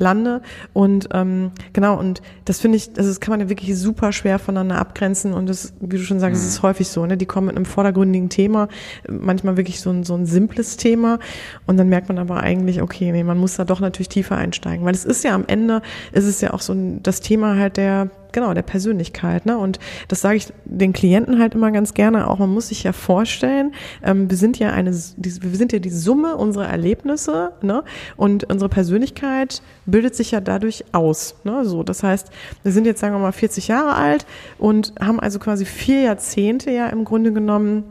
lande. 0.00 0.42
Und 0.72 1.08
ähm, 1.12 1.52
genau 1.72 1.98
und 1.98 2.22
das 2.44 2.60
finde 2.60 2.76
ich, 2.76 2.90
also 2.96 3.08
das 3.08 3.20
kann 3.20 3.32
man 3.32 3.40
ja 3.40 3.48
wirklich 3.48 3.76
super 3.78 4.12
schwer 4.12 4.38
voneinander 4.38 4.78
abgrenzen. 4.78 5.32
Und 5.32 5.48
das, 5.48 5.74
wie 5.80 5.96
du 5.96 6.02
schon 6.02 6.20
sagst, 6.20 6.40
es 6.40 6.48
ist 6.48 6.62
häufig 6.62 6.88
so, 6.88 7.06
ne? 7.06 7.16
Die 7.16 7.26
kommen 7.26 7.48
mit 7.48 7.56
einem 7.56 7.64
vordergründigen 7.64 8.28
Thema, 8.28 8.68
manchmal 9.08 9.56
wirklich 9.56 9.80
so 9.80 9.90
ein 9.90 10.04
so 10.04 10.14
ein 10.14 10.26
simples 10.26 10.76
Thema. 10.76 11.18
Und 11.66 11.76
dann 11.76 11.88
merkt 11.88 12.08
man 12.08 12.18
aber 12.18 12.40
eigentlich, 12.40 12.82
okay, 12.82 13.12
nee, 13.12 13.24
man 13.24 13.38
muss 13.38 13.56
da 13.56 13.64
doch 13.64 13.80
natürlich 13.80 14.08
tiefer 14.08 14.36
einsteigen, 14.36 14.84
weil 14.84 14.94
es 14.94 15.04
ist 15.04 15.24
ja 15.24 15.34
am 15.34 15.44
Ende, 15.46 15.82
ist 16.12 16.26
es 16.26 16.40
ja 16.40 16.52
auch 16.52 16.60
so 16.60 16.72
ein, 16.72 17.02
das 17.02 17.20
Thema 17.20 17.56
halt 17.56 17.76
der 17.76 18.10
genau, 18.32 18.54
der 18.54 18.62
Persönlichkeit. 18.62 19.46
Ne? 19.46 19.58
Und 19.58 19.78
das 20.08 20.20
sage 20.20 20.36
ich 20.36 20.52
den 20.64 20.92
Klienten 20.92 21.38
halt 21.38 21.54
immer 21.54 21.70
ganz 21.70 21.94
gerne 21.94 22.28
auch. 22.28 22.38
Man 22.38 22.50
muss 22.50 22.68
sich 22.68 22.82
ja 22.82 22.92
vorstellen, 22.92 23.74
ähm, 24.02 24.30
wir 24.30 24.36
sind 24.36 24.58
ja 24.58 24.72
eine, 24.72 24.92
wir 24.92 25.56
sind 25.56 25.72
ja 25.72 25.78
die 25.78 25.90
Summe 25.90 26.36
unserer 26.36 26.68
Erlebnisse, 26.68 27.52
ne? 27.62 27.84
Und 28.16 28.44
unsere 28.44 28.68
Persönlichkeit 28.68 29.62
bildet 29.86 30.14
sich 30.14 30.30
ja 30.30 30.40
dadurch 30.40 30.84
aus. 30.92 31.36
Ne? 31.44 31.64
So, 31.64 31.82
das 31.82 32.02
heißt, 32.02 32.30
wir 32.62 32.72
sind 32.72 32.86
jetzt, 32.86 33.00
sagen 33.00 33.14
wir 33.14 33.18
mal, 33.18 33.32
40 33.32 33.68
Jahre 33.68 33.94
alt 33.94 34.26
und 34.58 34.92
haben 35.00 35.20
also 35.20 35.38
quasi 35.38 35.64
vier 35.64 36.02
Jahrzehnte 36.02 36.70
ja 36.70 36.88
im 36.88 37.04
Grunde 37.04 37.32
genommen 37.32 37.84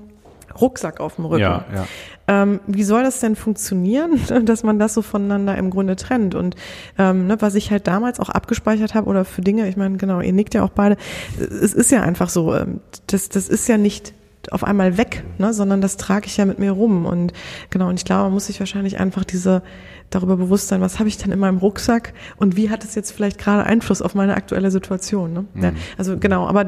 Rucksack 0.59 0.99
auf 0.99 1.15
dem 1.15 1.25
Rücken. 1.25 1.41
Ja, 1.41 1.65
ja. 1.73 1.85
Ähm, 2.27 2.59
wie 2.65 2.83
soll 2.83 3.03
das 3.03 3.19
denn 3.19 3.35
funktionieren, 3.35 4.19
dass 4.45 4.63
man 4.63 4.79
das 4.79 4.93
so 4.93 5.01
voneinander 5.01 5.57
im 5.57 5.69
Grunde 5.69 5.95
trennt? 5.95 6.35
Und 6.35 6.55
ähm, 6.97 7.27
ne, 7.27 7.37
was 7.39 7.55
ich 7.55 7.71
halt 7.71 7.87
damals 7.87 8.19
auch 8.19 8.29
abgespeichert 8.29 8.95
habe 8.95 9.07
oder 9.07 9.25
für 9.25 9.41
Dinge, 9.41 9.67
ich 9.67 9.77
meine, 9.77 9.97
genau, 9.97 10.21
ihr 10.21 10.33
nickt 10.33 10.53
ja 10.53 10.63
auch 10.63 10.69
beide, 10.69 10.97
es 11.39 11.73
ist 11.73 11.91
ja 11.91 12.01
einfach 12.01 12.29
so, 12.29 12.55
ähm, 12.55 12.79
das, 13.07 13.29
das 13.29 13.47
ist 13.47 13.67
ja 13.67 13.77
nicht 13.77 14.13
auf 14.51 14.63
einmal 14.63 14.97
weg, 14.97 15.23
ne, 15.37 15.53
sondern 15.53 15.81
das 15.81 15.97
trage 15.97 16.27
ich 16.27 16.37
ja 16.37 16.45
mit 16.45 16.59
mir 16.59 16.71
rum. 16.71 17.05
Und 17.05 17.33
genau, 17.69 17.89
und 17.89 17.95
ich 17.95 18.05
glaube, 18.05 18.23
man 18.23 18.33
muss 18.33 18.47
sich 18.47 18.59
wahrscheinlich 18.59 18.99
einfach 18.99 19.23
diese 19.23 19.61
darüber 20.15 20.37
bewusst 20.37 20.67
sein, 20.69 20.81
was 20.81 20.97
habe 20.99 21.09
ich 21.09 21.17
denn 21.17 21.31
in 21.31 21.39
meinem 21.39 21.57
Rucksack 21.57 22.13
und 22.37 22.55
wie 22.55 22.69
hat 22.69 22.83
es 22.83 22.95
jetzt 22.95 23.11
vielleicht 23.11 23.37
gerade 23.37 23.63
Einfluss 23.65 24.01
auf 24.01 24.15
meine 24.15 24.35
aktuelle 24.35 24.71
Situation. 24.71 25.33
Ne? 25.33 25.45
Ja, 25.61 25.71
also 25.97 26.17
genau, 26.17 26.47
aber 26.47 26.65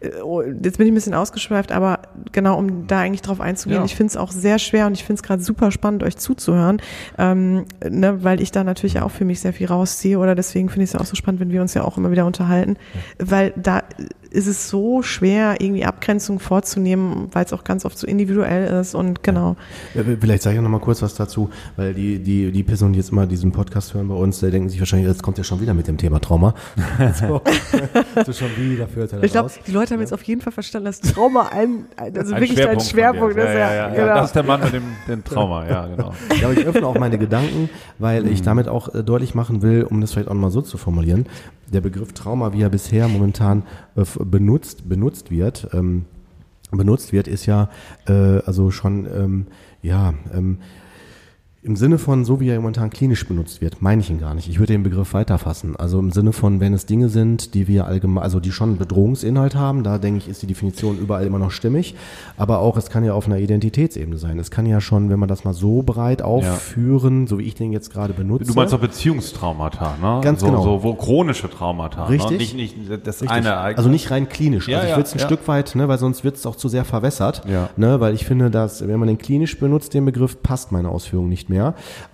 äh, 0.00 0.10
oh, 0.22 0.42
jetzt 0.42 0.78
bin 0.78 0.86
ich 0.86 0.92
ein 0.92 0.94
bisschen 0.94 1.14
ausgeschweift, 1.14 1.72
aber 1.72 2.00
genau, 2.32 2.58
um 2.58 2.86
da 2.86 3.00
eigentlich 3.00 3.22
drauf 3.22 3.40
einzugehen, 3.40 3.80
Ja. 3.80 3.84
ich 3.84 3.94
finde 3.96 4.10
es 4.12 4.16
auch 4.16 4.30
sehr 4.30 4.58
schwer 4.58 4.86
und 4.86 4.92
ich 4.94 5.04
finde 5.04 5.20
es 5.20 5.22
gerade 5.22 5.42
super 5.42 5.70
spannend, 5.70 6.02
euch 6.02 6.16
zuzuhören, 6.16 6.80
ähm, 7.18 7.64
ne, 7.88 8.22
weil 8.24 8.40
ich 8.40 8.52
da 8.52 8.64
natürlich 8.64 9.00
auch 9.00 9.10
für 9.10 9.24
mich 9.24 9.40
sehr 9.40 9.52
viel 9.52 9.66
rausziehe 9.66 10.18
oder 10.18 10.34
deswegen 10.34 10.68
finde 10.68 10.84
ich 10.84 10.90
es 10.90 10.94
ja 10.94 11.00
auch 11.00 11.06
so 11.06 11.16
spannend, 11.16 11.40
wenn 11.40 11.50
wir 11.50 11.60
uns 11.60 11.74
ja 11.74 11.82
auch 11.84 11.96
immer 11.98 12.10
wieder 12.10 12.26
unterhalten, 12.26 12.76
weil 13.18 13.52
da 13.56 13.82
ist 14.36 14.46
es 14.46 14.68
so 14.68 15.02
schwer, 15.02 15.56
irgendwie 15.60 15.84
Abgrenzung 15.86 16.38
vorzunehmen, 16.40 17.28
weil 17.32 17.46
es 17.46 17.54
auch 17.54 17.64
ganz 17.64 17.86
oft 17.86 17.98
so 17.98 18.06
individuell 18.06 18.80
ist 18.80 18.94
und 18.94 19.22
genau. 19.22 19.56
Ja, 19.94 20.02
Vielleicht 20.20 20.42
sage 20.42 20.56
ich 20.56 20.62
noch 20.62 20.68
mal 20.68 20.78
kurz 20.78 21.00
was 21.00 21.14
dazu, 21.14 21.48
weil 21.76 21.94
die, 21.94 22.18
die, 22.18 22.52
die 22.52 22.62
Personen, 22.62 22.92
die 22.92 22.98
jetzt 22.98 23.12
immer 23.12 23.26
diesen 23.26 23.50
Podcast 23.52 23.94
hören 23.94 24.08
bei 24.08 24.14
uns, 24.14 24.40
die 24.40 24.50
denken 24.50 24.68
sich 24.68 24.78
wahrscheinlich, 24.78 25.08
jetzt 25.08 25.22
kommt 25.22 25.38
ja 25.38 25.44
schon 25.44 25.60
wieder 25.62 25.72
mit 25.72 25.88
dem 25.88 25.96
Thema 25.96 26.20
Trauma. 26.20 26.54
so, 27.14 27.40
so 28.26 28.32
schon 28.32 28.50
wieder 28.58 28.86
führt 28.86 29.14
er 29.14 29.22
Ich 29.24 29.32
glaube, 29.32 29.50
die 29.66 29.72
Leute 29.72 29.94
haben 29.94 30.00
jetzt 30.00 30.12
auf 30.12 30.22
jeden 30.24 30.42
Fall 30.42 30.52
verstanden, 30.52 30.84
dass 30.84 31.00
Trauma 31.00 31.48
ein, 31.48 31.86
ein 31.96 32.16
also 32.16 32.34
Ein 32.34 32.42
wirklich 32.42 32.60
ein 32.60 32.78
von 32.78 32.86
Schwerpunkt 32.86 33.36
ist. 33.38 33.44
Ja, 33.44 33.52
ja, 33.54 33.74
ja, 33.74 33.88
genau. 33.88 34.14
Das 34.14 34.26
ist 34.26 34.36
der 34.36 34.42
Mann 34.42 34.60
mit 34.60 34.74
dem, 34.74 34.84
dem 35.08 35.24
Trauma, 35.24 35.66
ja, 35.66 35.86
genau. 35.86 36.12
Ja, 36.38 36.48
aber 36.48 36.58
ich 36.58 36.66
öffne 36.66 36.86
auch 36.86 36.98
meine 36.98 37.16
Gedanken, 37.16 37.70
weil 37.98 38.28
ich 38.28 38.42
damit 38.42 38.68
auch 38.68 38.94
äh, 38.94 39.02
deutlich 39.02 39.34
machen 39.34 39.62
will, 39.62 39.84
um 39.84 40.02
das 40.02 40.12
vielleicht 40.12 40.28
auch 40.28 40.34
mal 40.34 40.50
so 40.50 40.60
zu 40.60 40.76
formulieren, 40.76 41.24
der 41.72 41.80
Begriff 41.80 42.12
Trauma, 42.12 42.52
wie 42.52 42.62
er 42.62 42.70
bisher 42.70 43.08
momentan 43.08 43.64
äh, 43.96 44.04
benutzt, 44.24 44.88
benutzt 44.88 45.30
wird, 45.30 45.68
ähm, 45.72 46.04
benutzt 46.70 47.12
wird, 47.12 47.28
ist 47.28 47.46
ja 47.46 47.70
äh, 48.06 48.40
also 48.44 48.70
schon 48.70 49.06
ähm, 49.06 49.46
ja 49.82 50.14
ähm, 50.34 50.58
im 51.66 51.74
Sinne 51.74 51.98
von, 51.98 52.24
so 52.24 52.38
wie 52.38 52.48
er 52.48 52.56
momentan 52.56 52.90
klinisch 52.90 53.26
benutzt 53.26 53.60
wird, 53.60 53.82
meine 53.82 54.00
ich 54.00 54.08
ihn 54.08 54.20
gar 54.20 54.34
nicht. 54.34 54.48
Ich 54.48 54.60
würde 54.60 54.72
den 54.72 54.84
Begriff 54.84 55.14
weiterfassen. 55.14 55.74
Also 55.74 55.98
im 55.98 56.12
Sinne 56.12 56.32
von, 56.32 56.60
wenn 56.60 56.72
es 56.72 56.86
Dinge 56.86 57.08
sind, 57.08 57.54
die 57.54 57.66
wir 57.66 57.86
allgemein, 57.86 58.22
also 58.22 58.38
die 58.38 58.52
schon 58.52 58.70
einen 58.70 58.78
Bedrohungsinhalt 58.78 59.56
haben, 59.56 59.82
da 59.82 59.98
denke 59.98 60.18
ich, 60.18 60.28
ist 60.28 60.42
die 60.42 60.46
Definition 60.46 60.96
überall 60.96 61.26
immer 61.26 61.40
noch 61.40 61.50
stimmig. 61.50 61.96
Aber 62.36 62.60
auch, 62.60 62.76
es 62.76 62.88
kann 62.88 63.04
ja 63.04 63.14
auf 63.14 63.26
einer 63.26 63.38
Identitätsebene 63.38 64.16
sein. 64.16 64.38
Es 64.38 64.52
kann 64.52 64.64
ja 64.66 64.80
schon, 64.80 65.10
wenn 65.10 65.18
man 65.18 65.28
das 65.28 65.44
mal 65.44 65.54
so 65.54 65.82
breit 65.82 66.22
aufführen, 66.22 67.26
so 67.26 67.40
wie 67.40 67.42
ich 67.42 67.56
den 67.56 67.72
jetzt 67.72 67.92
gerade 67.92 68.12
benutze. 68.12 68.44
Du 68.44 68.54
meinst 68.54 68.72
auch 68.72 68.78
Beziehungstraumata, 68.78 69.96
ne? 70.00 70.20
Ganz 70.22 70.40
so, 70.40 70.46
genau. 70.46 70.62
So, 70.62 70.82
wo 70.84 70.94
chronische 70.94 71.50
Traumata, 71.50 72.04
Richtig. 72.04 72.30
Ne? 72.30 72.36
Nicht, 72.36 72.76
nicht 72.76 73.06
das 73.06 73.22
Richtig. 73.22 73.30
eine 73.30 73.48
Ereignis. 73.48 73.78
Also 73.78 73.90
nicht 73.90 74.08
rein 74.12 74.28
klinisch. 74.28 74.68
Ja, 74.68 74.78
also 74.78 74.86
ich 74.86 74.90
ja, 74.92 74.96
will 74.98 75.04
es 75.04 75.12
ein 75.14 75.18
ja. 75.18 75.26
Stück 75.26 75.48
weit, 75.48 75.74
ne, 75.74 75.88
weil 75.88 75.98
sonst 75.98 76.22
wird 76.22 76.36
es 76.36 76.46
auch 76.46 76.54
zu 76.54 76.68
sehr 76.68 76.84
verwässert. 76.84 77.42
Ja. 77.48 77.70
Ne, 77.76 77.98
weil 77.98 78.14
ich 78.14 78.24
finde, 78.24 78.50
dass 78.52 78.86
wenn 78.86 79.00
man 79.00 79.08
den 79.08 79.18
klinisch 79.18 79.58
benutzt, 79.58 79.94
den 79.94 80.04
Begriff, 80.04 80.40
passt 80.42 80.70
meine 80.70 80.90
Ausführung 80.90 81.28
nicht 81.28 81.50
mehr. 81.50 81.55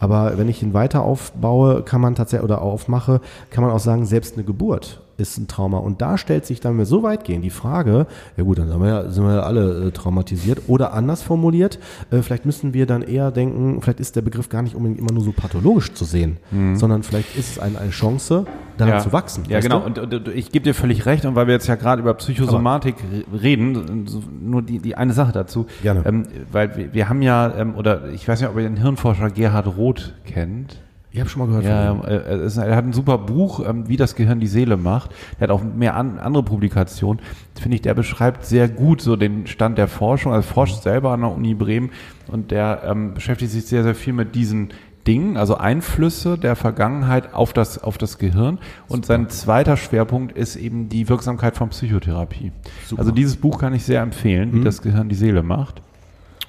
Aber 0.00 0.38
wenn 0.38 0.48
ich 0.48 0.62
ihn 0.62 0.74
weiter 0.74 1.02
aufbaue, 1.02 1.82
kann 1.82 2.00
man 2.00 2.14
tatsächlich 2.14 2.44
oder 2.44 2.62
aufmache, 2.62 3.20
kann 3.50 3.64
man 3.64 3.72
auch 3.72 3.80
sagen, 3.80 4.06
selbst 4.06 4.34
eine 4.34 4.44
Geburt 4.44 5.02
ist 5.22 5.38
ein 5.38 5.48
Trauma. 5.48 5.78
Und 5.78 6.02
da 6.02 6.18
stellt 6.18 6.44
sich 6.46 6.60
dann, 6.60 6.72
wenn 6.72 6.78
wir 6.78 6.86
so 6.86 7.02
weit 7.02 7.24
gehen, 7.24 7.42
die 7.42 7.50
Frage, 7.50 8.06
ja 8.36 8.44
gut, 8.44 8.58
dann 8.58 8.68
sind 8.68 8.80
wir 8.80 8.88
ja, 8.88 9.08
sind 9.10 9.24
wir 9.24 9.36
ja 9.36 9.42
alle 9.42 9.86
äh, 9.86 9.90
traumatisiert. 9.92 10.62
Oder 10.66 10.92
anders 10.92 11.22
formuliert, 11.22 11.78
äh, 12.10 12.22
vielleicht 12.22 12.46
müssen 12.46 12.74
wir 12.74 12.86
dann 12.86 13.02
eher 13.02 13.30
denken, 13.30 13.80
vielleicht 13.80 14.00
ist 14.00 14.16
der 14.16 14.22
Begriff 14.22 14.48
gar 14.48 14.62
nicht 14.62 14.74
unbedingt 14.74 14.98
immer 15.00 15.12
nur 15.12 15.22
so 15.22 15.32
pathologisch 15.32 15.92
zu 15.94 16.04
sehen, 16.04 16.36
sondern 16.74 17.02
vielleicht 17.02 17.36
ist 17.36 17.52
es 17.52 17.58
eine, 17.58 17.78
eine 17.78 17.90
Chance, 17.90 18.44
daran 18.78 19.00
zu 19.00 19.12
wachsen. 19.12 19.44
Mhm. 19.44 19.50
Ja, 19.50 19.60
genau. 19.60 19.80
Und, 19.84 19.98
und, 19.98 20.28
ich 20.28 20.50
gebe 20.50 20.64
dir 20.64 20.74
völlig 20.74 21.06
recht. 21.06 21.24
Und 21.24 21.34
weil 21.34 21.46
wir 21.46 21.54
jetzt 21.54 21.66
ja 21.66 21.74
gerade 21.74 22.02
über 22.02 22.14
Psychosomatik 22.14 22.96
re- 22.96 23.42
reden, 23.42 24.06
nur 24.42 24.62
die, 24.62 24.78
die 24.78 24.94
eine 24.96 25.12
Sache 25.12 25.32
dazu. 25.32 25.66
Gerne. 25.82 26.02
Ähm, 26.06 26.26
weil 26.50 26.76
wir, 26.76 26.94
wir 26.94 27.08
haben 27.08 27.22
ja, 27.22 27.52
ähm, 27.56 27.74
oder 27.76 28.08
ich 28.10 28.26
weiß 28.26 28.40
nicht, 28.40 28.50
ob 28.50 28.56
ihr 28.56 28.62
den 28.62 28.78
Hirnforscher 28.78 29.30
Gerhard 29.30 29.76
Roth 29.76 30.14
kennt. 30.24 30.80
Ich 31.12 31.20
habe 31.20 31.28
schon 31.28 31.40
mal 31.40 31.46
gehört 31.48 31.64
Ja, 31.64 31.94
von 31.94 31.98
ihm. 31.98 32.04
er, 32.08 32.40
ist, 32.40 32.56
er 32.56 32.74
hat 32.74 32.84
ein 32.86 32.94
super 32.94 33.18
Buch, 33.18 33.60
ähm, 33.68 33.86
wie 33.88 33.98
das 33.98 34.14
Gehirn 34.14 34.40
die 34.40 34.46
Seele 34.46 34.78
macht. 34.78 35.10
Er 35.38 35.42
hat 35.44 35.50
auch 35.50 35.62
mehr 35.62 35.94
an, 35.94 36.18
andere 36.18 36.42
Publikationen. 36.42 37.20
Finde 37.60 37.74
ich, 37.76 37.82
der 37.82 37.92
beschreibt 37.94 38.46
sehr 38.46 38.68
gut 38.68 39.02
so 39.02 39.16
den 39.16 39.46
Stand 39.46 39.76
der 39.76 39.88
Forschung. 39.88 40.32
Also 40.32 40.48
forscht 40.48 40.82
selber 40.82 41.10
an 41.12 41.20
der 41.20 41.30
Uni 41.32 41.54
Bremen 41.54 41.90
und 42.28 42.50
der 42.50 42.82
ähm, 42.86 43.12
beschäftigt 43.14 43.52
sich 43.52 43.66
sehr, 43.66 43.82
sehr 43.82 43.94
viel 43.94 44.14
mit 44.14 44.34
diesen 44.34 44.70
Dingen, 45.06 45.36
also 45.36 45.56
Einflüsse 45.56 46.38
der 46.38 46.54
Vergangenheit 46.56 47.34
auf 47.34 47.52
das, 47.52 47.82
auf 47.82 47.98
das 47.98 48.18
Gehirn. 48.18 48.58
Und 48.88 49.04
sein 49.04 49.28
zweiter 49.28 49.76
Schwerpunkt 49.76 50.36
ist 50.36 50.56
eben 50.56 50.88
die 50.88 51.08
Wirksamkeit 51.08 51.56
von 51.56 51.70
Psychotherapie. 51.70 52.52
Also 52.96 53.10
dieses 53.10 53.36
Buch 53.36 53.58
kann 53.58 53.74
ich 53.74 53.84
sehr 53.84 54.00
empfehlen, 54.00 54.52
wie 54.54 54.64
das 54.64 54.80
Gehirn 54.80 55.08
die 55.08 55.14
Seele 55.16 55.42
macht. 55.42 55.82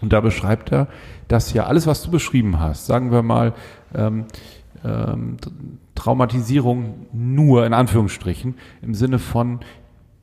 Und 0.02 0.14
da 0.14 0.20
beschreibt 0.22 0.72
er, 0.72 0.88
dass 1.30 1.54
ja 1.54 1.64
alles, 1.64 1.88
was 1.88 2.04
du 2.04 2.12
beschrieben 2.12 2.60
hast, 2.60 2.86
sagen 2.86 3.12
wir 3.12 3.24
mal, 3.24 3.54
ähm, 3.96 4.26
ähm, 4.84 5.38
Traumatisierung 5.96 7.08
nur 7.12 7.66
in 7.66 7.74
Anführungsstrichen 7.74 8.56
im 8.82 8.94
Sinne 8.94 9.20
von 9.20 9.60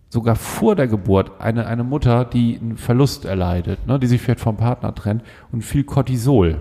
sogar 0.09 0.35
vor 0.35 0.75
der 0.75 0.89
Geburt 0.89 1.41
eine, 1.41 1.67
eine 1.67 1.85
Mutter, 1.85 2.25
die 2.25 2.59
einen 2.61 2.77
Verlust 2.77 3.25
erleidet, 3.25 3.87
ne, 3.87 3.99
die 3.99 4.09
sich 4.09 4.21
vielleicht 4.21 4.41
vom 4.41 4.57
Partner 4.57 4.95
trennt 4.95 5.23
und 5.53 5.63
viel 5.63 5.85
Cortisol 5.85 6.61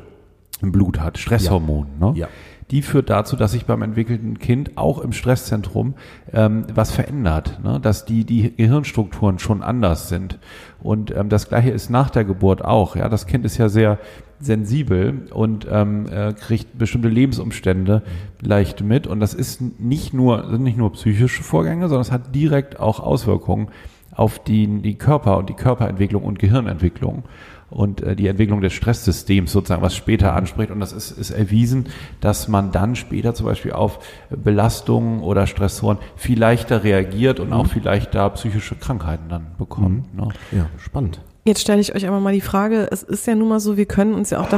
im 0.61 0.71
Blut 0.71 0.99
hat, 0.99 1.17
Stresshormon, 1.17 1.87
ne? 1.99 2.13
Ja. 2.15 2.27
Die 2.71 2.81
führt 2.83 3.09
dazu, 3.09 3.35
dass 3.35 3.53
sich 3.53 3.65
beim 3.65 3.81
entwickelten 3.81 4.37
Kind 4.37 4.77
auch 4.77 4.99
im 4.99 5.11
Stresszentrum 5.11 5.95
ähm, 6.31 6.65
was 6.73 6.91
verändert, 6.91 7.59
ne? 7.63 7.79
dass 7.81 8.05
die, 8.05 8.25
die 8.25 8.55
Gehirnstrukturen 8.55 9.39
schon 9.39 9.63
anders 9.63 10.07
sind. 10.09 10.37
Und 10.81 11.15
ähm, 11.15 11.29
das 11.29 11.49
gleiche 11.49 11.71
ist 11.71 11.89
nach 11.89 12.09
der 12.09 12.25
Geburt 12.25 12.63
auch. 12.63 12.95
Ja, 12.95 13.09
das 13.09 13.25
Kind 13.25 13.43
ist 13.43 13.57
ja 13.57 13.69
sehr 13.69 13.97
sensibel 14.39 15.27
und 15.31 15.67
ähm, 15.69 16.05
äh, 16.07 16.33
kriegt 16.33 16.77
bestimmte 16.77 17.09
Lebensumstände 17.09 18.03
leicht 18.39 18.81
mit. 18.83 19.07
Und 19.07 19.19
das 19.19 19.33
ist 19.33 19.61
nicht 19.79 20.13
nur, 20.13 20.49
sind 20.49 20.63
nicht 20.63 20.77
nur 20.77 20.93
psychische 20.93 21.43
Vorgänge, 21.43 21.89
sondern 21.89 22.01
es 22.01 22.11
hat 22.11 22.33
direkt 22.35 22.79
auch 22.79 22.99
Auswirkungen 22.99 23.69
auf 24.11 24.39
die, 24.39 24.67
die 24.81 24.95
Körper 24.95 25.37
und 25.37 25.49
die 25.49 25.53
Körperentwicklung 25.53 26.23
und 26.23 26.39
Gehirnentwicklung 26.39 27.23
und 27.69 28.01
äh, 28.01 28.15
die 28.15 28.27
Entwicklung 28.27 28.61
des 28.61 28.73
Stresssystems 28.73 29.51
sozusagen, 29.51 29.81
was 29.81 29.95
später 29.95 30.33
anspricht. 30.35 30.71
Und 30.71 30.79
das 30.79 30.91
ist, 30.91 31.11
ist 31.11 31.31
erwiesen, 31.31 31.87
dass 32.21 32.47
man 32.47 32.71
dann 32.71 32.95
später 32.95 33.33
zum 33.33 33.45
Beispiel 33.45 33.73
auf 33.73 33.99
Belastungen 34.29 35.21
oder 35.21 35.47
Stressoren 35.47 35.97
viel 36.15 36.39
leichter 36.39 36.83
reagiert 36.83 37.39
und 37.39 37.53
auch 37.53 37.67
viel 37.67 37.83
leichter 37.83 38.29
psychische 38.31 38.75
Krankheiten 38.75 39.29
dann 39.29 39.47
bekommt. 39.57 40.13
Ne? 40.15 40.29
Ja, 40.51 40.67
spannend. 40.77 41.21
Jetzt 41.45 41.61
stelle 41.61 41.81
ich 41.81 41.95
euch 41.95 42.07
aber 42.07 42.19
mal 42.19 42.33
die 42.33 42.41
Frage, 42.41 42.87
es 42.91 43.03
ist 43.03 43.25
ja 43.25 43.35
nun 43.35 43.49
mal 43.49 43.59
so, 43.59 43.77
wir 43.77 43.85
können 43.85 44.13
uns 44.13 44.29
ja 44.29 44.39
auch 44.39 44.49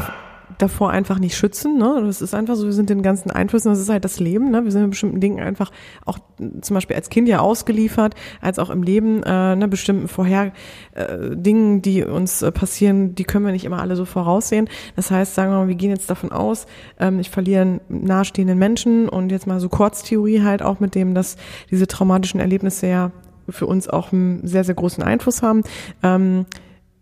davor 0.58 0.92
einfach 0.92 1.20
nicht 1.20 1.36
schützen. 1.36 1.78
Ne? 1.78 2.02
Das 2.06 2.22
ist 2.22 2.34
einfach 2.34 2.56
so, 2.56 2.66
wir 2.66 2.74
sind 2.74 2.90
den 2.90 3.02
ganzen 3.02 3.32
Einflüssen, 3.32 3.72
das 3.72 3.80
ist 3.80 3.90
halt 3.90 4.06
das 4.06 4.20
Leben. 4.20 4.52
Ne? 4.52 4.64
Wir 4.64 4.72
sind 4.72 4.84
in 4.84 4.90
bestimmten 4.90 5.20
Dingen 5.20 5.40
einfach 5.40 5.72
auch 6.06 6.20
zum 6.62 6.74
Beispiel 6.74 6.96
als 6.96 7.10
Kind 7.10 7.28
ja 7.28 7.40
ausgeliefert, 7.40 8.16
als 8.42 8.60
auch 8.60 8.70
im 8.70 8.84
Leben, 8.84 9.24
äh, 9.24 9.56
ne, 9.56 9.68
bestimmten 9.68 10.08
vorher 10.08 10.54
äh, 10.94 11.36
Dingen, 11.36 11.82
die 11.82 12.04
uns 12.04 12.42
äh, 12.42 12.52
passieren, 12.52 13.16
die 13.16 13.24
können 13.24 13.46
wir 13.46 13.52
nicht 13.52 13.66
immer 13.66 13.82
alle 13.82 13.96
so 13.96 14.06
voraussehen. 14.06 14.70
Das 14.96 15.12
heißt, 15.12 15.36
sagen 15.36 15.52
wir 15.52 15.58
mal, 15.58 15.68
wir 15.68 15.76
gehen 15.76 15.92
jetzt 15.92 16.10
davon 16.10 16.32
aus, 16.32 16.66
ähm, 17.00 17.20
ich 17.20 17.30
verliere 17.30 17.62
einen 17.62 17.82
nahestehenden 17.90 18.58
Menschen 18.58 19.10
und 19.10 19.32
jetzt 19.32 19.48
mal 19.48 19.60
so 19.60 19.70
Kurztheorie 19.70 20.42
halt 20.42 20.62
auch 20.62 20.80
mit 20.80 20.96
dem, 20.96 21.14
dass 21.14 21.38
diese 21.70 21.88
traumatischen 21.88 22.40
Erlebnisse 22.40 22.88
ja 22.88 23.12
für 23.50 23.66
uns 23.66 23.88
auch 23.88 24.12
einen 24.12 24.46
sehr, 24.48 24.64
sehr 24.64 24.76
großen 24.76 25.04
Einfluss 25.04 25.42
haben. 25.42 25.64
Ähm, 26.04 26.46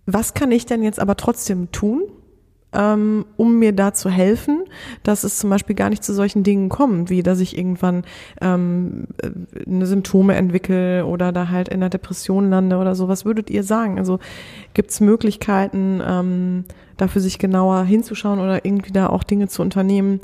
was 0.05 0.33
kann 0.33 0.51
ich 0.51 0.65
denn 0.65 0.81
jetzt 0.83 0.99
aber 0.99 1.15
trotzdem 1.15 1.71
tun, 1.71 2.01
ähm, 2.71 3.25
um 3.35 3.57
mir 3.57 3.73
da 3.73 3.93
zu 3.93 4.09
helfen, 4.09 4.63
dass 5.03 5.23
es 5.23 5.39
zum 5.39 5.49
Beispiel 5.49 5.75
gar 5.75 5.89
nicht 5.89 6.03
zu 6.03 6.13
solchen 6.13 6.43
Dingen 6.43 6.69
kommt, 6.69 7.09
wie 7.09 7.23
dass 7.23 7.39
ich 7.39 7.57
irgendwann 7.57 8.03
ähm, 8.41 9.07
äh, 9.21 9.29
eine 9.67 9.87
Symptome 9.87 10.35
entwickle 10.35 11.05
oder 11.05 11.31
da 11.31 11.49
halt 11.49 11.69
in 11.69 11.79
der 11.79 11.89
Depression 11.89 12.49
lande 12.49 12.77
oder 12.77 12.93
so. 12.95 13.07
Was 13.07 13.25
würdet 13.25 13.49
ihr 13.49 13.63
sagen? 13.63 13.97
Also 13.97 14.19
gibt 14.73 14.91
es 14.91 14.99
Möglichkeiten, 14.99 16.01
ähm, 16.05 16.65
dafür 16.97 17.21
sich 17.21 17.39
genauer 17.39 17.83
hinzuschauen 17.85 18.39
oder 18.39 18.63
irgendwie 18.65 18.91
da 18.91 19.07
auch 19.07 19.23
Dinge 19.23 19.47
zu 19.47 19.61
unternehmen, 19.63 20.19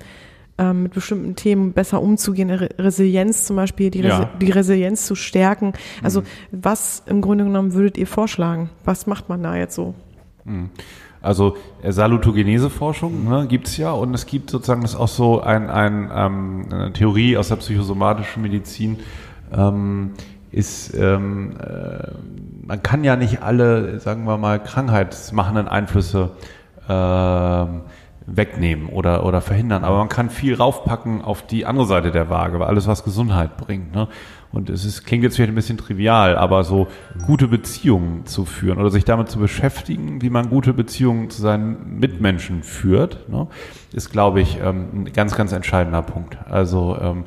ähm, 0.57 0.83
mit 0.83 0.93
bestimmten 0.93 1.35
Themen 1.35 1.73
besser 1.73 2.01
umzugehen, 2.01 2.49
Re 2.49 2.69
Resilienz 2.77 3.45
zum 3.45 3.55
Beispiel, 3.55 3.89
die, 3.89 4.01
Resi 4.01 4.21
Ja. 4.21 4.29
die 4.39 4.51
Resilienz 4.51 5.05
zu 5.05 5.15
stärken. 5.15 5.73
Also 6.03 6.21
was 6.51 7.03
im 7.07 7.21
Grunde 7.21 7.43
genommen 7.43 7.73
würdet 7.73 7.97
ihr 7.97 8.07
vorschlagen? 8.07 8.69
Was 8.83 9.07
macht 9.07 9.29
man 9.29 9.41
da 9.43 9.55
jetzt 9.55 9.75
so? 9.75 9.95
Also 11.25 11.57
äh, 11.81 11.91
Salutogenese-Forschung 11.91 13.27
ne, 13.27 13.47
gibt's 13.47 13.77
ja 13.77 13.91
und 13.91 14.13
es 14.13 14.25
gibt 14.25 14.49
sozusagen 14.49 14.81
das 14.81 14.95
auch 14.95 15.07
so 15.07 15.41
ein, 15.41 15.69
ein, 15.69 16.11
ähm, 16.13 16.65
eine 16.71 16.93
Theorie 16.93 17.35
aus 17.37 17.49
der 17.49 17.55
psychosomatischen 17.57 18.43
Medizin, 18.43 18.99
ähm, 19.51 20.11
ist, 20.51 20.93
ähm, 20.93 21.57
äh, 21.59 22.11
man 22.65 22.81
kann 22.81 23.03
ja 23.03 23.15
nicht 23.15 23.41
alle, 23.41 23.99
sagen 23.99 24.25
wir 24.25 24.37
mal, 24.37 24.61
krankheitsmachenden 24.61 25.67
Einflüsse 25.67 26.31
ähm, 26.87 27.81
wegnehmen 28.27 28.89
oder, 28.89 29.25
oder 29.25 29.41
verhindern, 29.41 29.83
aber 29.83 29.97
man 29.97 30.09
kann 30.09 30.29
viel 30.29 30.55
raufpacken 30.55 31.21
auf 31.21 31.45
die 31.45 31.65
andere 31.65 31.85
Seite 31.85 32.11
der 32.11 32.29
Waage, 32.29 32.59
weil 32.59 32.67
alles, 32.67 32.87
was 32.87 33.03
Gesundheit 33.03 33.57
bringt. 33.57 33.93
Ne? 33.93 34.07
Und 34.51 34.69
es 34.69 34.85
ist, 34.85 35.05
klingt 35.05 35.23
jetzt 35.23 35.35
vielleicht 35.35 35.51
ein 35.51 35.55
bisschen 35.55 35.77
trivial, 35.77 36.37
aber 36.37 36.63
so 36.63 36.87
gute 37.25 37.47
Beziehungen 37.47 38.25
zu 38.25 38.45
führen 38.45 38.79
oder 38.79 38.89
sich 38.89 39.03
damit 39.03 39.29
zu 39.29 39.39
beschäftigen, 39.39 40.21
wie 40.21 40.29
man 40.29 40.49
gute 40.49 40.73
Beziehungen 40.73 41.29
zu 41.29 41.41
seinen 41.41 41.99
Mitmenschen 41.99 42.63
führt, 42.63 43.27
ne, 43.29 43.47
ist, 43.91 44.11
glaube 44.11 44.41
ich, 44.41 44.59
ähm, 44.61 44.87
ein 44.93 45.13
ganz, 45.13 45.35
ganz 45.35 45.51
entscheidender 45.51 46.01
Punkt. 46.01 46.37
Also 46.49 46.97
ähm, 47.01 47.25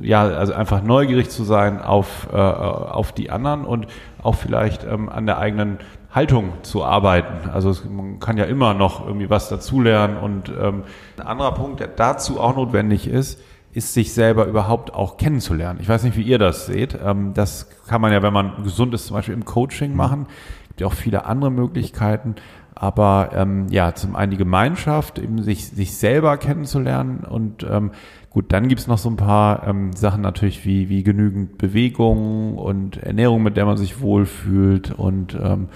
ja, 0.00 0.22
also 0.22 0.52
einfach 0.52 0.82
neugierig 0.82 1.30
zu 1.30 1.42
sein 1.42 1.80
auf, 1.80 2.28
äh, 2.32 2.36
auf 2.36 3.12
die 3.12 3.30
anderen 3.30 3.64
und 3.64 3.86
auch 4.22 4.34
vielleicht 4.34 4.84
ähm, 4.84 5.08
an 5.08 5.26
der 5.26 5.38
eigenen 5.38 5.78
Haltung 6.14 6.52
zu 6.62 6.84
arbeiten. 6.84 7.50
Also 7.50 7.70
es, 7.70 7.84
man 7.84 8.20
kann 8.20 8.36
ja 8.38 8.44
immer 8.44 8.74
noch 8.74 9.06
irgendwie 9.06 9.30
was 9.30 9.48
dazulernen 9.48 10.16
und 10.16 10.48
ähm, 10.48 10.84
ein 11.16 11.26
anderer 11.26 11.52
Punkt, 11.52 11.80
der 11.80 11.88
dazu 11.88 12.40
auch 12.40 12.56
notwendig 12.56 13.08
ist, 13.08 13.40
ist 13.72 13.94
sich 13.94 14.12
selber 14.12 14.46
überhaupt 14.46 14.94
auch 14.94 15.16
kennenzulernen. 15.16 15.78
Ich 15.80 15.88
weiß 15.88 16.02
nicht, 16.02 16.16
wie 16.16 16.22
ihr 16.22 16.38
das 16.38 16.66
seht. 16.66 16.98
Ähm, 17.02 17.34
das 17.34 17.68
kann 17.86 18.00
man 18.00 18.12
ja, 18.12 18.22
wenn 18.22 18.32
man 18.32 18.62
gesund 18.62 18.94
ist, 18.94 19.06
zum 19.06 19.16
Beispiel 19.16 19.34
im 19.34 19.44
Coaching 19.44 19.94
machen. 19.94 20.26
Gibt 20.68 20.80
ja 20.80 20.86
auch 20.86 20.94
viele 20.94 21.26
andere 21.26 21.50
Möglichkeiten. 21.50 22.34
Aber 22.74 23.30
ähm, 23.34 23.66
ja, 23.70 23.94
zum 23.94 24.14
einen 24.14 24.30
die 24.30 24.36
Gemeinschaft, 24.36 25.18
eben 25.18 25.42
sich, 25.42 25.66
sich 25.66 25.96
selber 25.96 26.36
kennenzulernen 26.36 27.24
und 27.28 27.66
ähm, 27.68 27.90
gut, 28.30 28.52
dann 28.52 28.68
gibt's 28.68 28.86
noch 28.86 28.98
so 28.98 29.10
ein 29.10 29.16
paar 29.16 29.66
ähm, 29.66 29.92
Sachen 29.94 30.22
natürlich 30.22 30.64
wie, 30.64 30.88
wie 30.88 31.02
genügend 31.02 31.58
Bewegung 31.58 32.56
und 32.56 32.96
Ernährung, 32.98 33.42
mit 33.42 33.56
der 33.56 33.66
man 33.66 33.76
sich 33.76 34.00
wohlfühlt 34.00 34.92
und 34.92 35.36
ähm, 35.42 35.68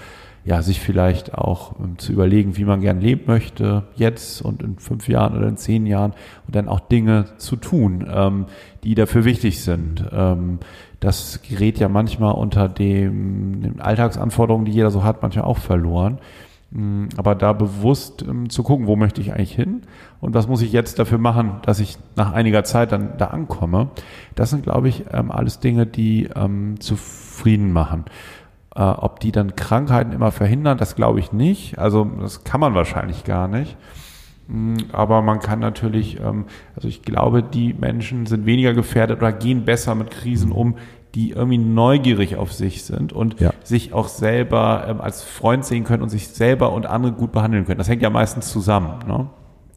ja, 0.45 0.61
sich 0.61 0.79
vielleicht 0.81 1.33
auch 1.33 1.79
ähm, 1.79 1.97
zu 1.97 2.11
überlegen, 2.11 2.57
wie 2.57 2.65
man 2.65 2.81
gern 2.81 2.99
leben 2.99 3.23
möchte, 3.27 3.83
jetzt 3.95 4.41
und 4.41 4.61
in 4.61 4.77
fünf 4.77 5.07
Jahren 5.07 5.37
oder 5.37 5.47
in 5.47 5.57
zehn 5.57 5.85
Jahren 5.85 6.11
und 6.47 6.55
dann 6.55 6.67
auch 6.67 6.81
Dinge 6.81 7.25
zu 7.37 7.55
tun, 7.55 8.05
ähm, 8.13 8.45
die 8.83 8.95
dafür 8.95 9.23
wichtig 9.23 9.63
sind. 9.63 10.03
Ähm, 10.11 10.59
das 10.99 11.41
gerät 11.47 11.79
ja 11.79 11.89
manchmal 11.89 12.33
unter 12.33 12.69
dem, 12.69 13.61
den 13.61 13.81
Alltagsanforderungen, 13.81 14.65
die 14.65 14.71
jeder 14.71 14.91
so 14.91 15.03
hat, 15.03 15.21
manchmal 15.21 15.45
auch 15.45 15.57
verloren. 15.57 16.17
Mm, 16.71 17.05
Aber 17.17 17.35
da 17.35 17.53
bewusst 17.53 18.25
ähm, 18.27 18.49
zu 18.49 18.63
gucken, 18.63 18.87
wo 18.87 18.95
möchte 18.95 19.21
ich 19.21 19.33
eigentlich 19.33 19.55
hin 19.55 19.81
und 20.19 20.33
was 20.33 20.47
muss 20.47 20.61
ich 20.61 20.71
jetzt 20.71 20.99
dafür 20.99 21.19
machen, 21.19 21.57
dass 21.63 21.79
ich 21.79 21.97
nach 22.15 22.33
einiger 22.33 22.63
Zeit 22.63 22.91
dann 22.91 23.17
da 23.17 23.27
ankomme, 23.27 23.89
das 24.35 24.49
sind, 24.49 24.63
glaube 24.63 24.89
ich, 24.89 25.05
ähm, 25.11 25.31
alles 25.31 25.59
Dinge, 25.59 25.85
die 25.85 26.29
ähm, 26.35 26.79
zufrieden 26.79 27.71
machen. 27.71 28.05
Äh, 28.75 28.81
ob 28.81 29.19
die 29.19 29.31
dann 29.31 29.55
Krankheiten 29.55 30.11
immer 30.13 30.31
verhindern, 30.31 30.77
das 30.77 30.95
glaube 30.95 31.19
ich 31.19 31.31
nicht. 31.31 31.77
Also 31.77 32.05
das 32.19 32.43
kann 32.43 32.59
man 32.59 32.73
wahrscheinlich 32.73 33.23
gar 33.23 33.47
nicht. 33.47 33.77
Mm, 34.47 34.75
Aber 34.91 35.21
man 35.21 35.39
kann 35.39 35.59
natürlich, 35.59 36.19
ähm, 36.19 36.45
also 36.75 36.87
ich 36.87 37.03
glaube, 37.03 37.43
die 37.43 37.73
Menschen 37.73 38.25
sind 38.25 38.45
weniger 38.45 38.73
gefährdet 38.73 39.19
oder 39.19 39.31
gehen 39.31 39.63
besser 39.65 39.93
mit 39.95 40.09
Krisen 40.11 40.51
um, 40.51 40.75
die 41.15 41.29
irgendwie 41.29 41.59
neugierig 41.59 42.35
auf 42.37 42.51
sich 42.51 42.83
sind 42.83 43.13
und 43.13 43.39
Ja. 43.39 43.51
sich 43.63 43.93
auch 43.93 44.07
selber 44.07 44.85
ähm, 44.89 44.99
als 45.01 45.21
Freund 45.21 45.63
sehen 45.63 45.83
können 45.83 46.01
und 46.01 46.09
sich 46.09 46.29
selber 46.29 46.73
und 46.73 46.87
andere 46.87 47.11
gut 47.13 47.31
behandeln 47.31 47.65
können. 47.65 47.77
Das 47.77 47.87
hängt 47.87 48.01
ja 48.01 48.09
meistens 48.09 48.51
zusammen. 48.51 48.95
Ne? 49.07 49.27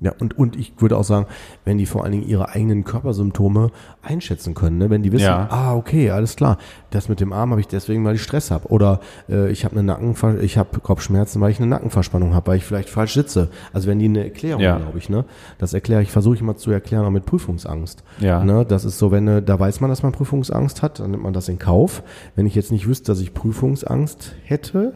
Ja, 0.00 0.12
und, 0.18 0.36
und 0.38 0.56
ich 0.56 0.74
würde 0.78 0.96
auch 0.98 1.04
sagen, 1.04 1.26
wenn 1.64 1.78
die 1.78 1.86
vor 1.86 2.02
allen 2.04 2.12
Dingen 2.12 2.28
ihre 2.28 2.50
eigenen 2.50 2.84
Körpersymptome 2.84 3.70
einschätzen 4.02 4.52
können, 4.54 4.76
ne? 4.76 4.90
wenn 4.90 5.02
die 5.02 5.10
wissen, 5.10 5.24
Ja. 5.24 5.46
ah, 5.50 5.74
okay, 5.74 6.10
alles 6.10 6.36
klar, 6.36 6.58
das 6.90 7.08
mit 7.08 7.18
dem 7.20 7.32
Arm 7.32 7.50
habe 7.50 7.60
ich 7.62 7.68
deswegen, 7.68 8.04
weil 8.04 8.16
ich 8.16 8.22
Stress 8.22 8.50
habe. 8.50 8.68
Oder 8.68 9.00
äh, 9.28 9.50
ich 9.50 9.64
habe 9.64 9.74
eine 9.74 9.82
Nackenver 9.84 10.38
ich 10.40 10.58
habe 10.58 10.80
Kopfschmerzen, 10.80 11.40
weil 11.40 11.50
ich 11.50 11.58
eine 11.58 11.66
Nackenverspannung 11.68 12.34
habe, 12.34 12.48
weil 12.48 12.58
ich 12.58 12.64
vielleicht 12.64 12.90
falsch 12.90 13.14
sitze. 13.14 13.48
Also 13.72 13.88
wenn 13.88 13.98
die 13.98 14.04
eine 14.04 14.24
Erklärung, 14.24 14.60
Ja. 14.62 14.76
glaube 14.76 14.98
ich, 14.98 15.08
ne? 15.08 15.24
Das 15.58 15.72
erkläre 15.72 16.02
ich, 16.02 16.10
versuche 16.10 16.34
ich 16.34 16.42
mal 16.42 16.56
zu 16.56 16.70
erklären, 16.70 17.06
auch 17.06 17.10
mit 17.10 17.24
Prüfungsangst. 17.24 18.02
Ja. 18.18 18.44
Ne? 18.44 18.66
Das 18.66 18.84
ist 18.84 18.98
so, 18.98 19.10
wenn 19.10 19.26
äh, 19.28 19.42
da 19.42 19.58
weiß 19.58 19.80
man, 19.80 19.88
dass 19.88 20.02
man 20.02 20.12
Prüfungsangst 20.12 20.82
hat, 20.82 21.00
dann 21.00 21.12
nimmt 21.12 21.22
man 21.22 21.32
das 21.32 21.48
in 21.48 21.58
Kauf. 21.58 22.02
Wenn 22.34 22.44
ich 22.44 22.54
jetzt 22.54 22.70
nicht 22.70 22.86
wüsste, 22.86 23.12
dass 23.12 23.20
ich 23.20 23.32
Prüfungsangst 23.32 24.34
hätte 24.44 24.92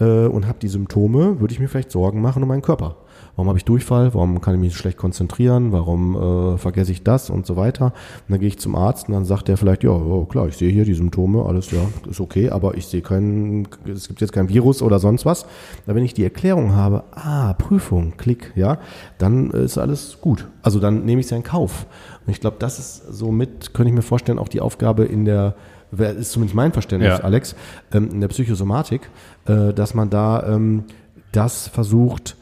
äh, 0.00 0.26
und 0.26 0.46
habe 0.48 0.58
die 0.60 0.68
Symptome, 0.68 1.40
würde 1.40 1.54
ich 1.54 1.60
mir 1.60 1.68
vielleicht 1.68 1.92
Sorgen 1.92 2.20
machen 2.20 2.42
um 2.42 2.48
meinen 2.48 2.62
Körper. 2.62 2.96
Warum 3.36 3.48
habe 3.48 3.58
ich 3.58 3.64
Durchfall, 3.64 4.14
warum 4.14 4.40
kann 4.40 4.54
ich 4.54 4.60
mich 4.60 4.76
schlecht 4.76 4.98
konzentrieren, 4.98 5.72
warum 5.72 6.16
äh, 6.16 6.58
vergesse 6.58 6.92
ich 6.92 7.02
das 7.02 7.30
und 7.30 7.46
so 7.46 7.56
weiter. 7.56 7.86
Und 7.86 7.92
dann 8.28 8.40
gehe 8.40 8.48
ich 8.48 8.58
zum 8.58 8.74
Arzt 8.74 9.08
und 9.08 9.14
dann 9.14 9.24
sagt 9.24 9.48
der 9.48 9.56
vielleicht, 9.56 9.84
ja, 9.84 9.90
oh, 9.90 10.24
klar, 10.24 10.48
ich 10.48 10.56
sehe 10.56 10.70
hier 10.70 10.84
die 10.84 10.94
Symptome, 10.94 11.44
alles 11.46 11.70
ja, 11.70 11.80
ist 12.08 12.20
okay, 12.20 12.50
aber 12.50 12.76
ich 12.76 12.86
sehe 12.86 13.00
keinen, 13.00 13.68
es 13.86 14.08
gibt 14.08 14.20
jetzt 14.20 14.32
kein 14.32 14.48
Virus 14.48 14.82
oder 14.82 14.98
sonst 14.98 15.24
was. 15.24 15.46
Da 15.86 15.94
wenn 15.94 16.04
ich 16.04 16.14
die 16.14 16.24
Erklärung 16.24 16.74
habe, 16.74 17.04
ah, 17.12 17.54
Prüfung, 17.54 18.14
Klick, 18.16 18.52
ja, 18.54 18.78
dann 19.18 19.50
ist 19.50 19.78
alles 19.78 20.18
gut. 20.20 20.48
Also 20.62 20.78
dann 20.78 21.04
nehme 21.04 21.20
ich 21.20 21.26
es 21.26 21.30
ja 21.30 21.36
in 21.36 21.42
Kauf. 21.42 21.86
Und 22.26 22.32
ich 22.32 22.40
glaube, 22.40 22.56
das 22.58 22.78
ist 22.78 23.02
somit, 23.12 23.74
könnte 23.74 23.90
ich 23.90 23.94
mir 23.94 24.02
vorstellen, 24.02 24.38
auch 24.38 24.48
die 24.48 24.60
Aufgabe 24.60 25.04
in 25.04 25.24
der 25.24 25.54
ist 25.92 26.32
zumindest 26.32 26.54
mein 26.54 26.72
Verständnis, 26.72 27.18
Ja. 27.18 27.24
Alex, 27.24 27.54
ähm, 27.92 28.08
in 28.12 28.20
der 28.22 28.28
Psychosomatik, 28.28 29.10
äh, 29.44 29.74
dass 29.74 29.92
man 29.92 30.08
da 30.08 30.42
ähm, 30.46 30.84
das 31.32 31.68
versucht, 31.68 32.36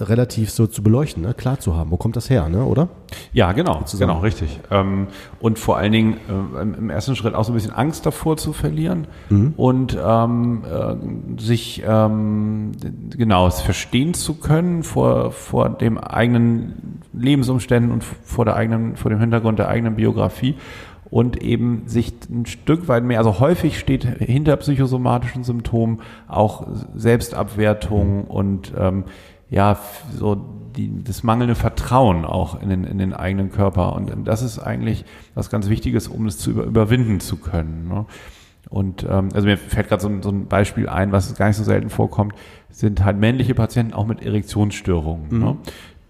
relativ 0.00 0.50
so 0.50 0.66
zu 0.66 0.82
beleuchten, 0.82 1.22
ne? 1.22 1.34
klar 1.34 1.60
zu 1.60 1.76
haben. 1.76 1.90
Wo 1.90 1.96
kommt 1.98 2.16
das 2.16 2.30
her, 2.30 2.48
ne? 2.48 2.64
oder? 2.64 2.88
Ja, 3.32 3.52
genau, 3.52 3.82
zusammen. 3.82 4.10
genau, 4.12 4.20
richtig. 4.22 4.58
Ähm, 4.70 5.08
und 5.38 5.58
vor 5.58 5.76
allen 5.76 5.92
Dingen 5.92 6.16
äh, 6.56 6.62
im- 6.62 6.88
ersten 6.90 7.14
Schritt 7.14 7.34
auch 7.34 7.44
so 7.44 7.52
ein 7.52 7.54
bisschen 7.54 7.72
Angst 7.74 8.06
davor 8.06 8.36
zu 8.38 8.52
verlieren 8.52 9.06
und 9.56 9.96
ähm, 10.02 10.62
äh, 10.64 11.40
sich 11.40 11.82
ähm, 11.86 12.72
genau 13.10 13.46
es 13.46 13.60
verstehen 13.60 14.14
zu 14.14 14.34
können 14.34 14.82
vor 14.82 15.30
vor 15.32 15.68
dem 15.68 15.98
eigenen 15.98 17.00
Lebensumständen 17.12 17.92
und 17.92 18.02
vor 18.02 18.44
der 18.46 18.56
eigenen 18.56 18.96
vor 18.96 19.10
dem 19.10 19.20
Hintergrund 19.20 19.58
der 19.58 19.68
eigenen 19.68 19.96
Biografie 19.96 20.56
und 21.10 21.42
eben 21.42 21.82
sich 21.86 22.14
ein 22.30 22.46
Stück 22.46 22.88
weit 22.88 23.04
mehr, 23.04 23.18
also 23.18 23.38
häufig 23.38 23.78
steht 23.78 24.04
hinter 24.04 24.56
psychosomatischen 24.56 25.44
Symptomen 25.44 26.00
auch 26.26 26.66
Selbstabwertung 26.94 28.24
und 28.24 28.72
ähm, 28.78 29.04
ja, 29.52 29.78
so 30.18 30.34
die, 30.76 31.04
das 31.04 31.22
mangelnde 31.22 31.54
Vertrauen 31.54 32.24
auch 32.24 32.60
in 32.60 32.70
den, 32.70 32.84
in 32.84 32.96
den 32.98 33.12
eigenen 33.12 33.52
Körper. 33.52 33.94
Und 33.94 34.10
das 34.26 34.40
ist 34.42 34.58
eigentlich 34.58 35.04
was 35.34 35.50
ganz 35.50 35.68
Wichtiges, 35.68 36.08
um 36.08 36.26
es 36.26 36.38
zu 36.38 36.50
über, 36.50 36.64
überwinden 36.64 37.20
zu 37.20 37.36
können. 37.36 37.86
Ne? 37.88 38.06
Und 38.70 39.04
ähm, 39.08 39.28
also 39.34 39.46
mir 39.46 39.58
fällt 39.58 39.88
gerade 39.88 40.02
so, 40.02 40.08
ein- 40.08 40.22
so 40.22 40.30
ein 40.30 40.46
Beispiel 40.46 40.88
ein, 40.88 41.12
was 41.12 41.34
gar 41.34 41.48
nicht 41.48 41.58
so 41.58 41.64
selten 41.64 41.90
vorkommt, 41.90 42.32
sind 42.70 43.04
halt 43.04 43.18
männliche 43.18 43.54
Patienten 43.54 43.92
auch 43.92 44.06
mit 44.06 44.22
Erektionsstörungen. 44.22 45.38
Ne? 45.38 45.56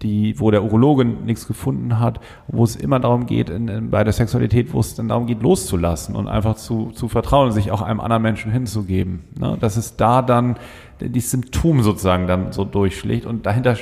Die, 0.02 0.38
wo 0.40 0.50
der 0.50 0.64
Urologe 0.64 1.04
nichts 1.04 1.46
gefunden 1.46 2.00
hat, 2.00 2.18
wo 2.48 2.64
es 2.64 2.74
immer 2.76 2.98
darum 2.98 3.26
geht, 3.26 3.48
in, 3.50 3.68
in, 3.68 3.90
bei 3.90 4.02
der 4.02 4.12
Sexualität, 4.12 4.72
wo 4.72 4.80
es 4.80 4.96
dann 4.96 5.08
darum 5.08 5.26
geht, 5.26 5.42
loszulassen 5.42 6.16
und 6.16 6.26
einfach 6.28 6.56
zu, 6.56 6.90
zu 6.92 7.08
vertrauen 7.08 7.52
sich 7.52 7.70
auch 7.70 7.82
einem 7.82 8.00
anderen 8.00 8.22
Menschen 8.22 8.50
hinzugeben. 8.52 9.24
Ne? 9.38 9.56
Dass 9.60 9.76
es 9.76 9.96
da 9.96 10.20
dann 10.22 10.56
die 11.08 11.20
Symptom 11.20 11.82
sozusagen 11.82 12.26
dann 12.26 12.52
so 12.52 12.64
durchschlägt 12.64 13.26
und 13.26 13.46
dahinter 13.46 13.76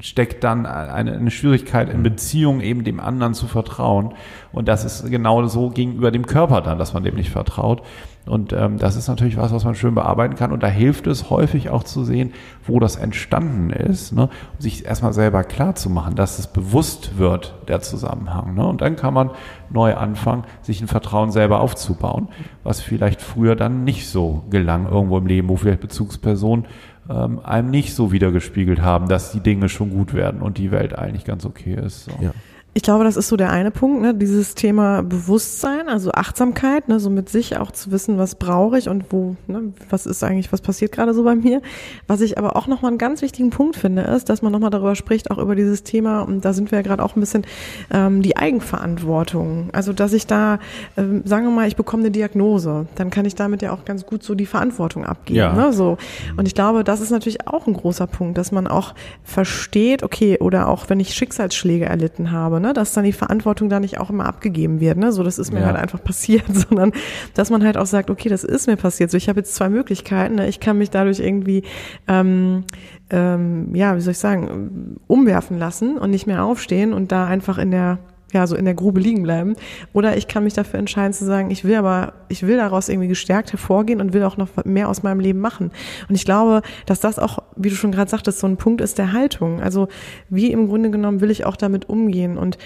steckt 0.00 0.42
dann 0.42 0.66
eine, 0.66 1.12
eine 1.12 1.30
Schwierigkeit 1.30 1.88
in 1.88 2.02
Beziehung 2.02 2.60
eben 2.60 2.82
dem 2.82 2.98
anderen 2.98 3.34
zu 3.34 3.46
vertrauen. 3.46 4.14
Und 4.50 4.66
das 4.66 4.84
ist 4.84 5.08
genau 5.10 5.46
so 5.46 5.70
gegenüber 5.70 6.10
dem 6.10 6.26
Körper 6.26 6.60
dann, 6.60 6.78
dass 6.78 6.92
man 6.92 7.04
dem 7.04 7.14
nicht 7.14 7.30
vertraut. 7.30 7.82
Und 8.24 8.52
ähm, 8.52 8.78
das 8.78 8.94
ist 8.94 9.08
natürlich 9.08 9.36
was, 9.36 9.52
was 9.52 9.64
man 9.64 9.74
schön 9.74 9.94
bearbeiten 9.94 10.36
kann. 10.36 10.52
Und 10.52 10.62
da 10.62 10.68
hilft 10.68 11.08
es 11.08 11.28
häufig 11.28 11.70
auch 11.70 11.82
zu 11.82 12.04
sehen, 12.04 12.32
wo 12.64 12.78
das 12.78 12.96
entstanden 12.96 13.70
ist, 13.70 14.12
ne? 14.12 14.28
und 14.52 14.62
sich 14.62 14.84
erstmal 14.84 15.12
selber 15.12 15.42
klar 15.42 15.74
zu 15.74 15.90
machen, 15.90 16.14
dass 16.14 16.38
es 16.38 16.46
bewusst 16.46 17.18
wird, 17.18 17.54
der 17.66 17.80
Zusammenhang. 17.80 18.54
Ne? 18.54 18.64
Und 18.64 18.80
dann 18.80 18.94
kann 18.94 19.12
man 19.12 19.30
neu 19.70 19.96
anfangen, 19.96 20.44
sich 20.60 20.80
ein 20.80 20.86
Vertrauen 20.86 21.32
selber 21.32 21.60
aufzubauen, 21.60 22.28
was 22.62 22.80
vielleicht 22.80 23.20
früher 23.20 23.56
dann 23.56 23.82
nicht 23.82 24.08
so 24.08 24.44
gelang, 24.50 24.86
irgendwo 24.86 25.18
im 25.18 25.26
Leben, 25.26 25.48
wo 25.48 25.56
vielleicht 25.56 25.80
Bezugspersonen 25.80 26.66
ähm, 27.10 27.40
einem 27.42 27.70
nicht 27.70 27.94
so 27.94 28.12
wiedergespiegelt 28.12 28.80
haben, 28.80 29.08
dass 29.08 29.32
die 29.32 29.40
Dinge 29.40 29.68
schon 29.68 29.90
gut 29.90 30.14
werden 30.14 30.42
und 30.42 30.58
die 30.58 30.70
Welt 30.70 30.96
eigentlich 30.96 31.24
ganz 31.24 31.44
okay 31.44 31.74
ist. 31.74 32.04
So. 32.04 32.12
Ja. 32.20 32.30
Ich 32.74 32.82
glaube, 32.82 33.04
das 33.04 33.18
ist 33.18 33.28
so 33.28 33.36
der 33.36 33.50
eine 33.50 33.70
Punkt, 33.70 34.00
ne? 34.00 34.14
dieses 34.14 34.54
Thema 34.54 35.02
Bewusstsein, 35.02 35.88
also 35.88 36.10
Achtsamkeit, 36.12 36.88
ne? 36.88 37.00
so 37.00 37.10
mit 37.10 37.28
sich 37.28 37.58
auch 37.58 37.70
zu 37.70 37.90
wissen, 37.90 38.16
was 38.16 38.36
brauche 38.36 38.78
ich 38.78 38.88
und 38.88 39.04
wo, 39.10 39.36
ne? 39.46 39.74
was 39.90 40.06
ist 40.06 40.24
eigentlich, 40.24 40.52
was 40.54 40.62
passiert 40.62 40.90
gerade 40.90 41.12
so 41.12 41.22
bei 41.22 41.34
mir. 41.34 41.60
Was 42.06 42.22
ich 42.22 42.38
aber 42.38 42.56
auch 42.56 42.66
nochmal 42.66 42.90
einen 42.90 42.96
ganz 42.98 43.20
wichtigen 43.20 43.50
Punkt 43.50 43.76
finde, 43.76 44.02
ist, 44.02 44.30
dass 44.30 44.40
man 44.40 44.52
nochmal 44.52 44.70
darüber 44.70 44.94
spricht, 44.94 45.30
auch 45.30 45.36
über 45.36 45.54
dieses 45.54 45.82
Thema, 45.82 46.20
und 46.22 46.46
da 46.46 46.54
sind 46.54 46.70
wir 46.70 46.78
ja 46.78 46.82
gerade 46.82 47.04
auch 47.04 47.14
ein 47.14 47.20
bisschen, 47.20 47.44
ähm, 47.90 48.22
die 48.22 48.38
Eigenverantwortung. 48.38 49.68
Also, 49.72 49.92
dass 49.92 50.14
ich 50.14 50.26
da, 50.26 50.58
ähm, 50.96 51.20
sagen 51.26 51.44
wir 51.44 51.50
mal, 51.50 51.68
ich 51.68 51.76
bekomme 51.76 52.04
eine 52.04 52.10
Diagnose, 52.10 52.86
dann 52.94 53.10
kann 53.10 53.26
ich 53.26 53.34
damit 53.34 53.60
ja 53.60 53.74
auch 53.74 53.84
ganz 53.84 54.06
gut 54.06 54.22
so 54.22 54.34
die 54.34 54.46
Verantwortung 54.46 55.04
abgeben. 55.04 55.38
Ja. 55.38 55.52
Ne? 55.52 55.74
So. 55.74 55.98
Und 56.38 56.46
ich 56.46 56.54
glaube, 56.54 56.84
das 56.84 57.02
ist 57.02 57.10
natürlich 57.10 57.46
auch 57.46 57.66
ein 57.66 57.74
großer 57.74 58.06
Punkt, 58.06 58.38
dass 58.38 58.50
man 58.50 58.66
auch 58.66 58.94
versteht, 59.24 60.02
okay, 60.02 60.38
oder 60.38 60.68
auch 60.68 60.88
wenn 60.88 61.00
ich 61.00 61.12
Schicksalsschläge 61.14 61.84
erlitten 61.84 62.30
habe, 62.30 62.61
ne, 62.62 62.72
dass 62.72 62.92
dann 62.94 63.04
die 63.04 63.12
Verantwortung 63.12 63.68
da 63.68 63.78
nicht 63.80 63.98
auch 64.00 64.08
immer 64.08 64.24
abgegeben 64.26 64.80
wird. 64.80 64.96
Ne? 64.96 65.12
So, 65.12 65.22
das 65.22 65.38
ist 65.38 65.52
mir 65.52 65.60
Ja. 65.60 65.66
halt 65.66 65.76
einfach 65.76 66.02
passiert, 66.02 66.44
sondern 66.52 66.92
dass 67.34 67.50
man 67.50 67.62
halt 67.64 67.76
auch 67.76 67.86
sagt, 67.86 68.08
okay, 68.08 68.28
das 68.30 68.44
ist 68.44 68.66
mir 68.66 68.76
passiert. 68.76 69.10
So, 69.10 69.16
ich 69.18 69.28
habe 69.28 69.40
jetzt 69.40 69.54
zwei 69.54 69.68
Möglichkeiten. 69.68 70.36
Ne? 70.36 70.48
Ich 70.48 70.60
kann 70.60 70.78
mich 70.78 70.88
dadurch 70.90 71.20
irgendwie 71.20 71.64
ähm, 72.08 72.64
ähm, 73.10 73.74
ja, 73.74 73.94
wie 73.96 74.00
soll 74.00 74.12
ich 74.12 74.18
sagen, 74.18 74.96
umwerfen 75.06 75.58
lassen 75.58 75.98
und 75.98 76.10
nicht 76.10 76.26
mehr 76.26 76.44
aufstehen 76.44 76.94
und 76.94 77.12
da 77.12 77.26
einfach 77.26 77.58
in 77.58 77.70
der 77.70 77.98
ja, 78.32 78.46
so 78.46 78.56
in 78.56 78.64
der 78.64 78.74
Grube 78.74 79.00
liegen 79.00 79.22
bleiben. 79.22 79.54
Oder 79.92 80.16
ich 80.16 80.28
kann 80.28 80.44
mich 80.44 80.54
dafür 80.54 80.78
entscheiden 80.78 81.12
zu 81.12 81.24
sagen, 81.24 81.50
ich 81.50 81.64
will 81.64 81.74
aber, 81.76 82.14
ich 82.28 82.46
will 82.46 82.56
daraus 82.56 82.88
irgendwie 82.88 83.08
gestärkt 83.08 83.52
hervorgehen 83.52 84.00
und 84.00 84.12
will 84.12 84.24
auch 84.24 84.36
noch 84.36 84.48
mehr 84.64 84.88
aus 84.88 85.02
meinem 85.02 85.20
Leben 85.20 85.40
machen. 85.40 85.70
Und 86.08 86.14
ich 86.14 86.24
glaube, 86.24 86.62
dass 86.86 87.00
das 87.00 87.18
auch, 87.18 87.38
wie 87.56 87.68
du 87.68 87.74
schon 87.74 87.92
gerade 87.92 88.10
sagtest, 88.10 88.38
so 88.40 88.46
ein 88.46 88.56
Punkt 88.56 88.80
ist 88.80 88.98
der 88.98 89.12
Haltung. 89.12 89.60
Also 89.60 89.88
wie 90.28 90.52
im 90.52 90.68
Grunde 90.68 90.90
genommen 90.90 91.20
will 91.20 91.30
ich 91.30 91.44
auch 91.44 91.56
damit 91.56 91.88
umgehen. 91.88 92.38
Und 92.38 92.58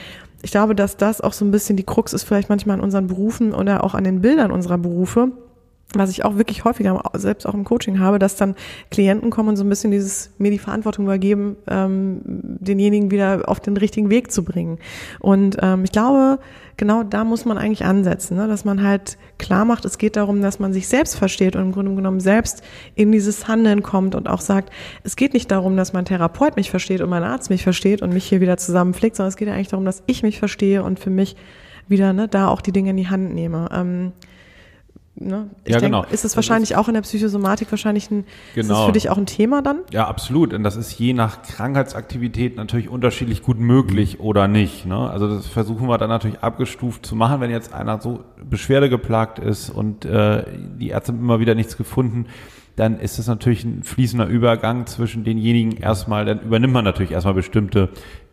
ich 0.42 0.50
glaube, 0.50 0.74
dass 0.74 0.96
das 0.96 1.20
auch 1.20 1.32
so 1.32 1.44
ein 1.44 1.50
bisschen 1.50 1.76
die 1.76 1.84
Krux 1.84 2.12
ist, 2.12 2.24
vielleicht 2.24 2.48
manchmal 2.48 2.76
an 2.78 2.84
unseren 2.84 3.06
Berufen 3.06 3.52
oder 3.52 3.82
auch 3.84 3.94
an 3.94 4.04
den 4.04 4.20
Bildern 4.20 4.50
unserer 4.50 4.78
Berufe 4.78 5.32
was 5.94 6.10
ich 6.10 6.24
auch 6.24 6.36
wirklich 6.36 6.64
häufiger 6.64 7.00
selbst 7.14 7.46
auch 7.46 7.54
im 7.54 7.64
Coaching 7.64 8.00
habe, 8.00 8.18
dass 8.18 8.36
dann 8.36 8.54
Klienten 8.90 9.30
kommen 9.30 9.50
und 9.50 9.56
so 9.56 9.64
ein 9.64 9.68
bisschen 9.68 9.90
dieses 9.90 10.30
mir 10.38 10.50
die 10.50 10.58
Verantwortung 10.58 11.04
übergeben, 11.04 11.56
ähm, 11.68 12.20
denjenigen 12.24 13.10
wieder 13.10 13.42
auf 13.46 13.60
den 13.60 13.76
richtigen 13.76 14.10
Weg 14.10 14.32
zu 14.32 14.44
bringen. 14.44 14.78
Und 15.20 15.56
ähm, 15.62 15.84
ich 15.84 15.92
glaube, 15.92 16.38
genau 16.76 17.02
da 17.02 17.24
muss 17.24 17.44
man 17.44 17.56
eigentlich 17.56 17.84
ansetzen, 17.84 18.36
ne? 18.36 18.48
dass 18.48 18.64
man 18.64 18.82
halt 18.82 19.16
klar 19.38 19.64
macht, 19.64 19.84
es 19.84 19.98
geht 19.98 20.16
darum, 20.16 20.42
dass 20.42 20.58
man 20.58 20.72
sich 20.72 20.88
selbst 20.88 21.16
versteht 21.16 21.56
und 21.56 21.62
im 21.62 21.72
Grunde 21.72 21.94
genommen 21.94 22.20
selbst 22.20 22.62
in 22.94 23.12
dieses 23.12 23.48
Handeln 23.48 23.82
kommt 23.82 24.14
und 24.14 24.28
auch 24.28 24.40
sagt, 24.40 24.70
es 25.04 25.16
geht 25.16 25.34
nicht 25.34 25.50
darum, 25.50 25.76
dass 25.76 25.92
mein 25.92 26.04
Therapeut 26.04 26.56
mich 26.56 26.70
versteht 26.70 27.00
und 27.00 27.10
mein 27.10 27.22
Arzt 27.22 27.48
mich 27.48 27.62
versteht 27.62 28.02
und 28.02 28.12
mich 28.12 28.26
hier 28.26 28.40
wieder 28.40 28.56
zusammenpflegt, 28.56 29.16
sondern 29.16 29.28
es 29.28 29.36
geht 29.36 29.48
ja 29.48 29.54
eigentlich 29.54 29.68
darum, 29.68 29.84
dass 29.84 30.02
ich 30.06 30.22
mich 30.22 30.38
verstehe 30.38 30.82
und 30.82 30.98
für 30.98 31.10
mich 31.10 31.36
wieder 31.88 32.12
ne, 32.12 32.28
da 32.28 32.48
auch 32.48 32.60
die 32.60 32.72
Dinge 32.72 32.90
in 32.90 32.96
die 32.96 33.08
Hand 33.08 33.32
nehme. 33.32 33.68
Ähm, 33.72 34.12
Ne? 35.18 35.48
Ich 35.64 35.72
Ja, 35.72 35.80
denk, 35.80 35.92
genau. 35.92 36.02
Ist 36.04 36.12
es 36.12 36.22
Das 36.22 36.36
wahrscheinlich 36.36 36.76
auch 36.76 36.88
in 36.88 36.94
der 36.94 37.00
Psychosomatik 37.00 37.70
wahrscheinlich 37.70 38.10
ein, 38.10 38.20
ist 38.20 38.26
es 38.56 38.68
Genau. 38.68 38.86
für 38.86 38.92
dich 38.92 39.08
auch 39.08 39.16
ein 39.16 39.24
Thema 39.26 39.62
dann? 39.62 39.78
Ja, 39.90 40.06
absolut. 40.06 40.52
Und 40.52 40.62
das 40.62 40.76
ist 40.76 40.98
je 40.98 41.14
nach 41.14 41.40
Krankheitsaktivität 41.42 42.56
natürlich 42.56 42.88
unterschiedlich 42.90 43.42
gut 43.42 43.58
möglich 43.58 44.20
oder 44.20 44.46
nicht. 44.46 44.84
Ne? 44.84 44.96
Also 45.10 45.26
das 45.28 45.46
versuchen 45.46 45.88
wir 45.88 45.96
dann 45.96 46.10
natürlich 46.10 46.40
abgestuft 46.40 47.06
zu 47.06 47.16
machen, 47.16 47.40
wenn 47.40 47.50
jetzt 47.50 47.72
einer 47.72 48.00
so 48.00 48.24
beschwerdegeplagt 48.48 49.38
ist 49.38 49.70
und 49.70 50.04
äh, 50.04 50.44
die 50.78 50.88
Ärzte 50.90 51.12
haben 51.12 51.20
immer 51.20 51.40
wieder 51.40 51.54
nichts 51.54 51.76
gefunden, 51.78 52.26
dann 52.76 52.98
ist 53.00 53.18
es 53.18 53.26
natürlich 53.26 53.64
ein 53.64 53.82
fließender 53.84 54.26
Übergang 54.26 54.84
zwischen 54.86 55.24
denjenigen 55.24 55.78
erstmal, 55.78 56.26
dann 56.26 56.40
übernimmt 56.42 56.74
man 56.74 56.84
natürlich 56.84 57.12
erstmal 57.12 57.32
bestimmte 57.32 57.88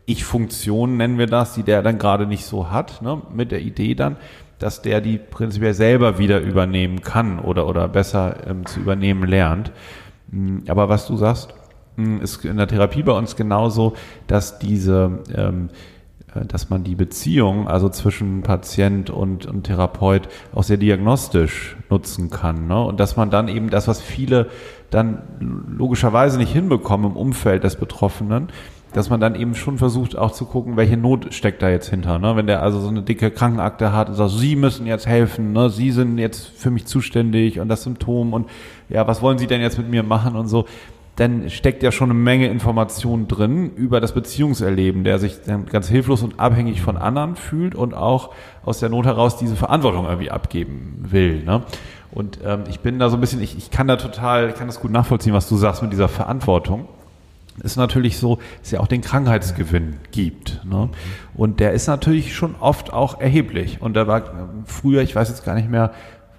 Ich-Funktionen, 0.05 0.97
nennen 0.97 1.18
wir 1.18 1.27
das, 1.27 1.53
die 1.53 1.64
der 1.64 1.81
dann 1.81 1.97
gerade 1.97 2.27
nicht 2.27 2.43
so 2.45 2.69
hat, 2.69 3.01
ne? 3.01 3.22
mit 3.34 3.51
der 3.51 3.61
Idee 3.61 3.95
dann, 3.95 4.18
dass 4.64 4.81
der 4.81 5.02
die 5.02 5.18
prinzipiell 5.18 5.73
selber 5.73 6.18
wieder 6.19 6.40
übernehmen 6.40 7.02
kann 7.02 7.38
oder, 7.40 7.68
oder 7.68 7.90
besser 7.90 8.48
ähm, 8.48 8.65
zu 8.65 8.80
übernehmen 8.80 9.27
lernt. 9.27 9.73
Mm, 10.31 10.60
Aber 10.69 10.88
was 10.88 11.06
du 11.06 11.18
sagst, 11.18 11.53
mm, 11.98 12.22
ist 12.22 12.45
in 12.45 12.56
der 12.56 12.69
Therapie 12.69 13.03
bei 13.03 13.11
uns 13.11 13.35
genauso, 13.35 13.94
dass 14.26 14.60
diese, 14.60 15.19
ähm, 15.35 15.68
äh, 16.34 16.45
dass 16.45 16.69
man 16.69 16.85
die 16.85 16.95
Beziehung, 16.95 17.68
also 17.68 17.90
zwischen 17.90 18.41
Patient 18.41 19.10
und, 19.10 19.45
und 19.45 19.64
Therapeut, 19.64 20.30
auch 20.56 20.64
sehr 20.64 20.77
diagnostisch 20.77 21.76
nutzen 21.90 22.30
kann. 22.30 22.68
Ne? 22.68 22.81
Und 22.81 23.02
dass 23.02 23.18
man 23.18 23.30
dann 23.30 23.49
eben 23.49 23.69
das, 23.69 23.90
was 23.90 23.99
viele 23.99 24.48
dann 24.91 25.23
logischerweise 25.77 26.38
nicht 26.38 26.53
hinbekommen 26.53 27.11
im 27.11 27.18
Umfeld 27.18 27.65
des 27.65 27.76
Betroffenen, 27.76 28.48
dass 28.94 29.10
man 29.10 29.20
dann 29.20 29.36
eben 29.36 29.56
schon 29.56 29.78
versucht 29.78 30.18
auch 30.18 30.32
zu 30.32 30.45
gucken, 30.45 30.78
welche 30.78 30.98
Not 30.98 31.34
steckt 31.34 31.61
da 31.61 31.70
jetzt 31.70 31.90
hinter. 31.90 32.20
Ne? 32.20 32.36
Wenn 32.36 32.48
der 32.48 32.61
also 32.61 32.80
so 32.80 32.90
eine 32.90 33.02
dicke 33.02 33.32
Krankenakte 33.32 33.94
hat 33.94 34.10
und 34.10 34.15
sagt, 34.15 34.32
Sie 34.32 34.56
müssen 34.56 34.86
jetzt 34.86 35.07
helfen, 35.07 35.52
ne? 35.52 35.70
Sie 35.70 35.91
sind 35.91 36.18
jetzt 36.18 36.48
für 36.48 36.72
mich 36.72 36.86
zuständig 36.86 37.60
und 37.60 37.68
das 37.68 37.84
Symptom 37.84 38.34
und 38.34 38.49
ja, 38.90 39.07
was 39.07 39.22
wollen 39.22 39.38
Sie 39.38 39.48
denn 39.48 39.61
jetzt 39.61 39.78
mit 39.78 39.90
mir 39.90 40.03
machen 40.03 40.36
und 40.36 40.48
so, 40.48 40.65
dann 41.15 41.49
steckt 41.49 41.84
ja 41.84 41.91
schon 41.91 42.10
eine 42.10 42.20
Menge 42.20 42.48
Information 42.48 43.28
drin 43.28 43.72
über 43.76 44.02
das 44.02 44.14
Beziehungserleben, 44.14 45.03
der 45.03 45.20
sich 45.20 45.41
dann 45.45 45.68
ganz 45.68 45.88
hilflos 45.88 46.24
und 46.24 46.40
abhängig 46.40 46.82
von 46.82 46.98
anderen 46.98 47.36
fühlt 47.36 47.76
und 47.76 47.94
auch 47.94 48.32
aus 48.65 48.80
der 48.80 48.90
Not 48.90 49.06
heraus 49.06 49.38
diese 49.38 49.56
Verantwortung 49.56 50.06
irgendwie 50.06 50.32
abgeben 50.32 51.06
will. 51.07 51.44
Ne? 51.44 51.61
Und 52.11 52.40
ähm, 52.44 52.64
ich 52.70 52.80
bin 52.80 52.98
da 52.98 53.10
so 53.10 53.18
ein 53.18 53.22
bisschen, 53.22 53.41
ich, 53.41 53.57
ich 53.57 53.70
kann 53.70 53.88
da 53.88 53.98
total, 53.98 54.49
ich 54.49 54.56
kann 54.56 54.68
das 54.68 54.80
gut 54.80 54.91
nachvollziehen, 54.91 55.34
was 55.34 55.48
du 55.48 55.56
sagst 55.56 55.84
mit 55.84 55.91
dieser 55.91 56.10
Verantwortung. 56.10 56.88
Ist 57.61 57.77
natürlich 57.77 58.17
so, 58.17 58.38
dass 58.38 58.45
es 58.63 58.71
ja 58.71 58.80
auch 58.80 58.88
den 58.88 59.01
Krankheitsgewinn 59.01 59.97
gibt. 60.11 60.61
Ne? 60.65 60.89
Und 61.35 61.59
der 61.59 61.73
ist 61.73 61.88
natürlich 61.88 62.35
schon 62.35 62.55
oft 62.59 62.91
auch 62.91 63.19
erheblich. 63.19 63.81
Und 63.81 63.93
da 63.93 64.07
war 64.07 64.23
früher, 64.65 65.01
ich 65.01 65.15
weiß 65.15 65.30
jetzt 65.30 65.45
gar 65.45 65.55
nicht 65.55 65.69
mehr, 65.69 65.91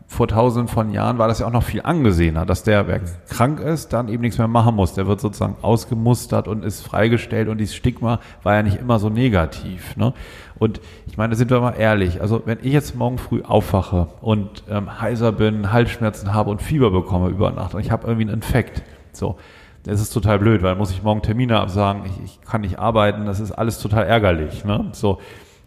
vor 0.06 0.28
tausenden 0.28 0.68
von 0.68 0.90
Jahren 0.90 1.18
war 1.18 1.28
das 1.28 1.40
ja 1.40 1.46
auch 1.46 1.52
noch 1.52 1.62
viel 1.64 1.82
angesehener, 1.82 2.46
dass 2.46 2.62
der, 2.62 2.86
wer 2.86 3.00
krank 3.28 3.58
ist, 3.58 3.92
dann 3.92 4.08
eben 4.08 4.22
nichts 4.22 4.38
mehr 4.38 4.48
machen 4.48 4.76
muss. 4.76 4.94
Der 4.94 5.06
wird 5.06 5.20
sozusagen 5.20 5.56
ausgemustert 5.62 6.46
und 6.46 6.64
ist 6.64 6.82
freigestellt 6.82 7.48
und 7.48 7.58
dieses 7.58 7.74
Stigma 7.74 8.20
war 8.42 8.54
ja 8.54 8.62
nicht 8.62 8.78
immer 8.78 8.98
so 8.98 9.08
negativ. 9.08 9.96
Ne? 9.96 10.12
Und 10.58 10.80
ich 11.06 11.16
meine, 11.16 11.34
sind 11.34 11.50
wir 11.50 11.60
mal 11.60 11.72
ehrlich, 11.72 12.20
also 12.20 12.42
wenn 12.44 12.58
ich 12.62 12.72
jetzt 12.72 12.94
morgen 12.94 13.18
früh 13.18 13.42
aufwache 13.42 14.08
und 14.20 14.62
ähm, 14.70 15.00
heiser 15.00 15.32
bin, 15.32 15.72
Halsschmerzen 15.72 16.32
habe 16.32 16.50
und 16.50 16.62
Fieber 16.62 16.90
bekomme 16.90 17.28
über 17.28 17.50
Nacht 17.50 17.74
und 17.74 17.80
ich 17.80 17.90
habe 17.90 18.06
irgendwie 18.06 18.28
einen 18.28 18.34
Infekt, 18.34 18.82
so, 19.12 19.36
das 19.84 20.00
ist 20.00 20.10
total 20.10 20.38
blöd, 20.38 20.62
weil 20.62 20.74
muss 20.76 20.90
ich 20.90 21.02
morgen 21.02 21.22
Termine 21.22 21.60
absagen, 21.60 22.04
ich, 22.06 22.24
ich 22.24 22.40
kann 22.40 22.62
nicht 22.62 22.78
arbeiten, 22.78 23.26
das 23.26 23.38
ist 23.38 23.52
alles 23.52 23.78
total 23.78 24.04
ärgerlich. 24.04 24.64
Ne? 24.64 24.86
So, 24.92 25.20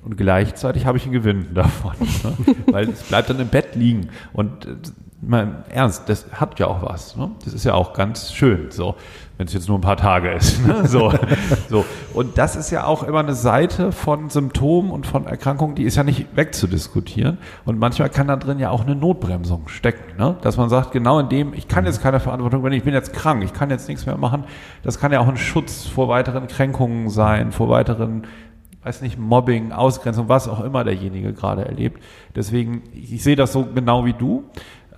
und 0.04 0.18
gleichzeitig 0.18 0.86
habe 0.86 0.98
ich 0.98 1.04
einen 1.04 1.14
Gewinn 1.14 1.48
davon, 1.54 1.94
ne? 2.00 2.56
weil 2.72 2.90
es 2.90 3.04
bleibt 3.04 3.30
dann 3.30 3.40
im 3.40 3.48
Bett 3.48 3.76
liegen. 3.76 4.10
Und 4.34 4.66
äh, 4.66 4.76
mal 5.22 5.64
ernst, 5.70 6.10
das 6.10 6.26
hat 6.32 6.60
ja 6.60 6.68
auch 6.68 6.82
was. 6.82 7.16
Ne? 7.16 7.32
Das 7.46 7.54
ist 7.54 7.64
ja 7.64 7.76
auch 7.76 7.94
ganz 7.94 8.34
schön, 8.34 8.72
so, 8.72 8.96
wenn 9.38 9.46
es 9.48 9.54
jetzt 9.54 9.68
nur 9.68 9.78
ein 9.78 9.82
paar 9.82 9.98
Tage 9.98 10.32
ist. 10.32 10.66
Ne? 10.66 10.76
So, 10.88 11.12
so. 11.70 11.86
Und 12.14 12.38
das 12.38 12.56
ist 12.56 12.72
ja 12.72 12.86
auch 12.86 13.04
immer 13.04 13.20
eine 13.20 13.34
Seite 13.34 13.92
von 13.92 14.30
Symptomen 14.30 14.90
und 14.90 15.06
von 15.06 15.26
Erkrankungen, 15.26 15.76
die 15.76 15.84
ist 15.84 15.98
ja 15.98 16.04
nicht 16.04 16.36
wegzudiskutieren. 16.36 17.38
Und 17.66 17.78
manchmal 17.78 18.10
kann 18.10 18.28
da 18.28 18.38
drin 18.38 18.58
ja 18.58 18.70
auch 18.70 18.86
eine 18.86 18.96
Notbremsung 18.96 19.68
stecken, 19.68 20.18
ne? 20.18 20.38
dass 20.42 20.58
man 20.58 20.70
sagt, 20.70 20.92
genau 20.92 21.20
in 21.20 21.30
dem, 21.30 21.54
ich 21.54 21.68
kann 21.68 21.86
jetzt 21.86 22.02
keine 22.02 22.20
Verantwortung, 22.20 22.64
wenn 22.64 22.74
ich 22.74 22.84
bin 22.84 22.94
jetzt 22.94 23.14
krank, 23.14 23.44
ich 23.44 23.54
kann 23.54 23.70
jetzt 23.70 23.88
nichts 23.88 24.06
mehr 24.06 24.18
machen. 24.18 24.46
Das 24.84 25.00
kann 25.00 25.12
ja 25.12 25.20
auch 25.20 25.28
ein 25.28 25.38
Schutz 25.38 25.86
vor 25.86 26.08
weiteren 26.08 26.48
Kränkungen 26.48 27.10
sein, 27.10 27.52
vor 27.52 27.70
weiteren 27.70 28.24
weiß 28.88 29.02
nicht, 29.02 29.20
Mobbing, 29.20 29.74
Ausgrenzung, 29.74 30.30
was 30.30 30.48
auch 30.48 30.64
immer 30.64 30.86
derjenige 30.86 31.34
gerade 31.34 31.66
erlebt. 31.66 32.02
Deswegen, 32.36 32.84
ich 32.94 33.22
sehe 33.22 33.36
das 33.36 33.52
so 33.52 33.66
genau 33.66 34.06
wie 34.06 34.14
du. 34.14 34.46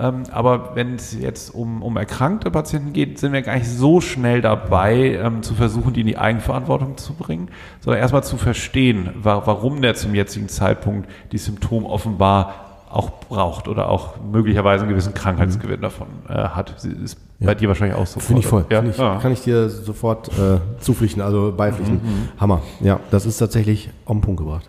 Ähm, 0.01 0.23
aber 0.31 0.76
wenn 0.76 0.95
es 0.95 1.13
jetzt 1.19 1.53
um, 1.53 1.81
um 1.81 1.97
erkrankte 1.97 2.49
Patienten 2.51 2.93
geht, 2.93 3.19
sind 3.19 3.34
wir 3.34 3.41
gar 3.41 3.55
nicht 3.55 3.67
so 3.69 3.99
schnell 3.99 4.41
dabei, 4.41 5.15
ähm, 5.21 5.43
zu 5.43 5.55
versuchen, 5.55 5.91
die 5.93 6.01
in 6.01 6.07
die 6.07 6.17
Eigenverantwortung 6.17 6.95
zu 6.97 7.13
bringen, 7.15 7.49
sondern 7.81 8.01
erstmal 8.01 8.23
zu 8.23 8.38
verstehen, 8.38 9.09
wa 9.21 9.41
warum 9.45 9.81
der 9.81 9.95
zum 9.95 10.15
jetzigen 10.15 10.47
Zeitpunkt 10.47 11.09
die 11.34 11.38
Symptome 11.38 11.85
offenbar 11.88 12.65
auch 12.89 13.11
braucht 13.30 13.67
oder 13.67 13.89
auch 13.89 14.15
möglicherweise 14.31 14.84
einen 14.84 14.89
gewissen 14.91 15.13
Krankheitsgewinn 15.13 15.81
davon 15.81 16.07
äh, 16.27 16.34
hat. 16.34 16.73
Sie 16.77 16.89
ist 16.91 17.19
Ja. 17.39 17.47
bei 17.47 17.55
dir 17.55 17.67
wahrscheinlich 17.67 17.95
auch 17.97 18.07
so. 18.07 18.19
Finde 18.19 18.39
ich 18.39 18.47
voll. 18.47 18.65
Ja. 18.69 18.77
Finde 18.80 18.91
ich, 18.93 18.97
Ja. 18.97 19.17
Kann 19.19 19.31
ich 19.31 19.41
dir 19.41 19.69
sofort 19.69 20.30
äh, 20.30 20.59
zupflichten, 20.80 21.21
also 21.21 21.53
beipflichten. 21.55 21.99
Hammer. 22.39 22.61
Ja, 22.80 22.99
das 23.11 23.26
ist 23.27 23.38
tatsächlich 23.38 23.89
auf 24.05 24.15
den 24.15 24.21
Punkt 24.21 24.39
gebracht. 24.39 24.67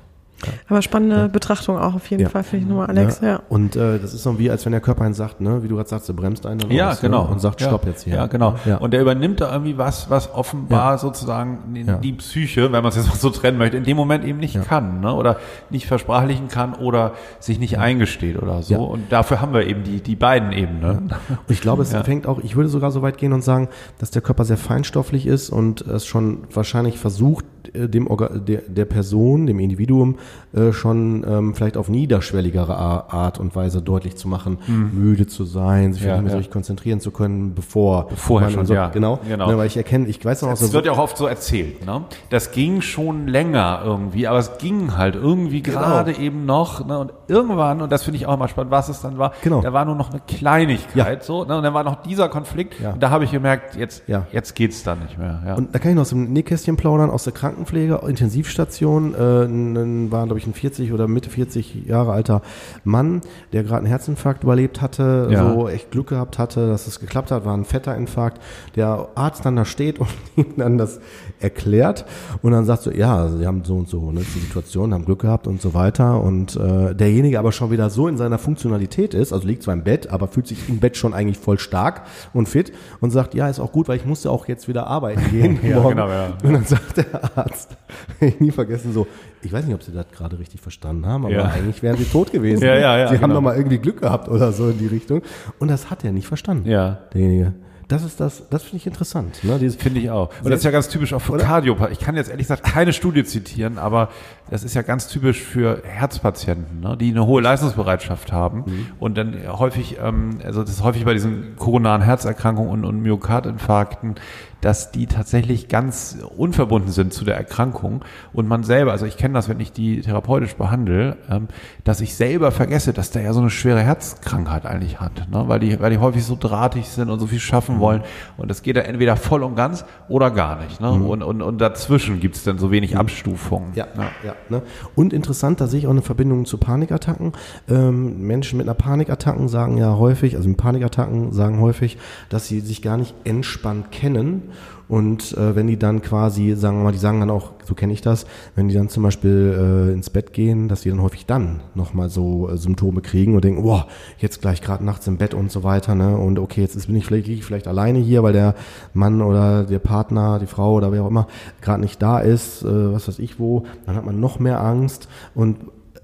Aber 0.69 0.83
spannende 0.83 1.29
Betrachtung 1.29 1.79
auch 1.79 1.95
auf 1.95 2.11
jeden 2.11 2.23
Ja. 2.25 2.29
Fall, 2.29 2.43
finde 2.43 2.65
ich 2.65 2.69
nochmal, 2.71 2.87
Alex. 2.89 3.21
Ja. 3.21 3.41
Und 3.49 3.77
äh, 3.77 3.99
das 3.99 4.15
ist 4.15 4.23
so 4.23 4.39
wie, 4.39 4.51
als 4.51 4.65
wenn 4.65 4.73
der 4.73 4.81
Körper 4.81 5.05
einen 5.05 5.15
sagt, 5.15 5.41
ne, 5.41 5.63
wie 5.63 5.69
du 5.69 5.77
gerade 5.77 5.89
sagst, 5.89 6.09
der 6.09 6.15
bremst 6.15 6.47
einen 6.47 6.59
dann 6.61 6.71
Ja, 6.71 6.91
aus, 6.91 7.01
genau. 7.01 7.25
Ne, 7.25 7.31
und 7.31 7.39
sagt, 7.41 7.61
ja. 7.61 7.67
stopp 7.69 7.87
jetzt 7.87 8.05
hier. 8.05 8.15
Ja, 8.15 8.27
genau. 8.27 8.55
Ja. 8.65 8.77
Und 8.79 8.93
der 8.93 9.01
übernimmt 9.03 9.41
da 9.41 9.53
irgendwie 9.53 9.77
was, 9.79 10.09
was 10.11 10.33
offenbar 10.35 10.93
Ja. 10.93 10.99
sozusagen 10.99 11.59
die, 11.75 11.83
Ja. 11.83 11.97
die 11.99 12.13
Psyche, 12.13 12.65
wenn 12.73 12.83
man 12.83 12.87
es 12.91 12.97
jetzt 12.97 13.09
mal 13.09 13.17
so 13.17 13.31
trennen 13.31 13.59
möchte, 13.59 13.77
in 13.77 13.85
dem 13.85 13.97
Moment 13.97 14.25
eben 14.25 14.39
nicht 14.39 14.55
Ja. 14.55 14.63
kann, 14.63 15.01
ne? 15.01 15.13
oder 15.15 15.37
nicht 15.71 15.87
versprachlichen 15.87 16.49
kann 16.49 16.75
oder 16.75 17.13
sich 17.39 17.59
nicht 17.59 17.79
eingesteht 17.79 18.41
oder 18.41 18.63
so. 18.63 18.75
Ja. 18.75 18.81
Und 18.81 19.11
dafür 19.13 19.41
haben 19.41 19.53
wir 19.53 19.67
eben 19.67 19.85
die, 19.85 20.01
die 20.01 20.17
beiden 20.17 20.53
eben. 20.53 20.81
Ne? 20.81 21.03
Und 21.09 21.15
ich 21.49 21.61
glaube, 21.61 21.83
es 21.83 21.93
Ja. 21.93 22.03
fängt 22.05 22.27
auch, 22.27 22.39
ich 22.43 22.57
würde 22.57 22.69
sogar 22.69 22.91
so 22.91 23.03
weit 23.03 23.19
gehen 23.19 23.33
und 23.33 23.43
sagen, 23.43 23.69
dass 23.99 24.11
der 24.11 24.23
Körper 24.23 24.45
sehr 24.45 24.57
feinstofflich 24.57 25.27
ist 25.27 25.51
und 25.51 25.81
es 25.83 26.07
schon 26.07 26.39
wahrscheinlich 26.53 26.99
versucht, 26.99 27.45
dem 27.75 28.07
Orga 28.07 28.29
der, 28.39 28.63
der 28.69 28.85
Person, 28.85 29.47
dem 29.47 29.59
Individuum, 29.59 30.17
äh, 30.55 30.73
schon 30.73 31.25
ähm, 31.29 31.55
vielleicht 31.55 31.77
auf 31.77 31.89
niederschwelligere 31.89 32.77
Art 32.77 33.39
und 33.39 33.55
Weise 33.57 33.83
deutlich 33.83 34.17
zu 34.17 34.29
machen, 34.29 34.59
müde 34.93 35.27
zu 35.27 35.45
sein, 35.45 35.93
sich 35.93 36.03
Mhm. 36.03 36.09
Ja, 36.09 36.15
nicht 36.15 36.23
mehr 36.23 36.31
so 36.31 36.37
ja. 36.37 36.39
richtig 36.39 36.53
konzentrieren 36.53 37.01
zu 37.01 37.11
können, 37.11 37.55
bevor. 37.55 38.09
Vorher 38.17 38.51
schon, 38.51 38.67
so, 38.67 38.75
ja. 38.75 38.89
Genau, 38.89 39.19
Genau. 39.29 39.51
Ne, 39.51 39.57
weil 39.59 39.67
ich 39.67 39.77
erkenne, 39.77 40.07
ich 40.09 40.25
weiß 40.25 40.43
noch 40.43 40.53
Es 40.53 40.61
der 40.61 40.73
wird 40.73 40.87
ja 40.87 40.93
auch 40.93 40.99
oft 40.99 41.17
so 41.17 41.27
erzählt. 41.27 41.85
Ne? 41.87 42.03
Das 42.31 42.53
ging 42.53 42.81
schon 42.81 43.27
länger 43.29 43.83
irgendwie, 43.85 44.27
aber 44.27 44.39
es 44.39 44.59
ging 44.59 44.97
halt 44.97 45.15
irgendwie 45.15 45.63
Genau. 45.63 45.79
gerade 45.81 46.17
eben 46.17 46.47
noch. 46.47 46.87
Ne? 46.87 46.99
Und 46.99 47.13
irgendwann, 47.29 47.81
und 47.83 47.93
das 47.93 48.03
finde 48.05 48.17
ich 48.17 48.27
auch 48.27 48.35
immer 48.35 48.49
spannend, 48.49 48.71
was 48.71 48.89
es 48.89 49.01
dann 49.03 49.19
war, 49.19 49.33
Genau. 49.43 49.61
da 49.61 49.73
war 49.73 49.85
nur 49.85 49.95
noch 49.95 50.11
eine 50.11 50.21
Kleinigkeit. 50.27 51.23
So, 51.25 51.45
ne? 51.45 51.57
Und 51.57 51.63
dann 51.63 51.75
war 51.75 51.85
noch 51.85 52.03
dieser 52.03 52.29
Konflikt. 52.29 52.81
Ja. 52.81 52.93
Und 52.93 53.03
da 53.03 53.11
habe 53.11 53.25
ich 53.25 53.31
gemerkt, 53.31 53.77
jetzt, 53.77 54.03
Ja. 54.09 54.27
jetzt 54.33 54.55
geht's 54.55 54.83
dann 54.83 55.01
nicht 55.01 55.19
mehr. 55.19 55.43
Ja. 55.47 55.55
Und 55.55 55.75
da 55.75 55.79
kann 55.79 55.91
ich 55.91 55.95
noch 55.95 56.03
aus 56.03 56.11
dem 56.11 56.33
Nähkästchen 56.33 56.77
plaudern, 56.77 57.11
aus 57.11 57.25
der 57.25 57.33
Krankenpflege, 57.51 58.01
Intensivstation, 58.07 59.15
äh, 59.15 60.11
war, 60.11 60.25
glaube 60.27 60.39
ich, 60.39 60.47
ein 60.47 60.55
40 60.55 60.93
oder 60.93 61.09
Mitte 61.09 61.31
40 61.31 61.87
Jahre 61.87 62.13
alter 62.13 62.43
Mann, 62.85 63.21
der 63.53 63.63
gerade 63.65 63.79
einen 63.79 63.87
Herzinfarkt 63.87 64.43
überlebt 64.45 64.81
hatte, 64.81 65.29
Ja. 65.31 65.53
so 65.53 65.69
echt 65.69 65.91
Glück 65.91 66.09
gehabt 66.09 66.39
hatte, 66.39 66.69
dass 66.69 66.87
es 66.87 67.01
geklappt 67.01 67.31
hat, 67.31 67.45
war 67.45 67.57
ein 67.57 67.65
fetter 67.65 67.97
Infarkt. 67.97 68.41
Der 68.77 69.09
Arzt 69.15 69.45
dann 69.45 69.57
da 69.57 69.65
steht 69.65 69.99
und 69.99 70.09
ihm 70.37 70.55
dann 70.57 70.79
das 70.79 71.01
erklärt 71.41 72.05
und 72.43 72.53
dann 72.53 72.65
sagt 72.65 72.83
so, 72.83 72.91
ja, 72.91 73.29
sie 73.29 73.47
haben 73.47 73.65
so 73.65 73.77
und 73.77 73.89
so, 73.89 74.13
ne, 74.13 74.21
die 74.21 74.39
Situation, 74.41 74.93
haben 74.95 75.05
Glück 75.05 75.21
gehabt 75.21 75.47
und 75.47 75.61
so 75.61 75.75
weiter 75.75 76.23
und 76.23 76.57
äh, 76.57 76.95
derjenige 76.95 77.39
aber 77.39 77.53
schon 77.53 77.71
wieder 77.71 77.91
so 77.91 78.09
in 78.09 78.17
seiner 78.17 78.39
Funktionalität 78.39 79.15
ist, 79.15 79.33
also 79.33 79.47
liegt 79.47 79.63
zwar 79.63 79.75
im 79.75 79.83
Bett, 79.85 80.11
aber 80.11 80.29
fühlt 80.29 80.47
sich 80.47 80.69
im 80.69 80.79
Bett 80.81 80.97
schon 80.97 81.15
eigentlich 81.15 81.39
voll 81.39 81.59
stark 81.59 82.03
und 82.35 82.49
fit 82.49 82.73
und 83.01 83.11
sagt, 83.11 83.35
ja, 83.35 83.49
ist 83.49 83.61
auch 83.61 83.73
gut, 83.73 83.89
weil 83.89 83.97
ich 83.97 84.05
musste 84.07 84.31
auch 84.31 84.49
jetzt 84.49 84.69
wieder 84.69 84.87
arbeiten 84.87 85.23
gehen 85.31 85.59
Ja, 85.63 85.81
genau, 85.89 86.09
ja. 86.09 86.33
Und 86.43 86.53
dann 86.53 86.65
sagt 86.65 86.97
der 86.97 87.39
Arzt, 87.39 87.77
ich 88.21 88.39
nie 88.41 88.51
vergessen, 88.51 88.93
so, 88.93 89.07
ich 89.43 89.53
weiß 89.53 89.65
nicht, 89.65 89.75
ob 89.75 89.83
Sie 89.83 89.93
das 89.93 90.07
gerade 90.13 90.39
richtig 90.39 90.61
verstanden 90.61 91.07
haben, 91.07 91.25
aber 91.25 91.35
Ja. 91.35 91.45
eigentlich 91.47 91.83
wären 91.83 91.97
Sie 91.97 92.05
tot 92.05 92.31
gewesen. 92.33 92.63
Ja, 92.65 92.75
ja, 92.77 92.99
ja, 92.99 93.09
Sie 93.09 93.15
haben 93.15 93.23
genau. 93.23 93.35
doch 93.37 93.41
mal 93.41 93.57
irgendwie 93.57 93.79
Glück 93.79 94.01
gehabt 94.01 94.29
oder 94.29 94.53
so 94.53 94.69
in 94.69 94.79
die 94.79 94.87
Richtung. 94.87 95.23
Und 95.59 95.69
das 95.69 95.91
hat 95.91 96.05
er 96.05 96.13
nicht 96.13 96.27
verstanden. 96.27 96.69
Ja. 96.69 96.99
Derjenige. 97.15 97.55
Das 97.91 98.05
ist 98.05 98.21
das, 98.21 98.45
das 98.51 98.63
finde 98.63 98.77
ich 98.77 98.87
interessant. 98.87 99.43
Ne? 99.43 99.59
Dieses, 99.59 99.75
Finde 99.75 99.99
ich 99.99 100.11
auch. 100.11 100.31
Und 100.45 100.51
das 100.51 100.61
ist 100.61 100.65
ja 100.65 100.71
ganz 100.71 100.89
typisch 100.89 101.13
auch 101.13 101.21
für 101.21 101.37
Kardiopa. 101.39 101.89
Ich 101.89 101.99
kann 101.99 102.15
jetzt 102.15 102.31
ehrlich 102.31 102.47
gesagt 102.47 102.63
keine 102.63 102.93
Studie 102.93 103.25
zitieren, 103.25 103.79
aber 103.79 104.11
das 104.49 104.63
ist 104.63 104.75
ja 104.75 104.83
ganz 104.83 105.09
typisch 105.09 105.41
für 105.41 105.83
Herzpatienten, 105.85 106.81
ne, 106.81 106.97
die 106.97 107.11
eine 107.11 107.27
hohe 107.27 107.43
Leistungsbereitschaft 107.43 108.31
haben 108.31 108.89
und 109.01 109.19
dann 109.19 109.35
häufig, 109.49 109.99
ähm, 110.01 110.39
also 110.45 110.63
das 110.63 110.71
ist 110.71 110.85
häufig 110.85 111.05
bei 111.05 111.15
diesen 111.15 111.57
koronaren 111.57 112.03
Herzerkrankungen 112.03 112.71
und, 112.71 112.85
und 112.85 113.03
Myokardinfarkten, 113.03 114.15
dass 114.61 114.93
die 114.93 115.07
tatsächlich 115.07 115.69
ganz 115.69 116.19
unverbunden 116.37 116.91
sind 116.91 117.13
zu 117.13 117.25
der 117.25 117.37
Erkrankung 117.37 118.05
und 118.33 118.49
man 118.49 118.65
selber, 118.65 118.93
also 118.93 119.07
ich 119.07 119.17
kenne 119.17 119.35
das, 119.35 119.49
wenn 119.49 119.61
ich 119.61 119.73
die 119.73 120.01
therapeutisch 120.01 120.55
behandle, 120.55 121.17
ähm, 121.31 121.49
dass 121.85 122.01
ich 122.01 122.15
selber 122.15 122.53
vergesse, 122.53 122.93
dass 122.93 123.11
der 123.11 123.23
ja 123.23 123.33
so 123.33 123.41
eine 123.41 123.51
schwere 123.51 123.81
Herzkrankheit 123.81 124.67
eigentlich 124.67 125.01
hat, 125.01 125.29
ne? 125.31 125.45
weil, 125.47 125.61
die, 125.61 125.81
weil 125.81 125.91
die 125.91 125.99
häufig 125.99 126.25
so 126.25 126.37
drahtig 126.39 126.89
sind 126.89 127.11
und 127.11 127.21
so 127.21 127.27
viel 127.27 127.41
schaffen 127.41 127.81
wollen 127.81 128.03
und 128.37 128.51
das 128.51 128.63
geht 128.63 128.77
dann 128.77 128.85
entweder 128.85 129.17
voll 129.17 129.43
und 129.43 129.57
ganz 129.57 129.85
oder 130.09 130.31
gar 130.31 130.63
nicht. 130.63 130.81
Ne? 130.81 130.91
Und, 130.91 131.23
und, 131.23 131.43
und 131.43 131.59
dazwischen 131.59 132.21
gibt 132.21 132.37
es 132.37 132.45
dann 132.45 132.59
so 132.59 132.71
wenig 132.71 132.97
Abstufungen. 132.97 133.73
Ja, 133.75 133.87
ja. 134.25 134.35
ne? 134.49 134.63
Und 134.95 135.13
interessant, 135.13 135.61
da 135.61 135.67
sehe 135.67 135.81
ich 135.81 135.87
auch 135.87 135.93
eine 135.93 136.03
Verbindung 136.03 136.45
zu 136.45 136.59
Panikattacken. 136.59 137.33
Ähm, 137.69 138.27
Menschen 138.27 138.59
mit 138.59 138.67
einer 138.67 138.75
Panikattacken 138.75 139.49
sagen 139.49 139.79
ja 139.79 139.97
häufig, 139.97 140.37
also 140.37 140.49
mit 140.49 140.59
Panikattacken 140.59 141.33
sagen 141.33 141.61
häufig, 141.61 141.99
dass 142.29 142.47
sie 142.47 142.61
sich 142.61 142.83
gar 142.83 142.97
nicht 142.97 143.15
entspannt 143.25 143.91
kennen. 143.93 144.50
Und 144.91 145.39
äh, 145.39 145.55
wenn 145.55 145.69
die 145.69 145.79
dann 145.79 146.03
quasi, 146.03 146.57
sagen 146.57 146.79
wir 146.79 146.85
mal, 146.85 146.93
die 146.93 146.99
sagen 146.99 147.21
dann 147.21 147.31
auch, 147.31 147.53
so 147.65 147.75
kenne 147.77 147.93
ich 147.93 148.01
das, 148.01 148.27
wenn 148.57 148.67
die 148.67 148.75
dann 148.75 148.89
zum 148.89 149.05
Beispiel 149.05 149.89
äh, 149.89 149.93
ins 149.93 150.11
Bett 150.11 150.33
gehen, 150.33 150.67
dass 150.67 150.81
die 150.81 150.91
dann 150.91 151.01
häufig 151.01 151.27
dann 151.27 151.61
nochmal 151.77 152.11
so 152.11 152.51
äh, 152.51 152.57
Symptome 152.57 153.01
kriegen 153.01 153.37
und 153.37 153.45
denken, 153.45 153.63
boah, 153.63 153.87
jetzt 154.19 154.41
gleich 154.41 154.61
gerade 154.61 154.85
nachts 154.85 155.07
im 155.07 155.17
Bett 155.17 155.33
und 155.33 155.53
so 155.53 155.63
weiter, 155.63 155.95
ne? 155.95 156.17
Und 156.17 156.41
okay, 156.41 156.63
jetzt 156.63 156.85
bin 156.89 156.97
ich 156.97 157.07
vielleicht, 157.07 157.29
liege 157.29 157.39
ich 157.39 157.45
vielleicht 157.45 157.69
alleine 157.69 158.01
hier, 158.01 158.25
weil 158.25 158.33
der 158.33 158.57
Mann 158.93 159.23
oder 159.23 159.63
der 159.63 159.79
Partner, 159.79 160.41
die 160.41 160.47
Frau 160.47 160.75
oder 160.75 160.91
wer 160.91 161.05
auch 161.05 161.09
immer 161.09 161.29
gerade 161.63 161.81
nicht 161.81 162.03
da 162.03 162.19
ist, 162.19 162.65
äh, 162.65 162.93
was 162.93 163.07
weiß 163.07 163.21
ich 163.21 163.39
wo, 163.39 163.63
dann 163.87 163.95
hat 163.95 164.05
man 164.05 164.19
noch 164.19 164.41
mehr 164.41 164.61
Angst 164.61 165.09
und 165.37 165.59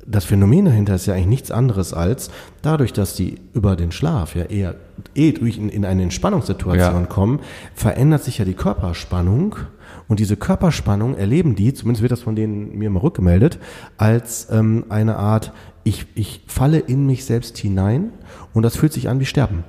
das 0.08 0.24
Phänomen 0.24 0.64
dahinter 0.66 0.94
ist 0.94 1.06
ja 1.06 1.14
eigentlich 1.14 1.26
nichts 1.26 1.50
anderes 1.50 1.92
als 1.94 2.30
dadurch, 2.62 2.92
dass 2.92 3.14
die 3.14 3.36
über 3.54 3.76
den 3.76 3.90
Schlaf 3.92 4.34
ja 4.36 4.44
eher 4.44 4.76
eh 5.14 5.32
durch 5.32 5.58
in, 5.58 5.68
in 5.68 5.84
eine 5.84 6.02
Entspannungssituation 6.04 7.02
Ja. 7.02 7.06
kommen, 7.06 7.40
verändert 7.74 8.22
sich 8.22 8.38
ja 8.38 8.44
die 8.44 8.54
Körperspannung 8.54 9.56
und 10.08 10.20
diese 10.20 10.36
Körperspannung 10.36 11.16
erleben 11.16 11.56
die, 11.56 11.74
zumindest 11.74 12.02
wird 12.02 12.12
das 12.12 12.20
von 12.22 12.36
denen 12.36 12.76
mir 12.78 12.86
immer 12.86 13.02
rückgemeldet, 13.02 13.58
als 13.96 14.48
ähm, 14.50 14.84
eine 14.88 15.16
Art, 15.16 15.52
ich, 15.84 16.06
ich 16.14 16.42
falle 16.46 16.78
in 16.78 17.06
mich 17.06 17.24
selbst 17.24 17.58
hinein 17.58 18.10
und 18.54 18.62
das 18.62 18.76
fühlt 18.76 18.92
sich 18.92 19.08
an 19.08 19.20
wie 19.20 19.26
Sterben. 19.26 19.64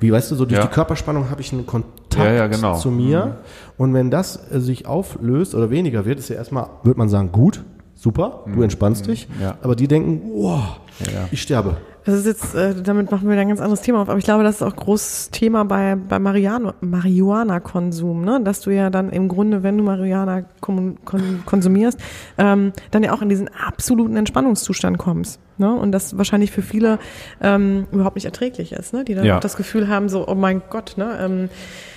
Wie 0.00 0.10
weißt 0.10 0.30
du, 0.30 0.36
so 0.36 0.46
durch 0.46 0.58
Ja. 0.58 0.66
die 0.66 0.72
Körperspannung 0.72 1.28
habe 1.30 1.42
ich 1.42 1.52
einen 1.52 1.66
Kontakt 1.66 2.16
Ja, 2.16 2.32
ja, 2.32 2.46
genau. 2.46 2.76
zu 2.78 2.90
mir. 2.90 3.40
Und 3.76 3.92
wenn 3.92 4.10
das 4.10 4.50
äh, 4.50 4.58
sich 4.58 4.86
auflöst 4.86 5.54
oder 5.54 5.68
weniger 5.70 6.06
wird, 6.06 6.18
ist 6.18 6.30
ja 6.30 6.36
erstmal, 6.36 6.68
würde 6.82 6.98
man 6.98 7.10
sagen, 7.10 7.30
gut, 7.30 7.62
super, 8.04 8.44
du 8.54 8.62
entspannst 8.62 9.06
dich. 9.06 9.26
Ja. 9.40 9.56
Aber 9.62 9.74
die 9.74 9.88
denken, 9.88 10.20
wow, 10.34 10.78
Ja, 11.00 11.10
ja. 11.12 11.28
ich 11.32 11.40
sterbe. 11.42 11.78
Das 12.04 12.14
ist 12.16 12.26
jetzt, 12.26 12.54
äh, 12.54 12.74
damit 12.82 13.10
machen 13.10 13.26
wir 13.30 13.36
ein 13.38 13.48
ganz 13.48 13.60
anderes 13.62 13.80
Thema 13.80 14.02
auf, 14.02 14.10
aber 14.10 14.18
ich 14.18 14.26
glaube, 14.26 14.44
das 14.44 14.56
ist 14.56 14.62
auch 14.62 14.76
großes 14.76 15.30
Thema 15.30 15.64
bei, 15.64 15.96
bei 15.96 16.18
Marihuana-Konsum, 16.18 18.22
ne? 18.26 18.40
Dass 18.44 18.60
du 18.60 18.68
ja 18.70 18.90
dann 18.90 19.08
im 19.08 19.26
Grunde, 19.28 19.62
wenn 19.62 19.78
du 19.78 19.84
Marihuana 19.84 20.42
kon 20.60 20.98
kon 21.06 21.42
konsumierst, 21.46 21.98
ähm, 22.36 22.74
dann 22.90 23.02
ja 23.02 23.14
auch 23.14 23.22
in 23.22 23.30
diesen 23.30 23.48
absoluten 23.48 24.18
Entspannungszustand 24.18 24.98
kommst. 24.98 25.40
Ne? 25.56 25.72
Und 25.72 25.92
das 25.92 26.18
wahrscheinlich 26.18 26.50
für 26.50 26.60
viele 26.62 26.98
ähm, 27.40 27.86
überhaupt 27.90 28.16
nicht 28.16 28.26
erträglich 28.26 28.72
ist, 28.72 28.92
ne? 28.92 29.02
Die 29.04 29.14
dann 29.14 29.24
Ja. 29.24 29.36
auch 29.36 29.40
das 29.40 29.56
Gefühl 29.56 29.88
haben, 29.88 30.10
so, 30.10 30.28
oh 30.28 30.34
mein 30.34 30.60
Gott, 30.68 30.94
ne? 30.98 31.16
Ähm, 31.20 31.48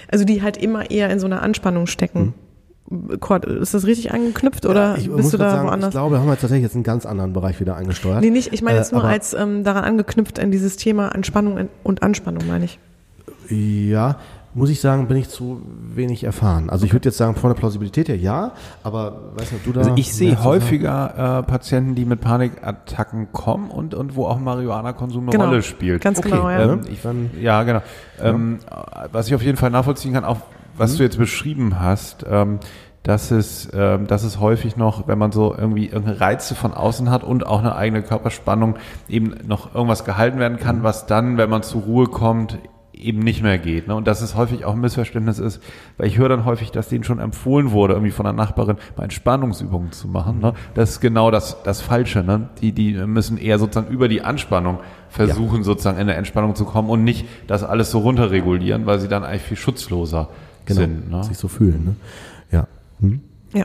also 0.09 0.23
die 0.23 0.41
halt 0.41 0.55
immer 0.55 0.89
eher 0.89 1.09
in 1.09 1.19
so 1.19 1.25
einer 1.25 1.41
Anspannung 1.41 1.85
stecken. 1.85 2.34
Kurt, 2.34 2.46
ist 2.89 3.73
das 3.73 3.85
richtig 3.85 4.14
angeknüpft 4.14 4.65
oder 4.65 4.97
ich 4.97 5.07
bist 5.09 5.18
muss 5.23 5.31
du 5.31 5.38
da 5.38 5.51
sagen, 5.51 5.68
woanders? 5.68 5.89
Ich 5.89 5.91
glaube, 5.91 6.15
wir 6.15 6.19
haben 6.22 6.30
jetzt 6.30 6.41
tatsächlich 6.41 6.64
jetzt 6.64 6.76
einen 6.76 6.84
ganz 6.84 7.05
anderen 7.05 7.34
Bereich 7.34 7.59
wieder 7.59 7.76
angesteuert. 7.76 8.22
Nee, 8.22 8.30
nicht, 8.30 8.53
ich 8.53 8.61
meine 8.61 8.77
jetzt 8.77 8.91
Äh, 8.91 8.95
nur 8.95 9.03
als 9.03 9.34
ähm, 9.34 9.64
daran 9.64 9.84
angeknüpft 9.84 10.39
an 10.39 10.51
dieses 10.51 10.77
Thema 10.77 11.09
Entspannung 11.14 11.69
und 11.84 12.03
Anspannung, 12.03 12.47
meine 12.47 12.65
ich. 12.65 12.80
Ja, 13.49 14.18
muss 14.53 14.69
ich 14.69 14.81
sagen, 14.81 15.07
bin 15.07 15.18
ich 15.18 15.30
zu 15.30 15.61
wenig 15.93 16.23
erfahren. 16.23 16.69
Also 16.69 16.85
ich 16.85 16.93
würde 16.93 17.09
jetzt 17.09 17.18
sagen, 17.18 17.35
von 17.35 17.49
der 17.51 17.55
Plausibilität 17.55 18.07
her 18.09 18.18
ja, 18.18 18.53
aber 18.84 19.34
weiß 19.35 19.51
nicht, 19.51 19.61
ob 19.61 19.65
du 19.65 19.73
da. 19.73 19.81
Also 19.81 19.93
ich 19.97 20.14
sehe 20.15 20.43
häufiger 20.43 21.39
äh, 21.39 21.43
Patienten, 21.43 21.93
die 21.93 22.05
mit 22.05 22.22
Panikattacken 22.22 23.31
kommen 23.34 23.69
und, 23.69 23.93
und 23.93 24.15
wo 24.15 24.26
auch 24.26 24.39
Marihuana-Konsum 24.39 25.23
eine 25.23 25.31
Genau. 25.31 25.45
Rolle 25.45 25.61
spielt. 25.61 26.01
Ganz 26.01 26.19
Okay, 26.19 26.30
genau, 26.31 26.49
ja. 26.49 26.61
Ähm, 26.64 26.80
ne? 26.81 26.89
ich, 26.91 27.01
Dann- 27.01 27.30
ja, 27.39 27.61
genau. 27.64 27.81
Ähm, 28.22 28.59
was 29.11 29.27
ich 29.27 29.35
auf 29.35 29.43
jeden 29.43 29.57
Fall 29.57 29.69
nachvollziehen 29.69 30.14
kann, 30.14 30.26
auch 30.26 30.38
was 30.77 30.93
Mhm. 30.93 30.97
du 30.97 31.03
jetzt 31.03 31.17
beschrieben 31.17 31.79
hast, 31.79 32.25
ähm, 32.29 32.59
dass 33.03 33.31
es, 33.31 33.69
ähm, 33.73 34.07
dass 34.07 34.23
es 34.23 34.39
häufig 34.39 34.75
noch, 34.75 35.07
wenn 35.07 35.17
man 35.17 35.31
so 35.31 35.55
irgendwie 35.57 35.85
irgendeine 35.85 36.19
Reize 36.19 36.55
von 36.55 36.73
außen 36.73 37.09
hat 37.09 37.23
und 37.23 37.45
auch 37.47 37.59
eine 37.59 37.75
eigene 37.75 38.01
Körperspannung, 38.03 38.75
eben 39.07 39.33
noch 39.47 39.73
irgendwas 39.73 40.03
gehalten 40.03 40.39
werden 40.39 40.55
Mhm. 40.55 40.63
kann, 40.63 40.83
was 40.83 41.05
dann, 41.05 41.37
wenn 41.37 41.49
man 41.49 41.63
zur 41.63 41.83
Ruhe 41.83 42.07
kommt, 42.07 42.57
eben 42.93 43.19
nicht 43.19 43.43
mehr 43.43 43.59
geht. 43.59 43.87
Ne? 43.87 43.93
Und 43.95 44.07
dass 44.07 44.21
es 44.21 44.35
häufig 44.35 44.65
auch 44.65 44.73
ein 44.73 44.81
Missverständnis 44.81 45.37
ist, 45.37 45.61
weil 45.97 46.07
ich 46.07 46.17
höre 46.17 46.29
dann 46.29 46.45
häufig, 46.45 46.71
dass 46.71 46.89
denen 46.89 47.03
schon 47.03 47.19
empfohlen 47.19 47.69
wurde, 47.71 47.93
irgendwie 47.93 48.11
von 48.11 48.25
einer 48.25 48.35
Nachbarin 48.35 48.77
mal 48.97 49.03
Entspannungsübungen 49.03 49.91
zu 49.91 50.07
machen. 50.07 50.39
Ne? 50.39 50.53
Das 50.73 50.89
ist 50.89 50.99
genau 50.99 51.29
das, 51.29 51.61
das 51.63 51.79
Falsche. 51.79 52.23
Ne? 52.23 52.49
Die, 52.59 52.71
die 52.71 52.93
müssen 52.93 53.37
eher 53.37 53.59
sozusagen 53.59 53.93
über 53.93 54.07
die 54.07 54.23
Anspannung 54.23 54.79
versuchen, 55.09 55.63
sozusagen 55.63 55.97
in 55.97 56.09
eine 56.09 56.15
Entspannung 56.15 56.55
zu 56.55 56.65
kommen 56.65 56.89
und 56.89 57.03
nicht 57.03 57.25
das 57.45 57.63
alles 57.63 57.91
so 57.91 57.99
runterregulieren, 57.99 58.87
weil 58.87 58.99
sie 58.99 59.07
dann 59.07 59.23
eigentlich 59.23 59.43
viel 59.43 59.57
schutzloser 59.57 60.29
genau, 60.68 60.81
sind. 60.81 61.10
Ne? 61.10 61.23
sich 61.23 61.38
so 61.38 61.48
fühlen. 61.48 61.84
Ne? 61.85 61.95
Ja. 62.52 62.68
Hm? 63.02 63.22
Ja, 63.53 63.64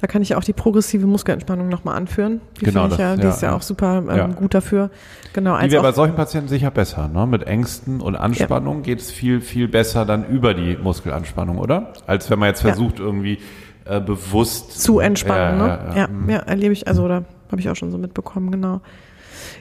da 0.00 0.06
kann 0.06 0.22
ich 0.22 0.30
ja 0.30 0.38
auch 0.38 0.42
die 0.44 0.54
progressive 0.54 1.06
Muskelentspannung 1.06 1.68
nochmal 1.68 1.96
anführen. 1.96 2.40
Die 2.60 2.64
Genau, 2.64 2.88
finde 2.88 2.94
ich 2.94 3.00
ja, 3.00 3.10
das- 3.10 3.20
die 3.20 3.26
ja, 3.26 3.30
ist 3.34 3.42
ja 3.42 3.48
ja. 3.50 3.56
auch 3.56 3.62
super 3.62 3.98
ähm, 3.98 4.16
Ja. 4.16 4.26
gut 4.28 4.54
dafür. 4.54 4.90
Genau, 5.34 5.58
Die 5.60 5.70
wäre 5.70 5.82
bei 5.82 5.92
solchen 5.92 6.16
Patienten 6.16 6.48
sicher 6.48 6.70
besser. 6.70 7.08
Ne? 7.08 7.26
Mit 7.26 7.42
Ängsten 7.46 8.00
und 8.00 8.16
Anspannung 8.16 8.82
geht 8.82 9.00
es 9.00 9.10
viel, 9.10 9.42
viel 9.42 9.68
besser 9.68 10.06
dann 10.06 10.26
über 10.26 10.54
die 10.54 10.78
Muskelanspannung, 10.82 11.58
oder? 11.58 11.92
Als 12.06 12.30
wenn 12.30 12.38
man 12.38 12.48
jetzt 12.48 12.62
Ja. 12.62 12.70
versucht, 12.70 12.98
irgendwie 13.00 13.38
äh, 13.84 14.00
bewusst 14.00 14.80
zu 14.82 14.98
entspannen. 14.98 15.60
Ja, 15.60 15.66
ne? 15.66 15.82
ja, 15.90 15.96
ja, 15.96 16.08
ja. 16.28 16.32
ja, 16.34 16.38
erlebe 16.40 16.72
ich, 16.72 16.88
also 16.88 17.04
oder 17.04 17.24
habe 17.50 17.60
ich 17.60 17.68
auch 17.70 17.76
schon 17.76 17.90
so 17.90 17.96
mitbekommen, 17.98 18.50
genau. 18.50 18.80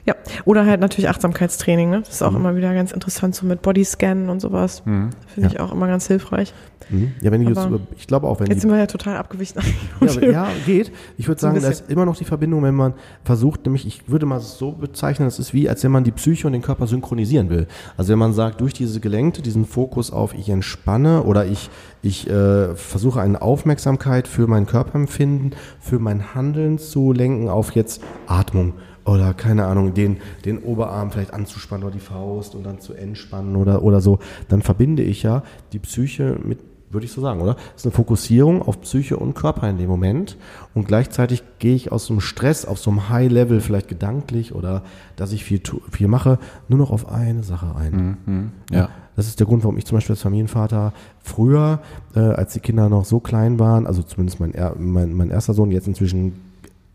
Ja, 0.06 0.16
oder 0.46 0.66
halt 0.66 0.80
natürlich 0.82 1.10
Achtsamkeitstraining, 1.10 1.90
ne? 1.90 2.00
Das 2.02 2.10
ist 2.16 2.22
auch 2.24 2.32
Mhm. 2.32 2.38
immer 2.38 2.56
wieder 2.56 2.74
ganz 2.74 2.92
interessant, 2.92 3.36
so 3.36 3.46
mit 3.46 3.62
Bodyscannen 3.62 4.30
und 4.30 4.40
sowas. 4.40 4.84
Mhm. 4.86 5.10
Finde 5.28 5.50
ich 5.50 5.60
auch 5.60 5.72
immer 5.72 5.88
ganz 5.88 6.08
hilfreich. 6.08 6.54
Mhm. 6.90 7.12
Ja, 7.22 7.32
wenn 7.32 7.42
die 7.42 7.48
jetzt, 7.48 7.58
Aber 7.58 7.76
über- 7.76 7.88
ich 7.98 8.08
glaube 8.08 8.28
auch, 8.28 8.40
wenn 8.40 8.48
Jetzt 8.48 8.58
die 8.58 8.62
sind 8.62 8.70
wir 8.72 8.78
ja 8.78 8.86
total 8.88 9.18
abgewichen. 9.18 9.62
Ja, 10.02 10.12
aber, 10.12 10.32
ja, 10.32 10.48
geht. 10.66 10.92
Ich 11.18 11.28
würde 11.28 11.42
sagen, 11.42 11.60
da 11.62 11.68
ist 11.68 11.90
immer 11.90 12.06
noch 12.06 12.16
die 12.16 12.24
Verbindung, 12.24 12.64
wenn 12.64 12.76
man 12.76 12.94
versucht, 13.26 13.66
nämlich, 13.66 13.86
ich 13.86 14.08
würde 14.10 14.26
mal 14.26 14.40
so 14.40 14.72
bezeichnen, 14.72 15.28
das 15.28 15.40
ist 15.40 15.54
wie, 15.54 15.68
als 15.68 15.84
wenn 15.84 15.92
man 15.92 16.04
die 16.06 16.12
Psyche 16.12 16.48
und 16.48 16.54
den 16.54 16.62
Körper 16.62 16.88
synchronisieren 16.88 17.50
will. 17.50 17.68
Also 17.98 18.12
wenn 18.14 18.20
man 18.20 18.32
sagt, 18.34 18.62
durch 18.62 18.74
diese 18.74 19.00
Gelenkte, 19.02 19.42
diesen 19.42 19.66
Fokus 19.66 20.12
auf 20.12 20.34
ich 20.34 20.48
entspanne 20.50 21.24
oder 21.24 21.46
ich, 21.46 21.70
ich 22.04 22.30
äh, 22.30 22.74
versuche 22.76 23.20
eine 23.22 23.42
Aufmerksamkeit 23.42 24.28
für 24.28 24.48
mein 24.48 24.66
Körperempfinden, 24.66 25.56
für 25.82 26.00
mein 26.00 26.36
Handeln 26.36 26.78
zu 26.78 27.12
lenken 27.12 27.50
auf 27.50 27.72
jetzt 27.72 28.02
Atmung 28.28 28.74
oder 29.08 29.34
keine 29.34 29.66
Ahnung, 29.66 29.94
den, 29.94 30.18
den 30.46 30.60
Oberarm 30.60 31.12
vielleicht 31.12 31.34
anzuspannen 31.34 31.86
oder 31.86 31.94
die 31.94 32.02
Faust 32.02 32.56
und 32.56 32.64
dann 32.66 32.80
zu 32.80 32.94
entspannen 32.94 33.56
oder, 33.56 33.84
oder 33.84 34.02
so, 34.02 34.20
dann 34.50 34.62
verbinde 34.62 35.04
ich 35.04 35.24
ja 35.24 35.44
die 35.74 35.80
Psyche 35.80 36.38
mit 36.44 36.60
würde 36.90 37.06
ich 37.06 37.12
so 37.12 37.20
sagen, 37.20 37.42
oder? 37.42 37.56
Das 37.56 37.82
ist 37.82 37.86
eine 37.86 37.92
Fokussierung 37.92 38.62
auf 38.62 38.80
Psyche 38.80 39.18
und 39.18 39.34
Körper 39.34 39.70
in 39.70 39.78
dem 39.78 39.90
Moment 39.90 40.38
und 40.74 40.88
gleichzeitig 40.88 41.44
gehe 41.60 41.76
ich 41.76 41.92
aus 41.92 42.06
so 42.06 42.14
einem 42.14 42.22
Stress, 42.22 42.66
auf 42.66 42.80
so 42.80 42.90
einem 42.90 43.10
High-Level, 43.10 43.60
vielleicht 43.60 43.90
gedanklich 43.90 44.56
oder 44.56 44.84
dass 45.18 45.34
ich 45.34 45.44
viel, 45.44 45.62
viel 45.92 46.08
mache, 46.08 46.40
nur 46.70 46.80
noch 46.80 46.92
auf 46.92 47.12
eine 47.12 47.44
Sache 47.44 47.76
ein. 47.76 48.18
Mhm. 48.26 48.52
Ja. 48.72 48.90
Das 49.18 49.28
ist 49.28 49.40
der 49.40 49.48
Grund, 49.48 49.64
warum 49.64 49.78
ich 49.78 49.86
zum 49.86 49.98
Beispiel 49.98 50.14
als 50.14 50.22
Familienvater 50.22 50.94
früher, 51.20 51.82
äh, 52.16 52.20
als 52.20 52.54
die 52.54 52.60
Kinder 52.62 52.88
noch 52.88 53.04
so 53.04 53.20
klein 53.20 53.60
waren, 53.60 53.86
also 53.86 54.02
zumindest 54.04 54.40
mein, 54.40 54.54
mein, 54.78 55.14
mein 55.14 55.30
erster 55.30 55.54
Sohn, 55.54 55.72
jetzt 55.72 55.88
inzwischen 55.88 56.47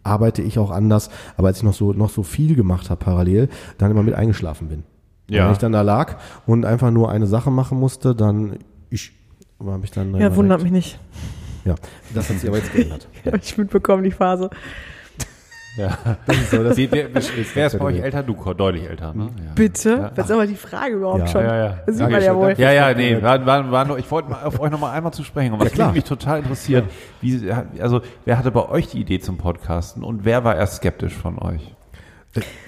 arbeite 0.03 0.43
ich 0.43 0.59
auch 0.59 0.71
anders, 0.71 1.11
aber 1.37 1.49
als 1.49 1.59
ich 1.59 1.63
noch 1.63 1.75
so, 1.75 1.93
noch 1.93 2.11
so 2.11 2.23
viel 2.23 2.55
gemacht 2.57 2.91
habe 2.91 3.03
parallel, 3.05 3.49
dann 3.79 3.91
immer 3.91 4.03
mit 4.03 4.15
eingeschlafen 4.15 4.69
bin. 4.69 4.83
Ja. 5.29 5.47
Wenn 5.47 5.53
ich 5.53 5.59
dann 5.59 5.73
da 5.73 5.83
lag 5.83 6.17
und 6.47 6.65
einfach 6.65 6.91
nur 6.91 7.11
eine 7.11 7.27
Sache 7.27 7.51
machen 7.51 7.79
musste, 7.79 8.15
dann 8.15 8.59
ich 8.91 9.13
habe 9.65 9.85
ich 9.85 9.91
dann 9.93 10.15
Ja, 10.17 10.35
wundert 10.35 10.63
mich 10.63 10.73
nicht. 10.73 10.99
ja, 11.65 11.77
das 12.15 12.29
hat 12.29 12.39
sich 12.41 12.49
aber 12.49 12.59
jetzt 12.59 12.73
geändert. 12.73 13.07
Hab 13.25 13.37
ich 13.43 13.57
mitbekommen, 13.57 14.03
die 14.03 14.11
Phase. 14.11 14.51
Ja. 15.77 15.97
Das 16.27 16.37
ist 16.37 16.51
so 16.51 16.63
das 16.63 16.77
Wie, 16.77 16.91
wer, 16.91 17.09
wer 17.13 17.67
ist 17.67 17.79
bei 17.79 17.85
euch 17.85 17.99
älter? 17.99 18.23
Du, 18.23 18.35
deutlich 18.55 18.89
älter, 18.89 19.15
ne? 19.15 19.31
Ja. 19.45 19.53
Bitte? 19.55 19.91
Ja. 19.91 20.11
Das 20.15 20.27
ist 20.27 20.31
aber 20.33 20.47
die 20.47 20.55
Frage 20.57 20.95
überhaupt 20.97 21.21
Ja. 21.21 21.27
schon. 21.29 21.45
Ja, 21.45 21.57
ja. 21.57 21.79
Das 21.87 21.97
sieht 21.97 22.11
man 22.11 22.23
ja 22.23 22.37
wohl. 22.37 22.55
Ja, 22.59 22.73
ja, 22.73 22.95
nee, 22.95 23.21
war, 23.23 23.45
war, 23.47 23.71
war 23.71 23.85
nur, 23.87 23.99
ich 23.99 24.11
wollte 24.11 24.31
mal 24.31 24.43
auf 24.45 24.61
euch 24.61 24.71
noch 24.71 24.81
mal 24.81 24.93
einmal 24.93 25.13
zu 25.13 25.25
sprechen, 25.25 25.55
und 25.55 25.61
was 25.61 25.73
klar. 25.73 25.93
mich 25.93 26.05
total 26.05 26.41
interessiert, 26.41 26.85
wie, 27.21 27.51
also, 27.81 28.01
wer 28.25 28.39
hatte 28.39 28.51
bei 28.51 28.69
euch 28.69 28.89
die 28.89 29.01
Idee 29.01 29.19
zum 29.21 29.39
Podcasten 29.39 30.03
und 30.05 30.25
wer 30.25 30.45
war 30.45 30.57
erst 30.57 30.77
skeptisch 30.77 31.15
von 31.15 31.39
euch? 31.39 31.75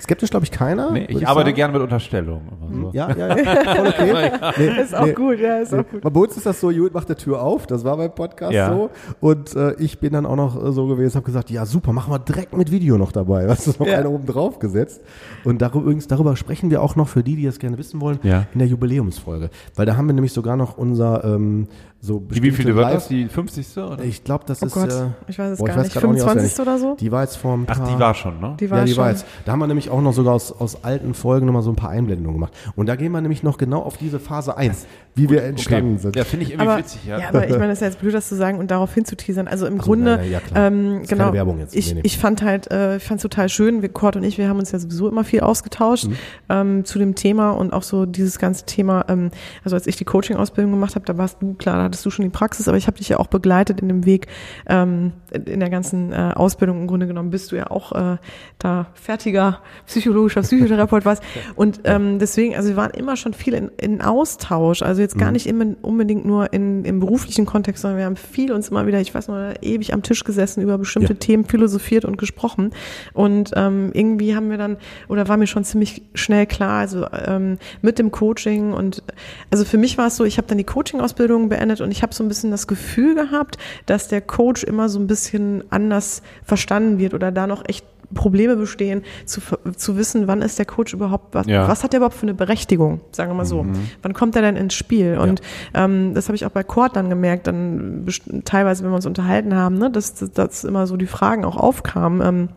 Skeptisch 0.01 0.28
glaube 0.31 0.45
ich 0.45 0.51
keiner. 0.51 0.91
Nee, 0.91 1.09
würd 1.09 1.11
ich 1.23 1.27
arbeite 1.27 1.47
sagen. 1.49 1.57
gerne 1.57 1.73
mit 1.73 1.82
Unterstellungen. 1.82 2.43
so. 2.82 2.91
Ja, 2.93 3.11
ja, 3.16 3.36
ja, 3.36 3.45
voll 3.77 3.86
okay. 3.89 4.31
Nee, 4.59 4.82
Ist 4.82 4.95
auch 4.95 5.07
nee. 5.07 5.12
gut, 5.15 5.41
ja, 5.41 5.57
ist 5.61 5.73
auch 5.73 5.85
gut. 5.91 6.03
Bei 6.03 6.20
uns 6.20 6.36
ist 6.36 6.45
das 6.45 6.61
so, 6.61 6.70
Judith 6.70 6.93
macht 6.93 7.09
der 7.09 7.16
Tür 7.16 7.41
auf, 7.43 7.66
das 7.66 7.82
war 7.82 7.97
beim 7.97 8.15
Podcast 8.15 8.53
Ja. 8.53 8.74
so. 8.74 8.91
Und 9.20 9.57
äh, 9.57 9.73
ich 9.78 9.99
bin 10.01 10.12
dann 10.12 10.27
auch 10.27 10.36
noch 10.36 10.62
äh, 10.62 10.70
so 10.73 10.86
gewesen, 10.86 11.15
habe 11.16 11.24
gesagt, 11.24 11.51
ja 11.51 11.65
super, 11.65 11.93
machen 11.95 12.12
wir 12.12 12.19
direkt 12.19 12.55
mit 12.55 12.70
Video 12.70 12.99
noch 12.99 13.11
dabei. 13.12 13.49
Was 13.49 13.66
ist 13.66 13.81
noch 13.81 13.86
Ja. 13.86 13.99
einer 13.99 14.11
oben 14.11 14.27
drauf 14.27 14.59
gesetzt. 14.59 15.01
Und 15.45 15.62
darüber, 15.62 15.85
übrigens, 15.85 16.09
darüber 16.09 16.36
sprechen 16.36 16.70
wir 16.70 16.82
auch 16.82 16.95
noch 16.97 17.09
für 17.09 17.23
die, 17.23 17.36
die 17.36 17.45
das 17.45 17.59
gerne 17.59 17.78
wissen 17.78 18.01
wollen, 18.03 18.19
Ja. 18.23 18.47
in 18.53 18.59
der 18.59 18.69
Jubiläumsfolge. 18.69 19.49
Weil 19.77 19.86
da 19.86 19.97
haben 19.97 20.07
wir 20.07 20.12
nämlich 20.15 20.32
sogar 20.35 20.57
noch 20.59 20.77
unser 20.77 21.24
ähm, 21.24 21.69
so 22.05 22.20
Die, 22.20 22.43
wie 22.43 22.51
viele 22.51 22.72
Live- 22.72 22.94
das? 22.94 23.09
Die 23.09 23.26
50. 23.28 23.76
Oder? 23.78 24.05
Ich 24.05 24.22
glaube, 24.24 24.44
das 24.47 24.62
Oh 24.62 24.66
ist. 24.66 24.74
Gott, 24.74 24.90
äh, 24.90 25.06
ich 25.26 25.39
weiß 25.39 25.52
es 25.52 25.59
boah, 25.59 25.66
gar 25.68 25.76
nicht. 25.78 25.93
grad 25.93 25.97
auch 25.97 26.09
25. 26.09 26.28
auswendig. 26.52 26.60
oder 26.60 26.78
so? 26.78 26.97
Die 27.01 27.10
war 27.10 27.22
jetzt 27.22 27.36
vor 27.36 27.55
ein 27.56 27.66
paar 27.66 27.76
Ach, 27.81 27.89
die 27.93 27.98
war 27.98 28.14
schon, 28.14 28.40
ne? 28.40 28.56
Die 28.60 28.70
war 28.70 28.78
ja, 28.78 28.85
die 28.85 28.93
schon. 28.93 29.02
war 29.05 29.10
jetzt. 29.10 29.24
Da 29.44 29.52
haben 29.52 29.59
wir 29.60 29.66
nämlich 29.66 29.89
auch 29.90 30.01
noch 30.02 30.12
sogar 30.12 30.35
aus, 30.35 30.52
aus 30.52 30.85
alten 30.85 31.14
Folgen 31.14 31.47
nochmal 31.47 31.62
so 31.62 31.70
ein 31.70 31.76
paar 31.76 31.90
Einblendungen 31.90 32.35
gemacht. 32.35 32.52
Und 32.76 32.86
da 32.89 32.97
gehen 32.97 33.12
wir 33.12 33.20
nämlich 33.20 33.43
noch 33.43 33.56
genau 33.59 33.81
auf 33.82 33.97
diese 33.97 34.20
Phase 34.20 34.56
ein, 34.56 34.72
wie 35.14 35.31
wir 35.31 35.43
entstanden 35.44 35.98
sind. 35.98 36.14
Ja, 36.16 36.24
finde 36.24 36.44
ich 36.44 36.52
irgendwie 36.52 36.68
aber, 36.68 36.78
witzig, 36.78 37.01
ja. 37.06 37.18
ja. 37.18 37.28
aber 37.28 37.44
ich 37.47 37.52
meine, 37.52 37.68
das 37.68 37.78
ist 37.78 37.81
ja 37.81 37.86
jetzt 37.89 38.01
blöd, 38.01 38.12
das 38.14 38.28
zu 38.28 38.36
sagen 38.36 38.59
und 38.59 38.70
darauf 38.70 38.93
hinzuteasern. 38.93 39.48
Also 39.48 39.66
im 39.66 39.78
so, 39.78 39.82
Grunde, 39.85 40.16
ja, 40.16 40.22
ja, 40.22 40.40
klar. 40.40 40.66
ähm, 40.66 41.01
Ist 41.02 41.09
genau. 41.09 41.24
keine 41.24 41.36
Werbung 41.36 41.59
jetzt. 41.59 41.74
Ich, 41.74 41.89
Nee, 41.89 41.94
nee. 41.94 42.01
ich 42.05 42.18
fand 42.18 42.43
halt, 42.43 42.70
äh, 42.70 42.97
ich 42.97 43.02
fand 43.02 43.18
es 43.18 43.22
total 43.22 43.48
schön. 43.48 43.81
Wir, 43.82 43.89
Kurt 43.89 44.16
und 44.16 44.24
ich, 44.24 44.36
wir 44.39 44.48
haben 44.48 44.59
uns 44.59 44.72
ja 44.72 44.78
sowieso 44.78 45.09
immer 45.09 45.24
viel 45.24 45.40
ausgetauscht 45.40 46.06
Mhm. 46.09 46.16
ähm, 46.48 46.85
zu 46.85 46.98
dem 46.98 47.14
Thema 47.14 47.52
und 47.52 47.72
auch 47.72 47.82
so 47.82 48.05
dieses 48.06 48.39
ganze 48.39 48.66
Thema. 48.66 49.05
Ähm, 49.09 49.31
also 49.64 49.76
als 49.76 49.86
ich 49.86 49.97
die 49.97 50.05
Coaching-Ausbildung 50.05 50.72
gemacht 50.72 50.94
habe, 50.97 51.05
da 51.06 51.16
warst 51.16 51.40
du 51.40 51.55
klar, 51.55 51.76
da 51.76 51.94
hattest 51.95 52.07
du 52.07 52.11
schon 52.11 52.25
die 52.25 52.31
Praxis, 52.31 52.69
aber 52.69 52.77
ich 52.77 52.87
habe 52.87 52.99
dich 52.99 53.09
ja 53.09 53.19
auch 53.19 53.29
begleitet 53.29 53.81
in 53.81 53.89
dem 53.89 54.05
Weg 54.05 54.27
ähm, 54.66 55.12
in 55.33 55.61
der 55.61 55.71
ganzen 55.71 56.12
äh, 56.12 56.33
Ausbildung. 56.35 56.81
Im 56.83 56.87
Grunde 56.87 57.07
genommen 57.07 57.31
bist 57.31 57.53
du 57.53 57.57
ja 57.57 57.71
auch 57.71 57.93
äh, 57.93 58.16
da 58.59 58.87
fertiger 58.95 59.61
psychologischer 59.87 60.43
Psychotherapeut 60.43 61.05
warst 61.05 61.23
und 61.57 61.81
ähm, 61.85 62.19
deswegen, 62.19 62.57
also 62.57 62.69
wir 62.69 62.77
waren 62.77 62.91
immer 62.91 63.16
schon 63.16 63.33
viel 63.33 63.55
in, 63.55 63.71
in 63.81 64.03
Austausch. 64.03 64.83
Also 64.83 65.01
jetzt 65.03 65.15
Mhm. 65.15 65.21
gar 65.21 65.31
nicht 65.33 65.47
immer 65.47 65.66
unbedingt 65.83 66.25
nur 66.25 66.53
in, 66.53 66.85
im 66.85 67.01
beruflichen 67.01 67.47
Kontext, 67.47 67.83
sondern 67.83 67.99
wir 67.99 68.07
haben 68.07 68.16
viel 68.16 68.53
uns 68.53 68.69
immer 68.69 68.87
wieder, 68.87 69.01
ich 69.01 69.15
weiß 69.15 69.29
noch, 69.29 69.55
ewig 69.62 69.93
am 69.93 70.03
Tisch 70.03 70.25
gesessen, 70.25 70.62
über 70.62 70.79
bestimmte 70.79 71.12
Ja. 71.12 71.19
Themen 71.19 71.45
philosophiert 71.45 72.05
und 72.05 72.19
gesprochen. 72.19 72.73
Und 73.12 73.53
ähm, 73.55 73.91
irgendwie 73.95 74.35
haben 74.35 74.51
wir 74.51 74.59
dann, 74.59 74.77
oder 75.09 75.29
war 75.29 75.37
mir 75.37 75.47
schon 75.47 75.65
ziemlich 75.65 76.03
schnell 76.15 76.47
klar, 76.47 76.81
also 76.81 77.07
ähm, 77.27 77.59
mit 77.83 77.99
dem 77.99 78.11
Coaching 78.11 78.73
und 78.73 79.03
also 79.51 79.65
für 79.65 79.79
mich 79.79 79.99
war 79.99 80.09
es 80.09 80.16
so, 80.16 80.25
ich 80.25 80.39
habe 80.39 80.49
dann 80.49 80.59
die 80.59 80.65
Coaching-Ausbildung 80.65 81.49
beendet 81.49 81.81
und 81.85 81.90
ich 81.93 82.02
habe 82.02 82.15
so 82.15 82.24
ein 82.24 82.28
bisschen 82.28 82.51
das 82.51 82.66
Gefühl 82.66 83.15
gehabt, 83.15 83.59
dass 83.86 84.09
der 84.09 84.20
Coach 84.20 84.65
immer 84.65 84.89
so 84.89 84.98
ein 84.98 85.06
bisschen 85.06 85.62
anders 85.70 86.23
verstanden 86.43 86.98
wird 86.98 87.15
oder 87.15 87.31
da 87.31 87.47
noch 87.47 87.65
echt 87.69 87.85
Probleme 88.12 88.55
bestehen, 88.55 89.02
zu, 89.24 89.40
zu 89.77 89.97
wissen, 89.97 90.28
wann 90.28 90.43
ist 90.43 90.59
der 90.59 90.66
Coach 90.66 90.93
überhaupt, 90.93 91.35
was, 91.35 91.47
Ja. 91.47 91.66
was 91.66 91.82
hat 91.82 91.93
der 91.93 91.98
überhaupt 91.98 92.15
für 92.15 92.23
eine 92.24 92.35
Berechtigung, 92.35 93.01
sagen 93.12 93.31
wir 93.31 93.35
mal 93.35 93.44
so. 93.47 93.66
Wann 94.02 94.12
kommt 94.12 94.36
er 94.36 94.43
denn 94.43 94.56
ins 94.56 94.74
Spiel? 94.74 95.19
Und 95.19 95.40
ähm, 95.73 96.15
das 96.15 96.28
habe 96.28 96.36
ich 96.36 96.47
auch 96.47 96.51
bei 96.51 96.62
Cord 96.62 96.97
dann 96.97 97.09
gemerkt, 97.09 97.47
dann 97.47 98.06
teilweise, 98.44 98.85
wenn 98.85 98.90
wir 98.90 98.97
uns 98.97 99.06
unterhalten 99.06 99.55
haben, 99.55 99.78
ne, 99.78 99.90
dass, 99.90 100.15
dass, 100.15 100.31
dass 100.32 100.65
immer 100.65 100.86
so 100.86 100.97
die 100.97 101.06
Fragen 101.06 101.44
auch 101.44 101.56
aufkamen. 101.56 102.20
Ähm, 102.27 102.48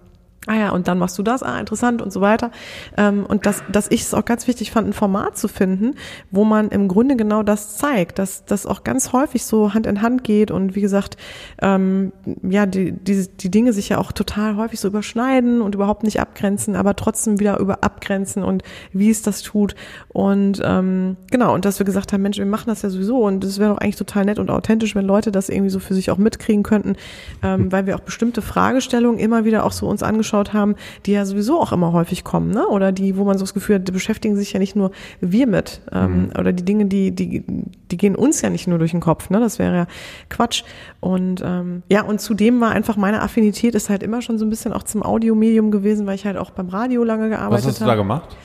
ah 0.47 0.55
ja, 0.55 0.69
und 0.71 0.87
dann 0.87 0.97
machst 0.97 1.17
du 1.17 1.23
das, 1.23 1.43
ah, 1.43 1.59
interessant 1.59 2.01
und 2.01 2.11
so 2.11 2.21
weiter. 2.21 2.51
Ähm, 2.95 3.25
und 3.25 3.45
dass, 3.45 3.63
dass 3.71 3.91
ich 3.91 4.01
es 4.01 4.13
auch 4.13 4.25
ganz 4.25 4.47
wichtig 4.47 4.71
fand, 4.71 4.87
ein 4.87 4.93
Format 4.93 5.37
zu 5.37 5.47
finden, 5.47 5.95
wo 6.31 6.45
man 6.45 6.69
im 6.69 6.87
Grunde 6.87 7.15
genau 7.15 7.43
das 7.43 7.77
zeigt, 7.77 8.17
dass 8.17 8.45
das 8.45 8.65
auch 8.65 8.83
ganz 8.83 9.13
häufig 9.13 9.45
so 9.45 9.73
Hand 9.73 9.85
in 9.85 10.01
Hand 10.01 10.23
geht 10.23 10.49
und 10.49 10.75
wie 10.75 10.81
gesagt, 10.81 11.17
ähm, 11.61 12.13
ja, 12.41 12.65
die, 12.65 12.91
die, 12.93 13.27
die 13.27 13.51
Dinge 13.51 13.73
sich 13.73 13.89
ja 13.89 13.97
auch 13.97 14.11
total 14.11 14.55
häufig 14.55 14.79
so 14.79 14.87
überschneiden 14.87 15.61
und 15.61 15.75
überhaupt 15.75 16.03
nicht 16.03 16.19
abgrenzen, 16.19 16.75
aber 16.75 16.95
trotzdem 16.95 17.39
wieder 17.39 17.59
über 17.59 17.83
abgrenzen 17.83 18.43
und 18.43 18.63
wie 18.93 19.09
es 19.09 19.21
das 19.21 19.41
tut. 19.41 19.75
Und 20.07 20.61
ähm, 20.63 21.17
genau, 21.29 21.53
und 21.53 21.65
dass 21.65 21.79
wir 21.79 21.85
gesagt 21.85 22.13
haben, 22.13 22.21
Mensch, 22.21 22.37
wir 22.37 22.45
machen 22.45 22.67
das 22.67 22.81
ja 22.81 22.89
sowieso 22.89 23.19
und 23.25 23.43
es 23.43 23.59
wäre 23.59 23.73
doch 23.73 23.79
eigentlich 23.79 23.97
total 23.97 24.25
nett 24.25 24.39
und 24.39 24.49
authentisch, 24.49 24.95
wenn 24.95 25.05
Leute 25.05 25.31
das 25.31 25.49
irgendwie 25.49 25.69
so 25.69 25.79
für 25.79 25.93
sich 25.93 26.09
auch 26.09 26.17
mitkriegen 26.17 26.63
könnten, 26.63 26.95
ähm, 27.43 27.71
weil 27.71 27.85
wir 27.85 27.95
auch 27.95 28.01
bestimmte 28.01 28.41
Fragestellungen 28.41 29.19
immer 29.19 29.43
wieder 29.43 29.65
auch 29.65 29.71
so 29.73 29.87
uns 29.87 30.03
angeschaut 30.03 30.36
angeschaut 30.37 30.53
haben, 30.53 30.75
die 31.05 31.11
ja 31.11 31.25
sowieso 31.25 31.59
auch 31.59 31.71
immer 31.71 31.93
häufig 31.93 32.23
kommen, 32.23 32.51
ne? 32.51 32.67
Oder 32.67 32.91
die, 32.91 33.17
wo 33.17 33.23
man 33.23 33.37
so 33.37 33.43
das 33.43 33.53
Gefühl 33.53 33.75
hat, 33.75 33.91
beschäftigen 33.91 34.35
sich 34.35 34.53
ja 34.53 34.59
nicht 34.59 34.75
nur 34.75 34.91
wir 35.21 35.47
mit. 35.47 35.81
Ähm, 35.91 36.23
mhm. 36.23 36.29
Oder 36.37 36.53
die 36.53 36.63
Dinge, 36.63 36.85
die, 36.85 37.11
die, 37.11 37.43
die 37.91 37.97
gehen 37.97 38.15
uns 38.15 38.41
ja 38.41 38.49
nicht 38.49 38.67
nur 38.67 38.77
durch 38.77 38.91
den 38.91 38.99
Kopf, 38.99 39.29
ne? 39.29 39.39
Das 39.39 39.59
wäre 39.59 39.75
ja 39.75 39.87
Quatsch. 40.29 40.63
Und 40.99 41.41
ähm, 41.43 41.83
ja, 41.89 42.03
und 42.03 42.21
zudem 42.21 42.61
war 42.61 42.71
einfach 42.71 42.97
meine 42.97 43.21
Affinität 43.21 43.75
ist 43.75 43.89
halt 43.89 44.03
immer 44.03 44.21
schon 44.21 44.37
so 44.37 44.45
ein 44.45 44.49
bisschen 44.49 44.73
auch 44.73 44.83
zum 44.83 45.03
Audiomedium 45.03 45.71
gewesen, 45.71 46.05
weil 46.05 46.15
ich 46.15 46.25
halt 46.25 46.37
auch 46.37 46.51
beim 46.51 46.69
Radio 46.69 47.03
lange 47.03 47.29
gearbeitet 47.29 47.43
habe. 47.43 47.53
Was 47.53 47.65
hast 47.67 47.81
du 47.81 47.85
da 47.85 47.95
gemacht? 47.95 48.37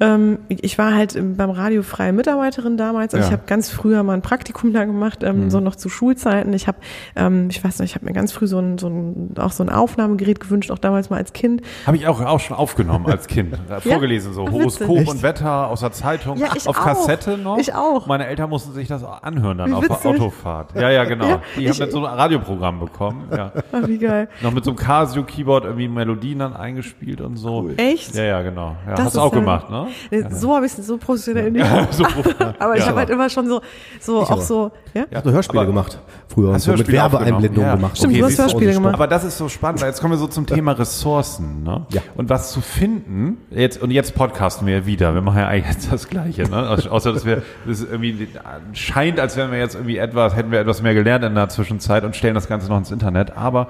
Ähm, 0.00 0.38
ich 0.48 0.78
war 0.78 0.94
halt 0.94 1.18
beim 1.36 1.50
Radio 1.50 1.82
freie 1.82 2.12
Mitarbeiterin 2.12 2.76
damals. 2.76 3.14
Also 3.14 3.24
ja. 3.24 3.28
ich 3.28 3.32
habe 3.32 3.46
ganz 3.46 3.70
früher 3.70 4.02
mal 4.02 4.14
ein 4.14 4.22
Praktikum 4.22 4.72
da 4.72 4.84
gemacht, 4.84 5.22
ähm, 5.22 5.44
mhm. 5.44 5.50
so 5.50 5.60
noch 5.60 5.74
zu 5.74 5.88
Schulzeiten. 5.88 6.52
Ich 6.52 6.68
habe, 6.68 6.78
ähm, 7.16 7.48
ich 7.50 7.62
weiß 7.62 7.80
nicht, 7.80 7.90
ich 7.90 7.94
habe 7.96 8.04
mir 8.04 8.12
ganz 8.12 8.32
früh 8.32 8.46
so 8.46 8.58
ein, 8.58 8.78
so 8.78 8.88
ein, 8.88 9.34
auch 9.38 9.52
so 9.52 9.64
ein 9.64 9.70
Aufnahmegerät 9.70 10.38
gewünscht, 10.40 10.70
auch 10.70 10.78
damals 10.78 11.10
mal 11.10 11.16
als 11.16 11.32
Kind. 11.32 11.62
Habe 11.86 11.96
ich 11.96 12.06
auch, 12.06 12.20
auch 12.20 12.40
schon 12.40 12.56
aufgenommen 12.56 13.06
als 13.06 13.26
Kind. 13.26 13.58
Vorgelesen 13.80 14.32
so. 14.32 14.46
Ach, 14.46 14.52
Horoskop 14.52 15.08
und 15.08 15.22
Wetter 15.22 15.68
aus 15.68 15.80
der 15.80 15.92
Zeitung. 15.92 16.38
Ja, 16.38 16.52
auf 16.52 16.68
auch. 16.68 16.84
Kassette 16.84 17.36
noch. 17.36 17.58
Ich 17.58 17.74
auch. 17.74 18.06
Meine 18.06 18.26
Eltern 18.26 18.50
mussten 18.50 18.72
sich 18.72 18.86
das 18.88 19.02
anhören 19.02 19.58
dann 19.58 19.70
wie 19.70 19.74
auf 19.74 19.86
der 19.86 20.10
Autofahrt. 20.10 20.74
Ja, 20.74 20.90
ja, 20.90 21.04
genau. 21.04 21.28
Ja, 21.28 21.42
Die 21.56 21.68
haben 21.68 21.78
dann 21.78 21.90
so 21.90 22.04
ein 22.04 22.14
Radioprogramm 22.14 22.78
bekommen. 22.78 23.28
Ja. 23.32 23.52
Ach, 23.72 23.86
wie 23.86 23.98
geil. 23.98 24.28
Noch 24.42 24.52
mit 24.52 24.64
so 24.64 24.70
einem 24.70 24.78
Casio-Keyboard 24.78 25.64
irgendwie 25.64 25.88
Melodien 25.88 26.38
dann 26.38 26.54
eingespielt 26.54 27.20
und 27.20 27.36
so. 27.36 27.62
Cool. 27.62 27.74
Echt? 27.76 28.14
Ja, 28.14 28.22
ja, 28.22 28.42
genau. 28.42 28.76
Ja, 28.86 29.02
hast 29.02 29.16
du 29.16 29.20
auch 29.20 29.32
gemacht, 29.32 29.70
ne? 29.70 29.87
Ja. 30.10 30.30
So 30.30 30.54
habe 30.54 30.66
ich 30.66 30.76
es 30.76 30.86
so 30.86 30.96
professionell 30.98 31.50
nicht. 31.50 31.64
Ja, 31.64 31.88
so 31.90 32.04
aber 32.58 32.76
ich 32.76 32.86
habe 32.86 32.98
halt 32.98 33.10
immer 33.10 33.28
schon 33.28 33.46
so, 33.46 33.60
so 34.00 34.20
auch 34.22 34.40
so. 34.40 34.70
Ja? 34.94 35.04
Ich 35.10 35.16
habe 35.16 35.32
Hörspiele 35.32 35.60
aber 35.60 35.66
gemacht 35.66 35.98
früher 36.38 36.50
und 36.50 36.60
so 36.60 36.72
mit 36.72 36.88
Werbeeinblendungen 36.88 37.76
gemacht. 37.76 37.98
Stimmt, 37.98 38.12
okay, 38.12 38.20
du 38.20 38.26
hast 38.26 38.38
Hörspiele 38.38 38.72
gemacht. 38.72 38.94
Aber 38.94 39.06
das 39.06 39.24
ist 39.24 39.38
so 39.38 39.48
spannend, 39.48 39.80
weil 39.80 39.88
jetzt 39.88 40.00
kommen 40.00 40.12
wir 40.12 40.18
so 40.18 40.26
zum 40.26 40.46
Thema 40.46 40.72
Ressourcen. 40.72 41.62
Ne? 41.62 41.86
Ja. 41.92 42.02
Und 42.16 42.28
was 42.28 42.52
zu 42.52 42.60
finden, 42.60 43.38
jetzt 43.50 43.80
und 43.82 43.90
jetzt 43.90 44.14
podcasten 44.14 44.66
wir 44.66 44.86
wieder. 44.86 45.14
Wir 45.14 45.22
machen 45.22 45.38
ja 45.38 45.48
eigentlich 45.48 45.74
jetzt 45.74 45.92
das 45.92 46.08
Gleiche. 46.08 46.48
Ne? 46.48 46.68
Außer, 46.90 47.12
dass 47.12 47.24
wir, 47.24 47.42
das 47.66 47.82
irgendwie 47.82 48.28
scheint, 48.72 49.20
als 49.20 49.36
wären 49.36 49.50
wir 49.50 49.58
jetzt 49.58 49.74
irgendwie 49.74 49.98
etwas, 49.98 50.36
hätten 50.36 50.50
wir 50.50 50.60
etwas 50.60 50.82
mehr 50.82 50.94
gelernt 50.94 51.24
in 51.24 51.34
der 51.34 51.48
Zwischenzeit 51.48 52.04
und 52.04 52.16
stellen 52.16 52.34
das 52.34 52.48
Ganze 52.48 52.68
noch 52.68 52.78
ins 52.78 52.90
Internet. 52.90 53.36
Aber 53.36 53.68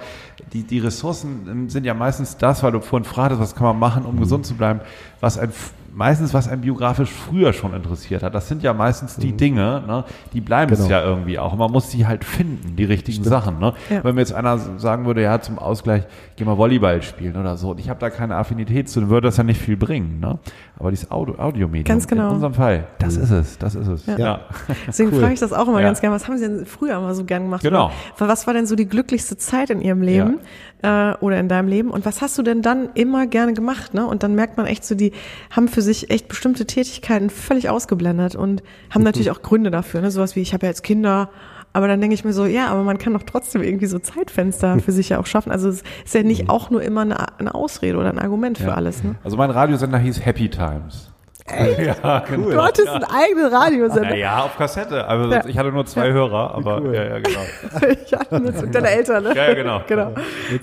die, 0.52 0.62
die 0.62 0.78
Ressourcen 0.78 1.68
sind 1.68 1.84
ja 1.84 1.94
meistens 1.94 2.36
das, 2.36 2.62
weil 2.62 2.72
du 2.72 2.80
vorhin 2.80 3.04
fragtest, 3.04 3.40
was 3.40 3.54
kann 3.54 3.66
man 3.66 3.78
machen, 3.78 4.04
um 4.04 4.18
gesund 4.18 4.46
zu 4.46 4.54
bleiben, 4.54 4.80
was 5.20 5.38
ein 5.38 5.52
meistens, 5.98 6.32
was 6.32 6.48
einen 6.48 6.60
biografisch 6.60 7.10
früher 7.10 7.52
schon 7.52 7.74
interessiert 7.74 8.22
hat. 8.22 8.32
Das 8.32 8.46
sind 8.46 8.62
ja 8.62 8.72
meistens 8.72 9.16
die 9.16 9.32
mhm. 9.32 9.36
Dinge, 9.36 9.82
ne? 9.84 10.04
die 10.32 10.40
bleiben 10.40 10.70
genau. 10.70 10.84
es 10.84 10.88
ja 10.88 11.02
irgendwie 11.02 11.40
auch. 11.40 11.56
man 11.56 11.72
muss 11.72 11.90
sie 11.90 12.06
halt 12.06 12.24
finden, 12.24 12.76
die 12.76 12.84
richtigen 12.84 13.16
Stimmt. 13.16 13.26
Sachen. 13.26 13.58
Ne? 13.58 13.74
Ja. 13.90 14.04
Wenn 14.04 14.14
mir 14.14 14.20
jetzt 14.20 14.32
einer 14.32 14.58
sagen 14.78 15.06
würde, 15.06 15.22
ja, 15.22 15.40
zum 15.40 15.58
Ausgleich, 15.58 16.04
geh 16.36 16.44
mal 16.44 16.56
Volleyball 16.56 17.02
spielen 17.02 17.36
oder 17.36 17.56
so, 17.56 17.72
und 17.72 17.80
ich 17.80 17.90
habe 17.90 17.98
da 17.98 18.10
keine 18.10 18.36
Affinität 18.36 18.88
zu, 18.88 19.00
dann 19.00 19.10
würde 19.10 19.26
das 19.26 19.38
ja 19.38 19.42
nicht 19.42 19.60
viel 19.60 19.76
bringen. 19.76 20.20
Ne? 20.20 20.38
Aber 20.78 20.90
dieses 20.90 21.10
Audio, 21.10 21.34
Audiomedium, 21.36 21.84
ganz 21.84 22.06
genau. 22.06 22.28
in 22.28 22.34
unserem 22.36 22.54
Fall, 22.54 22.86
das 23.00 23.16
mhm. 23.16 23.24
ist 23.24 23.30
es, 23.32 23.58
das 23.58 23.74
ist 23.74 23.88
es. 23.88 24.06
Ja. 24.06 24.18
ja. 24.18 24.40
Deswegen 24.86 25.12
cool. 25.12 25.20
frage 25.20 25.34
ich 25.34 25.40
das 25.40 25.52
auch 25.52 25.66
immer 25.66 25.80
ja. 25.80 25.86
ganz 25.86 26.00
gerne, 26.00 26.14
was 26.14 26.28
haben 26.28 26.38
Sie 26.38 26.46
denn 26.46 26.64
früher 26.64 26.96
immer 26.96 27.16
so 27.16 27.24
gern 27.24 27.42
gemacht? 27.42 27.62
Genau. 27.62 27.90
Oder 28.16 28.28
was 28.28 28.46
war 28.46 28.54
denn 28.54 28.66
so 28.66 28.76
die 28.76 28.86
glücklichste 28.86 29.36
Zeit 29.36 29.70
in 29.70 29.80
Ihrem 29.80 30.02
Leben 30.02 30.38
äh, 30.82 31.12
oder 31.20 31.38
in 31.38 31.48
deinem 31.48 31.68
Leben? 31.68 31.90
Und 31.90 32.04
was 32.04 32.20
hast 32.20 32.38
du 32.38 32.42
denn 32.42 32.62
dann 32.62 32.90
immer 32.94 33.26
gerne 33.26 33.54
gemacht? 33.54 33.94
Ne? 33.94 34.06
Und 34.06 34.22
dann 34.22 34.34
merkt 34.34 34.56
man 34.56 34.66
echt 34.66 34.84
so, 34.84 34.94
die 34.94 35.12
haben 35.50 35.68
für 35.68 35.82
sich 35.82 36.10
echt 36.10 36.28
bestimmte 36.28 36.66
Tätigkeiten 36.66 37.30
völlig 37.30 37.68
ausgeblendet 37.68 38.36
und 38.36 38.62
haben 38.90 39.02
natürlich 39.02 39.30
auch 39.30 39.42
Gründe 39.42 39.70
dafür. 39.70 40.00
Ne? 40.00 40.10
Sowas 40.10 40.36
wie, 40.36 40.40
ich 40.40 40.52
habe 40.54 40.66
ja 40.66 40.70
jetzt 40.70 40.82
Kinder, 40.82 41.30
aber 41.72 41.86
dann 41.88 42.00
denke 42.00 42.14
ich 42.14 42.24
mir 42.24 42.32
so, 42.32 42.46
ja, 42.46 42.68
aber 42.68 42.82
man 42.82 42.98
kann 42.98 43.12
doch 43.12 43.22
trotzdem 43.22 43.62
irgendwie 43.62 43.86
so 43.86 43.98
Zeitfenster 43.98 44.78
für 44.84 44.92
sich 44.92 45.10
ja 45.10 45.18
auch 45.18 45.26
schaffen. 45.26 45.52
Also 45.52 45.68
es 45.68 45.82
ist 46.04 46.14
ja 46.14 46.22
nicht 46.22 46.48
auch 46.48 46.70
nur 46.70 46.82
immer 46.82 47.02
eine, 47.02 47.38
eine 47.38 47.54
Ausrede 47.54 47.98
oder 47.98 48.10
ein 48.10 48.18
Argument 48.18 48.58
für 48.58 48.74
alles. 48.74 49.04
Ne? 49.04 49.16
Also 49.24 49.36
mein 49.36 49.50
Radiosender 49.50 49.98
hieß 49.98 50.24
Happy 50.24 50.48
Times. 50.48 51.07
Echt? 51.48 52.02
Ja, 52.02 52.20
genau. 52.20 52.46
Cool. 52.46 52.54
Du 52.54 52.62
hattest 52.62 52.88
einen 52.88 53.04
eigenen 53.04 53.52
Radiosender. 53.52 54.14
Ja, 54.14 54.44
auf 54.44 54.56
Kassette. 54.56 55.06
Also 55.06 55.30
ja. 55.32 55.44
ich 55.46 55.56
hatte 55.56 55.72
nur 55.72 55.86
zwei 55.86 56.12
Hörer, 56.12 56.54
aber 56.54 56.82
cool. 56.82 56.94
ja, 56.94 57.04
ja, 57.04 57.18
genau. 57.18 57.40
ich 58.04 58.12
hatte 58.12 58.40
nur 58.40 58.52
deine 58.52 58.90
Eltern, 58.90 59.24
ne? 59.24 59.34
Ja, 59.34 59.48
ja, 59.48 59.54
genau. 59.54 59.80
genau. 59.86 60.12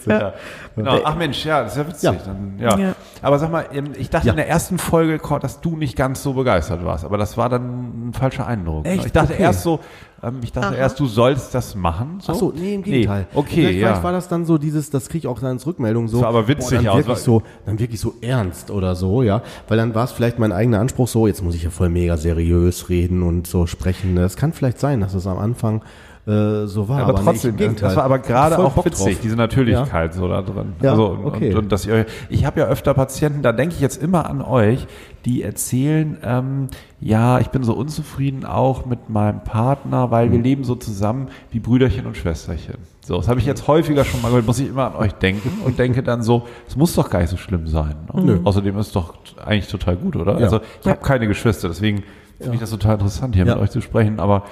Ja. 0.06 0.34
genau. 0.76 1.00
Ach 1.04 1.16
Mensch, 1.16 1.46
ja, 1.46 1.64
das 1.64 1.74
ist 1.74 1.78
ja 1.78 1.88
witzig. 1.88 2.26
Dann, 2.26 2.60
ja. 2.60 2.94
Aber 3.22 3.40
sag 3.40 3.52
mal, 3.52 3.66
ich 3.98 4.10
dachte 4.10 4.30
in 4.30 4.36
der 4.36 4.48
ersten 4.48 4.78
Folge, 4.78 5.20
dass 5.42 5.62
du 5.62 5.76
nicht 5.76 5.96
ganz 5.96 6.22
so 6.22 6.34
begeistert 6.34 6.86
warst, 6.86 7.06
aber 7.06 7.18
das 7.18 7.38
war 7.38 7.50
dann 7.50 8.10
ein 8.10 8.14
falscher 8.14 8.46
Eindruck. 8.46 8.86
Echt? 8.86 9.06
Ich 9.06 9.12
dachte 9.12 9.34
okay. 9.34 9.42
erst 9.42 9.64
so, 9.64 9.80
ähm, 10.26 10.40
ich 10.44 10.52
dachte 10.52 10.70
Aha. 10.70 10.76
erst, 10.76 11.00
du 11.00 11.06
sollst 11.06 11.54
das 11.54 11.76
machen. 11.76 12.20
So? 12.22 12.34
Ach 12.34 12.36
so, 12.36 12.54
nee, 12.56 12.76
im 12.76 12.84
Gegenteil. 12.84 13.28
Nee. 13.32 13.40
Okay, 13.40 13.56
vielleicht, 13.56 13.80
ja. 13.80 13.88
Vielleicht 13.88 14.04
war 14.04 14.12
das 14.12 14.28
dann 14.28 14.46
so 14.46 14.58
dieses, 14.58 14.90
das 14.90 15.10
kriege 15.10 15.20
ich 15.20 15.28
auch 15.28 15.40
dann 15.40 15.52
als 15.52 15.66
Rückmeldung 15.68 16.08
so. 16.08 16.18
Das 16.18 16.24
war 16.24 16.30
aber 16.30 16.48
witzig. 16.48 16.80
Boah, 16.80 16.84
dann 16.84 16.98
wirklich 16.98 17.18
so, 17.18 17.42
dann 17.66 17.80
wirklich 17.80 18.00
so 18.00 18.14
ernst 18.22 18.72
oder 18.72 18.96
so, 18.96 19.24
ja. 19.24 19.42
Weil 19.68 19.78
dann 19.78 19.94
war 19.96 20.06
es 20.06 20.12
vielleicht 20.12 20.40
mein 20.40 20.52
eigener 20.52 20.80
Anspruch 20.80 21.08
so, 21.08 21.28
jetzt 21.28 21.44
muss 21.44 21.56
ich 21.56 21.64
ja 21.64 21.70
voll 21.70 21.90
mega 21.90 22.18
seriös 22.18 22.90
reden 22.90 23.24
und 23.24 23.48
so 23.48 23.68
sprechen. 23.68 24.16
Das 24.16 24.36
kann 24.36 24.54
vielleicht 24.54 24.80
sein, 24.80 25.02
dass 25.02 25.14
es 25.14 25.28
am 25.28 25.38
Anfang 25.38 25.82
äh, 26.28 26.66
so 26.66 26.90
war. 26.90 27.02
Aber, 27.02 27.20
aber 27.20 27.24
trotzdem, 27.24 27.56
nee, 27.56 27.70
das 27.80 27.96
war 27.96 28.04
aber 28.04 28.20
gerade 28.20 28.58
auch 28.58 28.84
witzig, 28.84 29.14
drauf. 29.14 29.22
diese 29.22 29.36
Natürlichkeit 29.36 30.14
ja. 30.14 30.20
so 30.20 30.28
da 30.28 30.42
drin. 30.42 30.74
Ja, 30.82 30.92
also, 30.92 31.20
okay. 31.24 31.52
und, 31.52 31.58
und 31.58 31.72
dass 31.72 31.86
ihr, 31.86 32.06
ich 32.30 32.46
habe 32.46 32.60
ja 32.60 32.66
öfter 32.66 32.94
Patienten, 32.96 33.44
da 33.44 33.52
denke 33.52 33.76
ich 33.76 33.82
jetzt 33.82 34.02
immer 34.02 34.28
an 34.28 34.42
euch, 34.42 34.88
die 35.26 35.44
erzählen, 35.44 36.18
ähm, 36.24 36.68
ja, 37.00 37.40
ich 37.40 37.50
bin 37.50 37.64
so 37.64 37.74
unzufrieden 37.74 38.46
auch 38.46 38.86
mit 38.86 39.10
meinem 39.10 39.44
Partner, 39.44 40.10
weil 40.10 40.32
wir 40.32 40.40
leben 40.40 40.64
so 40.64 40.76
zusammen 40.76 41.28
wie 41.52 41.60
Brüderchen 41.60 42.08
und 42.08 42.18
Schwesterchen. 42.18 42.76
So, 43.02 43.18
das 43.18 43.28
habe 43.28 43.40
ich 43.40 43.46
jetzt 43.46 43.68
häufiger 43.68 44.04
schon 44.04 44.24
mal 44.24 44.30
gehört, 44.30 44.48
muss 44.48 44.58
ich 44.60 44.70
immer 44.70 44.88
an 44.88 44.96
euch 44.96 45.14
denken 45.14 45.62
und 45.64 45.78
denke 45.78 46.02
dann 46.02 46.24
so, 46.24 46.48
es 46.68 46.76
muss 46.76 46.96
doch 46.96 47.12
gar 47.12 47.20
nicht 47.20 47.30
so 47.30 47.38
schlimm 47.38 47.68
sein. 47.68 47.96
Ne? 48.14 48.40
Außerdem 48.44 48.76
ist 48.80 48.88
es 48.88 48.94
doch 48.94 49.14
eigentlich 49.46 49.68
total 49.68 49.96
gut, 49.96 50.16
oder? 50.16 50.40
Ja. 50.40 50.46
Also 50.46 50.62
ich 50.82 50.88
habe 50.88 51.02
keine 51.02 51.28
Geschwister, 51.28 51.68
deswegen 51.68 52.04
finde 52.38 52.50
ja. 52.50 52.54
ich 52.54 52.60
das 52.60 52.70
total 52.70 52.94
interessant, 52.96 53.36
hier 53.36 53.46
ja. 53.46 53.56
mit 53.56 53.64
euch 53.64 53.72
zu 53.72 53.82
sprechen. 53.82 54.20
Aber 54.20 54.44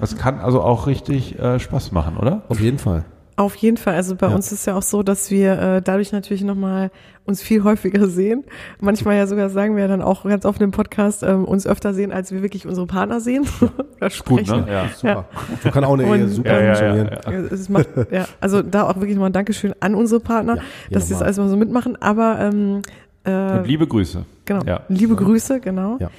es 0.00 0.12
ja. 0.12 0.18
kann 0.18 0.40
also 0.40 0.62
auch 0.62 0.86
richtig 0.86 1.38
äh, 1.38 1.58
Spaß 1.58 1.92
machen, 1.92 2.16
oder? 2.16 2.42
Auf 2.48 2.60
jeden 2.60 2.78
Fall. 2.78 3.04
Auf 3.36 3.56
jeden 3.56 3.76
Fall. 3.76 3.94
Also 3.94 4.14
bei 4.14 4.28
ja. 4.28 4.34
uns 4.34 4.52
ist 4.52 4.64
ja 4.66 4.76
auch 4.76 4.82
so, 4.82 5.02
dass 5.02 5.32
wir 5.32 5.58
äh, 5.58 5.82
dadurch 5.82 6.12
natürlich 6.12 6.44
nochmal 6.44 6.92
uns 7.24 7.42
viel 7.42 7.64
häufiger 7.64 8.06
sehen. 8.06 8.44
Manchmal 8.78 9.16
ja 9.16 9.26
sogar 9.26 9.50
sagen 9.50 9.76
wir 9.76 9.88
dann 9.88 10.02
auch 10.02 10.22
ganz 10.24 10.46
oft 10.46 10.60
im 10.62 10.70
Podcast, 10.70 11.24
ähm, 11.24 11.44
uns 11.44 11.66
öfter 11.66 11.94
sehen, 11.94 12.12
als 12.12 12.30
wir 12.30 12.42
wirklich 12.42 12.64
unsere 12.64 12.86
Partner 12.86 13.20
sehen 13.20 13.44
oder 13.96 14.10
sprechen. 14.10 14.58
Gut, 14.58 14.66
ne? 14.66 14.72
ja, 14.72 14.88
super. 14.94 15.08
Ja. 15.08 15.26
So 15.64 15.70
kann 15.70 15.84
auch 15.84 15.94
eine 15.94 16.04
Und, 16.04 16.20
Ehe 16.20 16.28
super 16.28 16.62
ja, 16.62 16.74
funktionieren. 16.74 17.10
Ja, 17.24 17.32
ja, 17.32 17.38
Es 17.50 17.68
macht, 17.68 17.88
ja, 18.12 18.26
also 18.40 18.62
da 18.62 18.88
auch 18.88 18.96
wirklich 19.00 19.18
mal 19.18 19.26
ein 19.26 19.32
Dankeschön 19.32 19.74
an 19.80 19.96
unsere 19.96 20.20
Partner, 20.20 20.58
dass 20.90 21.08
sie 21.08 21.14
das 21.14 21.22
alles 21.22 21.36
mal 21.36 21.48
so 21.48 21.56
mitmachen. 21.56 22.00
Aber 22.00 22.38
ähm, 22.38 22.82
äh, 23.24 23.58
Und 23.58 23.66
liebe 23.66 23.86
Grüße. 23.86 24.24
Genau. 24.44 24.62
Ja. 24.66 24.82
Liebe 24.88 25.16
Grüße, 25.16 25.60
genau. 25.60 25.96
Ja. 25.98 26.10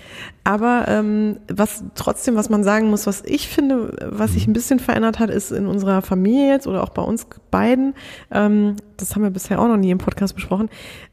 Aber 0.43 0.85
ähm, 0.87 1.37
was 1.47 1.83
trotzdem, 1.93 2.35
was 2.35 2.49
man 2.49 2.63
sagen 2.63 2.89
muss, 2.89 3.05
was 3.05 3.23
ich 3.23 3.47
finde, 3.47 3.95
was 4.09 4.33
sich 4.33 4.47
mhm. 4.47 4.51
ein 4.51 4.53
bisschen 4.53 4.79
verändert 4.79 5.19
hat, 5.19 5.29
ist 5.29 5.51
in 5.51 5.67
unserer 5.67 6.01
Familie 6.01 6.49
jetzt 6.49 6.65
oder 6.65 6.83
auch 6.83 6.89
bei 6.89 7.03
uns 7.03 7.27
beiden, 7.51 7.93
ähm, 8.31 8.77
das 8.97 9.15
haben 9.15 9.21
wir 9.21 9.29
bisher 9.29 9.59
auch 9.59 9.67
noch 9.67 9.77
nie 9.77 9.91
im 9.91 9.99
Podcast 9.99 10.33
besprochen, 10.33 10.69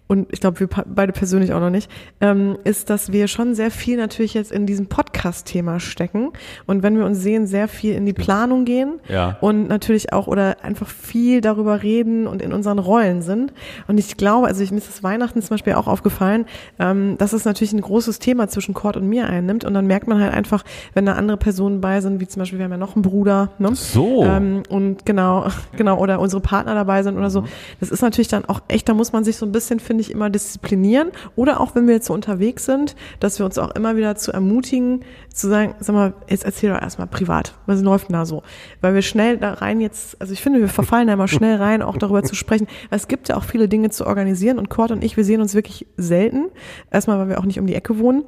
und 0.08 0.28
ich 0.30 0.40
glaube, 0.40 0.60
wir 0.60 0.68
beide 0.86 1.12
persönlich 1.12 1.52
auch 1.52 1.60
noch 1.60 1.70
nicht, 1.70 1.90
ähm, 2.20 2.58
ist, 2.64 2.90
dass 2.90 3.12
wir 3.12 3.28
schon 3.28 3.54
sehr 3.54 3.70
viel 3.70 3.96
natürlich 3.96 4.34
jetzt 4.34 4.52
in 4.52 4.66
diesem 4.66 4.86
Podcast-Thema 4.86 5.80
stecken. 5.80 6.30
Und 6.66 6.82
wenn 6.82 6.98
wir 6.98 7.06
uns 7.06 7.20
sehen, 7.20 7.46
sehr 7.46 7.66
viel 7.66 7.94
in 7.94 8.04
die 8.04 8.12
Planung 8.12 8.64
gehen 8.64 9.00
ja. 9.08 9.38
und 9.40 9.68
natürlich 9.68 10.12
auch 10.12 10.26
oder 10.26 10.56
einfach 10.62 10.86
viel 10.88 11.40
darüber 11.40 11.82
reden 11.82 12.26
und 12.26 12.42
in 12.42 12.52
unseren 12.52 12.78
Rollen 12.78 13.22
sind. 13.22 13.52
Und 13.88 13.98
ich 13.98 14.16
glaube, 14.16 14.46
also 14.46 14.62
ich, 14.62 14.70
mir 14.70 14.78
ist 14.78 14.88
das 14.88 15.02
Weihnachten 15.02 15.40
zum 15.40 15.50
Beispiel 15.50 15.72
auch 15.74 15.86
aufgefallen, 15.86 16.44
ähm, 16.78 17.16
dass 17.18 17.32
es 17.32 17.44
natürlich 17.44 17.72
ein 17.72 17.80
großes 17.80 18.18
Thema 18.18 18.48
zwischen 18.48 18.74
Cord 18.74 18.96
und 18.96 19.08
mir 19.08 19.26
einnimmt. 19.28 19.64
Und 19.64 19.72
dann 19.74 19.86
merkt 19.86 20.08
man 20.08 20.20
halt 20.20 20.34
einfach, 20.34 20.64
wenn 20.94 21.06
da 21.06 21.14
andere 21.14 21.38
Personen 21.38 21.80
bei 21.80 22.00
sind, 22.00 22.20
wie 22.20 22.28
zum 22.28 22.40
Beispiel, 22.40 22.58
wir 22.58 22.64
haben 22.64 22.72
ja 22.72 22.76
noch 22.76 22.96
einen 22.96 23.02
Bruder, 23.02 23.50
ne? 23.58 23.74
So. 23.74 24.24
Ähm, 24.24 24.62
und 24.68 25.06
genau, 25.06 25.46
genau, 25.76 25.98
oder 25.98 26.20
unsere 26.20 26.42
Partner 26.42 26.74
dabei 26.74 27.02
sind 27.02 27.16
oder 27.16 27.28
Mhm. 27.28 27.30
so. 27.30 27.44
Das 27.80 27.90
ist 27.90 28.02
natürlich 28.02 28.28
dann 28.28 28.44
auch 28.44 28.60
echt, 28.68 28.88
da 28.88 28.94
muss 28.94 29.12
man 29.12 29.24
sich 29.24 29.36
so 29.36 29.46
ein 29.46 29.52
bisschen, 29.52 29.80
finde 29.92 30.00
ich, 30.00 30.10
immer 30.10 30.30
disziplinieren. 30.30 31.08
Oder 31.36 31.60
auch 31.60 31.74
wenn 31.74 31.86
wir 31.86 31.92
jetzt 31.92 32.06
so 32.06 32.14
unterwegs 32.14 32.64
sind, 32.64 32.96
dass 33.20 33.38
wir 33.38 33.44
uns 33.44 33.58
auch 33.58 33.72
immer 33.72 33.94
wieder 33.94 34.16
zu 34.16 34.32
ermutigen, 34.32 35.04
zu 35.34 35.50
sagen, 35.50 35.74
sag 35.80 35.94
mal, 35.94 36.14
jetzt 36.30 36.46
erzähl 36.46 36.70
doch 36.72 36.80
erstmal 36.80 37.08
privat, 37.08 37.54
was 37.66 37.82
läuft 37.82 38.08
denn 38.08 38.14
da 38.14 38.24
so? 38.24 38.42
Weil 38.80 38.94
wir 38.94 39.02
schnell 39.02 39.36
da 39.36 39.52
rein 39.52 39.82
jetzt, 39.82 40.18
also 40.18 40.32
ich 40.32 40.40
finde, 40.40 40.60
wir 40.60 40.68
verfallen 40.68 41.08
da 41.08 41.12
immer 41.12 41.28
schnell 41.28 41.56
rein, 41.56 41.82
auch 41.82 41.98
darüber 41.98 42.22
zu 42.22 42.34
sprechen. 42.34 42.68
Es 42.88 43.06
gibt 43.06 43.28
ja 43.28 43.36
auch 43.36 43.44
viele 43.44 43.68
Dinge 43.68 43.90
zu 43.90 44.06
organisieren 44.06 44.58
und 44.58 44.70
Cord 44.70 44.92
und 44.92 45.04
ich, 45.04 45.18
wir 45.18 45.24
sehen 45.24 45.42
uns 45.42 45.54
wirklich 45.54 45.86
selten. 45.98 46.46
Erstmal, 46.90 47.18
weil 47.18 47.28
wir 47.28 47.38
auch 47.38 47.44
nicht 47.44 47.60
um 47.60 47.66
die 47.66 47.74
Ecke 47.74 47.98
wohnen. 47.98 48.24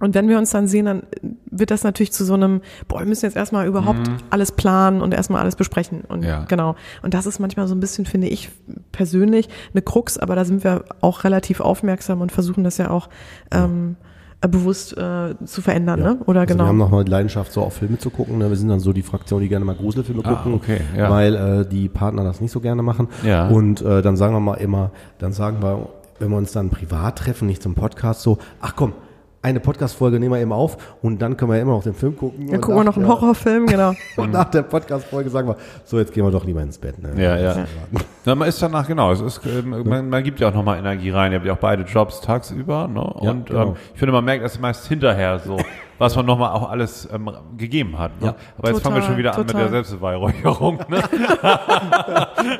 Und 0.00 0.14
wenn 0.14 0.28
wir 0.28 0.38
uns 0.38 0.50
dann 0.50 0.66
sehen, 0.66 0.86
dann 0.86 1.02
wird 1.50 1.70
das 1.70 1.84
natürlich 1.84 2.10
zu 2.12 2.24
so 2.24 2.34
einem, 2.34 2.62
boah, 2.88 3.00
wir 3.00 3.06
müssen 3.06 3.26
jetzt 3.26 3.36
erstmal 3.36 3.66
überhaupt 3.66 4.10
alles 4.30 4.50
planen 4.52 5.02
und 5.02 5.12
erstmal 5.14 5.42
alles 5.42 5.56
besprechen. 5.56 6.02
Und 6.08 6.24
Ja. 6.24 6.44
genau. 6.48 6.74
Und 7.02 7.14
das 7.14 7.26
ist 7.26 7.38
manchmal 7.38 7.68
so 7.68 7.74
ein 7.74 7.80
bisschen, 7.80 8.06
finde 8.06 8.26
ich 8.28 8.50
persönlich, 8.92 9.48
eine 9.72 9.82
Krux, 9.82 10.18
aber 10.18 10.34
da 10.34 10.44
sind 10.44 10.64
wir 10.64 10.84
auch 11.00 11.24
relativ 11.24 11.60
aufmerksam 11.60 12.20
und 12.22 12.32
versuchen 12.32 12.64
das 12.64 12.78
ja 12.78 12.90
auch 12.90 13.08
ähm, 13.50 13.96
äh, 14.42 14.48
bewusst 14.48 14.96
äh, 14.96 15.34
zu 15.44 15.60
verändern, 15.60 16.00
ne? 16.00 16.18
Oder 16.24 16.40
also 16.40 16.54
genau. 16.54 16.64
Wir 16.64 16.68
haben 16.68 16.78
noch 16.78 16.90
mal 16.90 17.04
die 17.04 17.10
Leidenschaft, 17.10 17.52
so 17.52 17.60
auf 17.60 17.74
Filme 17.74 17.98
zu 17.98 18.08
gucken. 18.08 18.38
Ne? 18.38 18.48
Wir 18.48 18.56
sind 18.56 18.68
dann 18.70 18.80
so 18.80 18.94
die 18.94 19.02
Fraktion, 19.02 19.42
die 19.42 19.48
gerne 19.50 19.66
mal 19.66 19.74
Gruselfilme 19.74 20.22
Ah, 20.24 20.32
gucken, 20.34 20.54
okay, 20.54 20.80
ja. 20.96 21.10
weil 21.10 21.34
äh, 21.34 21.66
die 21.68 21.90
Partner 21.90 22.24
das 22.24 22.40
nicht 22.40 22.50
so 22.52 22.60
gerne 22.60 22.82
machen. 22.82 23.08
Ja. 23.22 23.48
Und 23.48 23.82
äh, 23.82 24.00
dann 24.00 24.16
sagen 24.16 24.34
wir 24.34 24.40
mal 24.40 24.54
immer, 24.54 24.92
dann 25.18 25.32
sagen 25.34 25.62
wir, 25.62 25.90
wenn 26.18 26.30
wir 26.30 26.38
uns 26.38 26.52
dann 26.52 26.70
privat 26.70 27.18
treffen, 27.18 27.46
nicht 27.48 27.62
zum 27.62 27.74
Podcast, 27.74 28.22
so, 28.22 28.38
ach 28.62 28.74
komm, 28.76 28.94
eine 29.42 29.58
Podcast-Folge 29.60 30.20
nehmen 30.20 30.34
wir 30.34 30.40
eben 30.40 30.52
auf 30.52 30.76
und 31.02 31.22
dann 31.22 31.36
können 31.36 31.50
wir 31.50 31.60
immer 31.60 31.72
noch 31.72 31.82
den 31.82 31.94
Film 31.94 32.16
gucken. 32.16 32.46
Dann 32.50 32.60
gucken 32.60 32.76
wir 32.78 32.84
noch 32.84 32.96
einen 32.96 33.06
der- 33.06 33.14
Horrorfilm, 33.20 33.66
genau. 33.66 33.94
Und 34.16 34.32
nach 34.32 34.50
der 34.50 34.62
Podcast-Folge 34.62 35.30
sagen 35.30 35.48
wir, 35.48 35.56
so, 35.84 35.98
jetzt 35.98 36.12
gehen 36.12 36.24
wir 36.24 36.30
doch 36.30 36.44
lieber 36.44 36.60
ins 36.62 36.76
Bett. 36.76 36.98
Ne? 37.02 37.10
Ja, 37.16 37.38
ja. 37.38 37.64
Na, 38.26 38.34
man 38.34 38.48
ist 38.48 38.60
danach, 38.60 38.86
genau, 38.86 39.12
es 39.12 39.20
ist, 39.20 39.40
ähm, 39.46 39.82
man, 39.88 40.10
man 40.10 40.22
gibt 40.22 40.40
ja 40.40 40.48
auch 40.50 40.54
nochmal 40.54 40.78
Energie 40.78 41.08
rein. 41.10 41.32
Ihr 41.32 41.38
habt 41.38 41.46
ja 41.46 41.54
auch 41.54 41.58
beide 41.58 41.84
Jobs 41.84 42.20
tagsüber, 42.20 42.86
ne? 42.86 43.00
Ja, 43.22 43.30
Und 43.30 43.46
genau. 43.46 43.68
ähm, 43.68 43.76
ich 43.94 43.98
finde, 43.98 44.12
man 44.12 44.24
merkt 44.24 44.44
das 44.44 44.60
meist 44.60 44.86
hinterher 44.86 45.38
so, 45.38 45.56
was 46.00 46.16
man 46.16 46.24
nochmal 46.26 46.50
auch 46.52 46.68
alles 46.70 47.08
ähm, 47.12 47.30
gegeben 47.56 47.98
hat. 47.98 48.20
Ne? 48.20 48.28
Ja. 48.28 48.34
Aber 48.58 48.68
jetzt 48.70 48.82
fangen 48.82 48.96
wir 48.96 49.00
Total, 49.02 49.08
schon 49.12 49.18
wieder 49.18 49.32
an 49.34 49.38
mit 49.40 49.48
total. 49.48 49.62
der 49.64 49.70
Selbstbeweihräucherung. 49.70 50.78
Ne? 50.88 50.96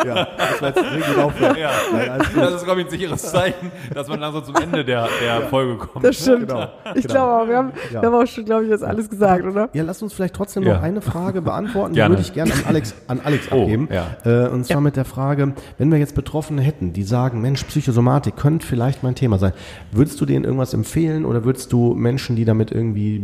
ja, 0.06 0.28
das 0.36 0.62
war 0.62 0.68
jetzt 0.68 1.18
aufhören. 1.18 1.56
ja. 1.58 1.70
Nein. 1.92 2.20
Das 2.36 2.54
ist, 2.54 2.64
glaube 2.64 2.80
ich, 2.82 2.86
ein 2.86 2.90
sicheres 2.90 3.22
Zeichen, 3.22 3.70
dass 3.94 4.08
man 4.08 4.20
langsam 4.20 4.44
zum 4.44 4.54
Ende 4.56 4.84
der, 4.84 5.08
der 5.22 5.40
Folge 5.48 5.76
kommt. 5.76 6.04
Das 6.04 6.16
stimmt. 6.20 6.48
Genau, 6.48 6.68
Ich 6.94 7.02
genau. 7.06 7.14
glaube 7.14 7.32
auch, 7.42 7.48
wir 7.48 7.56
haben, 7.56 7.72
Ja. 7.92 8.02
wir 8.02 8.08
haben 8.12 8.14
auch 8.22 8.26
schon, 8.26 8.44
glaube 8.44 8.64
ich, 8.64 8.70
jetzt 8.70 8.84
alles 8.84 9.08
gesagt, 9.08 9.44
oder? 9.44 9.68
Ja, 9.72 9.82
lass 9.84 10.02
uns 10.02 10.12
vielleicht 10.12 10.34
trotzdem 10.34 10.62
Ja. 10.62 10.74
noch 10.74 10.82
eine 10.82 11.00
Frage 11.00 11.40
beantworten, 11.42 11.94
die 11.94 12.00
würde 12.00 12.20
ich 12.20 12.32
gerne 12.32 12.52
an 12.52 12.60
Alex, 12.68 12.94
an 13.08 13.20
Alex 13.24 13.48
Oh, 13.50 13.62
abgeben. 13.62 13.88
ja. 13.90 14.06
Äh, 14.24 14.48
und 14.48 14.64
zwar 14.66 14.80
mit 14.80 14.96
der 14.96 15.04
Frage, 15.04 15.54
wenn 15.78 15.90
wir 15.90 15.98
jetzt 15.98 16.14
Betroffene 16.14 16.62
hätten, 16.62 16.92
die 16.92 17.02
sagen, 17.02 17.40
Mensch, 17.40 17.64
Psychosomatik 17.64 18.36
könnte 18.36 18.66
vielleicht 18.66 19.02
mein 19.02 19.14
Thema 19.14 19.38
sein, 19.38 19.52
würdest 19.92 20.20
du 20.20 20.26
denen 20.26 20.44
irgendwas 20.44 20.74
empfehlen 20.74 21.24
oder 21.24 21.44
würdest 21.44 21.72
du 21.72 21.94
Menschen, 21.94 22.36
die 22.36 22.44
damit 22.44 22.70
irgendwie 22.70 23.18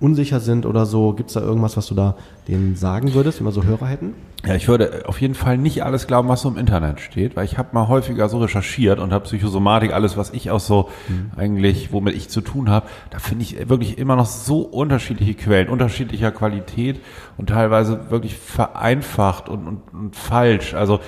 unsicher 0.00 0.40
sind 0.40 0.66
oder 0.66 0.86
so, 0.86 1.12
gibt 1.12 1.30
es 1.30 1.34
da 1.34 1.40
irgendwas, 1.40 1.76
was 1.76 1.86
du 1.86 1.94
da 1.94 2.16
denen 2.48 2.76
sagen 2.76 3.14
würdest, 3.14 3.38
wenn 3.38 3.46
wir 3.46 3.52
so 3.52 3.64
Hörer 3.64 3.86
hätten? 3.86 4.14
Ja, 4.44 4.56
ich 4.56 4.66
würde 4.66 5.04
auf 5.06 5.20
jeden 5.20 5.36
Fall 5.36 5.56
nicht 5.56 5.84
alles 5.84 6.08
glauben, 6.08 6.28
was 6.28 6.40
so 6.40 6.48
im 6.48 6.56
Internet 6.56 7.00
steht, 7.00 7.36
weil 7.36 7.44
ich 7.44 7.58
habe 7.58 7.68
mal 7.72 7.86
häufiger 7.86 8.28
so 8.28 8.38
recherchiert 8.38 8.98
und 8.98 9.12
habe 9.12 9.24
Psychosomatik, 9.24 9.92
alles, 9.92 10.16
was 10.16 10.30
ich 10.30 10.50
auch 10.50 10.58
so 10.58 10.88
eigentlich, 11.36 11.92
womit 11.92 12.16
ich 12.16 12.28
zu 12.28 12.40
tun 12.40 12.68
habe, 12.68 12.88
da 13.10 13.20
finde 13.20 13.44
ich 13.44 13.68
wirklich 13.68 13.98
immer 13.98 14.16
noch 14.16 14.26
so 14.26 14.62
unterschiedliche 14.62 15.34
Quellen, 15.34 15.68
unterschiedlicher 15.68 16.32
Qualität 16.32 17.00
und 17.36 17.50
teilweise 17.50 18.10
wirklich 18.10 18.36
vereinfacht 18.36 19.48
und, 19.48 19.68
und, 19.68 19.80
und 19.92 20.16
falsch. 20.16 20.74
Also 20.74 20.98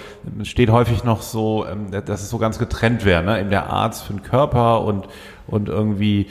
es 0.41 0.47
steht 0.47 0.71
häufig 0.71 1.03
noch 1.03 1.21
so, 1.21 1.67
ähm, 1.67 1.91
dass 1.91 2.23
es 2.23 2.31
so 2.31 2.39
ganz 2.39 2.61
getrennt 2.61 3.05
wäre, 3.05 3.25
ne? 3.25 3.41
eben 3.41 3.51
der 3.51 3.69
Arzt 3.69 4.05
für 4.05 4.13
den 4.13 4.23
Körper 4.23 4.83
und 4.83 5.09
und 5.47 5.69
irgendwie 5.69 6.27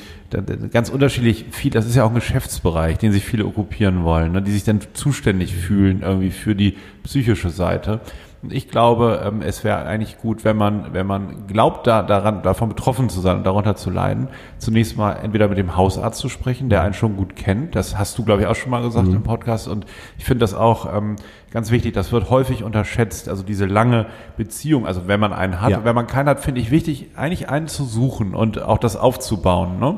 ganz 0.71 0.89
unterschiedlich 0.89 1.45
viel, 1.51 1.71
das 1.71 1.85
ist 1.85 1.95
ja 1.95 2.03
auch 2.03 2.09
ein 2.09 2.15
Geschäftsbereich, 2.15 2.97
den 2.97 3.11
sich 3.11 3.23
viele 3.23 3.45
okkupieren 3.45 4.03
wollen, 4.03 4.31
ne, 4.31 4.41
die 4.41 4.51
sich 4.51 4.63
dann 4.63 4.79
zuständig 4.93 5.53
fühlen 5.53 6.01
irgendwie 6.01 6.31
für 6.31 6.55
die 6.55 6.75
psychische 7.03 7.49
Seite. 7.49 8.01
Und 8.43 8.51
ich 8.51 8.67
glaube, 8.69 9.21
ähm, 9.25 9.41
es 9.41 9.63
wäre 9.63 9.85
eigentlich 9.85 10.17
gut, 10.17 10.43
wenn 10.43 10.57
man, 10.57 10.87
wenn 10.91 11.07
man 11.07 11.47
glaubt, 11.47 11.87
da, 11.87 12.03
daran, 12.03 12.43
davon 12.43 12.67
betroffen 12.67 13.07
zu 13.07 13.21
sein 13.21 13.37
und 13.37 13.45
darunter 13.45 13.77
zu 13.77 13.89
leiden, 13.89 14.27
zunächst 14.57 14.97
mal 14.97 15.13
entweder 15.13 15.47
mit 15.47 15.57
dem 15.57 15.77
Hausarzt 15.77 16.19
zu 16.19 16.27
sprechen, 16.27 16.67
der 16.67 16.81
einen 16.81 16.93
schon 16.93 17.15
gut 17.15 17.37
kennt. 17.37 17.73
Das 17.73 17.97
hast 17.97 18.17
du, 18.17 18.25
glaube 18.25 18.41
ich, 18.41 18.47
auch 18.47 18.55
schon 18.55 18.69
mal 18.69 18.81
gesagt 18.83 19.07
im 19.07 19.23
Podcast. 19.23 19.69
Und 19.69 19.85
ich 20.17 20.25
finde 20.25 20.39
das 20.41 20.53
auch 20.53 20.93
ähm, 20.93 21.15
ganz 21.51 21.71
wichtig. 21.71 21.93
Das 21.93 22.11
wird 22.11 22.29
häufig 22.29 22.63
unterschätzt. 22.65 23.29
Also 23.29 23.43
diese 23.43 23.65
lange 23.65 24.07
Beziehung, 24.35 24.85
also 24.85 25.07
wenn 25.07 25.21
man 25.21 25.31
einen 25.31 25.61
hat, 25.61 25.69
Ja. 25.69 25.85
wenn 25.85 25.95
man 25.95 26.07
keinen 26.07 26.27
hat, 26.27 26.41
finde 26.41 26.59
ich 26.59 26.69
wichtig, 26.69 27.11
eigentlich 27.15 27.49
einen 27.49 27.67
zu 27.69 27.85
suchen 27.85 28.35
und 28.35 28.61
auch 28.61 28.77
das 28.77 28.97
aufzubauen. 28.97 29.79
Ne? 29.79 29.97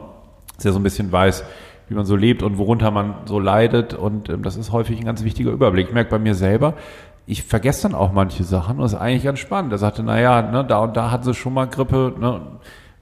Dass 0.57 0.65
er 0.65 0.72
so 0.73 0.80
ein 0.80 0.84
bisschen 0.84 1.11
weiß, 1.11 1.43
wie 1.89 1.95
man 1.95 2.05
so 2.05 2.15
lebt 2.15 2.43
und 2.43 2.59
worunter 2.59 2.91
man 2.91 3.15
so 3.26 3.39
leidet. 3.39 3.95
Und 3.95 4.30
ähm, 4.30 4.43
das 4.43 4.55
ist 4.55 4.72
häufig 4.72 4.99
ein 4.99 5.05
ganz 5.05 5.23
wichtiger 5.23 5.49
Überblick. 5.49 5.88
Ich 5.88 5.93
merke 5.95 6.11
bei 6.11 6.19
mir 6.19 6.35
selber, 6.35 6.76
ich 7.27 7.43
vergesse 7.43 7.84
dann 7.84 7.95
auch 7.95 8.11
manche 8.11 8.43
Sachen 8.43 8.77
und 8.77 8.84
das 8.84 8.93
ist 8.93 8.99
eigentlich 8.99 9.23
ganz 9.23 9.39
spannend. 9.39 9.72
Er 9.72 9.77
sagte, 9.77 10.03
naja, 10.03 10.41
ne, 10.41 10.64
da 10.64 10.80
und 10.80 10.95
da 10.95 11.11
hatten 11.11 11.23
sie 11.23 11.34
schon 11.34 11.53
mal 11.53 11.68
Grippe, 11.68 12.14
ne, 12.19 12.41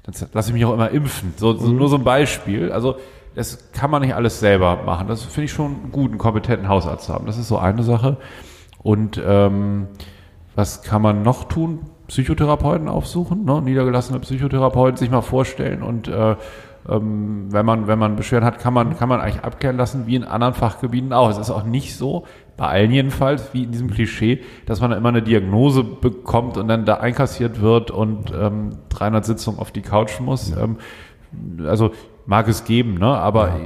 dann 0.03 0.29
lasse 0.33 0.49
ich 0.49 0.53
mich 0.53 0.65
auch 0.65 0.73
immer 0.73 0.89
impfen. 0.89 1.33
So, 1.37 1.53
so 1.53 1.71
nur 1.71 1.89
so 1.89 1.97
ein 1.97 2.03
Beispiel. 2.03 2.71
Also 2.71 2.97
das 3.35 3.71
kann 3.71 3.89
man 3.89 4.01
nicht 4.01 4.15
alles 4.15 4.39
selber 4.39 4.83
machen. 4.85 5.07
Das 5.07 5.23
finde 5.23 5.45
ich 5.45 5.51
schon 5.51 5.91
gut, 5.91 6.11
einen 6.11 6.19
kompetenten 6.19 6.67
Hausarzt 6.67 7.05
zu 7.05 7.13
haben. 7.13 7.25
Das 7.25 7.37
ist 7.37 7.47
so 7.47 7.57
eine 7.57 7.83
Sache. 7.83 8.17
Und 8.81 9.21
ähm, 9.25 9.87
was 10.55 10.83
kann 10.83 11.01
man 11.01 11.23
noch 11.23 11.45
tun? 11.45 11.79
Psychotherapeuten 12.07 12.89
aufsuchen, 12.89 13.45
ne? 13.45 13.61
niedergelassene 13.61 14.19
Psychotherapeuten 14.19 14.97
sich 14.97 15.09
mal 15.09 15.21
vorstellen 15.21 15.81
und 15.81 16.09
äh, 16.09 16.35
ähm, 16.89 17.47
wenn 17.49 17.65
man 17.65 17.87
wenn 17.87 17.97
man 17.97 18.17
Beschwerden 18.17 18.45
hat, 18.45 18.59
kann 18.59 18.73
man 18.73 18.97
kann 18.97 19.07
man 19.07 19.21
eigentlich 19.21 19.43
abklären 19.43 19.77
lassen, 19.77 20.05
wie 20.05 20.15
in 20.15 20.25
anderen 20.25 20.53
Fachgebieten 20.53 21.13
auch. 21.13 21.29
Es 21.29 21.37
ist 21.37 21.49
auch 21.49 21.63
nicht 21.63 21.95
so, 21.95 22.25
bei 22.64 22.69
allen 22.69 22.91
jedenfalls, 22.91 23.53
wie 23.53 23.64
in 23.64 23.72
diesem 23.73 23.91
Klischee, 23.91 24.40
dass 24.65 24.80
man 24.80 24.91
da 24.91 24.95
immer 24.95 25.10
eine 25.10 25.22
Diagnose 25.22 25.84
bekommt 25.84 26.56
und 26.56 26.69
dann 26.69 26.85
da 26.85 26.94
einkassiert 26.95 27.60
wird 27.60 27.91
und 27.91 28.31
ähm, 28.34 28.77
300 28.88 29.26
Sitzungen 29.26 29.60
auf 29.60 29.72
die 29.72 29.81
Couch 29.81 30.22
muss. 30.22 30.56
Ähm, 30.56 30.77
also 31.68 31.91
mag 32.26 32.48
es 32.48 32.64
geben, 32.64 32.94
ne? 32.94 33.07
aber 33.07 33.60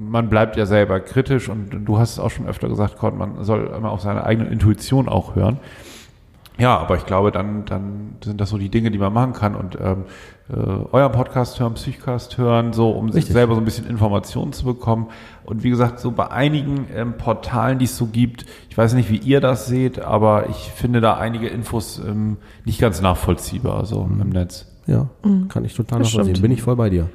man 0.00 0.30
bleibt 0.30 0.56
ja 0.56 0.64
selber 0.64 0.98
kritisch 1.00 1.50
und 1.50 1.84
du 1.86 1.98
hast 1.98 2.12
es 2.12 2.18
auch 2.18 2.30
schon 2.30 2.46
öfter 2.46 2.70
gesagt, 2.70 2.98
Gott, 2.98 3.18
man 3.18 3.44
soll 3.44 3.70
immer 3.76 3.90
auf 3.90 4.00
seine 4.00 4.24
eigene 4.24 4.48
Intuition 4.48 5.10
auch 5.10 5.36
hören. 5.36 5.58
Ja, 6.56 6.78
aber 6.78 6.96
ich 6.96 7.04
glaube, 7.04 7.30
dann, 7.30 7.66
dann 7.66 8.16
sind 8.24 8.40
das 8.40 8.48
so 8.48 8.56
die 8.56 8.70
Dinge, 8.70 8.90
die 8.90 8.98
man 8.98 9.12
machen 9.12 9.34
kann 9.34 9.54
und 9.54 9.76
ähm, 9.78 10.04
äh, 10.50 10.54
euren 10.56 11.12
Podcast 11.12 11.60
hören, 11.60 11.74
Psychcast 11.74 12.38
hören, 12.38 12.72
so 12.72 12.90
um 12.90 13.08
sich 13.08 13.16
Richtig. 13.16 13.34
selber 13.34 13.54
so 13.54 13.60
ein 13.60 13.64
bisschen 13.64 13.86
Informationen 13.86 14.52
zu 14.52 14.64
bekommen. 14.64 15.08
Und 15.44 15.62
wie 15.62 15.70
gesagt, 15.70 16.00
so 16.00 16.10
bei 16.10 16.30
einigen 16.30 16.86
ähm, 16.94 17.14
Portalen, 17.18 17.78
die 17.78 17.84
es 17.84 17.96
so 17.96 18.06
gibt, 18.06 18.46
ich 18.70 18.78
weiß 18.78 18.94
nicht, 18.94 19.10
wie 19.10 19.18
ihr 19.18 19.40
das 19.40 19.66
seht, 19.66 20.00
aber 20.00 20.48
ich 20.48 20.56
finde 20.56 21.00
da 21.00 21.14
einige 21.14 21.48
Infos 21.48 21.98
ähm, 21.98 22.38
nicht 22.64 22.80
ganz 22.80 23.00
nachvollziehbar, 23.00 23.84
so 23.84 24.02
im 24.02 24.30
Netz. 24.30 24.67
Ja, 24.88 25.10
kann 25.50 25.66
ich 25.66 25.74
total 25.74 25.98
Das 25.98 26.08
nachvollziehen. 26.08 26.34
stimmt. 26.36 26.42
Bin 26.42 26.50
ich 26.50 26.62
voll 26.62 26.74
bei 26.74 26.88
dir. 26.88 27.08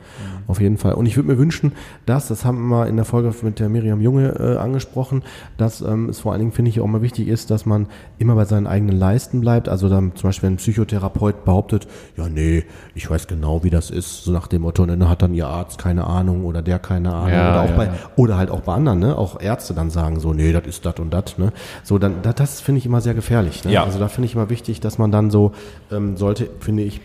Auf 0.45 0.61
jeden 0.61 0.77
Fall. 0.77 0.93
Und 0.93 1.07
ich 1.07 1.15
würde 1.15 1.29
mir 1.29 1.39
wünschen, 1.39 1.71
dass, 2.05 2.27
das 2.27 2.45
haben 2.45 2.67
wir 2.67 2.85
in 2.87 2.97
der 2.97 3.05
Folge 3.05 3.33
mit 3.41 3.59
der 3.59 3.67
Miriam 3.67 3.99
Junge 3.99 4.35
äh, 4.39 4.57
angesprochen, 4.57 5.23
dass 5.57 5.81
ähm, 5.81 6.09
es 6.09 6.19
vor 6.19 6.33
allen 6.33 6.39
Dingen, 6.39 6.51
finde 6.51 6.69
ich, 6.69 6.81
auch 6.81 6.85
mal 6.85 7.01
wichtig 7.01 7.27
ist, 7.29 7.49
dass 7.49 7.65
man 7.65 7.87
immer 8.19 8.35
bei 8.35 8.45
seinen 8.45 8.67
eigenen 8.67 8.95
Leisten 8.95 9.41
bleibt. 9.41 9.69
Also 9.69 9.89
dann 9.89 10.15
zum 10.15 10.29
Beispiel, 10.29 10.47
wenn 10.47 10.53
ein 10.53 10.57
Psychotherapeut 10.57 11.45
behauptet, 11.45 11.87
ja, 12.15 12.29
nee, 12.29 12.63
ich 12.93 13.09
weiß 13.09 13.27
genau, 13.27 13.63
wie 13.63 13.71
das 13.71 13.89
ist, 13.89 14.25
so 14.25 14.31
nach 14.31 14.47
dem 14.47 14.61
Motto, 14.61 14.83
und 14.83 14.89
dann 14.89 15.09
hat 15.09 15.23
dann 15.23 15.33
ihr 15.33 15.47
Arzt 15.47 15.79
keine 15.79 16.05
Ahnung 16.05 16.45
oder 16.45 16.61
der 16.61 16.77
keine 16.77 17.11
Ahnung. 17.13 17.31
Ja, 17.31 17.51
oder, 17.51 17.61
auch 17.61 17.69
ja, 17.69 17.75
bei, 17.75 17.85
ja. 17.85 17.93
oder 18.17 18.37
halt 18.37 18.51
auch 18.51 18.61
bei 18.61 18.73
anderen, 18.73 18.99
ne? 18.99 19.17
Auch 19.17 19.41
Ärzte 19.41 19.73
dann 19.73 19.89
sagen 19.89 20.19
so, 20.19 20.33
nee, 20.33 20.51
das 20.51 20.67
ist 20.67 20.85
das 20.85 20.99
und 20.99 21.11
das, 21.11 21.39
ne? 21.39 21.53
So, 21.83 21.97
dann, 21.97 22.15
das, 22.21 22.35
das 22.35 22.61
finde 22.61 22.79
ich 22.79 22.85
immer 22.85 23.01
sehr 23.01 23.15
gefährlich. 23.15 23.63
Ne? 23.65 23.71
Ja. 23.71 23.83
Also 23.83 23.97
da 23.97 24.09
finde 24.09 24.27
ich 24.27 24.35
immer 24.35 24.49
wichtig, 24.49 24.79
dass 24.79 24.99
man 24.99 25.11
dann 25.11 25.31
so, 25.31 25.53
ähm, 25.91 26.17
sollte, 26.17 26.49
finde 26.59 26.83
ich, 26.83 27.01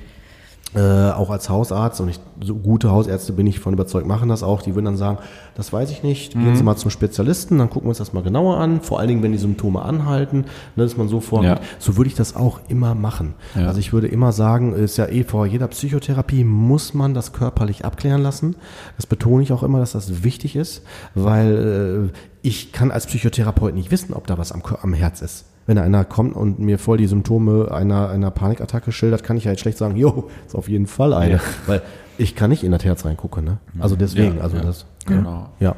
äh, 0.74 1.10
auch 1.12 1.30
als 1.30 1.48
Hausarzt 1.48 1.98
und 2.02 2.08
ich, 2.08 2.20
so 2.44 2.54
gute 2.54 2.90
Hausärzte 2.90 3.32
bin 3.32 3.46
ich 3.46 3.58
von 3.58 3.72
überzeugt, 3.72 4.06
machen 4.06 4.28
das 4.28 4.42
auch. 4.42 4.60
Die 4.60 4.74
würden 4.74 4.84
dann 4.84 4.96
sagen, 4.98 5.18
das 5.54 5.72
weiß 5.72 5.90
ich 5.90 6.02
nicht, 6.02 6.32
gehen 6.32 6.50
Mhm. 6.50 6.56
Sie 6.56 6.62
mal 6.62 6.76
zum 6.76 6.90
Spezialisten, 6.90 7.56
dann 7.56 7.70
gucken 7.70 7.86
wir 7.86 7.90
uns 7.90 7.98
das 7.98 8.12
mal 8.12 8.22
genauer 8.22 8.58
an. 8.58 8.82
Vor 8.82 8.98
allen 8.98 9.08
Dingen, 9.08 9.22
wenn 9.22 9.32
die 9.32 9.38
Symptome 9.38 9.80
anhalten, 9.80 10.44
ne, 10.76 10.82
dass 10.84 10.98
man 10.98 11.08
so 11.08 11.20
vorgeht. 11.20 11.48
Ja. 11.48 11.60
So 11.78 11.96
würde 11.96 12.08
ich 12.08 12.16
das 12.16 12.36
auch 12.36 12.60
immer 12.68 12.94
machen. 12.94 13.34
Ja. 13.54 13.66
Also 13.66 13.80
ich 13.80 13.94
würde 13.94 14.08
immer 14.08 14.32
sagen, 14.32 14.74
ist 14.74 14.98
ja 14.98 15.06
eh 15.06 15.24
vor 15.24 15.46
jeder 15.46 15.68
Psychotherapie 15.68 16.44
muss 16.44 16.92
man 16.92 17.14
das 17.14 17.32
körperlich 17.32 17.86
abklären 17.86 18.20
lassen. 18.20 18.54
Das 18.96 19.06
betone 19.06 19.42
ich 19.42 19.52
auch 19.52 19.62
immer, 19.62 19.78
dass 19.80 19.92
das 19.92 20.22
wichtig 20.22 20.54
ist, 20.54 20.82
weil 21.14 22.10
äh, 22.12 22.18
ich 22.42 22.72
kann 22.72 22.90
als 22.90 23.06
Psychotherapeut 23.06 23.74
nicht 23.74 23.90
wissen, 23.90 24.12
ob 24.12 24.26
da 24.26 24.36
was 24.36 24.52
am, 24.52 24.62
am 24.82 24.92
Herz 24.92 25.22
ist. 25.22 25.46
Wenn 25.68 25.78
einer 25.78 26.04
kommt 26.04 26.34
und 26.34 26.58
mir 26.58 26.78
voll 26.78 26.96
die 26.96 27.06
Symptome 27.06 27.70
einer, 27.70 28.08
einer 28.08 28.30
Panikattacke 28.30 28.90
schildert, 28.90 29.22
kann 29.22 29.36
ich 29.36 29.44
ja 29.44 29.50
jetzt 29.52 29.60
schlecht 29.60 29.76
sagen, 29.78 29.96
jo, 29.96 30.28
ist 30.46 30.56
auf 30.56 30.68
jeden 30.68 30.86
Fall 30.86 31.12
eine. 31.12 31.34
Ja. 31.34 31.40
Weil 31.66 31.82
ich 32.16 32.34
kann 32.34 32.48
nicht 32.50 32.64
in 32.64 32.72
das 32.72 32.84
Herz 32.84 33.04
reingucken, 33.04 33.44
ne? 33.44 33.58
Also 33.78 33.94
deswegen, 33.94 34.38
Ja, 34.38 34.42
also 34.42 34.56
ja. 34.56 34.62
das, 34.64 34.86
Genau. 35.06 35.50
ja. 35.60 35.76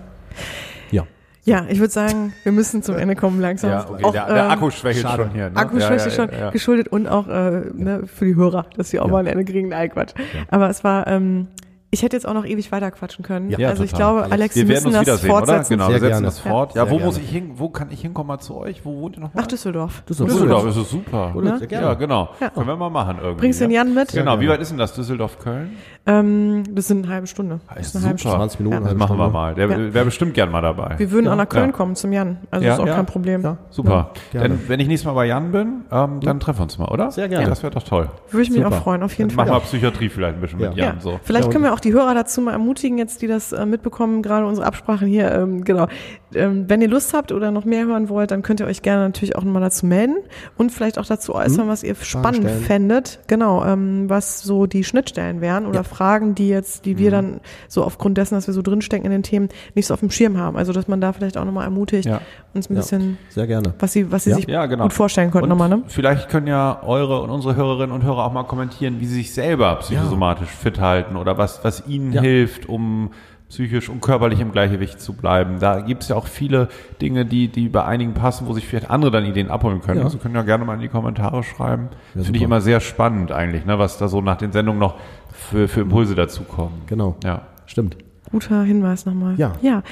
Ja. 0.92 1.02
Ja, 1.44 1.64
ich 1.68 1.80
würde 1.80 1.92
sagen, 1.92 2.32
wir 2.44 2.52
müssen 2.52 2.82
zum 2.84 2.96
Ende 2.96 3.16
kommen 3.16 3.40
langsam. 3.40 3.70
Ja, 3.70 3.86
okay. 3.90 4.04
Auch, 4.04 4.12
der, 4.12 4.26
der 4.26 4.44
ähm, 4.44 4.50
Akku 4.52 4.70
schwächelt 4.70 5.04
schade. 5.06 5.24
schon 5.24 5.32
hier. 5.32 5.50
Ne? 5.50 5.56
Akkuschwäche 5.56 5.92
ja, 5.96 6.04
ja, 6.04 6.10
schon 6.10 6.30
ja, 6.30 6.38
ja. 6.38 6.50
geschuldet 6.50 6.88
und 6.88 7.08
auch 7.08 7.26
äh, 7.28 7.62
ne, 7.74 8.02
für 8.06 8.26
die 8.26 8.36
Hörer, 8.36 8.66
dass 8.76 8.90
sie 8.90 9.00
auch 9.00 9.06
Ja. 9.06 9.12
mal 9.12 9.18
ein 9.18 9.26
Ende 9.26 9.44
kriegen. 9.44 9.68
Nein, 9.70 9.90
Quatsch. 9.90 10.12
Aber 10.50 10.70
es 10.70 10.84
war, 10.84 11.06
ähm, 11.08 11.48
ich 11.92 12.02
hätte 12.02 12.16
jetzt 12.16 12.26
auch 12.26 12.34
noch 12.34 12.44
ewig 12.46 12.70
weiter 12.72 12.90
quatschen 12.90 13.24
können. 13.24 13.50
Ja, 13.50 13.68
also 13.68 13.82
ich 13.82 13.90
total. 13.92 14.14
glaube, 14.20 14.32
Alex, 14.32 14.54
Wir 14.54 14.62
wir 14.62 14.74
werden 14.74 14.84
müssen 14.84 14.98
uns 14.98 15.06
das 15.06 15.22
wiedersehen, 15.22 15.30
oder? 15.30 15.38
fortsetzen. 15.46 15.72
Genau, 15.72 15.84
Sehr 15.86 15.94
wir 15.94 16.00
setzen 16.00 16.10
gerne. 16.12 16.26
das 16.26 16.38
fort. 16.38 16.74
Ja, 16.74 16.84
Sehr 16.84 16.90
wo 16.92 16.98
muss 17.00 17.14
gerne. 17.16 17.24
ich 17.28 17.30
hin? 17.34 17.50
Wo 17.56 17.68
kann 17.68 17.88
ich 17.90 18.00
hinkommen 18.00 18.28
mal 18.28 18.38
zu 18.38 18.56
euch? 18.56 18.84
Wo 18.84 19.00
wohnt 19.00 19.16
ihr 19.16 19.20
noch 19.22 19.34
mal? 19.34 19.40
Nach 19.40 19.46
Düsseldorf. 19.48 20.02
Düsseldorf. 20.08 20.32
Düsseldorf, 20.38 20.66
ist 20.66 20.76
es 20.76 20.90
super. 20.90 21.34
Ne? 21.34 21.58
sehr 21.58 21.66
gerne. 21.66 21.86
Ja, 21.86 21.94
genau. 21.94 22.28
Ja. 22.40 22.50
Können 22.50 22.66
wir 22.68 22.76
mal 22.76 22.90
machen 22.90 23.16
irgendwie. 23.20 23.40
Bringst 23.40 23.60
du 23.60 23.64
den 23.64 23.70
ja? 23.72 23.82
Jan 23.84 23.94
mit? 23.94 24.12
Genau, 24.12 24.38
wie 24.40 24.48
weit 24.48 24.60
ist 24.60 24.70
denn 24.70 24.78
das? 24.78 24.94
Düsseldorf-Köln? 24.94 25.70
Ähm, 26.06 26.62
das 26.74 26.86
sind 26.88 27.04
eine 27.04 27.12
halbe 27.14 27.26
Stunde. 27.26 27.60
Das 27.74 27.88
ist 27.88 27.96
eine 27.96 28.06
halbe 28.06 28.18
Stunde. 28.18 28.36
20 28.36 28.60
Minuten, 28.60 28.82
Ja. 28.82 28.88
Das 28.88 28.94
machen 28.98 29.18
wir 29.18 29.28
mal. 29.28 29.54
Der 29.54 29.68
Ja. 29.68 29.92
wäre 29.94 30.04
bestimmt 30.04 30.34
gern 30.34 30.50
mal 30.50 30.62
dabei. 30.62 30.94
Wir 30.98 31.10
würden 31.10 31.28
auch 31.28 31.36
nach 31.36 31.48
Köln 31.48 31.70
Ja. 31.70 31.72
kommen 31.76 31.96
zum 31.96 32.12
Jan. 32.12 32.38
Also 32.50 32.64
Ja, 32.66 32.74
ist 32.74 32.80
auch 32.80 32.86
ja. 32.86 32.94
kein 32.94 33.06
Problem. 33.06 33.42
Ja. 33.42 33.56
Super. 33.70 34.10
Denn 34.32 34.60
wenn 34.68 34.80
ich 34.80 34.88
nächstes 34.88 35.06
Mal 35.06 35.14
bei 35.14 35.26
Jan 35.26 35.52
bin, 35.52 35.82
ähm, 35.90 36.20
dann 36.20 36.40
treffen 36.40 36.60
wir 36.60 36.62
uns 36.64 36.78
mal, 36.78 36.88
oder? 36.88 37.10
Sehr 37.10 37.28
gerne. 37.28 37.46
Das 37.48 37.62
wäre 37.62 37.72
doch 37.74 37.82
toll. 37.82 38.08
Würde 38.30 38.42
ich 38.42 38.50
mich 38.50 38.64
auch 38.64 38.72
freuen, 38.72 39.02
auf 39.02 39.12
jeden 39.18 39.30
Fall. 39.30 39.44
machen 39.46 39.56
wir 39.56 39.60
Psychiatrie 39.60 40.08
vielleicht 40.08 40.36
ein 40.36 40.40
bisschen 40.40 40.58
mit 40.60 40.74
Ja. 40.76 40.86
Jan. 40.86 40.96
Ja, 40.96 41.00
So. 41.02 41.20
vielleicht 41.22 41.46
Ja, 41.46 41.52
können 41.52 41.64
wir 41.64 41.74
auch 41.74 41.79
die 41.80 41.92
Hörer 41.92 42.14
dazu 42.14 42.40
mal 42.40 42.52
ermutigen, 42.52 42.98
jetzt 42.98 43.22
die 43.22 43.26
das 43.26 43.52
äh, 43.52 43.66
mitbekommen, 43.66 44.22
gerade 44.22 44.46
unsere 44.46 44.66
Absprachen 44.66 45.08
hier, 45.08 45.30
ähm, 45.32 45.64
genau. 45.64 45.86
Ähm, 46.34 46.66
wenn 46.68 46.80
ihr 46.80 46.88
Lust 46.88 47.12
habt 47.12 47.32
oder 47.32 47.50
noch 47.50 47.64
mehr 47.64 47.86
hören 47.86 48.08
wollt, 48.08 48.30
dann 48.30 48.42
könnt 48.42 48.60
ihr 48.60 48.66
euch 48.66 48.82
gerne 48.82 49.02
natürlich 49.02 49.34
auch 49.36 49.42
nochmal 49.42 49.62
dazu 49.62 49.84
melden 49.86 50.14
und 50.56 50.70
vielleicht 50.70 50.98
auch 50.98 51.06
dazu 51.06 51.34
äußern, 51.34 51.66
was 51.68 51.82
ihr 51.82 51.96
spannend 51.96 52.44
stellen. 52.44 52.62
fändet, 52.62 53.18
genau, 53.26 53.64
ähm, 53.64 54.08
was 54.08 54.40
so 54.42 54.66
die 54.66 54.84
Schnittstellen 54.84 55.40
wären 55.40 55.66
oder 55.66 55.82
Fragen, 55.82 56.34
die 56.36 56.48
jetzt, 56.48 56.84
die 56.84 56.98
wir 56.98 57.10
dann 57.10 57.40
so 57.68 57.82
aufgrund 57.82 58.16
dessen, 58.16 58.34
dass 58.36 58.46
wir 58.46 58.54
so 58.54 58.62
drinstecken 58.62 59.04
in 59.06 59.10
den 59.12 59.22
Themen, 59.24 59.48
nicht 59.74 59.86
so 59.88 59.94
auf 59.94 60.00
dem 60.00 60.10
Schirm 60.10 60.38
haben. 60.38 60.56
Also 60.56 60.72
dass 60.72 60.86
man 60.86 61.00
da 61.00 61.12
vielleicht 61.12 61.36
auch 61.36 61.44
nochmal 61.44 61.64
ermutigt, 61.64 62.06
Ja. 62.06 62.20
uns 62.54 62.70
ein 62.70 62.74
Ja. 62.74 62.80
bisschen, 62.80 63.18
Sehr 63.30 63.46
gerne. 63.48 63.74
was 63.80 63.92
sie, 63.92 64.12
was 64.12 64.24
sie 64.24 64.30
Ja. 64.30 64.36
sich 64.36 64.46
Ja, 64.46 64.66
genau. 64.66 64.84
gut 64.84 64.92
vorstellen 64.92 65.30
könnten 65.32 65.48
nochmal, 65.48 65.68
ne? 65.68 65.82
Vielleicht 65.88 66.28
können 66.28 66.46
ja 66.46 66.80
eure 66.84 67.22
und 67.22 67.30
unsere 67.30 67.56
Hörerinnen 67.56 67.90
und 67.94 68.04
Hörer 68.04 68.24
auch 68.24 68.32
mal 68.32 68.44
kommentieren, 68.44 69.00
wie 69.00 69.06
sie 69.06 69.14
sich 69.16 69.34
selber 69.34 69.76
psychosomatisch 69.76 70.48
fit 70.48 70.80
halten 70.80 71.16
oder 71.16 71.38
was, 71.38 71.64
was 71.64 71.69
ihnen 71.86 72.12
Ja. 72.12 72.20
hilft, 72.22 72.68
um 72.68 73.10
psychisch 73.48 73.88
und 73.88 74.00
körperlich 74.00 74.38
im 74.40 74.52
Gleichgewicht 74.52 75.00
zu 75.00 75.12
bleiben. 75.12 75.58
Da 75.58 75.80
gibt 75.80 76.04
es 76.04 76.08
ja 76.08 76.14
auch 76.16 76.28
viele 76.28 76.68
Dinge, 77.02 77.26
die, 77.26 77.48
die 77.48 77.68
bei 77.68 77.84
einigen 77.84 78.14
passen, 78.14 78.46
wo 78.46 78.52
sich 78.52 78.64
vielleicht 78.66 78.88
andere 78.90 79.10
dann 79.10 79.24
Ideen 79.24 79.50
abholen 79.50 79.80
können. 79.80 79.98
Ja. 79.98 80.04
Also 80.04 80.18
können 80.18 80.36
ja 80.36 80.42
gerne 80.42 80.64
mal 80.64 80.74
in 80.74 80.80
die 80.80 80.88
Kommentare 80.88 81.42
schreiben. 81.42 81.88
Ja, 82.14 82.22
Finde 82.22 82.36
ich 82.38 82.44
immer 82.44 82.60
sehr 82.60 82.78
spannend 82.78 83.32
eigentlich, 83.32 83.64
ne, 83.64 83.76
was 83.78 83.98
da 83.98 84.06
so 84.06 84.20
nach 84.20 84.36
den 84.36 84.52
Sendungen 84.52 84.78
noch 84.78 84.98
für, 85.32 85.66
für 85.66 85.80
Impulse 85.80 86.14
dazukommen. 86.14 86.82
Genau. 86.86 87.16
Ja. 87.24 87.42
Stimmt. 87.66 87.96
Guter 88.30 88.62
Hinweis 88.62 89.04
nochmal. 89.06 89.34
Ja. 89.36 89.52
Ja. 89.62 89.82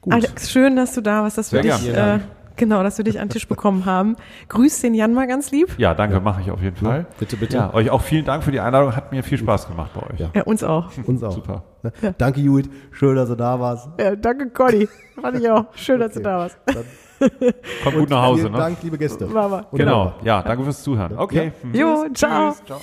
Gut. 0.00 0.14
Alex, 0.14 0.50
schön, 0.52 0.76
dass 0.76 0.94
du 0.94 1.00
da 1.00 1.22
warst, 1.24 1.42
Sehr 1.42 1.62
dich, 1.62 1.92
gern. 1.92 2.20
äh, 2.20 2.22
genau, 2.56 2.82
dass 2.82 2.98
wir 2.98 3.04
dich 3.04 3.20
an 3.20 3.28
den 3.28 3.32
Tisch 3.32 3.48
bekommen 3.48 3.86
haben. 3.86 4.16
Grüß 4.48 4.80
den 4.80 4.94
Jan 4.94 5.14
mal 5.14 5.26
ganz 5.26 5.50
lieb. 5.50 5.74
Ja, 5.78 5.94
danke, 5.94 6.20
mache 6.20 6.42
ich 6.42 6.50
auf 6.50 6.62
jeden 6.62 6.76
Fall. 6.76 7.06
bitte, 7.18 7.36
bitte. 7.36 7.56
Ja, 7.56 7.74
euch 7.74 7.90
auch 7.90 8.02
vielen 8.02 8.24
Dank 8.24 8.44
für 8.44 8.52
die 8.52 8.60
Einladung. 8.60 8.94
Hat 8.94 9.12
mir 9.12 9.22
viel 9.22 9.38
Spaß 9.38 9.68
gemacht 9.68 9.90
bei 9.94 10.02
euch. 10.12 10.20
Ja. 10.20 10.30
Ja, 10.34 10.42
uns 10.42 10.62
auch. 10.64 10.90
Uns 11.06 11.22
auch. 11.22 11.32
Super. 11.32 11.64
Danke, 12.18 12.40
Judith. 12.40 12.70
Schön, 12.92 13.16
dass 13.16 13.28
du 13.28 13.34
da 13.34 13.58
warst. 13.58 13.88
Ja, 13.98 14.14
danke, 14.14 14.50
Conny. 14.50 14.88
Fand 15.20 15.38
ich 15.38 15.50
auch. 15.50 15.64
Schön, 15.74 16.00
dass 16.00 16.12
du 16.14 16.20
da 16.20 16.38
warst. 16.38 16.58
Kommt 17.84 17.96
gut 17.96 18.10
nach 18.10 18.22
Hause, 18.22 18.42
Vielen 18.42 18.52
ne? 18.52 18.58
Dank, 18.58 18.82
liebe 18.82 18.98
Gäste. 18.98 19.26
Mama. 19.26 19.66
Genau. 19.72 20.14
Ja, 20.22 20.42
danke 20.42 20.64
fürs 20.64 20.82
Zuhören. 20.82 21.16
Okay. 21.16 21.52
Jo, 21.72 22.06
ciao. 22.14 22.52
Tschüss. 22.52 22.62
Ciao. 22.66 22.80